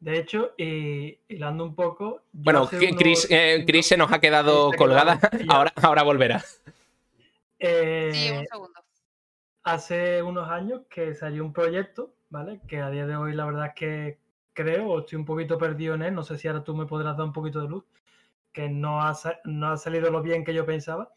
De 0.00 0.18
hecho, 0.18 0.50
y 0.58 1.16
hilando 1.28 1.64
un 1.64 1.74
poco. 1.76 2.22
Bueno, 2.32 2.62
hace 2.64 2.78
que 2.78 2.86
unos- 2.86 2.98
Chris, 2.98 3.26
eh, 3.30 3.62
Chris 3.66 3.86
se 3.86 3.96
nos 3.96 4.10
ha 4.10 4.20
quedado 4.20 4.72
ha 4.72 4.76
colgada. 4.76 5.18
quedado. 5.20 5.44
Ahora, 5.52 5.72
ahora 5.80 6.02
volverá. 6.02 6.44
eh, 7.60 8.10
Sí, 8.12 8.30
un 8.30 8.46
segundo. 8.46 8.80
hace 9.62 10.22
unos 10.22 10.48
años 10.48 10.82
que 10.90 11.14
salió 11.14 11.44
un 11.44 11.52
proyecto, 11.52 12.12
¿vale? 12.30 12.60
Que 12.66 12.80
a 12.80 12.90
día 12.90 13.06
de 13.06 13.14
hoy 13.16 13.32
la 13.34 13.44
verdad 13.44 13.66
es 13.68 13.74
que 13.74 14.18
creo, 14.52 14.88
o 14.88 14.98
estoy 15.00 15.18
un 15.18 15.24
poquito 15.24 15.56
perdido 15.56 15.94
en 15.94 16.02
él, 16.02 16.14
no 16.14 16.22
sé 16.24 16.36
si 16.36 16.48
ahora 16.48 16.64
tú 16.64 16.74
me 16.74 16.86
podrás 16.86 17.16
dar 17.16 17.24
un 17.26 17.32
poquito 17.32 17.60
de 17.62 17.68
luz, 17.68 17.84
que 18.52 18.68
no 18.68 19.02
ha, 19.02 19.18
no 19.44 19.72
ha 19.72 19.76
salido 19.76 20.10
lo 20.10 20.22
bien 20.22 20.44
que 20.44 20.54
yo 20.54 20.66
pensaba, 20.66 21.12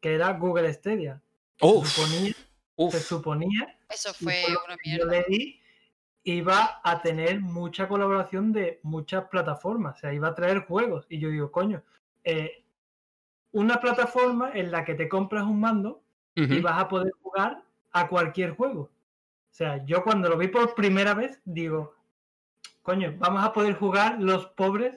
que 0.00 0.14
era 0.14 0.32
Google 0.34 0.72
Stadia. 0.72 1.22
Se 1.56 1.66
suponía, 1.66 2.34
uf. 2.76 2.92
se 2.94 3.00
suponía 3.00 3.78
Eso 3.88 4.14
fue 4.14 4.44
una 4.66 4.76
yo 4.84 5.06
mierda. 5.06 5.24
leí, 5.28 5.60
iba 6.24 6.80
a 6.82 7.02
tener 7.02 7.40
mucha 7.40 7.88
colaboración 7.88 8.52
de 8.52 8.80
muchas 8.82 9.24
plataformas, 9.28 9.96
o 9.96 10.00
sea, 10.00 10.12
iba 10.12 10.28
a 10.28 10.34
traer 10.34 10.66
juegos. 10.66 11.06
Y 11.08 11.18
yo 11.18 11.30
digo, 11.30 11.50
coño, 11.50 11.82
eh, 12.24 12.64
una 13.52 13.80
plataforma 13.80 14.52
en 14.54 14.70
la 14.70 14.84
que 14.84 14.94
te 14.94 15.08
compras 15.08 15.44
un 15.44 15.60
mando 15.60 16.02
y 16.34 16.60
vas 16.60 16.80
a 16.80 16.88
poder 16.88 17.12
jugar 17.22 17.62
a 17.92 18.08
cualquier 18.08 18.56
juego. 18.56 18.82
O 18.82 19.52
sea, 19.52 19.84
yo 19.84 20.02
cuando 20.02 20.28
lo 20.30 20.38
vi 20.38 20.48
por 20.48 20.74
primera 20.74 21.12
vez, 21.12 21.42
digo, 21.44 21.94
coño, 22.82 23.14
vamos 23.18 23.44
a 23.44 23.52
poder 23.52 23.74
jugar 23.74 24.18
los 24.20 24.46
pobres 24.46 24.94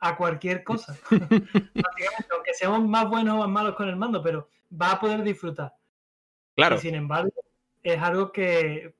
a 0.00 0.16
cualquier 0.16 0.64
cosa. 0.64 0.96
Básicamente, 1.10 2.26
aunque 2.32 2.54
seamos 2.54 2.86
más 2.86 3.08
buenos 3.08 3.36
o 3.36 3.38
más 3.38 3.48
malos 3.48 3.74
con 3.74 3.88
el 3.88 3.96
mando, 3.96 4.22
pero 4.22 4.48
vas 4.70 4.94
a 4.94 5.00
poder 5.00 5.22
disfrutar. 5.22 5.74
Claro. 6.56 6.76
Y 6.76 6.80
sin 6.80 6.94
embargo, 6.94 7.32
es 7.82 8.00
algo 8.00 8.32
que 8.32 8.94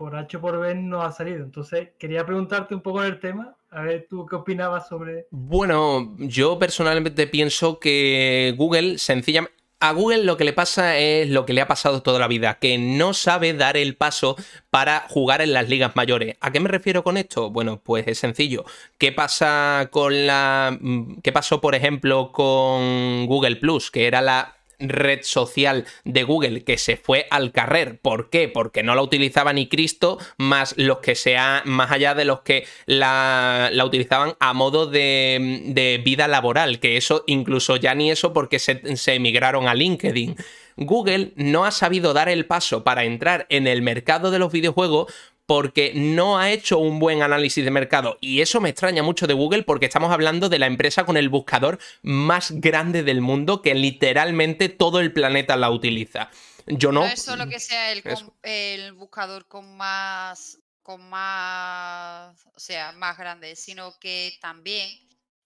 por 0.00 0.16
H 0.16 0.38
por 0.38 0.58
B 0.58 0.74
no 0.74 1.02
ha 1.02 1.12
salido. 1.12 1.44
Entonces, 1.44 1.90
quería 1.98 2.24
preguntarte 2.24 2.74
un 2.74 2.80
poco 2.80 3.02
del 3.02 3.20
tema, 3.20 3.54
a 3.70 3.82
ver 3.82 4.06
tú 4.08 4.24
qué 4.24 4.36
opinabas 4.36 4.88
sobre... 4.88 5.26
Bueno, 5.30 6.16
yo 6.18 6.58
personalmente 6.58 7.26
pienso 7.26 7.78
que 7.78 8.54
Google 8.56 8.96
sencillamente... 8.96 9.59
A 9.82 9.92
Google 9.92 10.24
lo 10.24 10.36
que 10.36 10.44
le 10.44 10.52
pasa 10.52 10.98
es 10.98 11.30
lo 11.30 11.46
que 11.46 11.54
le 11.54 11.62
ha 11.62 11.66
pasado 11.66 12.02
toda 12.02 12.18
la 12.18 12.28
vida, 12.28 12.58
que 12.58 12.76
no 12.76 13.14
sabe 13.14 13.54
dar 13.54 13.78
el 13.78 13.96
paso 13.96 14.36
para 14.68 15.06
jugar 15.08 15.40
en 15.40 15.54
las 15.54 15.70
ligas 15.70 15.96
mayores. 15.96 16.36
¿A 16.40 16.52
qué 16.52 16.60
me 16.60 16.68
refiero 16.68 17.02
con 17.02 17.16
esto? 17.16 17.50
Bueno, 17.50 17.80
pues 17.82 18.06
es 18.06 18.18
sencillo. 18.18 18.66
¿Qué 18.98 19.10
pasa 19.10 19.88
con 19.90 20.26
la... 20.26 20.76
mm, 20.78 21.20
¿Qué 21.22 21.32
pasó, 21.32 21.62
por 21.62 21.74
ejemplo, 21.74 22.30
con 22.30 23.24
Google 23.26 23.56
Plus, 23.56 23.90
que 23.90 24.06
era 24.06 24.20
la 24.20 24.59
red 24.80 25.20
social 25.22 25.86
de 26.04 26.22
Google 26.24 26.64
que 26.64 26.78
se 26.78 26.96
fue 26.96 27.26
al 27.30 27.52
carrer. 27.52 27.98
¿Por 28.00 28.30
qué? 28.30 28.48
Porque 28.48 28.82
no 28.82 28.94
la 28.94 29.02
utilizaba 29.02 29.52
ni 29.52 29.68
Cristo, 29.68 30.18
más 30.38 30.74
los 30.76 30.98
que 30.98 31.14
sea, 31.14 31.62
más 31.64 31.90
allá 31.90 32.14
de 32.14 32.24
los 32.24 32.40
que 32.40 32.66
la, 32.86 33.70
la 33.72 33.84
utilizaban 33.84 34.34
a 34.40 34.52
modo 34.52 34.86
de, 34.86 35.62
de, 35.66 35.98
vida 36.04 36.28
laboral, 36.28 36.80
que 36.80 36.96
eso 36.96 37.24
incluso 37.26 37.76
ya 37.76 37.94
ni 37.94 38.10
eso 38.10 38.32
porque 38.32 38.58
se, 38.58 38.96
se 38.96 39.14
emigraron 39.14 39.68
a 39.68 39.74
LinkedIn. 39.74 40.36
Google 40.76 41.32
no 41.36 41.64
ha 41.64 41.70
sabido 41.70 42.14
dar 42.14 42.28
el 42.28 42.46
paso 42.46 42.84
para 42.84 43.04
entrar 43.04 43.46
en 43.50 43.66
el 43.66 43.82
mercado 43.82 44.30
de 44.30 44.38
los 44.38 44.50
videojuegos 44.50 45.12
porque 45.50 45.90
no 45.96 46.38
ha 46.38 46.52
hecho 46.52 46.78
un 46.78 47.00
buen 47.00 47.24
análisis 47.24 47.64
de 47.64 47.72
mercado. 47.72 48.18
Y 48.20 48.40
eso 48.40 48.60
me 48.60 48.68
extraña 48.68 49.02
mucho 49.02 49.26
de 49.26 49.34
Google 49.34 49.64
porque 49.64 49.86
estamos 49.86 50.12
hablando 50.12 50.48
de 50.48 50.60
la 50.60 50.66
empresa 50.66 51.04
con 51.04 51.16
el 51.16 51.28
buscador 51.28 51.80
más 52.02 52.52
grande 52.52 53.02
del 53.02 53.20
mundo 53.20 53.60
que 53.60 53.74
literalmente 53.74 54.68
todo 54.68 55.00
el 55.00 55.12
planeta 55.12 55.56
la 55.56 55.72
utiliza. 55.72 56.30
Yo 56.68 56.92
no. 56.92 57.00
No 57.00 57.06
es 57.06 57.22
solo 57.22 57.48
que 57.48 57.58
sea 57.58 57.90
el, 57.90 58.04
el 58.44 58.92
buscador 58.92 59.48
con 59.48 59.76
más. 59.76 60.60
con 60.84 61.10
más. 61.10 62.46
o 62.54 62.60
sea, 62.60 62.92
más 62.92 63.18
grande, 63.18 63.56
sino 63.56 63.98
que 63.98 64.38
también 64.40 64.88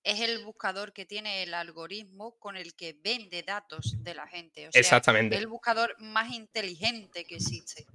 es 0.02 0.20
el 0.20 0.44
buscador 0.44 0.92
que 0.92 1.06
tiene 1.06 1.44
el 1.44 1.54
algoritmo 1.54 2.38
con 2.38 2.58
el 2.58 2.74
que 2.74 2.94
vende 3.02 3.42
datos 3.42 3.94
de 4.04 4.14
la 4.14 4.26
gente. 4.26 4.68
O 4.68 4.72
sea, 4.72 4.80
Exactamente. 4.82 5.36
Es 5.36 5.40
el 5.40 5.46
buscador 5.46 5.96
más 5.98 6.30
inteligente 6.30 7.24
que 7.24 7.36
existe. 7.36 7.86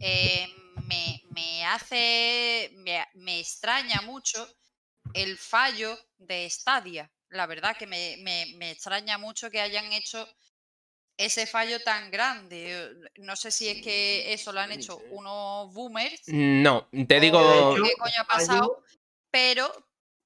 Eh, 0.00 0.48
me, 0.86 1.22
me, 1.30 1.64
hace. 1.64 2.70
Me, 2.76 3.06
me, 3.14 3.40
extraña 3.40 4.00
mucho 4.02 4.46
el 5.14 5.38
fallo 5.38 5.98
de 6.18 6.48
Stadia. 6.48 7.10
La 7.30 7.46
verdad 7.46 7.76
que 7.76 7.86
me, 7.86 8.16
me, 8.18 8.46
me, 8.56 8.70
extraña 8.70 9.18
mucho 9.18 9.50
que 9.50 9.60
hayan 9.60 9.92
hecho 9.92 10.28
ese 11.16 11.46
fallo 11.46 11.82
tan 11.82 12.10
grande. 12.10 12.94
No 13.16 13.36
sé 13.36 13.50
si 13.50 13.68
es 13.68 13.82
que 13.82 14.32
eso 14.32 14.52
lo 14.52 14.60
han 14.60 14.72
hecho 14.72 14.98
unos 15.10 15.72
boomers. 15.72 16.22
No, 16.26 16.88
te 17.08 17.20
digo. 17.20 17.74
¿Qué 17.74 17.92
coño 17.98 18.20
ha 18.20 18.26
pasado? 18.26 18.84
Pero, 19.30 19.70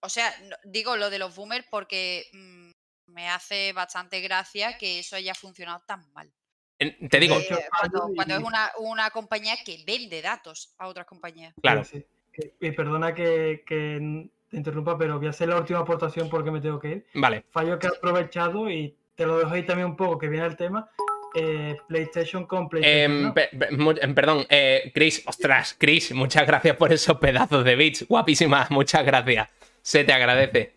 o 0.00 0.08
sea, 0.08 0.34
digo 0.64 0.96
lo 0.96 1.10
de 1.10 1.18
los 1.18 1.34
boomers 1.34 1.66
porque 1.70 2.26
mmm, 2.32 2.70
me 3.06 3.28
hace 3.28 3.72
bastante 3.72 4.20
gracia 4.20 4.76
que 4.78 4.98
eso 4.98 5.16
haya 5.16 5.34
funcionado 5.34 5.82
tan 5.86 6.10
mal. 6.12 6.32
Te 6.78 7.20
digo. 7.20 7.36
Eh, 7.36 7.66
cuando, 7.80 8.10
cuando, 8.14 8.36
es 8.36 8.42
una, 8.42 8.70
una, 8.78 9.10
compañía 9.10 9.54
que 9.64 9.82
vende 9.86 10.20
datos 10.20 10.74
a 10.78 10.88
otras 10.88 11.06
compañías. 11.06 11.54
Claro. 11.60 11.84
Sí, 11.84 12.04
sí. 12.34 12.52
Y 12.60 12.70
perdona 12.72 13.14
que, 13.14 13.64
que, 13.66 14.28
te 14.50 14.56
interrumpa, 14.56 14.98
pero 14.98 15.18
voy 15.18 15.26
a 15.26 15.30
hacer 15.30 15.48
la 15.48 15.58
última 15.58 15.80
aportación 15.80 16.28
porque 16.28 16.50
me 16.50 16.60
tengo 16.60 16.78
que 16.78 16.88
ir. 16.88 17.06
Vale. 17.14 17.44
Fallo 17.50 17.78
que 17.78 17.86
he 17.86 17.90
aprovechado 17.90 18.70
y 18.70 18.94
te 19.14 19.26
lo 19.26 19.38
dejo 19.38 19.50
ahí 19.50 19.64
también 19.64 19.88
un 19.88 19.96
poco, 19.96 20.18
que 20.18 20.28
viene 20.28 20.46
el 20.46 20.56
tema. 20.56 20.90
Eh, 21.34 21.76
PlayStation 21.86 22.46
con 22.46 22.68
PlayStation. 22.68 23.12
Eh, 23.12 23.22
¿no? 23.24 23.34
pe 23.34 23.48
pe 23.48 24.08
perdón, 24.14 24.46
eh, 24.48 24.90
Chris, 24.94 25.22
ostras, 25.26 25.76
Chris, 25.78 26.12
muchas 26.12 26.46
gracias 26.46 26.76
por 26.76 26.92
esos 26.92 27.18
pedazos 27.18 27.64
de 27.64 27.76
bits. 27.76 28.06
Guapísimas, 28.08 28.70
muchas 28.70 29.04
gracias. 29.04 29.48
Se 29.82 30.04
te 30.04 30.12
agradece. 30.12 30.74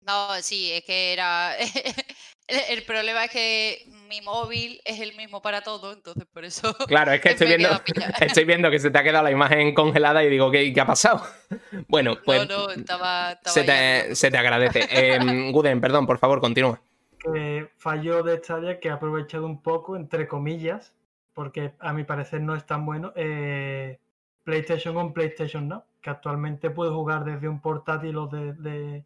No, 0.00 0.40
sí, 0.40 0.72
es 0.72 0.84
que 0.84 1.12
era. 1.12 1.54
el 2.48 2.82
problema 2.82 3.24
es 3.24 3.30
que 3.30 3.86
mi 4.08 4.20
móvil 4.20 4.80
es 4.84 5.00
el 5.00 5.16
mismo 5.16 5.40
para 5.40 5.62
todo, 5.62 5.92
entonces 5.92 6.26
por 6.26 6.44
eso. 6.44 6.74
Claro, 6.86 7.12
es 7.12 7.20
que 7.20 7.28
estoy 7.30 7.46
viendo, 7.48 7.68
estoy 8.20 8.44
viendo 8.44 8.70
que 8.70 8.78
se 8.78 8.90
te 8.90 8.98
ha 8.98 9.02
quedado 9.02 9.24
la 9.24 9.30
imagen 9.30 9.74
congelada 9.74 10.22
y 10.24 10.28
digo, 10.28 10.50
¿qué, 10.50 10.72
qué 10.72 10.80
ha 10.80 10.86
pasado? 10.86 11.22
Bueno, 11.88 12.16
pues. 12.24 12.48
No, 12.48 12.66
no, 12.66 12.70
estaba. 12.70 13.32
estaba 13.32 13.54
se, 13.54 13.64
te, 13.64 14.14
se, 14.14 14.30
te, 14.30 14.38
agradece. 14.38 14.88
eh, 14.90 15.50
Guden, 15.52 15.80
perdón, 15.80 16.06
por 16.06 16.18
favor, 16.18 16.40
continúa. 16.40 16.80
Que 17.18 17.68
fallo 17.76 18.22
de 18.22 18.38
Stadia 18.38 18.80
que 18.80 18.88
he 18.88 18.90
aprovechado 18.90 19.46
un 19.46 19.62
poco, 19.62 19.96
entre 19.96 20.26
comillas, 20.26 20.94
porque 21.34 21.72
a 21.78 21.92
mi 21.92 22.04
parecer 22.04 22.40
no 22.40 22.56
es 22.56 22.64
tan 22.66 22.86
bueno. 22.86 23.12
Eh, 23.16 23.98
PlayStation 24.44 24.94
con 24.94 25.12
PlayStation 25.12 25.68
Now, 25.68 25.84
que 26.00 26.10
actualmente 26.10 26.70
puedes 26.70 26.92
jugar 26.94 27.24
desde 27.24 27.48
un 27.48 27.60
portátil 27.60 28.16
o 28.16 28.26
de, 28.26 28.54
de 28.54 29.04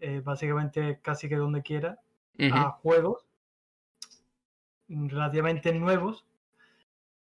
eh, 0.00 0.20
básicamente 0.22 1.00
casi 1.02 1.28
que 1.28 1.36
donde 1.36 1.62
quiera 1.62 1.98
uh 2.38 2.42
-huh. 2.42 2.66
a 2.66 2.70
juegos 2.82 3.26
relativamente 4.88 5.72
nuevos 5.72 6.24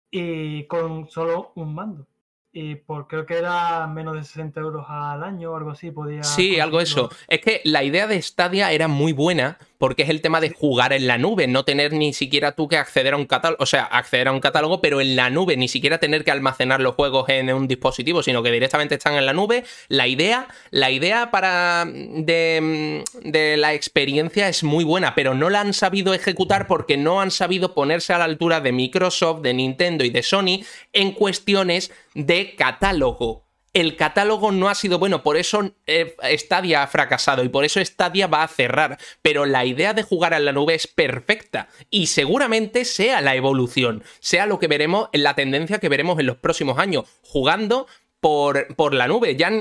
y 0.09 0.65
con 0.65 1.09
solo 1.09 1.51
un 1.55 1.73
mando. 1.73 2.07
Y 2.53 2.75
por 2.75 3.07
creo 3.07 3.25
que 3.25 3.37
era 3.37 3.87
menos 3.87 4.15
de 4.15 4.23
60 4.23 4.59
euros 4.59 4.85
al 4.89 5.23
año 5.23 5.51
o 5.51 5.55
algo 5.55 5.71
así. 5.71 5.89
Podía 5.91 6.23
sí, 6.23 6.59
algo 6.59 6.81
eso. 6.81 7.09
Es 7.29 7.39
que 7.39 7.61
la 7.63 7.83
idea 7.83 8.07
de 8.07 8.21
Stadia 8.21 8.71
era 8.73 8.89
muy 8.89 9.13
buena 9.13 9.57
porque 9.81 10.03
es 10.03 10.09
el 10.09 10.21
tema 10.21 10.39
de 10.41 10.51
jugar 10.51 10.93
en 10.93 11.07
la 11.07 11.17
nube, 11.17 11.47
no 11.47 11.65
tener 11.65 11.91
ni 11.91 12.13
siquiera 12.13 12.51
tú 12.51 12.67
que 12.67 12.77
acceder 12.77 13.15
a 13.15 13.17
un 13.17 13.25
catálogo, 13.25 13.63
o 13.63 13.65
sea, 13.65 13.85
acceder 13.85 14.27
a 14.27 14.31
un 14.31 14.39
catálogo, 14.39 14.79
pero 14.79 15.01
en 15.01 15.15
la 15.15 15.31
nube, 15.31 15.57
ni 15.57 15.67
siquiera 15.67 15.97
tener 15.97 16.23
que 16.23 16.29
almacenar 16.29 16.81
los 16.81 16.93
juegos 16.93 17.27
en 17.29 17.51
un 17.51 17.67
dispositivo, 17.67 18.21
sino 18.21 18.43
que 18.43 18.51
directamente 18.51 18.93
están 18.93 19.15
en 19.15 19.25
la 19.25 19.33
nube. 19.33 19.63
La 19.87 20.07
idea, 20.07 20.47
la 20.69 20.91
idea 20.91 21.31
para 21.31 21.85
de, 21.87 23.03
de 23.23 23.57
la 23.57 23.73
experiencia 23.73 24.47
es 24.49 24.63
muy 24.63 24.83
buena, 24.83 25.15
pero 25.15 25.33
no 25.33 25.49
la 25.49 25.61
han 25.61 25.73
sabido 25.73 26.13
ejecutar 26.13 26.67
porque 26.67 26.95
no 26.95 27.19
han 27.19 27.31
sabido 27.31 27.73
ponerse 27.73 28.13
a 28.13 28.19
la 28.19 28.25
altura 28.25 28.61
de 28.61 28.73
Microsoft, 28.73 29.41
de 29.41 29.55
Nintendo 29.55 30.05
y 30.05 30.11
de 30.11 30.21
Sony 30.21 30.63
en 30.93 31.13
cuestiones 31.13 31.91
de 32.13 32.53
catálogo. 32.55 33.50
El 33.73 33.95
catálogo 33.95 34.51
no 34.51 34.67
ha 34.69 34.75
sido 34.75 34.99
bueno, 34.99 35.23
por 35.23 35.37
eso 35.37 35.71
eh, 35.87 36.15
Stadia 36.37 36.83
ha 36.83 36.87
fracasado 36.87 37.43
y 37.43 37.49
por 37.49 37.63
eso 37.63 37.83
Stadia 37.83 38.27
va 38.27 38.43
a 38.43 38.47
cerrar. 38.47 38.97
Pero 39.21 39.45
la 39.45 39.65
idea 39.65 39.93
de 39.93 40.03
jugar 40.03 40.33
en 40.33 40.45
la 40.45 40.51
nube 40.51 40.75
es 40.75 40.87
perfecta 40.87 41.69
y 41.89 42.07
seguramente 42.07 42.85
sea 42.85 43.21
la 43.21 43.35
evolución, 43.35 44.03
sea 44.19 44.45
lo 44.45 44.59
que 44.59 44.67
veremos, 44.67 45.09
la 45.13 45.35
tendencia 45.35 45.79
que 45.79 45.89
veremos 45.89 46.19
en 46.19 46.25
los 46.25 46.37
próximos 46.37 46.79
años, 46.79 47.05
jugando 47.21 47.87
por, 48.19 48.75
por 48.75 48.93
la 48.93 49.07
nube. 49.07 49.35
Ya 49.35 49.51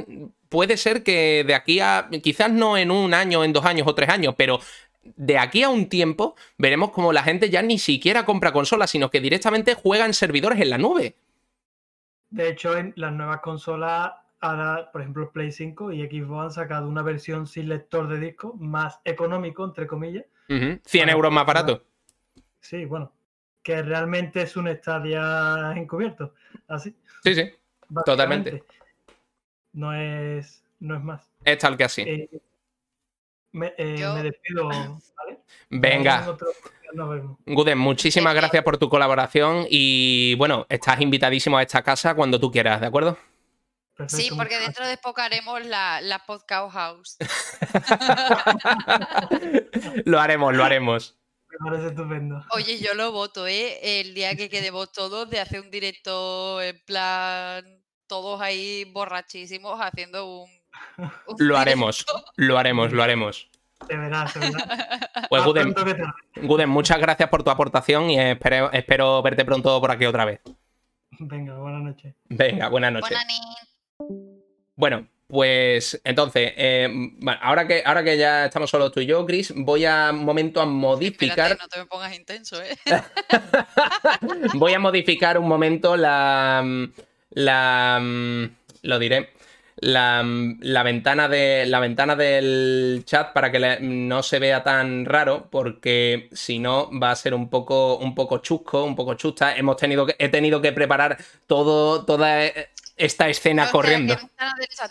puede 0.49 0.77
ser 0.77 1.03
que 1.03 1.45
de 1.47 1.55
aquí 1.55 1.81
a, 1.81 2.09
quizás 2.23 2.51
no 2.51 2.77
en 2.77 2.91
un 2.91 3.15
año, 3.15 3.45
en 3.45 3.53
dos 3.53 3.65
años 3.65 3.87
o 3.87 3.95
tres 3.95 4.09
años, 4.09 4.35
pero 4.37 4.61
de 5.03 5.39
aquí 5.39 5.63
a 5.63 5.71
un 5.71 5.89
tiempo 5.89 6.35
veremos 6.59 6.91
como 6.91 7.13
la 7.13 7.23
gente 7.23 7.49
ya 7.49 7.63
ni 7.63 7.79
siquiera 7.79 8.25
compra 8.25 8.53
consolas, 8.53 8.91
sino 8.91 9.11
que 9.11 9.21
directamente 9.21 9.75
juega 9.75 10.05
en 10.05 10.15
servidores 10.15 10.61
en 10.61 10.71
la 10.71 10.79
nube. 10.79 11.15
De 12.31 12.49
hecho, 12.49 12.77
en 12.77 12.93
las 12.97 13.13
nuevas 13.13 13.41
consolas, 13.41 14.13
ahora, 14.41 14.91
por 14.93 15.01
ejemplo, 15.01 15.31
Play 15.33 15.53
5 15.53 15.93
y 15.93 16.07
Xbox 16.07 16.45
han 16.45 16.51
sacado 16.53 16.89
una 16.89 17.03
versión 17.03 17.47
sin 17.47 17.69
lector 17.69 18.09
de 18.09 18.19
disco 18.19 18.55
más 18.55 19.01
económico, 19.05 19.65
entre 19.65 19.87
comillas. 19.87 20.25
100 20.49 21.09
euros 21.09 21.33
más 21.33 21.47
barato. 21.47 21.85
Sí, 22.61 22.85
bueno, 22.85 23.13
que 23.63 23.83
realmente 23.83 24.43
es 24.43 24.57
un 24.57 24.69
Stadia 24.69 25.73
encubierto, 25.77 26.35
así. 26.69 26.95
Sí, 27.23 27.35
sí, 27.35 27.51
totalmente. 28.05 28.65
No 29.73 29.95
es, 29.95 30.65
no 30.81 30.97
es 30.97 31.03
más. 31.03 31.31
Es 31.45 31.59
tal 31.59 31.77
que 31.77 31.85
así. 31.85 32.03
Eh, 32.03 32.29
me, 33.53 33.75
eh, 33.79 34.13
me, 34.15 34.23
despido, 34.23 34.69
¿vale? 34.69 35.41
Venga. 35.69 36.37
Guden, 37.47 37.79
muchísimas 37.79 38.35
gracias 38.35 38.63
por 38.63 38.79
tu 38.79 38.89
colaboración 38.89 39.67
y 39.69 40.35
bueno, 40.37 40.67
estás 40.69 41.01
invitadísimo 41.01 41.59
a 41.59 41.63
esta 41.63 41.83
casa 41.83 42.15
cuando 42.15 42.41
tú 42.41 42.51
quieras, 42.51 42.81
¿de 42.81 42.87
acuerdo? 42.87 43.19
Perfecto, 43.97 44.17
sí, 44.17 44.31
porque 44.35 44.59
dentro 44.59 44.87
de 44.87 44.97
poco 44.97 45.21
haremos 45.21 45.65
la, 45.67 46.01
la 46.01 46.25
podcast 46.25 46.73
house. 46.73 47.17
lo 50.07 50.19
haremos, 50.19 50.55
lo 50.55 50.65
haremos. 50.65 51.19
Me 51.51 51.71
parece 51.71 51.89
estupendo. 51.89 52.43
Oye, 52.53 52.79
yo 52.79 52.95
lo 52.95 53.13
voto, 53.13 53.47
¿eh? 53.47 54.01
El 54.01 54.15
día 54.15 54.37
que 54.37 54.49
quedemos 54.49 54.91
todos 54.93 55.29
de 55.29 55.41
hacer 55.41 55.61
un 55.61 55.71
directo 55.71 56.63
en 56.63 56.81
plan, 56.87 57.65
todos 58.07 58.41
ahí 58.41 58.85
borrachísimos 58.93 59.79
haciendo 59.81 60.45
un. 60.45 60.51
lo 61.39 61.59
haremos, 61.59 62.07
lo 62.37 62.57
haremos, 62.57 62.93
lo 62.93 63.03
haremos. 63.03 63.50
De 63.89 63.97
verdad, 63.97 64.33
de 64.35 64.41
verdad. 64.41 64.89
Pues 65.29 65.45
Guden, 66.43 66.69
muchas 66.69 66.99
gracias 66.99 67.29
por 67.29 67.45
tu 67.45 67.51
aportación 67.51 68.11
y 68.11 68.19
espero, 68.19 68.73
espero 68.73 69.23
verte 69.23 69.45
pronto 69.45 69.81
por 69.81 69.91
aquí 69.93 70.05
otra 70.05 70.25
vez. 70.25 70.41
Venga, 71.19 71.57
buenas 71.59 71.83
noches. 71.83 72.15
Venga, 72.29 72.69
buenas 72.69 72.93
noches. 72.93 73.17
Bueno, 74.75 75.07
pues 75.29 76.01
entonces, 76.03 76.53
eh, 76.57 76.89
ahora, 77.41 77.69
que, 77.69 77.83
ahora 77.85 78.03
que 78.03 78.19
ya 78.19 78.47
estamos 78.47 78.71
solo 78.71 78.91
tú 78.91 79.01
y 79.01 79.07
yo, 79.07 79.25
Chris, 79.25 79.53
voy 79.55 79.85
a 79.85 80.11
un 80.13 80.25
momento 80.25 80.61
a 80.61 80.67
modificar. 80.67 81.57
no 81.61 81.69
te 81.69 81.79
me 81.79 81.87
pongas 81.87 82.17
intenso, 82.17 82.61
¿eh? 82.61 82.77
voy 84.55 84.75
a 84.75 84.81
modificar 84.81 85.39
un 85.39 85.47
momento 85.47 85.97
la. 85.97 86.89
La. 87.31 88.01
Lo 88.83 88.99
diré 88.99 89.31
la, 89.81 90.83
ventana 90.83 91.29
de, 91.29 91.67
la 91.67 91.81
ventana 91.81 92.17
del 92.17 93.03
chat 93.05 93.33
para 93.33 93.51
que 93.51 93.79
no 93.81 94.23
se 94.23 94.39
vea 94.39 94.63
tan 94.63 95.05
raro, 95.05 95.49
porque 95.51 96.29
si 96.33 96.59
no 96.59 96.91
va 96.99 97.11
a 97.11 97.17
ser 97.17 97.35
un 97.35 97.49
poco, 97.49 97.97
un 97.99 98.15
poco 98.15 98.39
chusco, 98.39 98.85
un 98.85 98.97
poco 98.97 99.15
chusta. 99.15 99.57
Hemos 99.57 99.77
tenido 99.77 100.07
que, 100.07 100.17
he 100.19 100.29
tenido 100.29 100.61
que 100.61 100.73
preparar 100.73 101.19
todo, 101.47 102.05
toda 102.05 102.53
esta 103.01 103.29
escena 103.29 103.71
corriendo. 103.71 104.17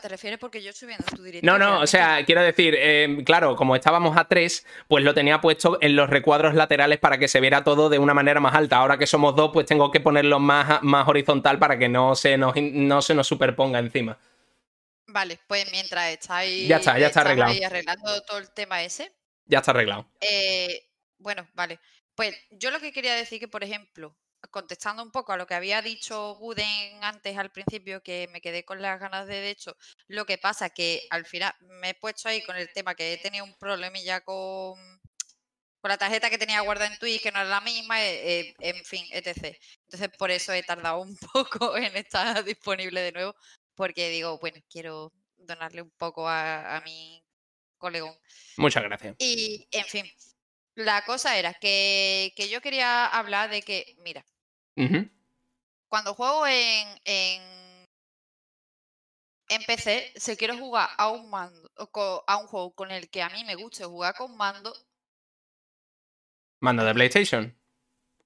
¿Te 0.02 0.08
refieres 0.08 0.40
porque 0.40 0.62
yo 0.64 0.72
estoy 0.72 0.88
viendo 0.88 1.06
tu 1.16 1.22
directo? 1.22 1.46
No, 1.46 1.60
no, 1.60 1.82
o 1.82 1.88
sea, 1.88 2.26
quiero 2.26 2.42
decir, 2.42 2.76
eh, 2.78 3.22
claro, 3.26 3.56
como 3.56 3.76
estábamos 3.76 4.18
a 4.18 4.26
tres, 4.26 4.66
pues 4.88 5.04
lo 5.04 5.14
tenía 5.14 5.42
puesto 5.42 5.78
en 5.82 5.96
los 5.96 6.10
recuadros 6.10 6.56
laterales 6.56 7.00
para 7.00 7.20
que 7.20 7.28
se 7.28 7.40
viera 7.40 7.64
todo 7.64 7.90
de 7.90 8.00
una 8.00 8.14
manera 8.14 8.40
más 8.40 8.56
alta. 8.56 8.78
Ahora 8.78 8.98
que 8.98 9.06
somos 9.06 9.36
dos, 9.36 9.52
pues 9.54 9.68
tengo 9.68 9.92
que 9.92 10.00
ponerlo 10.00 10.40
más, 10.40 10.82
más 10.82 11.08
horizontal 11.08 11.60
para 11.60 11.78
que 11.78 11.88
no 11.88 12.16
se 12.16 12.38
nos, 12.38 12.56
no 12.56 13.02
se 13.02 13.14
nos 13.14 13.28
superponga 13.28 13.80
encima. 13.80 14.18
Vale, 15.12 15.40
pues 15.48 15.70
mientras 15.72 16.10
estáis, 16.10 16.68
ya 16.68 16.78
está, 16.78 17.00
ya 17.00 17.08
está 17.08 17.22
arreglado. 17.22 17.54
arreglando 17.66 18.22
todo 18.22 18.38
el 18.38 18.52
tema 18.54 18.84
ese. 18.84 19.12
Ya 19.46 19.60
está 19.60 19.72
arreglado. 19.72 20.08
Eh, 20.22 20.90
bueno, 21.18 21.48
vale. 21.54 21.80
Pues 22.16 22.36
yo 22.52 22.70
lo 22.70 22.80
que 22.80 22.92
quería 22.92 23.16
decir 23.16 23.40
que, 23.40 23.48
por 23.48 23.64
ejemplo, 23.64 24.16
contestando 24.52 25.04
un 25.04 25.12
poco 25.12 25.34
a 25.34 25.38
lo 25.38 25.48
que 25.48 25.56
había 25.56 25.82
dicho 25.82 26.36
Guden 26.36 27.04
antes 27.04 27.38
al 27.38 27.52
principio, 27.52 28.02
que 28.04 28.28
me 28.32 28.42
quedé 28.42 28.64
con 28.64 28.82
las 28.82 29.00
ganas 29.00 29.28
de 29.28 29.42
de 29.42 29.50
hecho, 29.50 29.76
lo 30.08 30.26
que 30.26 30.38
pasa 30.38 30.70
que 30.70 31.08
al 31.10 31.26
final 31.26 31.54
me 31.62 31.90
he 31.90 31.94
puesto 31.96 32.30
ahí 32.30 32.44
con 32.44 32.56
el 32.56 32.72
tema 32.72 32.96
que 32.96 33.14
he 33.14 33.18
tenido 33.18 33.46
un 33.46 33.56
problemilla 33.56 34.22
con, 34.22 34.78
con 35.82 35.90
la 35.90 35.98
tarjeta 35.98 36.30
que 36.30 36.38
tenía 36.38 36.62
guardada 36.62 36.92
en 36.92 37.00
Twitch, 37.00 37.22
que 37.22 37.32
no 37.32 37.40
era 37.40 37.50
la 37.50 37.62
misma, 37.62 38.02
eh, 38.04 38.50
eh, 38.50 38.56
en 38.60 38.84
fin, 38.86 39.06
etc. 39.12 39.58
Entonces 39.86 40.10
por 40.18 40.32
eso 40.32 40.54
he 40.54 40.64
tardado 40.64 41.02
un 41.02 41.16
poco 41.34 41.78
en 41.78 41.96
estar 41.98 42.44
disponible 42.44 43.02
de 43.02 43.12
nuevo, 43.12 43.36
porque 43.80 44.10
digo, 44.10 44.38
bueno, 44.40 44.58
quiero 44.70 45.14
donarle 45.38 45.82
un 45.82 45.92
poco 45.92 46.28
a, 46.28 46.82
mi 46.84 47.24
colegón. 47.78 48.14
Muchas 48.58 48.84
gracias. 48.84 49.16
Y, 49.20 49.70
en 49.72 49.86
fin, 49.86 50.06
la 50.76 51.06
cosa 51.06 51.40
era 51.40 51.54
que, 51.54 52.34
yo 52.52 52.60
quería 52.60 53.06
hablar 53.06 53.50
de 53.50 53.62
que, 53.62 53.96
mira, 54.00 54.26
cuando 55.88 56.14
juego 56.14 56.46
en, 56.46 56.90
en, 57.06 57.88
en 59.48 59.64
PC, 59.64 60.12
si 60.14 60.36
quiero 60.36 60.58
jugar 60.58 60.90
a 60.98 61.08
un 61.08 61.30
mando, 61.30 61.72
a 62.28 62.36
un 62.36 62.48
juego 62.48 62.76
con 62.76 62.92
el 62.92 63.10
que 63.10 63.22
a 63.22 63.30
mí 63.30 63.46
me 63.46 63.56
guste 63.56 63.86
jugar 63.86 64.14
con 64.14 64.36
mando. 64.36 64.76
Mando 66.60 66.84
de 66.84 66.94
PlayStation. 66.94 67.58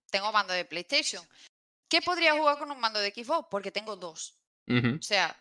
Tengo 0.10 0.32
mando 0.32 0.52
de 0.52 0.66
PlayStation. 0.66 1.24
¿Qué 1.88 2.02
podría 2.02 2.36
jugar 2.36 2.58
con 2.58 2.72
un 2.72 2.80
mando 2.80 3.00
de 3.00 3.12
Xbox? 3.12 3.50
Porque 3.52 3.72
tengo 3.72 3.96
dos. 3.96 4.40
O 4.68 5.02
sea, 5.02 5.38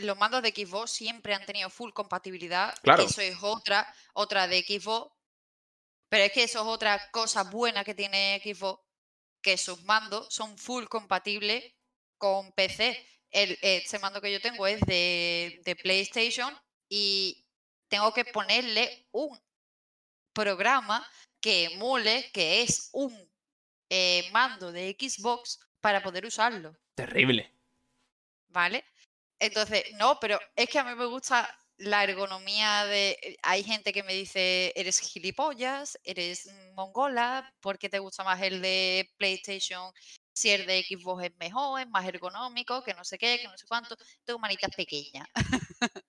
los 0.00 0.16
mandos 0.18 0.42
de 0.42 0.50
Xbox 0.50 0.90
siempre 0.90 1.34
han 1.34 1.46
tenido 1.46 1.70
full 1.70 1.92
compatibilidad. 1.92 2.74
Claro. 2.82 3.02
Eso 3.02 3.20
es 3.20 3.36
otra, 3.42 3.92
otra 4.12 4.46
de 4.46 4.62
Xbox. 4.62 5.12
Pero 6.08 6.24
es 6.24 6.32
que 6.32 6.44
eso 6.44 6.60
es 6.60 6.66
otra 6.66 7.10
cosa 7.10 7.44
buena 7.44 7.84
que 7.84 7.94
tiene 7.94 8.40
Xbox, 8.44 8.82
que 9.42 9.56
sus 9.56 9.82
mandos 9.84 10.32
son 10.32 10.56
full 10.58 10.84
compatibles 10.84 11.74
con 12.18 12.52
PC. 12.52 13.06
El, 13.30 13.58
este 13.62 13.98
mando 13.98 14.20
que 14.20 14.32
yo 14.32 14.40
tengo 14.40 14.66
es 14.66 14.80
de, 14.82 15.60
de 15.64 15.76
PlayStation 15.76 16.56
y 16.88 17.44
tengo 17.88 18.12
que 18.12 18.24
ponerle 18.24 19.08
un 19.10 19.38
programa 20.32 21.06
que 21.40 21.64
emule 21.64 22.30
que 22.32 22.62
es 22.62 22.90
un 22.92 23.12
eh, 23.90 24.28
mando 24.32 24.72
de 24.72 24.96
Xbox 24.98 25.60
para 25.80 26.02
poder 26.02 26.24
usarlo. 26.24 26.76
Terrible. 26.94 27.52
¿Vale? 28.48 28.84
Entonces, 29.38 29.84
no, 29.94 30.18
pero 30.20 30.38
es 30.56 30.68
que 30.68 30.78
a 30.78 30.84
mí 30.84 30.94
me 30.94 31.06
gusta 31.06 31.48
la 31.76 32.04
ergonomía 32.04 32.84
de... 32.86 33.18
Eh, 33.22 33.36
hay 33.42 33.62
gente 33.64 33.92
que 33.92 34.02
me 34.02 34.14
dice, 34.14 34.72
eres 34.76 35.00
gilipollas, 35.00 35.98
eres 36.04 36.48
mongola, 36.74 37.52
¿por 37.60 37.78
qué 37.78 37.88
te 37.88 37.98
gusta 37.98 38.24
más 38.24 38.40
el 38.42 38.62
de 38.62 39.10
PlayStation? 39.16 39.92
Si 40.32 40.50
el 40.50 40.66
de 40.66 40.82
Xbox 40.82 41.24
es 41.24 41.36
mejor, 41.38 41.80
es 41.80 41.88
más 41.88 42.06
ergonómico, 42.06 42.82
que 42.82 42.94
no 42.94 43.04
sé 43.04 43.18
qué, 43.18 43.38
que 43.40 43.48
no 43.48 43.56
sé 43.56 43.66
cuánto. 43.66 43.96
Tengo 44.24 44.38
manitas 44.38 44.74
pequeñas. 44.74 45.28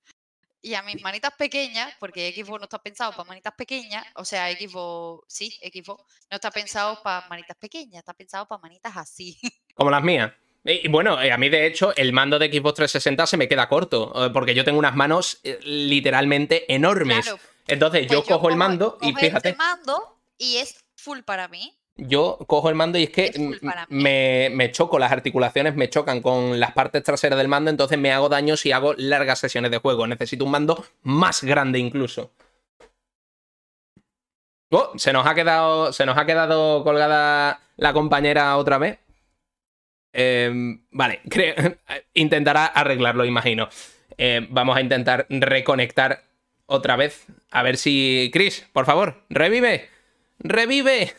y 0.62 0.74
a 0.74 0.82
mis 0.82 1.02
manitas 1.02 1.34
pequeñas, 1.36 1.94
porque 2.00 2.34
Xbox 2.34 2.60
no 2.60 2.64
está 2.64 2.80
pensado 2.80 3.12
para 3.12 3.28
manitas 3.28 3.54
pequeñas, 3.54 4.06
o 4.16 4.26
sea, 4.26 4.52
Xbox, 4.52 5.26
sí, 5.28 5.52
Xbox 5.62 6.04
no 6.32 6.36
está 6.36 6.50
pensado 6.50 7.02
para 7.04 7.28
manitas 7.28 7.58
pequeñas, 7.58 8.00
está 8.00 8.14
pensado 8.14 8.48
para 8.48 8.62
manitas 8.62 8.98
así. 8.98 9.40
Como 9.76 9.92
las 9.92 10.04
mías. 10.04 10.32
Y 10.66 10.88
bueno, 10.88 11.22
eh, 11.22 11.32
a 11.32 11.38
mí 11.38 11.48
de 11.50 11.68
hecho 11.68 11.96
el 11.96 12.12
mando 12.12 12.40
de 12.40 12.48
Xbox 12.48 12.76
360 12.76 13.28
se 13.28 13.38
me 13.38 13.48
queda 13.48 13.70
corto, 13.70 14.26
eh, 14.26 14.32
porque 14.32 14.56
yo 14.56 14.64
tengo 14.64 14.80
unas 14.80 14.96
manos 14.96 15.40
eh, 15.44 15.60
literalmente 15.64 16.74
enormes. 16.74 17.36
Entonces 17.68 18.08
yo, 18.08 18.24
pues 18.24 18.30
cojo 18.30 18.50
el 18.50 18.56
mando 18.56 18.98
y 19.02 19.14
fíjate. 19.14 19.50
Este 19.50 19.58
mando 19.58 20.18
y 20.40 20.58
es 20.58 20.84
full 20.96 21.20
para 21.20 21.48
mí. 21.48 21.72
Yo 21.98 22.40
cojo 22.48 22.70
el 22.70 22.76
mando 22.76 22.98
y 22.98 23.04
es 23.04 23.10
que 23.12 23.58
me, 23.90 24.50
me, 24.52 24.72
choco, 24.72 24.98
las 24.98 25.12
articulaciones 25.12 25.76
me 25.76 25.90
chocan 25.90 26.22
con 26.22 26.60
las 26.60 26.74
partes 26.74 27.04
traseras 27.04 27.38
del 27.38 27.48
mando, 27.48 27.70
entonces 27.70 27.98
me 27.98 28.12
hago 28.12 28.28
daño 28.28 28.58
si 28.58 28.72
hago 28.72 28.94
largas 28.98 29.40
sesiones 29.40 29.70
de 29.70 29.78
juego. 29.78 30.08
Necesito 30.08 30.46
un 30.46 30.52
mando 30.52 30.84
más 31.04 31.44
grande 31.44 31.78
incluso. 31.78 32.32
Oh, 34.72 34.92
se 34.98 35.14
nos 35.14 35.28
ha 35.28 35.36
quedado. 35.36 35.94
Se 35.94 36.06
nos 36.06 36.18
ha 36.18 36.26
quedado 36.26 36.84
colgada 36.84 37.62
la 37.78 37.94
compañera 37.94 38.58
otra 38.58 38.80
vez. 38.80 39.00
Em, 40.18 40.80
vale, 40.92 41.20
intentará 42.14 42.68
arreglarlo, 42.68 43.26
imagino. 43.26 43.68
Em, 44.18 44.48
vamos 44.50 44.78
a 44.78 44.82
intentar 44.82 45.28
reconectar 45.30 46.24
otra 46.68 46.96
vez. 46.96 47.28
A 47.52 47.64
ver 47.64 47.76
si. 47.76 48.30
Chris, 48.32 48.66
por 48.72 48.86
favor, 48.86 49.26
revive. 49.30 49.90
¡Revive! 50.40 51.14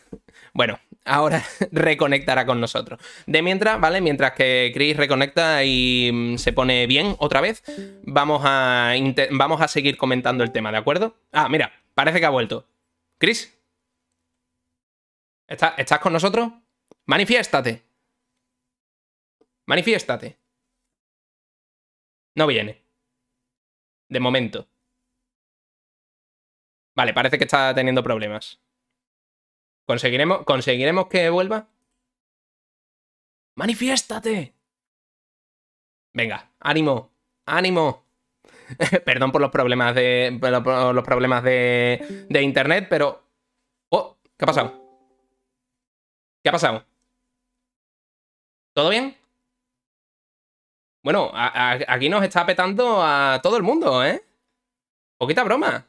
Bueno, 0.53 0.79
ahora 1.05 1.43
reconectará 1.71 2.47
con 2.47 2.59
nosotros. 2.59 2.99
De 3.27 3.43
mientras, 3.43 3.79
¿vale? 3.79 4.01
Mientras 4.01 4.31
que 4.31 4.71
Chris 4.73 4.97
reconecta 4.97 5.63
y 5.63 6.09
mm, 6.11 6.37
se 6.37 6.51
pone 6.51 6.87
bien 6.87 7.15
otra 7.19 7.39
vez, 7.39 7.61
vamos 8.03 8.41
a, 8.45 8.93
vamos 9.29 9.61
a 9.61 9.67
seguir 9.67 9.97
comentando 9.97 10.43
el 10.43 10.51
tema, 10.51 10.71
¿de 10.71 10.77
acuerdo? 10.79 11.15
Ah, 11.31 11.49
mira, 11.49 11.71
parece 11.93 12.19
que 12.19 12.25
ha 12.25 12.31
vuelto. 12.31 12.67
Chris, 13.19 13.55
¿estás 15.47 15.99
con 15.99 16.13
nosotros? 16.13 16.51
Manifiéstate. 17.05 17.86
Manifiéstate. 19.67 20.39
No 22.35 22.47
viene. 22.47 22.83
De 24.09 24.19
momento. 24.19 24.67
Vale, 26.95 27.13
parece 27.13 27.37
que 27.37 27.43
está 27.43 27.75
teniendo 27.75 28.01
problemas. 28.01 28.61
¿Conseguiremos, 29.85 30.45
¿Conseguiremos 30.45 31.07
que 31.07 31.29
vuelva? 31.29 31.67
¡Manifiéstate! 33.55 34.55
Venga, 36.13 36.51
ánimo, 36.59 37.11
ánimo. 37.45 38.05
Perdón 39.05 39.31
por 39.31 39.41
los 39.41 39.51
problemas 39.51 39.93
de. 39.95 40.37
Por 40.39 40.95
los 40.95 41.03
problemas 41.03 41.43
de, 41.43 42.25
de 42.29 42.41
internet, 42.41 42.87
pero. 42.89 43.23
Oh, 43.89 44.17
¿qué 44.37 44.45
ha 44.45 44.47
pasado? 44.47 44.69
¿Qué 46.43 46.49
ha 46.49 46.53
pasado? 46.53 46.85
¿Todo 48.73 48.89
bien? 48.89 49.17
Bueno, 51.03 51.31
aquí 51.33 52.09
nos 52.09 52.23
está 52.23 52.45
petando 52.45 53.01
a 53.01 53.39
todo 53.41 53.57
el 53.57 53.63
mundo, 53.63 54.03
¿eh? 54.03 54.23
Poquita 55.17 55.43
broma. 55.43 55.85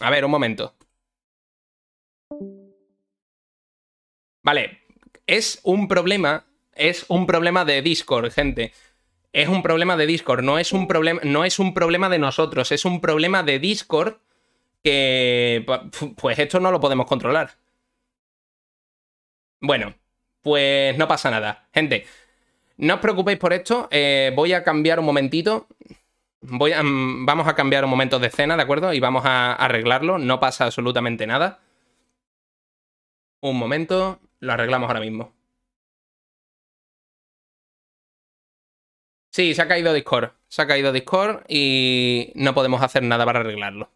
A 0.00 0.10
ver, 0.10 0.24
un 0.24 0.30
momento. 0.30 0.74
Vale, 4.42 4.80
es 5.26 5.60
un 5.64 5.86
problema, 5.86 6.44
es 6.74 7.04
un 7.08 7.26
problema 7.26 7.64
de 7.64 7.82
Discord, 7.82 8.32
gente. 8.32 8.72
Es 9.32 9.48
un 9.48 9.62
problema 9.62 9.96
de 9.96 10.06
Discord, 10.06 10.42
no 10.42 10.58
es 10.58 10.72
un 10.72 10.88
problema, 10.88 11.20
no 11.22 11.44
es 11.44 11.58
un 11.58 11.72
problema 11.72 12.08
de 12.08 12.18
nosotros, 12.18 12.72
es 12.72 12.84
un 12.84 13.00
problema 13.00 13.42
de 13.44 13.58
Discord 13.60 14.16
que 14.82 15.64
pues 16.16 16.38
esto 16.38 16.58
no 16.58 16.72
lo 16.72 16.80
podemos 16.80 17.06
controlar. 17.06 17.56
Bueno, 19.60 19.94
pues 20.42 20.96
no 20.98 21.06
pasa 21.06 21.30
nada. 21.30 21.68
Gente, 21.72 22.06
no 22.80 22.94
os 22.94 23.00
preocupéis 23.00 23.38
por 23.38 23.52
esto, 23.52 23.88
eh, 23.90 24.32
voy 24.34 24.52
a 24.54 24.64
cambiar 24.64 24.98
un 25.00 25.06
momentito. 25.06 25.66
Mm, 26.42 27.26
vamos 27.26 27.46
a 27.48 27.54
cambiar 27.54 27.84
un 27.84 27.90
momento 27.90 28.18
de 28.18 28.28
escena, 28.28 28.56
¿de 28.56 28.62
acuerdo? 28.62 28.92
Y 28.94 29.00
vamos 29.00 29.24
a 29.26 29.52
arreglarlo, 29.54 30.18
no 30.18 30.40
pasa 30.40 30.64
absolutamente 30.64 31.26
nada. 31.26 31.60
Un 33.42 33.56
momento, 33.58 34.18
lo 34.40 34.52
arreglamos 34.52 34.88
ahora 34.88 35.00
mismo. 35.00 35.34
Sí, 39.32 39.54
se 39.54 39.62
ha 39.62 39.68
caído 39.68 39.92
Discord. 39.92 40.32
Se 40.48 40.62
ha 40.62 40.66
caído 40.66 40.92
Discord 40.92 41.44
y 41.48 42.32
no 42.34 42.54
podemos 42.54 42.82
hacer 42.82 43.02
nada 43.02 43.24
para 43.24 43.40
arreglarlo. 43.40 43.90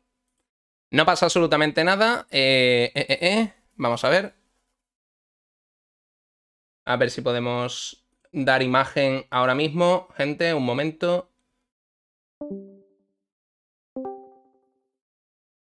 No 0.90 1.04
pasa 1.06 1.26
absolutamente 1.26 1.84
nada. 1.84 2.26
Eh, 2.30 2.92
eh, 2.94 3.52
Vamos 3.76 4.04
a 4.04 4.08
ver. 4.08 4.34
A 6.86 6.96
ver 6.96 7.10
si 7.10 7.22
podemos 7.22 8.03
dar 8.34 8.62
imagen 8.62 9.26
ahora 9.30 9.54
mismo. 9.54 10.08
Gente, 10.16 10.52
un 10.52 10.64
momento. 10.64 11.30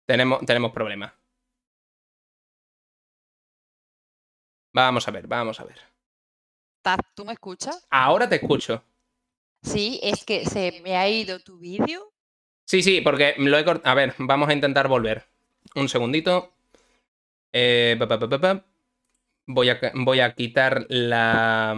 Tenemos, 0.05 0.45
tenemos 0.45 0.71
problemas. 0.71 1.13
Vamos 4.73 5.07
a 5.07 5.11
ver, 5.11 5.27
vamos 5.27 5.59
a 5.59 5.65
ver. 5.65 5.79
¿Tú 7.13 7.25
me 7.25 7.33
escuchas? 7.33 7.85
Ahora 7.89 8.27
te 8.27 8.37
escucho. 8.37 8.83
Sí, 9.61 9.99
es 10.01 10.25
que 10.25 10.45
se 10.45 10.81
me 10.81 10.97
ha 10.97 11.07
ido 11.07 11.39
tu 11.39 11.59
vídeo. 11.59 12.11
Sí, 12.65 12.81
sí, 12.81 13.01
porque 13.01 13.35
lo 13.37 13.57
he 13.57 13.65
cortado. 13.65 13.91
A 13.91 13.95
ver, 13.95 14.15
vamos 14.17 14.49
a 14.49 14.53
intentar 14.53 14.87
volver. 14.87 15.25
Un 15.75 15.89
segundito. 15.89 16.53
Eh, 17.53 17.97
voy, 19.45 19.69
a, 19.69 19.79
voy 19.93 20.19
a 20.21 20.33
quitar 20.33 20.85
la, 20.89 21.75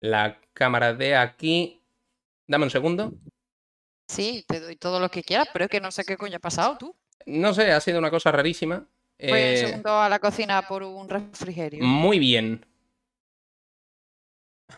la 0.00 0.40
cámara 0.52 0.94
de 0.94 1.16
aquí. 1.16 1.82
Dame 2.46 2.64
un 2.64 2.70
segundo. 2.70 3.12
Sí, 4.08 4.44
te 4.46 4.60
doy 4.60 4.76
todo 4.76 5.00
lo 5.00 5.10
que 5.10 5.22
quieras, 5.22 5.48
pero 5.52 5.64
es 5.64 5.70
que 5.70 5.80
no 5.80 5.90
sé 5.90 6.04
qué 6.04 6.16
coño 6.16 6.36
ha 6.36 6.40
pasado 6.40 6.78
tú. 6.78 6.96
No 7.26 7.52
sé, 7.54 7.72
ha 7.72 7.80
sido 7.80 7.98
una 7.98 8.10
cosa 8.10 8.30
rarísima. 8.30 8.86
Voy 9.18 9.30
un 9.30 9.36
eh, 9.36 9.56
segundo 9.56 9.98
a 9.98 10.08
la 10.08 10.18
cocina 10.18 10.62
por 10.62 10.82
un 10.82 11.08
refrigerio. 11.08 11.82
Muy 11.82 12.18
bien. 12.18 12.64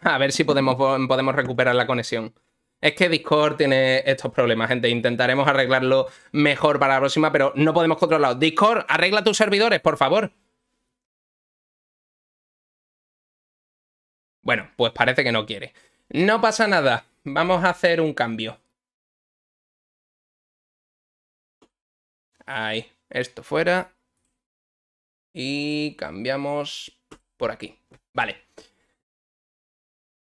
A 0.02 0.18
ver 0.18 0.32
si 0.32 0.44
podemos, 0.44 0.76
podemos 0.76 1.34
recuperar 1.34 1.74
la 1.74 1.86
conexión. 1.86 2.34
Es 2.80 2.94
que 2.94 3.08
Discord 3.08 3.56
tiene 3.56 4.02
estos 4.06 4.32
problemas, 4.32 4.68
gente. 4.68 4.88
Intentaremos 4.88 5.48
arreglarlo 5.48 6.06
mejor 6.30 6.78
para 6.78 6.94
la 6.94 7.00
próxima, 7.00 7.32
pero 7.32 7.52
no 7.56 7.74
podemos 7.74 7.98
controlarlo. 7.98 8.38
Discord, 8.38 8.84
arregla 8.88 9.24
tus 9.24 9.36
servidores, 9.36 9.80
por 9.80 9.96
favor. 9.96 10.32
Bueno, 14.48 14.70
pues 14.78 14.94
parece 14.94 15.22
que 15.24 15.30
no 15.30 15.44
quiere. 15.44 15.74
No 16.08 16.40
pasa 16.40 16.66
nada. 16.66 17.04
Vamos 17.22 17.62
a 17.62 17.68
hacer 17.68 18.00
un 18.00 18.14
cambio. 18.14 18.58
Ahí, 22.46 22.90
esto 23.10 23.42
fuera. 23.42 23.92
Y 25.34 25.96
cambiamos 25.96 26.98
por 27.36 27.50
aquí. 27.50 27.78
Vale. 28.14 28.40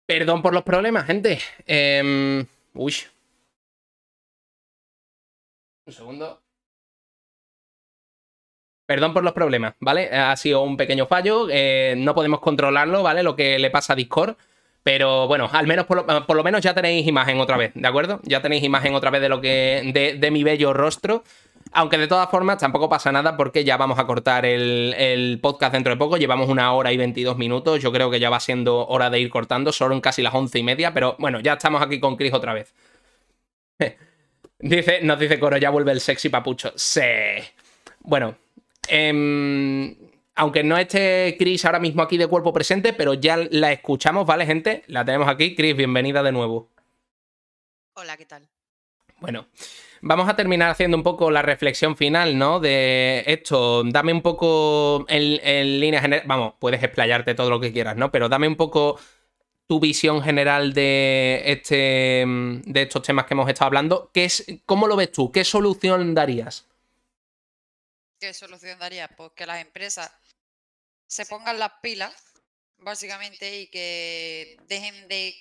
Perdón 0.06 0.42
por 0.42 0.52
los 0.52 0.64
problemas, 0.64 1.06
gente. 1.06 1.38
Eh... 1.64 2.44
Uy. 2.74 2.94
Un 5.86 5.92
segundo. 5.92 6.42
Perdón 8.86 9.12
por 9.12 9.24
los 9.24 9.32
problemas, 9.32 9.74
¿vale? 9.80 10.08
Ha 10.10 10.36
sido 10.36 10.62
un 10.62 10.76
pequeño 10.76 11.06
fallo. 11.06 11.48
Eh, 11.50 11.94
no 11.98 12.14
podemos 12.14 12.40
controlarlo, 12.40 13.02
¿vale? 13.02 13.22
Lo 13.22 13.34
que 13.34 13.58
le 13.58 13.70
pasa 13.70 13.92
a 13.92 13.96
Discord. 13.96 14.36
Pero 14.82 15.26
bueno, 15.26 15.50
al 15.52 15.66
menos 15.66 15.86
por 15.86 16.36
lo, 16.36 16.44
menos 16.44 16.60
ya 16.60 16.72
tenéis 16.72 17.08
imagen 17.08 17.40
otra 17.40 17.56
vez, 17.56 17.72
¿de 17.74 17.88
acuerdo? 17.88 18.20
Ya 18.22 18.40
tenéis 18.40 18.62
imagen 18.62 18.94
otra 18.94 19.10
vez 19.10 19.20
de 19.20 19.28
lo 19.28 19.40
que. 19.40 19.90
de, 19.92 20.14
de 20.14 20.30
mi 20.30 20.44
bello 20.44 20.72
rostro. 20.72 21.24
Aunque 21.72 21.98
de 21.98 22.06
todas 22.06 22.30
formas 22.30 22.58
tampoco 22.58 22.88
pasa 22.88 23.12
nada 23.12 23.36
porque 23.36 23.64
ya 23.64 23.76
vamos 23.76 23.98
a 23.98 24.06
cortar 24.06 24.46
el, 24.46 25.38
podcast 25.42 25.72
dentro 25.72 25.92
de 25.92 25.98
poco. 25.98 26.16
Llevamos 26.16 26.48
una 26.48 26.72
hora 26.72 26.92
y 26.92 26.96
22 26.96 27.36
minutos. 27.36 27.82
Yo 27.82 27.92
creo 27.92 28.10
que 28.10 28.20
ya 28.20 28.30
va 28.30 28.40
siendo 28.40 28.86
hora 28.86 29.10
de 29.10 29.20
ir 29.20 29.30
cortando. 29.30 29.72
Son 29.72 30.00
casi 30.00 30.22
las 30.22 30.34
once 30.34 30.58
y 30.58 30.62
media, 30.62 30.94
pero 30.94 31.16
bueno, 31.18 31.40
ya 31.40 31.54
estamos 31.54 31.82
aquí 31.82 32.00
con 32.00 32.16
Chris 32.16 32.32
otra 32.32 32.54
vez. 32.54 32.72
dice, 34.58 35.00
nos 35.02 35.18
dice 35.18 35.38
Coro, 35.38 35.56
ya 35.56 35.70
vuelve 35.70 35.92
el 35.92 36.00
sexy 36.00 36.28
papucho. 36.28 36.72
Sí. 36.76 37.02
Bueno, 38.00 38.36
em, 38.88 39.96
aunque 40.34 40.62
no 40.62 40.76
esté 40.76 41.36
Chris 41.38 41.64
ahora 41.64 41.78
mismo 41.78 42.02
aquí 42.02 42.16
de 42.18 42.26
cuerpo 42.26 42.52
presente, 42.52 42.92
pero 42.92 43.14
ya 43.14 43.36
la 43.50 43.72
escuchamos, 43.72 44.26
¿vale, 44.26 44.46
gente? 44.46 44.84
La 44.86 45.04
tenemos 45.04 45.28
aquí. 45.28 45.54
Chris, 45.54 45.76
bienvenida 45.76 46.22
de 46.22 46.32
nuevo. 46.32 46.70
Hola, 47.94 48.16
¿qué 48.16 48.26
tal? 48.26 48.46
Bueno, 49.20 49.46
vamos 50.02 50.28
a 50.28 50.36
terminar 50.36 50.70
haciendo 50.70 50.96
un 50.96 51.02
poco 51.02 51.30
la 51.30 51.40
reflexión 51.40 51.96
final, 51.96 52.36
¿no? 52.36 52.60
De 52.60 53.24
esto, 53.26 53.82
dame 53.84 54.12
un 54.12 54.20
poco 54.20 55.06
en, 55.08 55.80
línea 55.80 56.02
general, 56.02 56.26
vamos, 56.26 56.54
puedes 56.58 56.82
explayarte 56.82 57.34
todo 57.34 57.48
lo 57.48 57.58
que 57.58 57.72
quieras, 57.72 57.96
¿no? 57.96 58.12
Pero 58.12 58.28
dame 58.28 58.46
un 58.46 58.56
poco 58.56 59.00
tu 59.66 59.80
visión 59.80 60.22
general 60.22 60.74
de, 60.74 61.42
este, 61.46 62.24
de 62.26 62.82
estos 62.82 63.02
temas 63.02 63.24
que 63.24 63.34
hemos 63.34 63.48
estado 63.48 63.68
hablando. 63.68 64.10
¿Qué 64.12 64.26
es, 64.26 64.44
¿Cómo 64.66 64.86
lo 64.86 64.96
ves 64.96 65.12
tú? 65.12 65.32
¿Qué 65.32 65.44
solución 65.44 66.14
darías? 66.14 66.68
¿Qué 68.26 68.34
solución 68.34 68.76
daría? 68.80 69.06
Pues 69.06 69.30
que 69.36 69.46
las 69.46 69.60
empresas 69.60 70.10
se 71.06 71.26
pongan 71.26 71.60
las 71.60 71.70
pilas, 71.80 72.12
básicamente, 72.76 73.60
y 73.60 73.70
que 73.70 74.56
dejen 74.62 75.06
de 75.06 75.32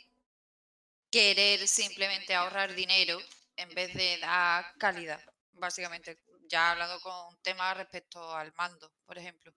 querer 1.10 1.68
simplemente 1.68 2.36
ahorrar 2.36 2.76
dinero 2.76 3.20
en 3.56 3.74
vez 3.74 3.92
de 3.96 4.20
dar 4.20 4.72
calidad, 4.78 5.20
básicamente. 5.54 6.20
Ya 6.48 6.74
hablando 6.74 7.00
con 7.00 7.42
temas 7.42 7.76
respecto 7.76 8.36
al 8.36 8.54
mando, 8.54 8.94
por 9.08 9.18
ejemplo. 9.18 9.52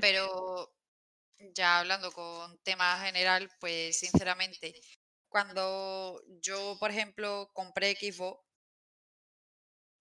Pero 0.00 0.72
ya 1.52 1.80
hablando 1.80 2.12
con 2.12 2.56
tema 2.62 3.00
general, 3.04 3.50
pues 3.58 3.98
sinceramente, 3.98 4.80
cuando 5.28 6.22
yo, 6.40 6.76
por 6.78 6.92
ejemplo, 6.92 7.50
compré 7.52 7.96
Xbox, 7.96 8.40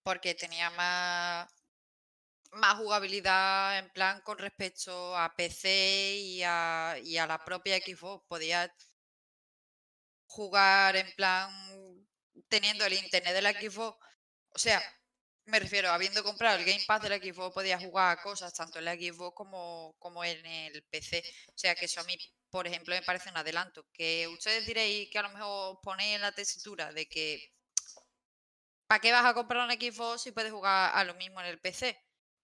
porque 0.03 0.35
tenía 0.35 0.69
más, 0.69 1.51
más 2.51 2.77
jugabilidad 2.77 3.79
en 3.79 3.89
plan 3.91 4.21
con 4.21 4.37
respecto 4.37 5.15
a 5.17 5.35
PC 5.35 6.17
y 6.17 6.43
a, 6.43 6.91
a 6.93 7.27
la 7.27 7.43
propia 7.45 7.77
Xbox, 7.77 8.25
podía 8.27 8.71
jugar 10.27 10.95
en 10.95 11.11
plan 11.15 11.49
teniendo 12.47 12.85
el 12.85 12.93
internet 12.93 13.33
de 13.33 13.41
la 13.41 13.51
Xbox, 13.53 13.97
o 14.55 14.59
sea, 14.59 14.81
Me 15.47 15.59
refiero, 15.59 15.91
habiendo 15.91 16.23
comprado 16.23 16.57
el 16.59 16.65
Game 16.65 16.85
Pass 16.87 17.01
del 17.03 17.21
Xbox, 17.21 17.53
podía 17.55 17.79
jugar 17.79 18.21
cosas 18.21 18.53
tanto 18.53 18.79
en 18.79 18.85
la 18.85 18.95
Xbox 18.95 19.35
como, 19.35 19.95
como 19.99 20.23
en 20.25 20.45
el 20.45 20.83
PC. 20.85 21.23
O 21.49 21.57
sea 21.57 21.75
que 21.75 21.85
eso 21.85 22.01
a 22.01 22.05
mí, 22.05 22.17
por 22.51 22.67
ejemplo, 22.67 22.95
me 22.95 23.03
parece 23.03 23.29
un 23.31 23.37
adelanto. 23.37 23.85
Que 23.93 24.27
ustedes 24.29 24.65
diréis 24.67 25.09
que 25.11 25.19
a 25.19 25.23
lo 25.23 25.29
mejor 25.31 25.79
ponéis 25.83 26.15
en 26.17 26.21
la 26.23 26.33
tesitura 26.33 26.93
de 26.93 27.07
que 27.07 27.41
¿para 28.87 28.99
qué 29.01 29.11
vas 29.13 29.25
a 29.25 29.33
comprar 29.33 29.65
un 29.67 29.73
Xbox 29.73 30.21
si 30.23 30.31
puedes 30.33 30.51
jugar 30.51 30.91
a 30.93 31.03
lo 31.05 31.13
mismo 31.15 31.39
en 31.39 31.47
el 31.47 31.59
PC? 31.61 31.97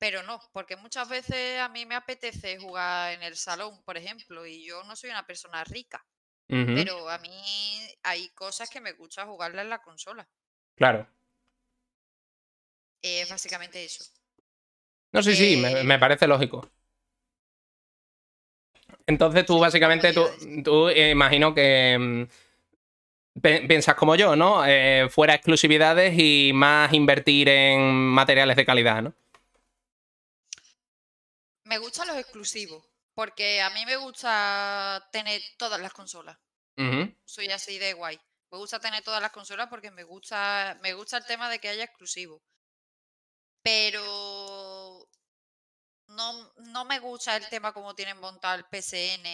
Pero 0.06 0.22
no, 0.22 0.40
porque 0.53 0.76
muchas 0.76 1.10
veces 1.10 1.60
a 1.60 1.68
mí 1.68 1.84
me 1.88 1.95
apetece 1.95 2.60
jugar 2.60 3.14
en 3.14 3.23
el 3.23 3.36
salón, 3.36 3.82
por 3.84 3.98
ejemplo, 3.98 4.45
y 4.45 4.64
yo 4.64 4.84
no 4.84 4.95
soy 4.95 5.10
una 5.10 5.26
persona 5.26 5.64
rica. 5.64 6.06
Pero 6.48 7.10
a 7.10 7.18
mí 7.18 7.90
hay 8.03 8.30
cosas 8.36 8.69
que 8.69 8.80
me 8.80 8.91
gusta 8.91 9.26
jugarla 9.26 9.64
en 9.64 9.69
la 9.72 9.82
consola. 9.82 10.30
Claro. 10.76 11.07
Es 13.02 13.27
básicamente 13.27 13.84
eso. 13.84 14.03
No, 15.11 15.23
sí, 15.23 15.36
sí, 15.36 15.57
me, 15.57 15.72
Eh, 15.72 15.84
me 15.84 15.98
parece 15.98 16.27
lógico. 16.27 16.69
Entonces 19.07 19.44
tú 19.44 19.57
básicamente, 19.57 20.14
tú, 20.14 20.88
eh, 20.90 21.10
imagino 21.10 21.56
que 21.56 22.27
mm, 23.41 23.68
piensas 23.68 23.95
como 23.95 24.15
yo, 24.15 24.36
¿no? 24.36 24.64
Eh, 24.68 25.07
fuera 25.10 25.34
exclusividades 25.34 26.14
y 26.15 26.52
más 26.53 26.94
invertir 26.94 27.49
en 27.49 27.82
materiales 27.91 28.56
de 28.56 28.65
calidad, 28.65 29.02
¿no? 29.02 29.15
Me 31.66 31.78
gustan 31.78 32.08
los 32.08 32.18
exclusivos, 32.18 32.86
porque 33.14 33.62
a 33.62 33.70
mí 33.72 33.86
me 33.86 33.98
gusta 33.98 35.08
tener 35.12 35.42
todas 35.58 35.80
las 35.82 35.94
consolas. 35.94 36.38
Soy 37.26 37.50
así 37.52 37.78
de 37.80 37.94
guay. 37.94 38.20
Me 38.52 38.58
gusta 38.58 38.80
tener 38.80 39.04
todas 39.04 39.22
las 39.22 39.32
consolas 39.32 39.68
porque 39.70 39.92
me 39.92 40.04
gusta, 40.04 40.78
me 40.82 40.94
gusta 40.94 41.18
el 41.18 41.26
tema 41.26 41.50
de 41.50 41.60
que 41.60 41.70
haya 41.70 41.84
exclusivos. 41.86 42.42
Pero 43.64 45.08
no, 46.10 46.54
no 46.58 46.86
me 46.86 47.00
gusta 47.00 47.36
el 47.36 47.48
tema 47.50 47.74
como 47.74 47.96
tienen 47.96 48.20
montado 48.20 48.56
el 48.60 48.66
PSN 48.66 49.26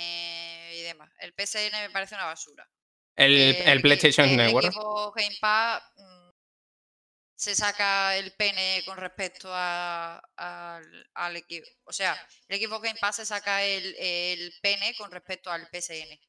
y 0.74 0.82
demás. 0.82 1.12
El 1.20 1.34
PSN 1.34 1.82
me 1.82 1.90
parece 1.90 2.16
una 2.16 2.26
basura. 2.26 2.68
El, 3.16 3.36
Eh, 3.38 3.72
el 3.72 3.80
Ga- 3.80 3.82
PlayStation 3.82 4.30
el 4.30 4.38
Network. 4.38 4.68
equipo 4.68 5.12
Game 5.12 5.38
Pass 5.41 5.84
mm, 5.98 6.20
se 7.41 7.55
saca 7.55 8.15
el 8.18 8.31
pene 8.34 8.84
con 8.85 8.97
respecto 8.97 9.49
a- 9.51 10.22
al, 10.38 11.09
al 11.13 11.35
equipo. 11.38 11.68
O 11.85 11.93
sea, 11.93 12.15
el 12.47 12.57
equipo 12.57 12.80
Game 12.80 12.99
Pass 12.99 13.18
se 13.18 13.26
saca 13.26 13.63
el, 13.63 13.95
el 13.99 14.53
pene 14.61 14.93
con 14.97 15.11
respecto 15.11 15.51
al 15.51 15.68
PSN. 15.72 16.19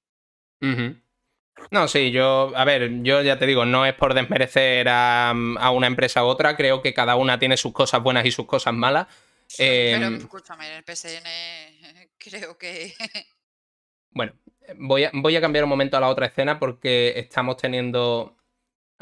No, 1.70 1.86
sí, 1.86 2.10
yo, 2.10 2.52
a 2.56 2.64
ver, 2.64 3.02
yo 3.02 3.22
ya 3.22 3.38
te 3.38 3.46
digo, 3.46 3.64
no 3.66 3.84
es 3.86 3.94
por 3.94 4.14
desmerecer 4.14 4.88
a, 4.88 5.30
a 5.30 5.70
una 5.70 5.86
empresa 5.86 6.24
u 6.24 6.28
otra, 6.28 6.56
creo 6.56 6.82
que 6.82 6.94
cada 6.94 7.14
una 7.16 7.38
tiene 7.38 7.56
sus 7.56 7.72
cosas 7.72 8.02
buenas 8.02 8.24
y 8.26 8.30
sus 8.30 8.46
cosas 8.46 8.74
malas. 8.74 9.06
Pero 9.56 10.06
Em, 10.06 10.16
escúchame, 10.16 10.76
el 10.76 10.84
PSN 10.84 12.10
creo 12.18 12.56
que. 12.58 12.94
Bueno, 14.10 14.32
voy 14.76 15.04
a, 15.04 15.10
voy 15.14 15.36
a 15.36 15.40
cambiar 15.40 15.64
un 15.64 15.70
momento 15.70 15.96
a 15.96 16.00
la 16.00 16.08
otra 16.08 16.26
escena 16.26 16.58
porque 16.58 17.14
estamos 17.18 17.56
teniendo. 17.56 18.36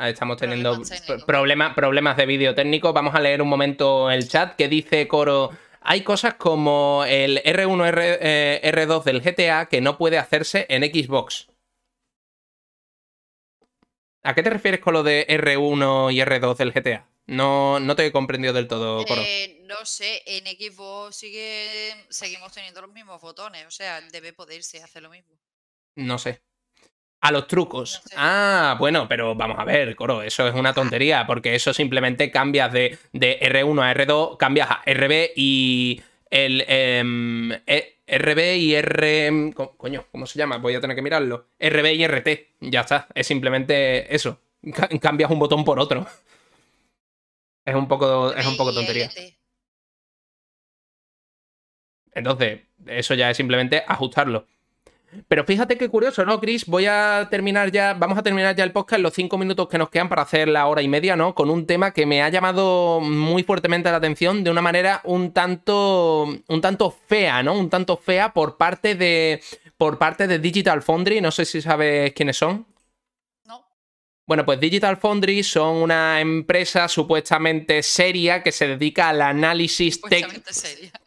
Estamos 0.09 0.36
teniendo 0.39 0.72
Problemas 0.72 1.24
problemas, 1.27 1.74
problemas 1.74 2.16
de 2.16 2.27
vídeo 2.27 2.55
técnico. 2.55 2.93
Vamos 2.93 3.14
a 3.14 3.20
leer 3.20 3.43
un 3.43 3.48
momento 3.48 4.10
el 4.10 4.28
chat 4.28 4.56
que 4.56 4.68
dice 4.68 5.06
Coro. 5.06 5.51
Hay 5.82 6.02
cosas 6.02 6.35
como 6.35 7.05
el 7.06 7.43
R1, 7.43 7.86
R, 7.89 8.18
eh, 8.20 8.72
R2 8.72 9.05
del 9.05 9.20
GTA 9.20 9.66
que 9.66 9.81
no 9.81 9.98
puede 9.98 10.18
hacerse 10.18 10.66
en 10.68 10.82
Xbox. 10.82 11.48
¿A 14.22 14.35
qué 14.35 14.43
te 14.43 14.51
refieres 14.51 14.81
con 14.81 14.93
lo 14.94 15.02
de 15.02 15.27
R1 15.28 16.12
y 16.12 16.20
R2 16.20 16.56
del 16.56 16.72
GTA? 16.72 17.06
No, 17.27 17.78
no 17.78 17.97
te 17.97 18.05
he 18.05 18.12
comprendido 18.12 18.52
del 18.52 18.68
todo, 18.68 19.05
Coro. 19.05 19.22
Eh, 19.24 19.62
no 19.66 19.86
sé, 19.86 20.22
en 20.27 20.47
Xbox 20.47 21.16
sigue, 21.16 21.94
seguimos 22.09 22.52
teniendo 22.52 22.82
los 22.82 22.90
mismos 22.90 23.20
botones. 23.20 23.66
O 23.66 23.70
sea, 23.70 24.01
debe 24.01 24.32
poderse 24.32 24.82
hacer 24.82 25.02
lo 25.02 25.10
mismo. 25.10 25.39
No 25.94 26.18
sé. 26.18 26.43
A 27.22 27.32
los 27.32 27.47
trucos. 27.47 28.01
Ah, 28.16 28.76
bueno, 28.78 29.06
pero 29.06 29.34
vamos 29.34 29.59
a 29.59 29.64
ver, 29.64 29.94
Coro, 29.94 30.22
eso 30.22 30.48
es 30.48 30.55
una 30.55 30.72
tontería, 30.72 31.26
porque 31.26 31.55
eso 31.55 31.74
simplemente 31.74 32.30
cambias 32.30 32.72
de, 32.72 32.98
de 33.12 33.38
R1 33.42 33.82
a 33.82 33.92
R2, 33.92 34.36
cambias 34.38 34.70
a 34.70 34.80
RB 34.86 35.32
y 35.36 36.01
el 36.30 36.64
em, 36.66 37.52
e- 37.66 37.97
RB 38.06 38.56
y 38.56 38.74
R... 38.74 39.52
co- 39.55 39.76
Coño, 39.76 40.06
¿cómo 40.10 40.24
se 40.26 40.38
llama? 40.38 40.56
Voy 40.56 40.74
a 40.74 40.80
tener 40.80 40.97
que 40.97 41.02
mirarlo. 41.02 41.47
RB 41.59 41.92
y 41.94 42.05
RT, 42.05 42.48
ya 42.60 42.80
está. 42.80 43.06
Es 43.14 43.26
simplemente 43.26 44.14
eso. 44.14 44.40
Ca- 44.74 44.88
cambias 44.98 45.30
un 45.30 45.38
botón 45.38 45.62
por 45.64 45.78
otro. 45.78 46.06
Es 47.64 47.74
un 47.74 47.86
poco, 47.88 48.32
es 48.34 48.47
un 48.47 48.56
poco 48.56 48.72
tontería. 48.72 49.10
Entonces, 52.12 52.60
eso 52.86 53.14
ya 53.14 53.30
es 53.30 53.36
simplemente 53.36 53.82
ajustarlo. 53.86 54.47
Pero 55.26 55.44
fíjate 55.44 55.76
qué 55.76 55.88
curioso, 55.88 56.24
¿no, 56.24 56.40
Chris? 56.40 56.66
Voy 56.66 56.86
a 56.86 57.26
terminar 57.30 57.72
ya, 57.72 57.94
vamos 57.94 58.16
a 58.16 58.22
terminar 58.22 58.54
ya 58.54 58.62
el 58.64 58.72
podcast, 58.72 59.02
los 59.02 59.12
cinco 59.12 59.38
minutos 59.38 59.68
que 59.68 59.76
nos 59.78 59.90
quedan 59.90 60.08
para 60.08 60.22
hacer 60.22 60.48
la 60.48 60.66
hora 60.66 60.82
y 60.82 60.88
media, 60.88 61.16
¿no? 61.16 61.34
Con 61.34 61.50
un 61.50 61.66
tema 61.66 61.92
que 61.92 62.06
me 62.06 62.22
ha 62.22 62.28
llamado 62.28 63.00
muy 63.00 63.42
fuertemente 63.42 63.90
la 63.90 63.96
atención 63.96 64.44
de 64.44 64.50
una 64.50 64.62
manera 64.62 65.00
un 65.04 65.32
tanto, 65.32 66.24
un 66.46 66.60
tanto 66.60 66.96
fea, 67.06 67.42
¿no? 67.42 67.54
Un 67.58 67.68
tanto 67.68 67.96
fea 67.96 68.32
por 68.32 68.56
parte 68.56 68.94
de, 68.94 69.42
por 69.76 69.98
parte 69.98 70.26
de 70.28 70.38
Digital 70.38 70.80
Foundry. 70.82 71.20
No 71.20 71.30
sé 71.32 71.44
si 71.44 71.60
sabes 71.60 72.12
quiénes 72.12 72.36
son. 72.36 72.66
No, 73.46 73.64
Bueno, 74.26 74.44
pues 74.44 74.60
Digital 74.60 74.96
Foundry 74.96 75.42
son 75.42 75.76
una 75.78 76.20
empresa 76.20 76.86
supuestamente 76.86 77.82
seria 77.82 78.44
que 78.44 78.52
se 78.52 78.68
dedica 78.68 79.08
al 79.08 79.22
análisis 79.22 80.00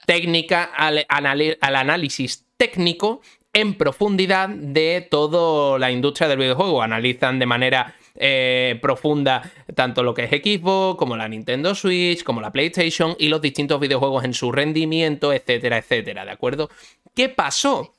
técnica 0.06 0.64
al, 0.76 1.06
anali- 1.08 1.58
al 1.62 1.76
análisis 1.78 2.46
técnico 2.58 3.22
en 3.54 3.76
profundidad 3.76 4.50
de 4.50 5.08
toda 5.10 5.78
la 5.78 5.92
industria 5.92 6.28
del 6.28 6.40
videojuego. 6.40 6.82
Analizan 6.82 7.40
de 7.40 7.46
manera 7.46 7.96
eh, 8.16 8.78
profunda 8.82 9.52
tanto 9.76 10.04
lo 10.04 10.14
que 10.14 10.24
es 10.24 10.30
Xbox, 10.30 10.98
como 10.98 11.16
la 11.16 11.28
Nintendo 11.28 11.76
Switch, 11.76 12.24
como 12.24 12.42
la 12.42 12.52
PlayStation 12.52 13.16
y 13.18 13.30
los 13.30 13.42
distintos 13.42 13.80
videojuegos 13.80 14.24
en 14.24 14.34
su 14.34 14.52
rendimiento, 14.52 15.32
etcétera, 15.32 15.78
etcétera, 15.78 16.26
¿de 16.26 16.32
acuerdo? 16.32 16.70
¿Qué 17.16 17.30
pasó? 17.30 17.94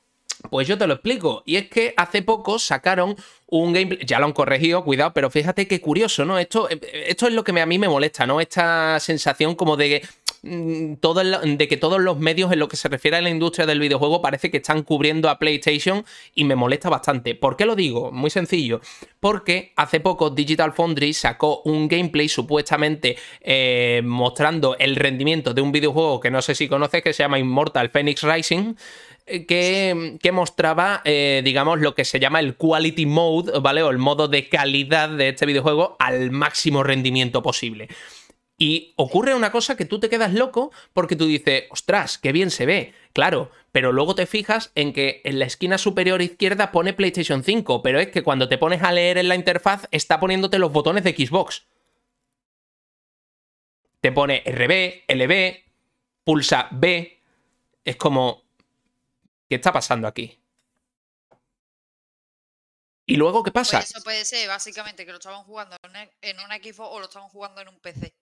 Pues 0.49 0.67
yo 0.67 0.77
te 0.77 0.87
lo 0.87 0.95
explico. 0.95 1.43
Y 1.45 1.55
es 1.55 1.69
que 1.69 1.93
hace 1.97 2.21
poco 2.21 2.59
sacaron 2.59 3.15
un 3.47 3.73
gameplay. 3.73 4.05
Ya 4.05 4.19
lo 4.19 4.25
han 4.25 4.33
corregido, 4.33 4.83
cuidado, 4.83 5.13
pero 5.13 5.29
fíjate 5.29 5.67
qué 5.67 5.79
curioso, 5.81 6.25
¿no? 6.25 6.37
Esto, 6.37 6.67
esto 6.69 7.27
es 7.27 7.33
lo 7.33 7.43
que 7.43 7.59
a 7.59 7.65
mí 7.65 7.79
me 7.79 7.87
molesta, 7.87 8.27
¿no? 8.27 8.41
Esta 8.41 8.99
sensación 8.99 9.55
como 9.55 9.77
de 9.77 10.03
todo 10.99 11.21
el- 11.21 11.57
de 11.57 11.67
que 11.67 11.77
todos 11.77 11.99
los 11.99 12.19
medios 12.19 12.51
en 12.51 12.59
lo 12.59 12.67
que 12.67 12.77
se 12.77 12.87
refiere 12.87 13.17
a 13.17 13.21
la 13.21 13.29
industria 13.29 13.65
del 13.65 13.79
videojuego 13.79 14.21
parece 14.21 14.51
que 14.51 14.57
están 14.57 14.83
cubriendo 14.83 15.29
a 15.29 15.39
PlayStation 15.39 16.05
y 16.33 16.43
me 16.43 16.55
molesta 16.55 16.89
bastante. 16.89 17.35
¿Por 17.35 17.57
qué 17.57 17.65
lo 17.65 17.75
digo? 17.75 18.11
Muy 18.11 18.29
sencillo. 18.29 18.81
Porque 19.19 19.73
hace 19.75 19.99
poco 19.99 20.29
Digital 20.29 20.73
Foundry 20.73 21.13
sacó 21.13 21.61
un 21.65 21.87
gameplay 21.87 22.29
supuestamente 22.29 23.17
eh, 23.41 24.01
mostrando 24.03 24.75
el 24.77 24.95
rendimiento 24.95 25.53
de 25.53 25.61
un 25.61 25.71
videojuego 25.71 26.19
que 26.19 26.31
no 26.31 26.41
sé 26.41 26.53
si 26.55 26.67
conoces 26.67 27.01
que 27.01 27.13
se 27.13 27.23
llama 27.23 27.39
Immortal 27.39 27.89
Phoenix 27.89 28.21
Rising 28.21 28.75
eh, 29.25 29.45
que, 29.47 30.17
que 30.21 30.31
mostraba, 30.31 31.01
eh, 31.03 31.41
digamos, 31.43 31.79
lo 31.79 31.95
que 31.95 32.05
se 32.05 32.19
llama 32.19 32.39
el 32.39 32.55
quality 32.55 33.07
mode, 33.07 33.59
¿vale? 33.59 33.81
O 33.81 33.89
el 33.89 33.97
modo 33.97 34.27
de 34.27 34.47
calidad 34.47 35.09
de 35.09 35.29
este 35.29 35.47
videojuego 35.47 35.95
al 35.99 36.29
máximo 36.29 36.83
rendimiento 36.83 37.41
posible. 37.41 37.87
Y 38.57 38.93
ocurre 38.95 39.35
una 39.35 39.51
cosa 39.51 39.75
que 39.75 39.83
tú 39.83 39.99
te 39.99 40.09
quedas 40.09 40.33
loco 40.33 40.71
porque 40.93 41.17
tú 41.17 41.25
dices, 41.27 41.65
ostras, 41.71 42.17
qué 42.17 42.31
bien 42.31 42.51
se 42.51 42.65
ve. 42.65 42.93
Claro, 43.11 43.51
pero 43.73 43.91
luego 43.91 44.15
te 44.15 44.25
fijas 44.25 44.71
en 44.75 44.93
que 44.93 45.21
en 45.25 45.39
la 45.39 45.45
esquina 45.45 45.77
superior 45.77 46.21
izquierda 46.21 46.71
pone 46.71 46.93
PlayStation 46.93 47.43
5, 47.43 47.81
pero 47.83 47.99
es 47.99 48.07
que 48.11 48.23
cuando 48.23 48.47
te 48.47 48.57
pones 48.57 48.81
a 48.81 48.93
leer 48.93 49.17
en 49.17 49.27
la 49.27 49.35
interfaz 49.35 49.87
está 49.91 50.21
poniéndote 50.21 50.57
los 50.57 50.71
botones 50.71 51.03
de 51.03 51.11
Xbox. 51.11 51.65
Te 53.99 54.11
pone 54.13 54.41
RB, 54.45 55.03
LB, 55.07 55.63
pulsa 56.23 56.69
B. 56.71 57.21
Es 57.83 57.97
como, 57.97 58.43
¿qué 59.49 59.55
está 59.55 59.73
pasando 59.73 60.07
aquí? 60.07 60.39
Y 63.07 63.17
luego, 63.17 63.43
¿qué 63.43 63.51
pasa? 63.51 63.79
Pues 63.79 63.91
eso 63.91 64.03
puede 64.03 64.25
ser 64.25 64.47
básicamente 64.47 65.05
que 65.05 65.11
lo 65.11 65.17
estaban 65.17 65.43
jugando 65.43 65.75
en 66.21 66.39
un- 66.39 66.45
Xbox 66.63 66.89
o 66.91 66.99
lo 66.99 67.05
estaban 67.05 67.29
jugando 67.29 67.61
en 67.61 67.67
un 67.67 67.79
PC. 67.79 68.13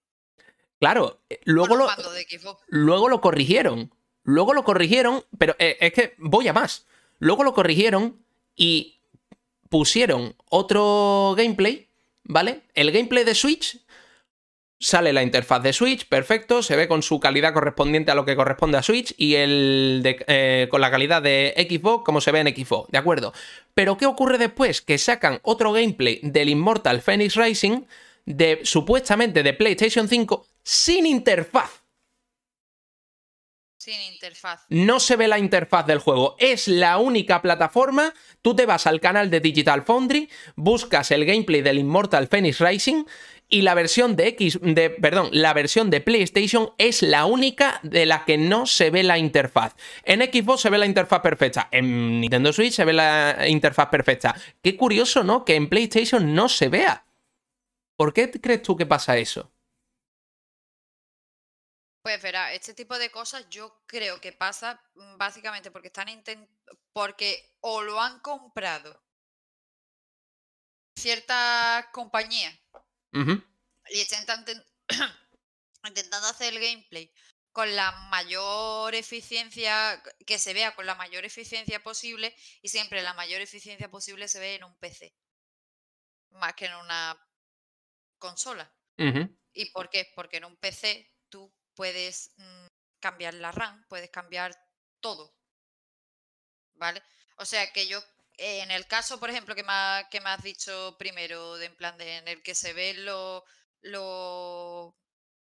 Claro, 0.84 1.22
eh, 1.30 1.40
luego 1.46 1.76
lo, 1.78 1.86
luego 2.68 3.08
lo 3.08 3.22
corrigieron. 3.22 3.94
Luego 4.26 4.54
lo 4.54 4.66
corrigieron, 4.66 5.24
pero 5.38 5.56
eh, 5.58 5.78
es 5.80 5.94
que 5.94 6.14
voy 6.18 6.46
a 6.50 6.52
más. 6.54 6.86
Luego 7.20 7.46
lo 7.46 7.54
corrigieron 7.54 8.18
y 8.58 9.00
pusieron 9.70 10.36
otro 10.50 11.36
gameplay, 11.38 11.88
¿vale? 12.26 12.64
El 12.74 12.92
gameplay 12.92 13.24
de 13.24 13.34
Switch. 13.34 13.78
Sale 14.78 15.14
la 15.14 15.24
interfaz 15.24 15.64
de 15.64 15.72
Switch, 15.72 16.06
perfecto, 16.10 16.62
se 16.62 16.76
ve 16.76 16.90
con 16.90 17.02
su 17.02 17.22
calidad 17.22 17.54
correspondiente 17.54 18.12
a 18.12 18.16
lo 18.16 18.26
que 18.26 18.36
corresponde 18.36 18.78
a 18.78 18.84
Switch 18.84 19.14
y 19.18 19.36
el 19.36 20.02
de- 20.04 20.26
eh, 20.28 20.68
con 20.70 20.82
la 20.82 20.92
calidad 20.92 21.22
de 21.22 21.54
Xbox 21.70 22.04
como 22.04 22.20
se 22.20 22.34
ve 22.34 22.42
en 22.42 22.48
Xbox, 22.54 22.92
¿de 22.92 22.98
acuerdo? 22.98 23.32
Pero 23.74 23.96
¿qué 23.98 24.06
ocurre 24.06 24.38
después? 24.38 24.82
Que 24.82 24.98
sacan 24.98 25.40
otro 25.44 25.72
gameplay 25.72 26.20
del 26.24 26.50
Immortal 26.50 27.02
Phoenix 27.02 27.38
Rising 27.38 27.84
de 28.26 28.60
supuestamente 28.64 29.44
de 29.44 29.54
PlayStation 29.54 30.10
5 30.10 30.46
sin 30.64 31.06
interfaz. 31.06 31.84
Sin 33.78 34.02
interfaz. 34.14 34.66
No 34.70 35.02
se 35.02 35.18
ve 35.18 35.28
la 35.28 35.38
interfaz 35.38 35.86
del 35.86 36.00
juego. 36.00 36.38
Es 36.40 36.70
la 36.70 36.98
única 37.00 37.42
plataforma. 37.42 38.14
Tú 38.42 38.56
te 38.56 38.66
vas 38.66 38.88
al 38.88 39.02
canal 39.02 39.30
de 39.30 39.42
Digital 39.42 39.84
Foundry, 39.84 40.30
buscas 40.56 41.12
el 41.12 41.26
gameplay 41.26 41.62
del 41.62 41.80
Immortal 41.80 42.30
Phoenix 42.30 42.60
Rising 42.60 43.04
y 43.50 43.62
la 43.62 43.74
versión 43.74 44.16
de 44.16 44.30
X, 44.30 44.60
de, 44.62 44.90
perdón, 44.90 45.30
la 45.32 45.54
versión 45.54 45.90
de 45.90 46.02
PlayStation 46.02 46.72
es 46.78 47.04
la 47.04 47.26
única 47.26 47.80
de 47.84 48.06
la 48.06 48.26
que 48.26 48.38
no 48.38 48.66
se 48.66 48.90
ve 48.90 49.04
la 49.04 49.18
interfaz. 49.18 49.76
En 50.06 50.22
Xbox 50.22 50.62
se 50.62 50.70
ve 50.70 50.78
la 50.78 50.86
interfaz 50.86 51.22
perfecta, 51.22 51.68
en 51.72 52.22
Nintendo 52.22 52.52
Switch 52.52 52.74
se 52.74 52.86
ve 52.86 52.94
la 52.94 53.48
interfaz 53.48 53.90
perfecta. 53.90 54.34
Qué 54.64 54.76
curioso, 54.76 55.24
¿no? 55.24 55.46
Que 55.46 55.56
en 55.56 55.70
PlayStation 55.70 56.34
no 56.34 56.50
se 56.50 56.70
vea. 56.70 57.06
¿Por 57.96 58.14
qué 58.14 58.32
crees 58.32 58.64
tú 58.64 58.76
que 58.76 58.88
pasa 58.88 59.18
eso? 59.18 59.53
Pues 62.04 62.22
verá, 62.22 62.52
este 62.54 62.74
tipo 62.74 63.00
de 63.00 63.10
cosas 63.10 63.48
yo 63.50 63.82
creo 63.88 64.20
que 64.20 64.34
pasa 64.34 64.84
mm, 64.96 65.18
básicamente 65.18 65.72
porque 65.72 65.88
están 65.88 66.10
porque 66.92 67.58
o 67.62 67.82
lo 67.82 68.00
han 68.00 68.20
comprado 68.20 69.02
cierta 71.00 71.90
compañía 71.94 72.52
Ujú. 73.14 73.42
y 73.90 74.02
están 74.02 74.26
inten- 74.46 74.68
intentando 75.88 76.28
hacer 76.28 76.54
el 76.54 76.60
gameplay 76.60 77.14
con 77.54 77.74
la 77.74 77.92
mayor 78.10 78.96
eficiencia, 78.96 80.02
que 80.26 80.40
se 80.40 80.54
vea 80.54 80.76
con 80.76 80.86
la 80.86 80.96
mayor 80.96 81.24
eficiencia 81.24 81.82
posible 81.82 82.36
y 82.62 82.68
siempre 82.68 83.02
la 83.02 83.14
mayor 83.14 83.42
eficiencia 83.42 83.90
posible 83.90 84.28
se 84.28 84.40
ve 84.40 84.56
en 84.56 84.66
un 84.66 84.76
PC, 84.78 85.16
más 86.32 86.54
que 86.56 86.66
en 86.66 86.76
una 86.76 87.18
consola. 88.18 88.76
¿Y 89.54 89.70
por 89.72 89.90
qué? 89.90 90.12
Porque 90.16 90.38
en 90.38 90.46
un 90.46 90.58
PC 90.58 91.13
puedes 91.76 92.32
mm, 92.38 92.68
cambiar 93.00 93.34
la 93.36 93.52
RAM, 93.52 93.86
puedes 93.90 94.10
cambiar 94.10 94.56
todo. 95.00 95.34
¿Vale? 96.76 97.02
O 97.38 97.46
sea 97.46 97.72
que 97.72 97.88
yo, 97.88 98.00
eh, 98.38 98.62
en 98.62 98.72
el 98.72 98.88
caso, 98.88 99.20
por 99.20 99.30
ejemplo, 99.30 99.56
que 99.56 99.64
me, 99.64 99.72
ha- 99.74 100.08
que 100.12 100.22
me 100.22 100.30
has 100.30 100.42
dicho 100.44 100.96
primero, 100.98 101.56
de 101.58 101.66
en 101.68 101.76
plan 101.76 101.98
de 101.98 102.18
en 102.18 102.28
el 102.28 102.42
que 102.44 102.56
se 102.56 102.74
ven 102.74 103.06
lo- 103.06 103.44
lo- 103.82 104.96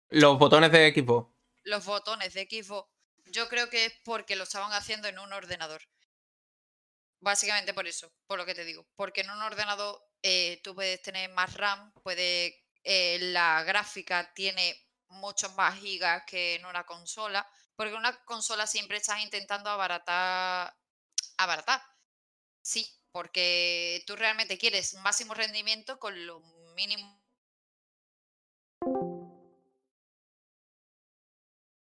Los 0.09 0.37
botones 0.39 0.71
de 0.71 0.93
Xbox. 0.93 1.33
los 1.63 1.83
botones 1.85 2.33
de 2.33 2.47
Xbox, 2.49 2.89
yo 3.25 3.49
creo 3.49 3.69
que 3.69 3.85
es 3.85 3.93
porque 4.03 4.35
lo 4.35 4.43
estaban 4.43 4.71
haciendo 4.73 5.07
en 5.07 5.19
un 5.19 5.33
ordenador. 5.33 5.81
Básicamente 7.19 7.73
por 7.73 7.87
eso, 7.87 8.11
por 8.27 8.37
lo 8.37 8.45
que 8.45 8.53
te 8.55 8.65
digo. 8.65 8.87
Porque 8.95 9.21
en 9.21 9.31
un 9.31 9.41
ordenador 9.41 9.99
eh, 10.21 10.59
tú 10.63 10.75
puedes 10.75 11.01
tener 11.01 11.29
más 11.31 11.53
RAM, 11.55 11.91
puede, 12.03 12.63
eh, 12.83 13.17
la 13.19 13.63
gráfica 13.63 14.31
tiene 14.35 14.84
muchos 15.09 15.53
más 15.55 15.79
gigas 15.79 16.23
que 16.25 16.55
en 16.55 16.65
una 16.65 16.85
consola. 16.85 17.47
Porque 17.75 17.91
en 17.91 17.97
una 17.99 18.15
consola 18.25 18.67
siempre 18.67 18.97
estás 18.97 19.21
intentando 19.21 19.69
abaratar. 19.69 20.75
Abaratar. 21.37 21.81
Sí, 22.61 22.87
porque 23.11 24.03
tú 24.07 24.15
realmente 24.15 24.57
quieres 24.57 24.93
máximo 24.95 25.33
rendimiento 25.33 25.99
con 25.99 26.25
lo 26.27 26.41
mínimo. 26.75 27.21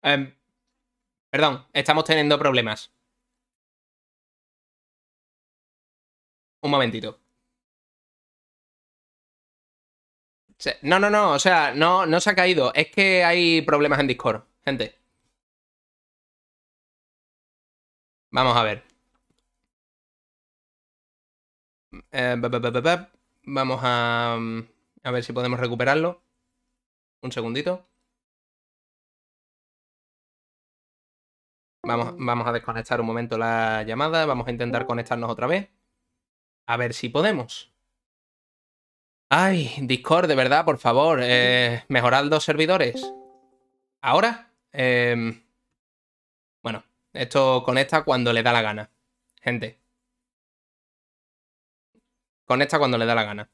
Em, 0.02 0.34
perdón, 1.30 1.66
estamos 1.72 2.04
teniendo 2.04 2.38
problemas. 2.38 2.90
Un 6.62 6.70
momentito. 6.70 7.20
No, 10.82 10.98
no, 10.98 11.10
no, 11.10 11.32
o 11.32 11.38
sea, 11.38 11.72
no, 11.74 12.06
no 12.06 12.20
se 12.20 12.30
ha 12.30 12.34
caído. 12.34 12.72
Es 12.74 12.88
que 12.90 13.24
hay 13.24 13.62
problemas 13.62 14.00
en 14.00 14.06
Discord, 14.08 14.42
gente. 14.64 14.94
Vamos 18.32 18.56
a 18.56 18.62
ver. 18.64 18.82
Eh. 22.12 22.36
Vamos 23.44 23.80
a, 23.82 24.36
mm, 24.38 24.60
a 25.04 25.10
ver 25.10 25.24
si 25.24 25.32
podemos 25.32 25.58
recuperarlo. 25.60 26.22
Un 27.22 27.32
segundito. 27.32 27.86
Vamos, 31.82 32.14
vamos 32.18 32.46
a 32.46 32.52
desconectar 32.52 33.00
un 33.00 33.06
momento 33.06 33.36
la 33.38 33.82
llamada. 33.82 34.24
Vamos 34.26 34.46
a 34.48 34.50
intentar 34.50 34.86
conectarnos 34.86 35.30
otra 35.30 35.46
vez. 35.46 35.68
A 36.66 36.76
ver 36.76 36.94
si 36.94 37.08
podemos. 37.10 37.69
Ay, 39.32 39.70
Discord, 39.82 40.26
de 40.28 40.34
verdad, 40.34 40.64
por 40.64 40.78
favor. 40.78 41.20
Eh, 41.22 41.84
mejorad 41.88 42.24
los 42.24 42.42
servidores. 42.44 43.12
¿Ahora? 44.02 44.52
Em, 44.72 45.42
bueno, 46.62 46.84
esto 47.12 47.62
conecta 47.64 48.02
cuando 48.04 48.32
le 48.32 48.42
da 48.42 48.52
la 48.52 48.62
gana. 48.62 48.90
Gente. 49.42 49.78
Conecta 52.44 52.78
cuando 52.78 52.98
le 52.98 53.06
da 53.06 53.14
la 53.14 53.24
gana. 53.24 53.50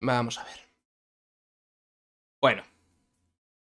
Vamos 0.00 0.38
a 0.38 0.44
ver. 0.44 0.60
Bueno. 2.40 2.73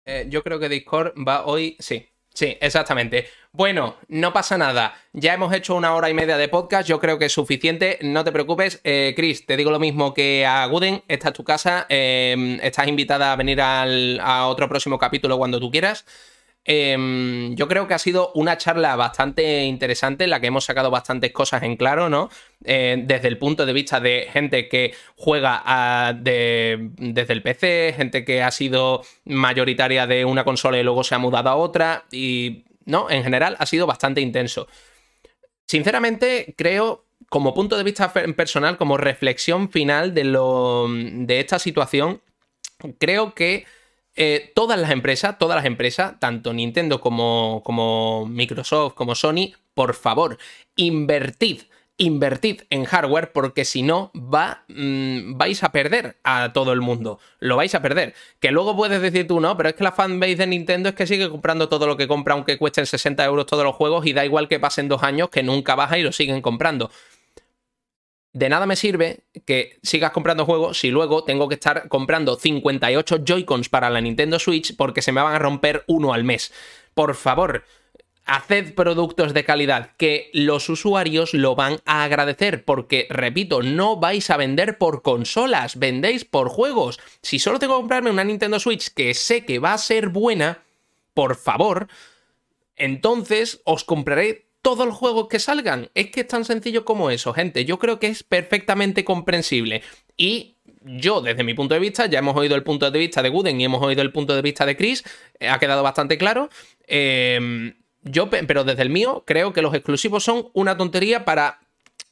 Eh, 0.05 0.25
yo 0.29 0.43
creo 0.43 0.59
que 0.59 0.69
Discord 0.69 1.13
va 1.27 1.45
hoy. 1.45 1.75
Sí, 1.79 2.07
sí, 2.33 2.57
exactamente. 2.61 3.27
Bueno, 3.51 3.97
no 4.07 4.33
pasa 4.33 4.57
nada. 4.57 4.95
Ya 5.13 5.33
hemos 5.33 5.53
hecho 5.53 5.75
una 5.75 5.93
hora 5.95 6.09
y 6.09 6.13
media 6.13 6.37
de 6.37 6.47
podcast. 6.49 6.87
Yo 6.87 6.99
creo 6.99 7.17
que 7.19 7.25
es 7.25 7.31
suficiente. 7.33 7.99
No 8.01 8.23
te 8.23 8.31
preocupes. 8.31 8.81
Eh, 8.83 9.13
Chris, 9.15 9.45
te 9.45 9.55
digo 9.57 9.71
lo 9.71 9.79
mismo 9.79 10.13
que 10.13 10.45
a 10.45 10.65
Guden. 10.65 11.03
Esta 11.07 11.29
es 11.29 11.33
tu 11.33 11.43
casa. 11.43 11.85
eh, 11.89 12.59
estás 12.63 12.87
invitada 12.87 13.31
a 13.31 13.35
venir 13.35 13.61
al- 13.61 14.19
a 14.21 14.47
otro 14.47 14.67
próximo 14.67 14.97
capítulo 14.97 15.37
cuando 15.37 15.59
tú 15.59 15.69
quieras. 15.71 16.05
Em, 16.65 17.55
yo 17.55 17.67
creo 17.67 17.87
que 17.87 17.93
ha 17.93 17.99
sido 17.99 18.31
una 18.35 18.57
charla 18.57 18.95
bastante 18.95 19.63
interesante 19.63 20.23
en 20.23 20.29
la 20.29 20.39
que 20.39 20.47
hemos 20.47 20.63
sacado 20.63 20.89
bastantes 20.89 21.33
cosas 21.33 21.61
en 21.63 21.75
claro, 21.75 22.07
¿no? 22.09 22.29
Eh, 22.63 23.03
desde 23.05 23.27
el 23.27 23.37
punto 23.37 23.65
de 23.65 23.73
vista 23.73 23.99
de 23.99 24.29
gente 24.31 24.69
que 24.69 24.93
juega 25.17 26.13
de- 26.17 26.91
desde 26.97 27.33
el 27.33 27.41
PC, 27.43 27.93
gente 27.97 28.23
que 28.23 28.41
ha 28.41 28.51
sido 28.51 29.01
mayoritaria 29.25 30.07
de 30.07 30.23
una 30.23 30.45
consola 30.45 30.79
y 30.79 30.83
luego 30.83 31.03
se 31.03 31.15
ha 31.15 31.19
mudado 31.19 31.49
a 31.49 31.55
otra, 31.55 32.05
y 32.11 32.63
no, 32.85 33.09
en 33.09 33.23
general 33.23 33.57
ha 33.59 33.65
sido 33.65 33.85
bastante 33.85 34.21
intenso. 34.21 34.67
Sinceramente, 35.67 36.53
creo, 36.57 37.05
como 37.29 37.53
punto 37.53 37.77
de 37.77 37.83
vista 37.83 38.11
personal, 38.13 38.77
como 38.77 38.95
reflexión 38.97 39.69
final 39.69 40.13
de, 40.13 40.23
lo, 40.23 40.87
de 40.89 41.39
esta 41.39 41.59
situación, 41.59 42.21
creo 42.99 43.33
que 43.33 43.65
eh, 44.15 44.51
todas 44.55 44.79
las 44.79 44.91
empresas, 44.91 45.37
todas 45.39 45.55
las 45.55 45.65
empresas, 45.65 46.19
tanto 46.19 46.53
Nintendo 46.53 47.01
como, 47.01 47.61
como 47.65 48.25
Microsoft, 48.27 48.93
como 48.93 49.15
Sony, 49.15 49.53
por 49.73 49.95
favor, 49.95 50.37
invertid. 50.75 51.61
Invertid 51.97 52.61
en 52.71 52.85
hardware 52.85 53.31
porque 53.31 53.65
si 53.65 53.83
no 53.83 54.11
va, 54.15 54.63
mm, 54.67 55.37
vais 55.37 55.63
a 55.63 55.71
perder 55.71 56.17
a 56.23 56.51
todo 56.51 56.73
el 56.73 56.81
mundo. 56.81 57.19
Lo 57.39 57.55
vais 57.55 57.73
a 57.75 57.83
perder. 57.83 58.15
Que 58.39 58.51
luego 58.51 58.75
puedes 58.75 58.99
decir 58.99 59.27
tú, 59.27 59.39
no, 59.39 59.55
pero 59.55 59.69
es 59.69 59.75
que 59.75 59.83
la 59.83 59.91
fanbase 59.91 60.35
de 60.37 60.47
Nintendo 60.47 60.89
es 60.89 60.95
que 60.95 61.05
sigue 61.05 61.29
comprando 61.29 61.69
todo 61.69 61.85
lo 61.85 61.95
que 61.95 62.07
compra 62.07 62.33
aunque 62.33 62.57
cuesten 62.57 62.87
60 62.87 63.23
euros 63.25 63.45
todos 63.45 63.63
los 63.63 63.75
juegos 63.75 64.07
y 64.07 64.13
da 64.13 64.25
igual 64.25 64.47
que 64.47 64.59
pasen 64.59 64.87
dos 64.87 65.03
años 65.03 65.29
que 65.29 65.43
nunca 65.43 65.75
baja 65.75 65.97
y 65.99 66.03
lo 66.03 66.11
siguen 66.11 66.41
comprando 66.41 66.89
de 68.33 68.49
nada 68.49 68.65
me 68.65 68.75
sirve 68.75 69.21
que 69.45 69.77
sigas 69.83 70.11
comprando 70.11 70.45
juegos 70.45 70.79
si 70.79 70.89
luego 70.89 71.23
tengo 71.23 71.47
que 71.47 71.55
estar 71.55 71.87
comprando 71.87 72.35
58 72.35 73.19
Joy-Cons 73.23 73.69
para 73.69 73.91
la 73.91 74.01
Nintendo 74.01 74.39
Switch 74.39 74.75
porque 74.75 75.03
se 75.03 75.11
me 75.11 75.21
van 75.21 75.35
a 75.35 75.39
romper 75.39 75.83
uno 75.87 76.13
al 76.13 76.23
mes. 76.23 76.51
Por 76.95 77.13
favor, 77.13 77.63
haced 78.25 78.73
productos 78.73 79.33
de 79.33 79.43
calidad 79.43 79.91
que 79.97 80.31
los 80.33 80.67
usuarios 80.69 81.35
lo 81.35 81.55
van 81.55 81.77
a 81.85 82.03
agradecer 82.03 82.65
porque, 82.65 83.05
repito, 83.09 83.61
no 83.61 83.97
vais 83.97 84.29
a 84.31 84.37
vender 84.37 84.79
por 84.79 85.03
consolas, 85.03 85.77
vendéis 85.77 86.25
por 86.25 86.49
juegos. 86.49 86.99
Si 87.21 87.37
solo 87.37 87.59
tengo 87.59 87.75
que 87.75 87.81
comprarme 87.81 88.09
una 88.09 88.23
Nintendo 88.23 88.59
Switch 88.59 88.89
que 88.89 89.13
sé 89.13 89.45
que 89.45 89.59
va 89.59 89.73
a 89.73 89.77
ser 89.77 90.09
buena, 90.09 90.63
por 91.13 91.35
favor, 91.35 91.87
entonces 92.75 93.61
os 93.65 93.83
compraré 93.83 94.42
todos 94.63 94.87
los 94.87 94.95
juegos 94.95 95.27
que 95.27 95.37
salgan. 95.37 95.91
Es 95.93 96.09
que 96.09 96.21
es 96.21 96.27
tan 96.27 96.43
sencillo 96.45 96.83
como 96.85 97.11
eso, 97.11 97.33
gente. 97.33 97.65
Yo 97.65 97.77
creo 97.77 97.99
que 97.99 98.07
es 98.07 98.23
perfectamente 98.23 99.05
comprensible. 99.05 99.83
Y 100.17 100.55
yo, 100.81 101.21
desde 101.21 101.43
mi 101.43 101.53
punto 101.53 101.75
de 101.75 101.79
vista, 101.79 102.07
ya 102.07 102.17
hemos 102.19 102.35
oído 102.35 102.55
el 102.55 102.63
punto 102.63 102.89
de 102.89 102.97
vista 102.97 103.21
de 103.21 103.29
Gooden 103.29 103.61
y 103.61 103.65
hemos 103.65 103.83
oído 103.83 104.01
el 104.01 104.11
punto 104.11 104.33
de 104.35 104.41
vista 104.41 104.65
de 104.65 104.75
Chris, 104.75 105.03
eh, 105.39 105.49
ha 105.49 105.59
quedado 105.59 105.83
bastante 105.83 106.17
claro. 106.17 106.49
Eh, 106.87 107.75
yo, 108.01 108.29
pe- 108.29 108.43
pero 108.45 108.63
desde 108.63 108.81
el 108.81 108.89
mío, 108.89 109.23
creo 109.27 109.53
que 109.53 109.61
los 109.61 109.73
exclusivos 109.73 110.23
son 110.23 110.49
una 110.53 110.75
tontería 110.77 111.23
para 111.25 111.59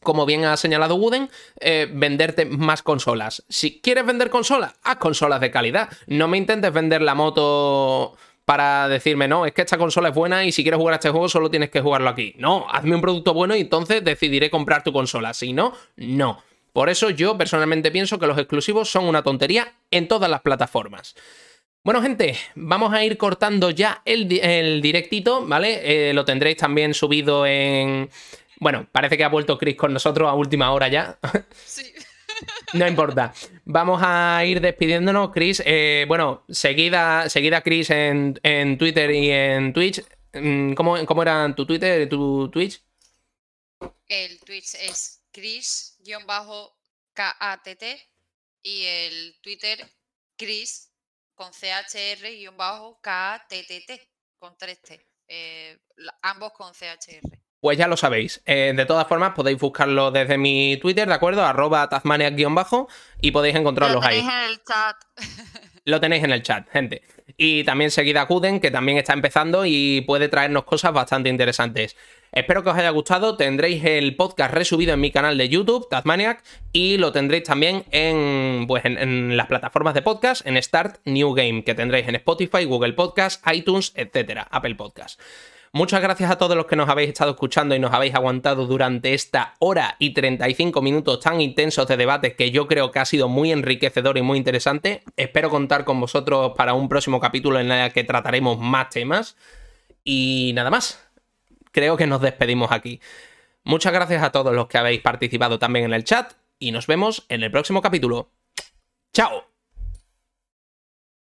como 0.04 0.26
bien 0.26 0.46
ha 0.46 0.58
señalado 0.58 0.96
Wooden, 0.96 1.30
eh, 1.60 1.88
venderte 1.94 2.46
más 2.46 2.82
consolas. 2.82 3.44
Si 3.50 3.82
quieres 3.82 4.04
vender 4.06 4.32
consolas, 4.32 4.74
haz 4.82 4.96
consolas 4.98 5.40
de 5.42 5.52
calidad. 5.52 5.90
No 6.08 6.28
me 6.28 6.40
intentes 6.40 6.74
vender 6.74 7.04
la 7.04 7.14
moto 7.14 8.18
para 8.52 8.90
decirme, 8.90 9.30
no, 9.30 9.46
es 9.46 9.54
que 9.54 9.62
esta 9.62 9.78
consola 9.78 10.10
es 10.10 10.14
buena 10.14 10.44
y 10.44 10.52
si 10.52 10.62
quieres 10.62 10.78
jugar 10.78 10.92
a 10.92 10.96
este 10.96 11.10
juego 11.10 11.30
solo 11.30 11.50
tienes 11.50 11.70
que 11.70 11.80
jugarlo 11.80 12.10
aquí. 12.10 12.36
No, 12.38 12.66
hazme 12.70 12.96
un 12.96 13.00
producto 13.00 13.34
bueno 13.34 13.56
y 13.56 13.62
entonces 13.62 14.04
decidiré 14.04 14.50
comprar 14.50 14.84
tu 14.84 14.92
consola. 14.92 15.34
Si 15.34 15.54
no, 15.54 15.74
no. 15.96 16.44
Por 16.74 16.90
eso 16.90 17.10
yo 17.12 17.38
personalmente 17.38 17.92
pienso 17.92 18.20
que 18.20 18.28
los 18.28 18.38
exclusivos 18.38 18.92
son 18.92 19.06
una 19.06 19.24
tontería 19.24 19.76
en 19.90 20.10
todas 20.10 20.30
las 20.30 20.42
plataformas. 20.42 21.16
Bueno, 21.86 22.02
gente, 22.02 22.36
vamos 22.56 22.92
a 22.94 23.06
ir 23.06 23.18
cortando 23.18 23.70
ya 23.70 24.02
el, 24.04 24.28
directito, 24.28 25.46
¿vale? 25.48 26.10
Eh, 26.10 26.14
lo 26.14 26.26
tendréis 26.26 26.58
también 26.58 26.94
subido 26.94 27.46
en. 27.46 28.10
Bueno, 28.60 28.86
parece 28.92 29.16
que 29.16 29.24
ha 29.24 29.30
vuelto 29.30 29.58
Chris 29.58 29.78
con 29.78 29.94
nosotros 29.94 30.28
a 30.28 30.34
última 30.34 30.74
hora 30.74 30.90
ya. 30.90 31.18
Sí. 31.64 31.94
No 32.74 32.88
importa. 32.88 33.34
Vamos 33.66 34.02
a 34.04 34.44
ir 34.46 34.62
despidiéndonos, 34.62 35.32
Chris. 35.32 35.62
Eh, 35.66 36.06
bueno, 36.08 36.46
seguida, 36.50 37.30
seguida 37.30 37.62
Chris 37.62 37.90
en, 37.90 38.78
Twitter 38.78 39.12
y 39.12 39.30
en 39.30 39.74
Twitch. 39.74 40.04
Mm, 40.34 40.74
¿Cómo, 40.74 41.06
¿Cómo 41.06 41.22
era 41.22 41.54
tu 41.56 41.66
Twitter, 41.66 42.08
tu 42.08 42.50
Twitch? 42.50 42.82
El 44.08 44.40
Twitch 44.42 44.76
es 44.76 45.22
Chris-KATT 45.32 46.24
y 48.64 48.84
el 48.86 49.40
Twitter 49.42 49.90
Chris 50.38 50.92
con 51.36 51.52
CHR-KATTT 51.52 52.52
con 54.38 54.58
3T. 54.58 55.06
Eh, 55.28 55.80
ambos 56.22 56.52
con 56.54 56.74
CHR. 56.74 57.41
Pues 57.62 57.78
ya 57.78 57.88
lo 57.88 57.96
sabéis. 57.96 58.42
Eh, 58.48 58.74
de 58.76 58.86
todas 58.88 59.08
formas, 59.08 59.34
podéis 59.36 59.60
buscarlo 59.60 60.10
desde 60.10 60.40
mi 60.40 60.78
Twitter, 60.82 61.08
¿de 61.08 61.14
acuerdo? 61.14 61.46
Arroba 61.46 61.88
Tazmania-bajo 61.88 62.90
y 63.22 63.30
podéis 63.30 63.56
encontrarlos 63.56 64.04
ahí. 64.04 64.24
Lo 64.24 64.30
tenéis 64.30 64.34
en 64.34 64.50
el 64.50 64.64
chat. 64.64 64.96
Lo 65.86 66.00
tenéis 66.00 66.24
en 66.24 66.32
el 66.32 66.44
chat, 66.44 66.70
gente. 66.70 67.04
Y 67.38 67.64
también 67.64 67.92
seguida 67.92 68.22
a 68.22 68.26
Kuden, 68.28 68.60
que 68.60 68.72
también 68.72 68.98
está 68.98 69.14
empezando 69.14 69.66
y 69.66 70.02
puede 70.02 70.28
traernos 70.28 70.64
cosas 70.64 70.92
bastante 70.92 71.30
interesantes. 71.30 71.96
Espero 72.32 72.64
que 72.64 72.70
os 72.70 72.78
haya 72.78 72.90
gustado. 72.90 73.38
Tendréis 73.38 73.84
el 73.84 74.16
podcast 74.16 74.54
resubido 74.54 74.94
en 74.94 75.00
mi 75.00 75.12
canal 75.12 75.38
de 75.38 75.50
YouTube, 75.50 75.88
Tazmaniac, 75.90 76.44
y 76.72 76.98
lo 76.98 77.12
tendréis 77.12 77.44
también 77.44 77.86
en, 77.92 78.66
pues, 78.68 78.86
en, 78.86 79.38
las 79.38 79.48
plataformas 79.48 79.94
de 79.94 80.02
podcast, 80.02 80.46
en 80.48 80.62
Start 80.62 81.00
New 81.06 81.34
Game, 81.34 81.64
que 81.64 81.76
tendréis 81.76 82.08
en 82.08 82.16
Spotify, 82.16 82.66
Google 82.66 82.94
Podcast, 82.94 83.46
iTunes, 83.52 83.92
etcétera, 83.96 84.48
Apple 84.50 84.76
Podcast. 84.76 85.20
Muchas 85.74 86.02
gracias 86.02 86.30
a 86.30 86.38
todos 86.38 86.58
los 86.58 86.66
que 86.66 86.76
nos 86.76 86.90
habéis 86.90 87.10
estado 87.10 87.32
escuchando 87.32 87.74
y 87.74 87.80
nos 87.80 87.94
habéis 87.94 88.14
aguantado 88.14 88.66
durante 88.68 89.14
esta 89.14 89.54
hora 89.60 89.96
y 90.00 90.14
35 90.14 90.82
minutos 90.82 91.22
tan 91.22 91.40
intensos 91.40 91.88
de 91.88 91.96
debate 91.96 92.36
que 92.36 92.52
yo 92.52 92.68
creo 92.68 92.92
que 92.92 93.00
ha 93.00 93.06
sido 93.06 93.30
muy 93.30 93.54
enriquecedor 93.54 94.18
y 94.18 94.22
muy 94.22 94.38
interesante. 94.38 95.02
Espero 95.16 95.50
contar 95.50 95.86
con 95.86 96.02
vosotros 96.02 96.52
para 96.58 96.74
un 96.74 96.90
próximo 96.90 97.22
capítulo 97.22 97.58
en 97.58 97.72
el 97.72 97.94
que 97.94 98.04
trataremos 98.04 98.60
más 98.60 98.90
temas. 98.90 99.38
Y 100.04 100.52
nada 100.56 100.70
más. 100.70 101.08
Creo 101.72 101.96
que 101.96 102.06
nos 102.06 102.20
despedimos 102.20 102.74
aquí. 102.74 103.00
Muchas 103.64 103.94
gracias 103.94 104.24
a 104.24 104.32
todos 104.34 104.54
los 104.54 104.68
que 104.68 104.78
habéis 104.78 105.00
participado 105.00 105.58
también 105.58 105.86
en 105.86 105.94
el 105.94 106.04
chat 106.04 106.34
y 106.60 106.72
nos 106.72 106.86
vemos 106.86 107.26
en 107.30 107.44
el 107.44 107.52
próximo 107.52 107.82
capítulo. 107.82 108.30
¡Chao! 109.14 109.51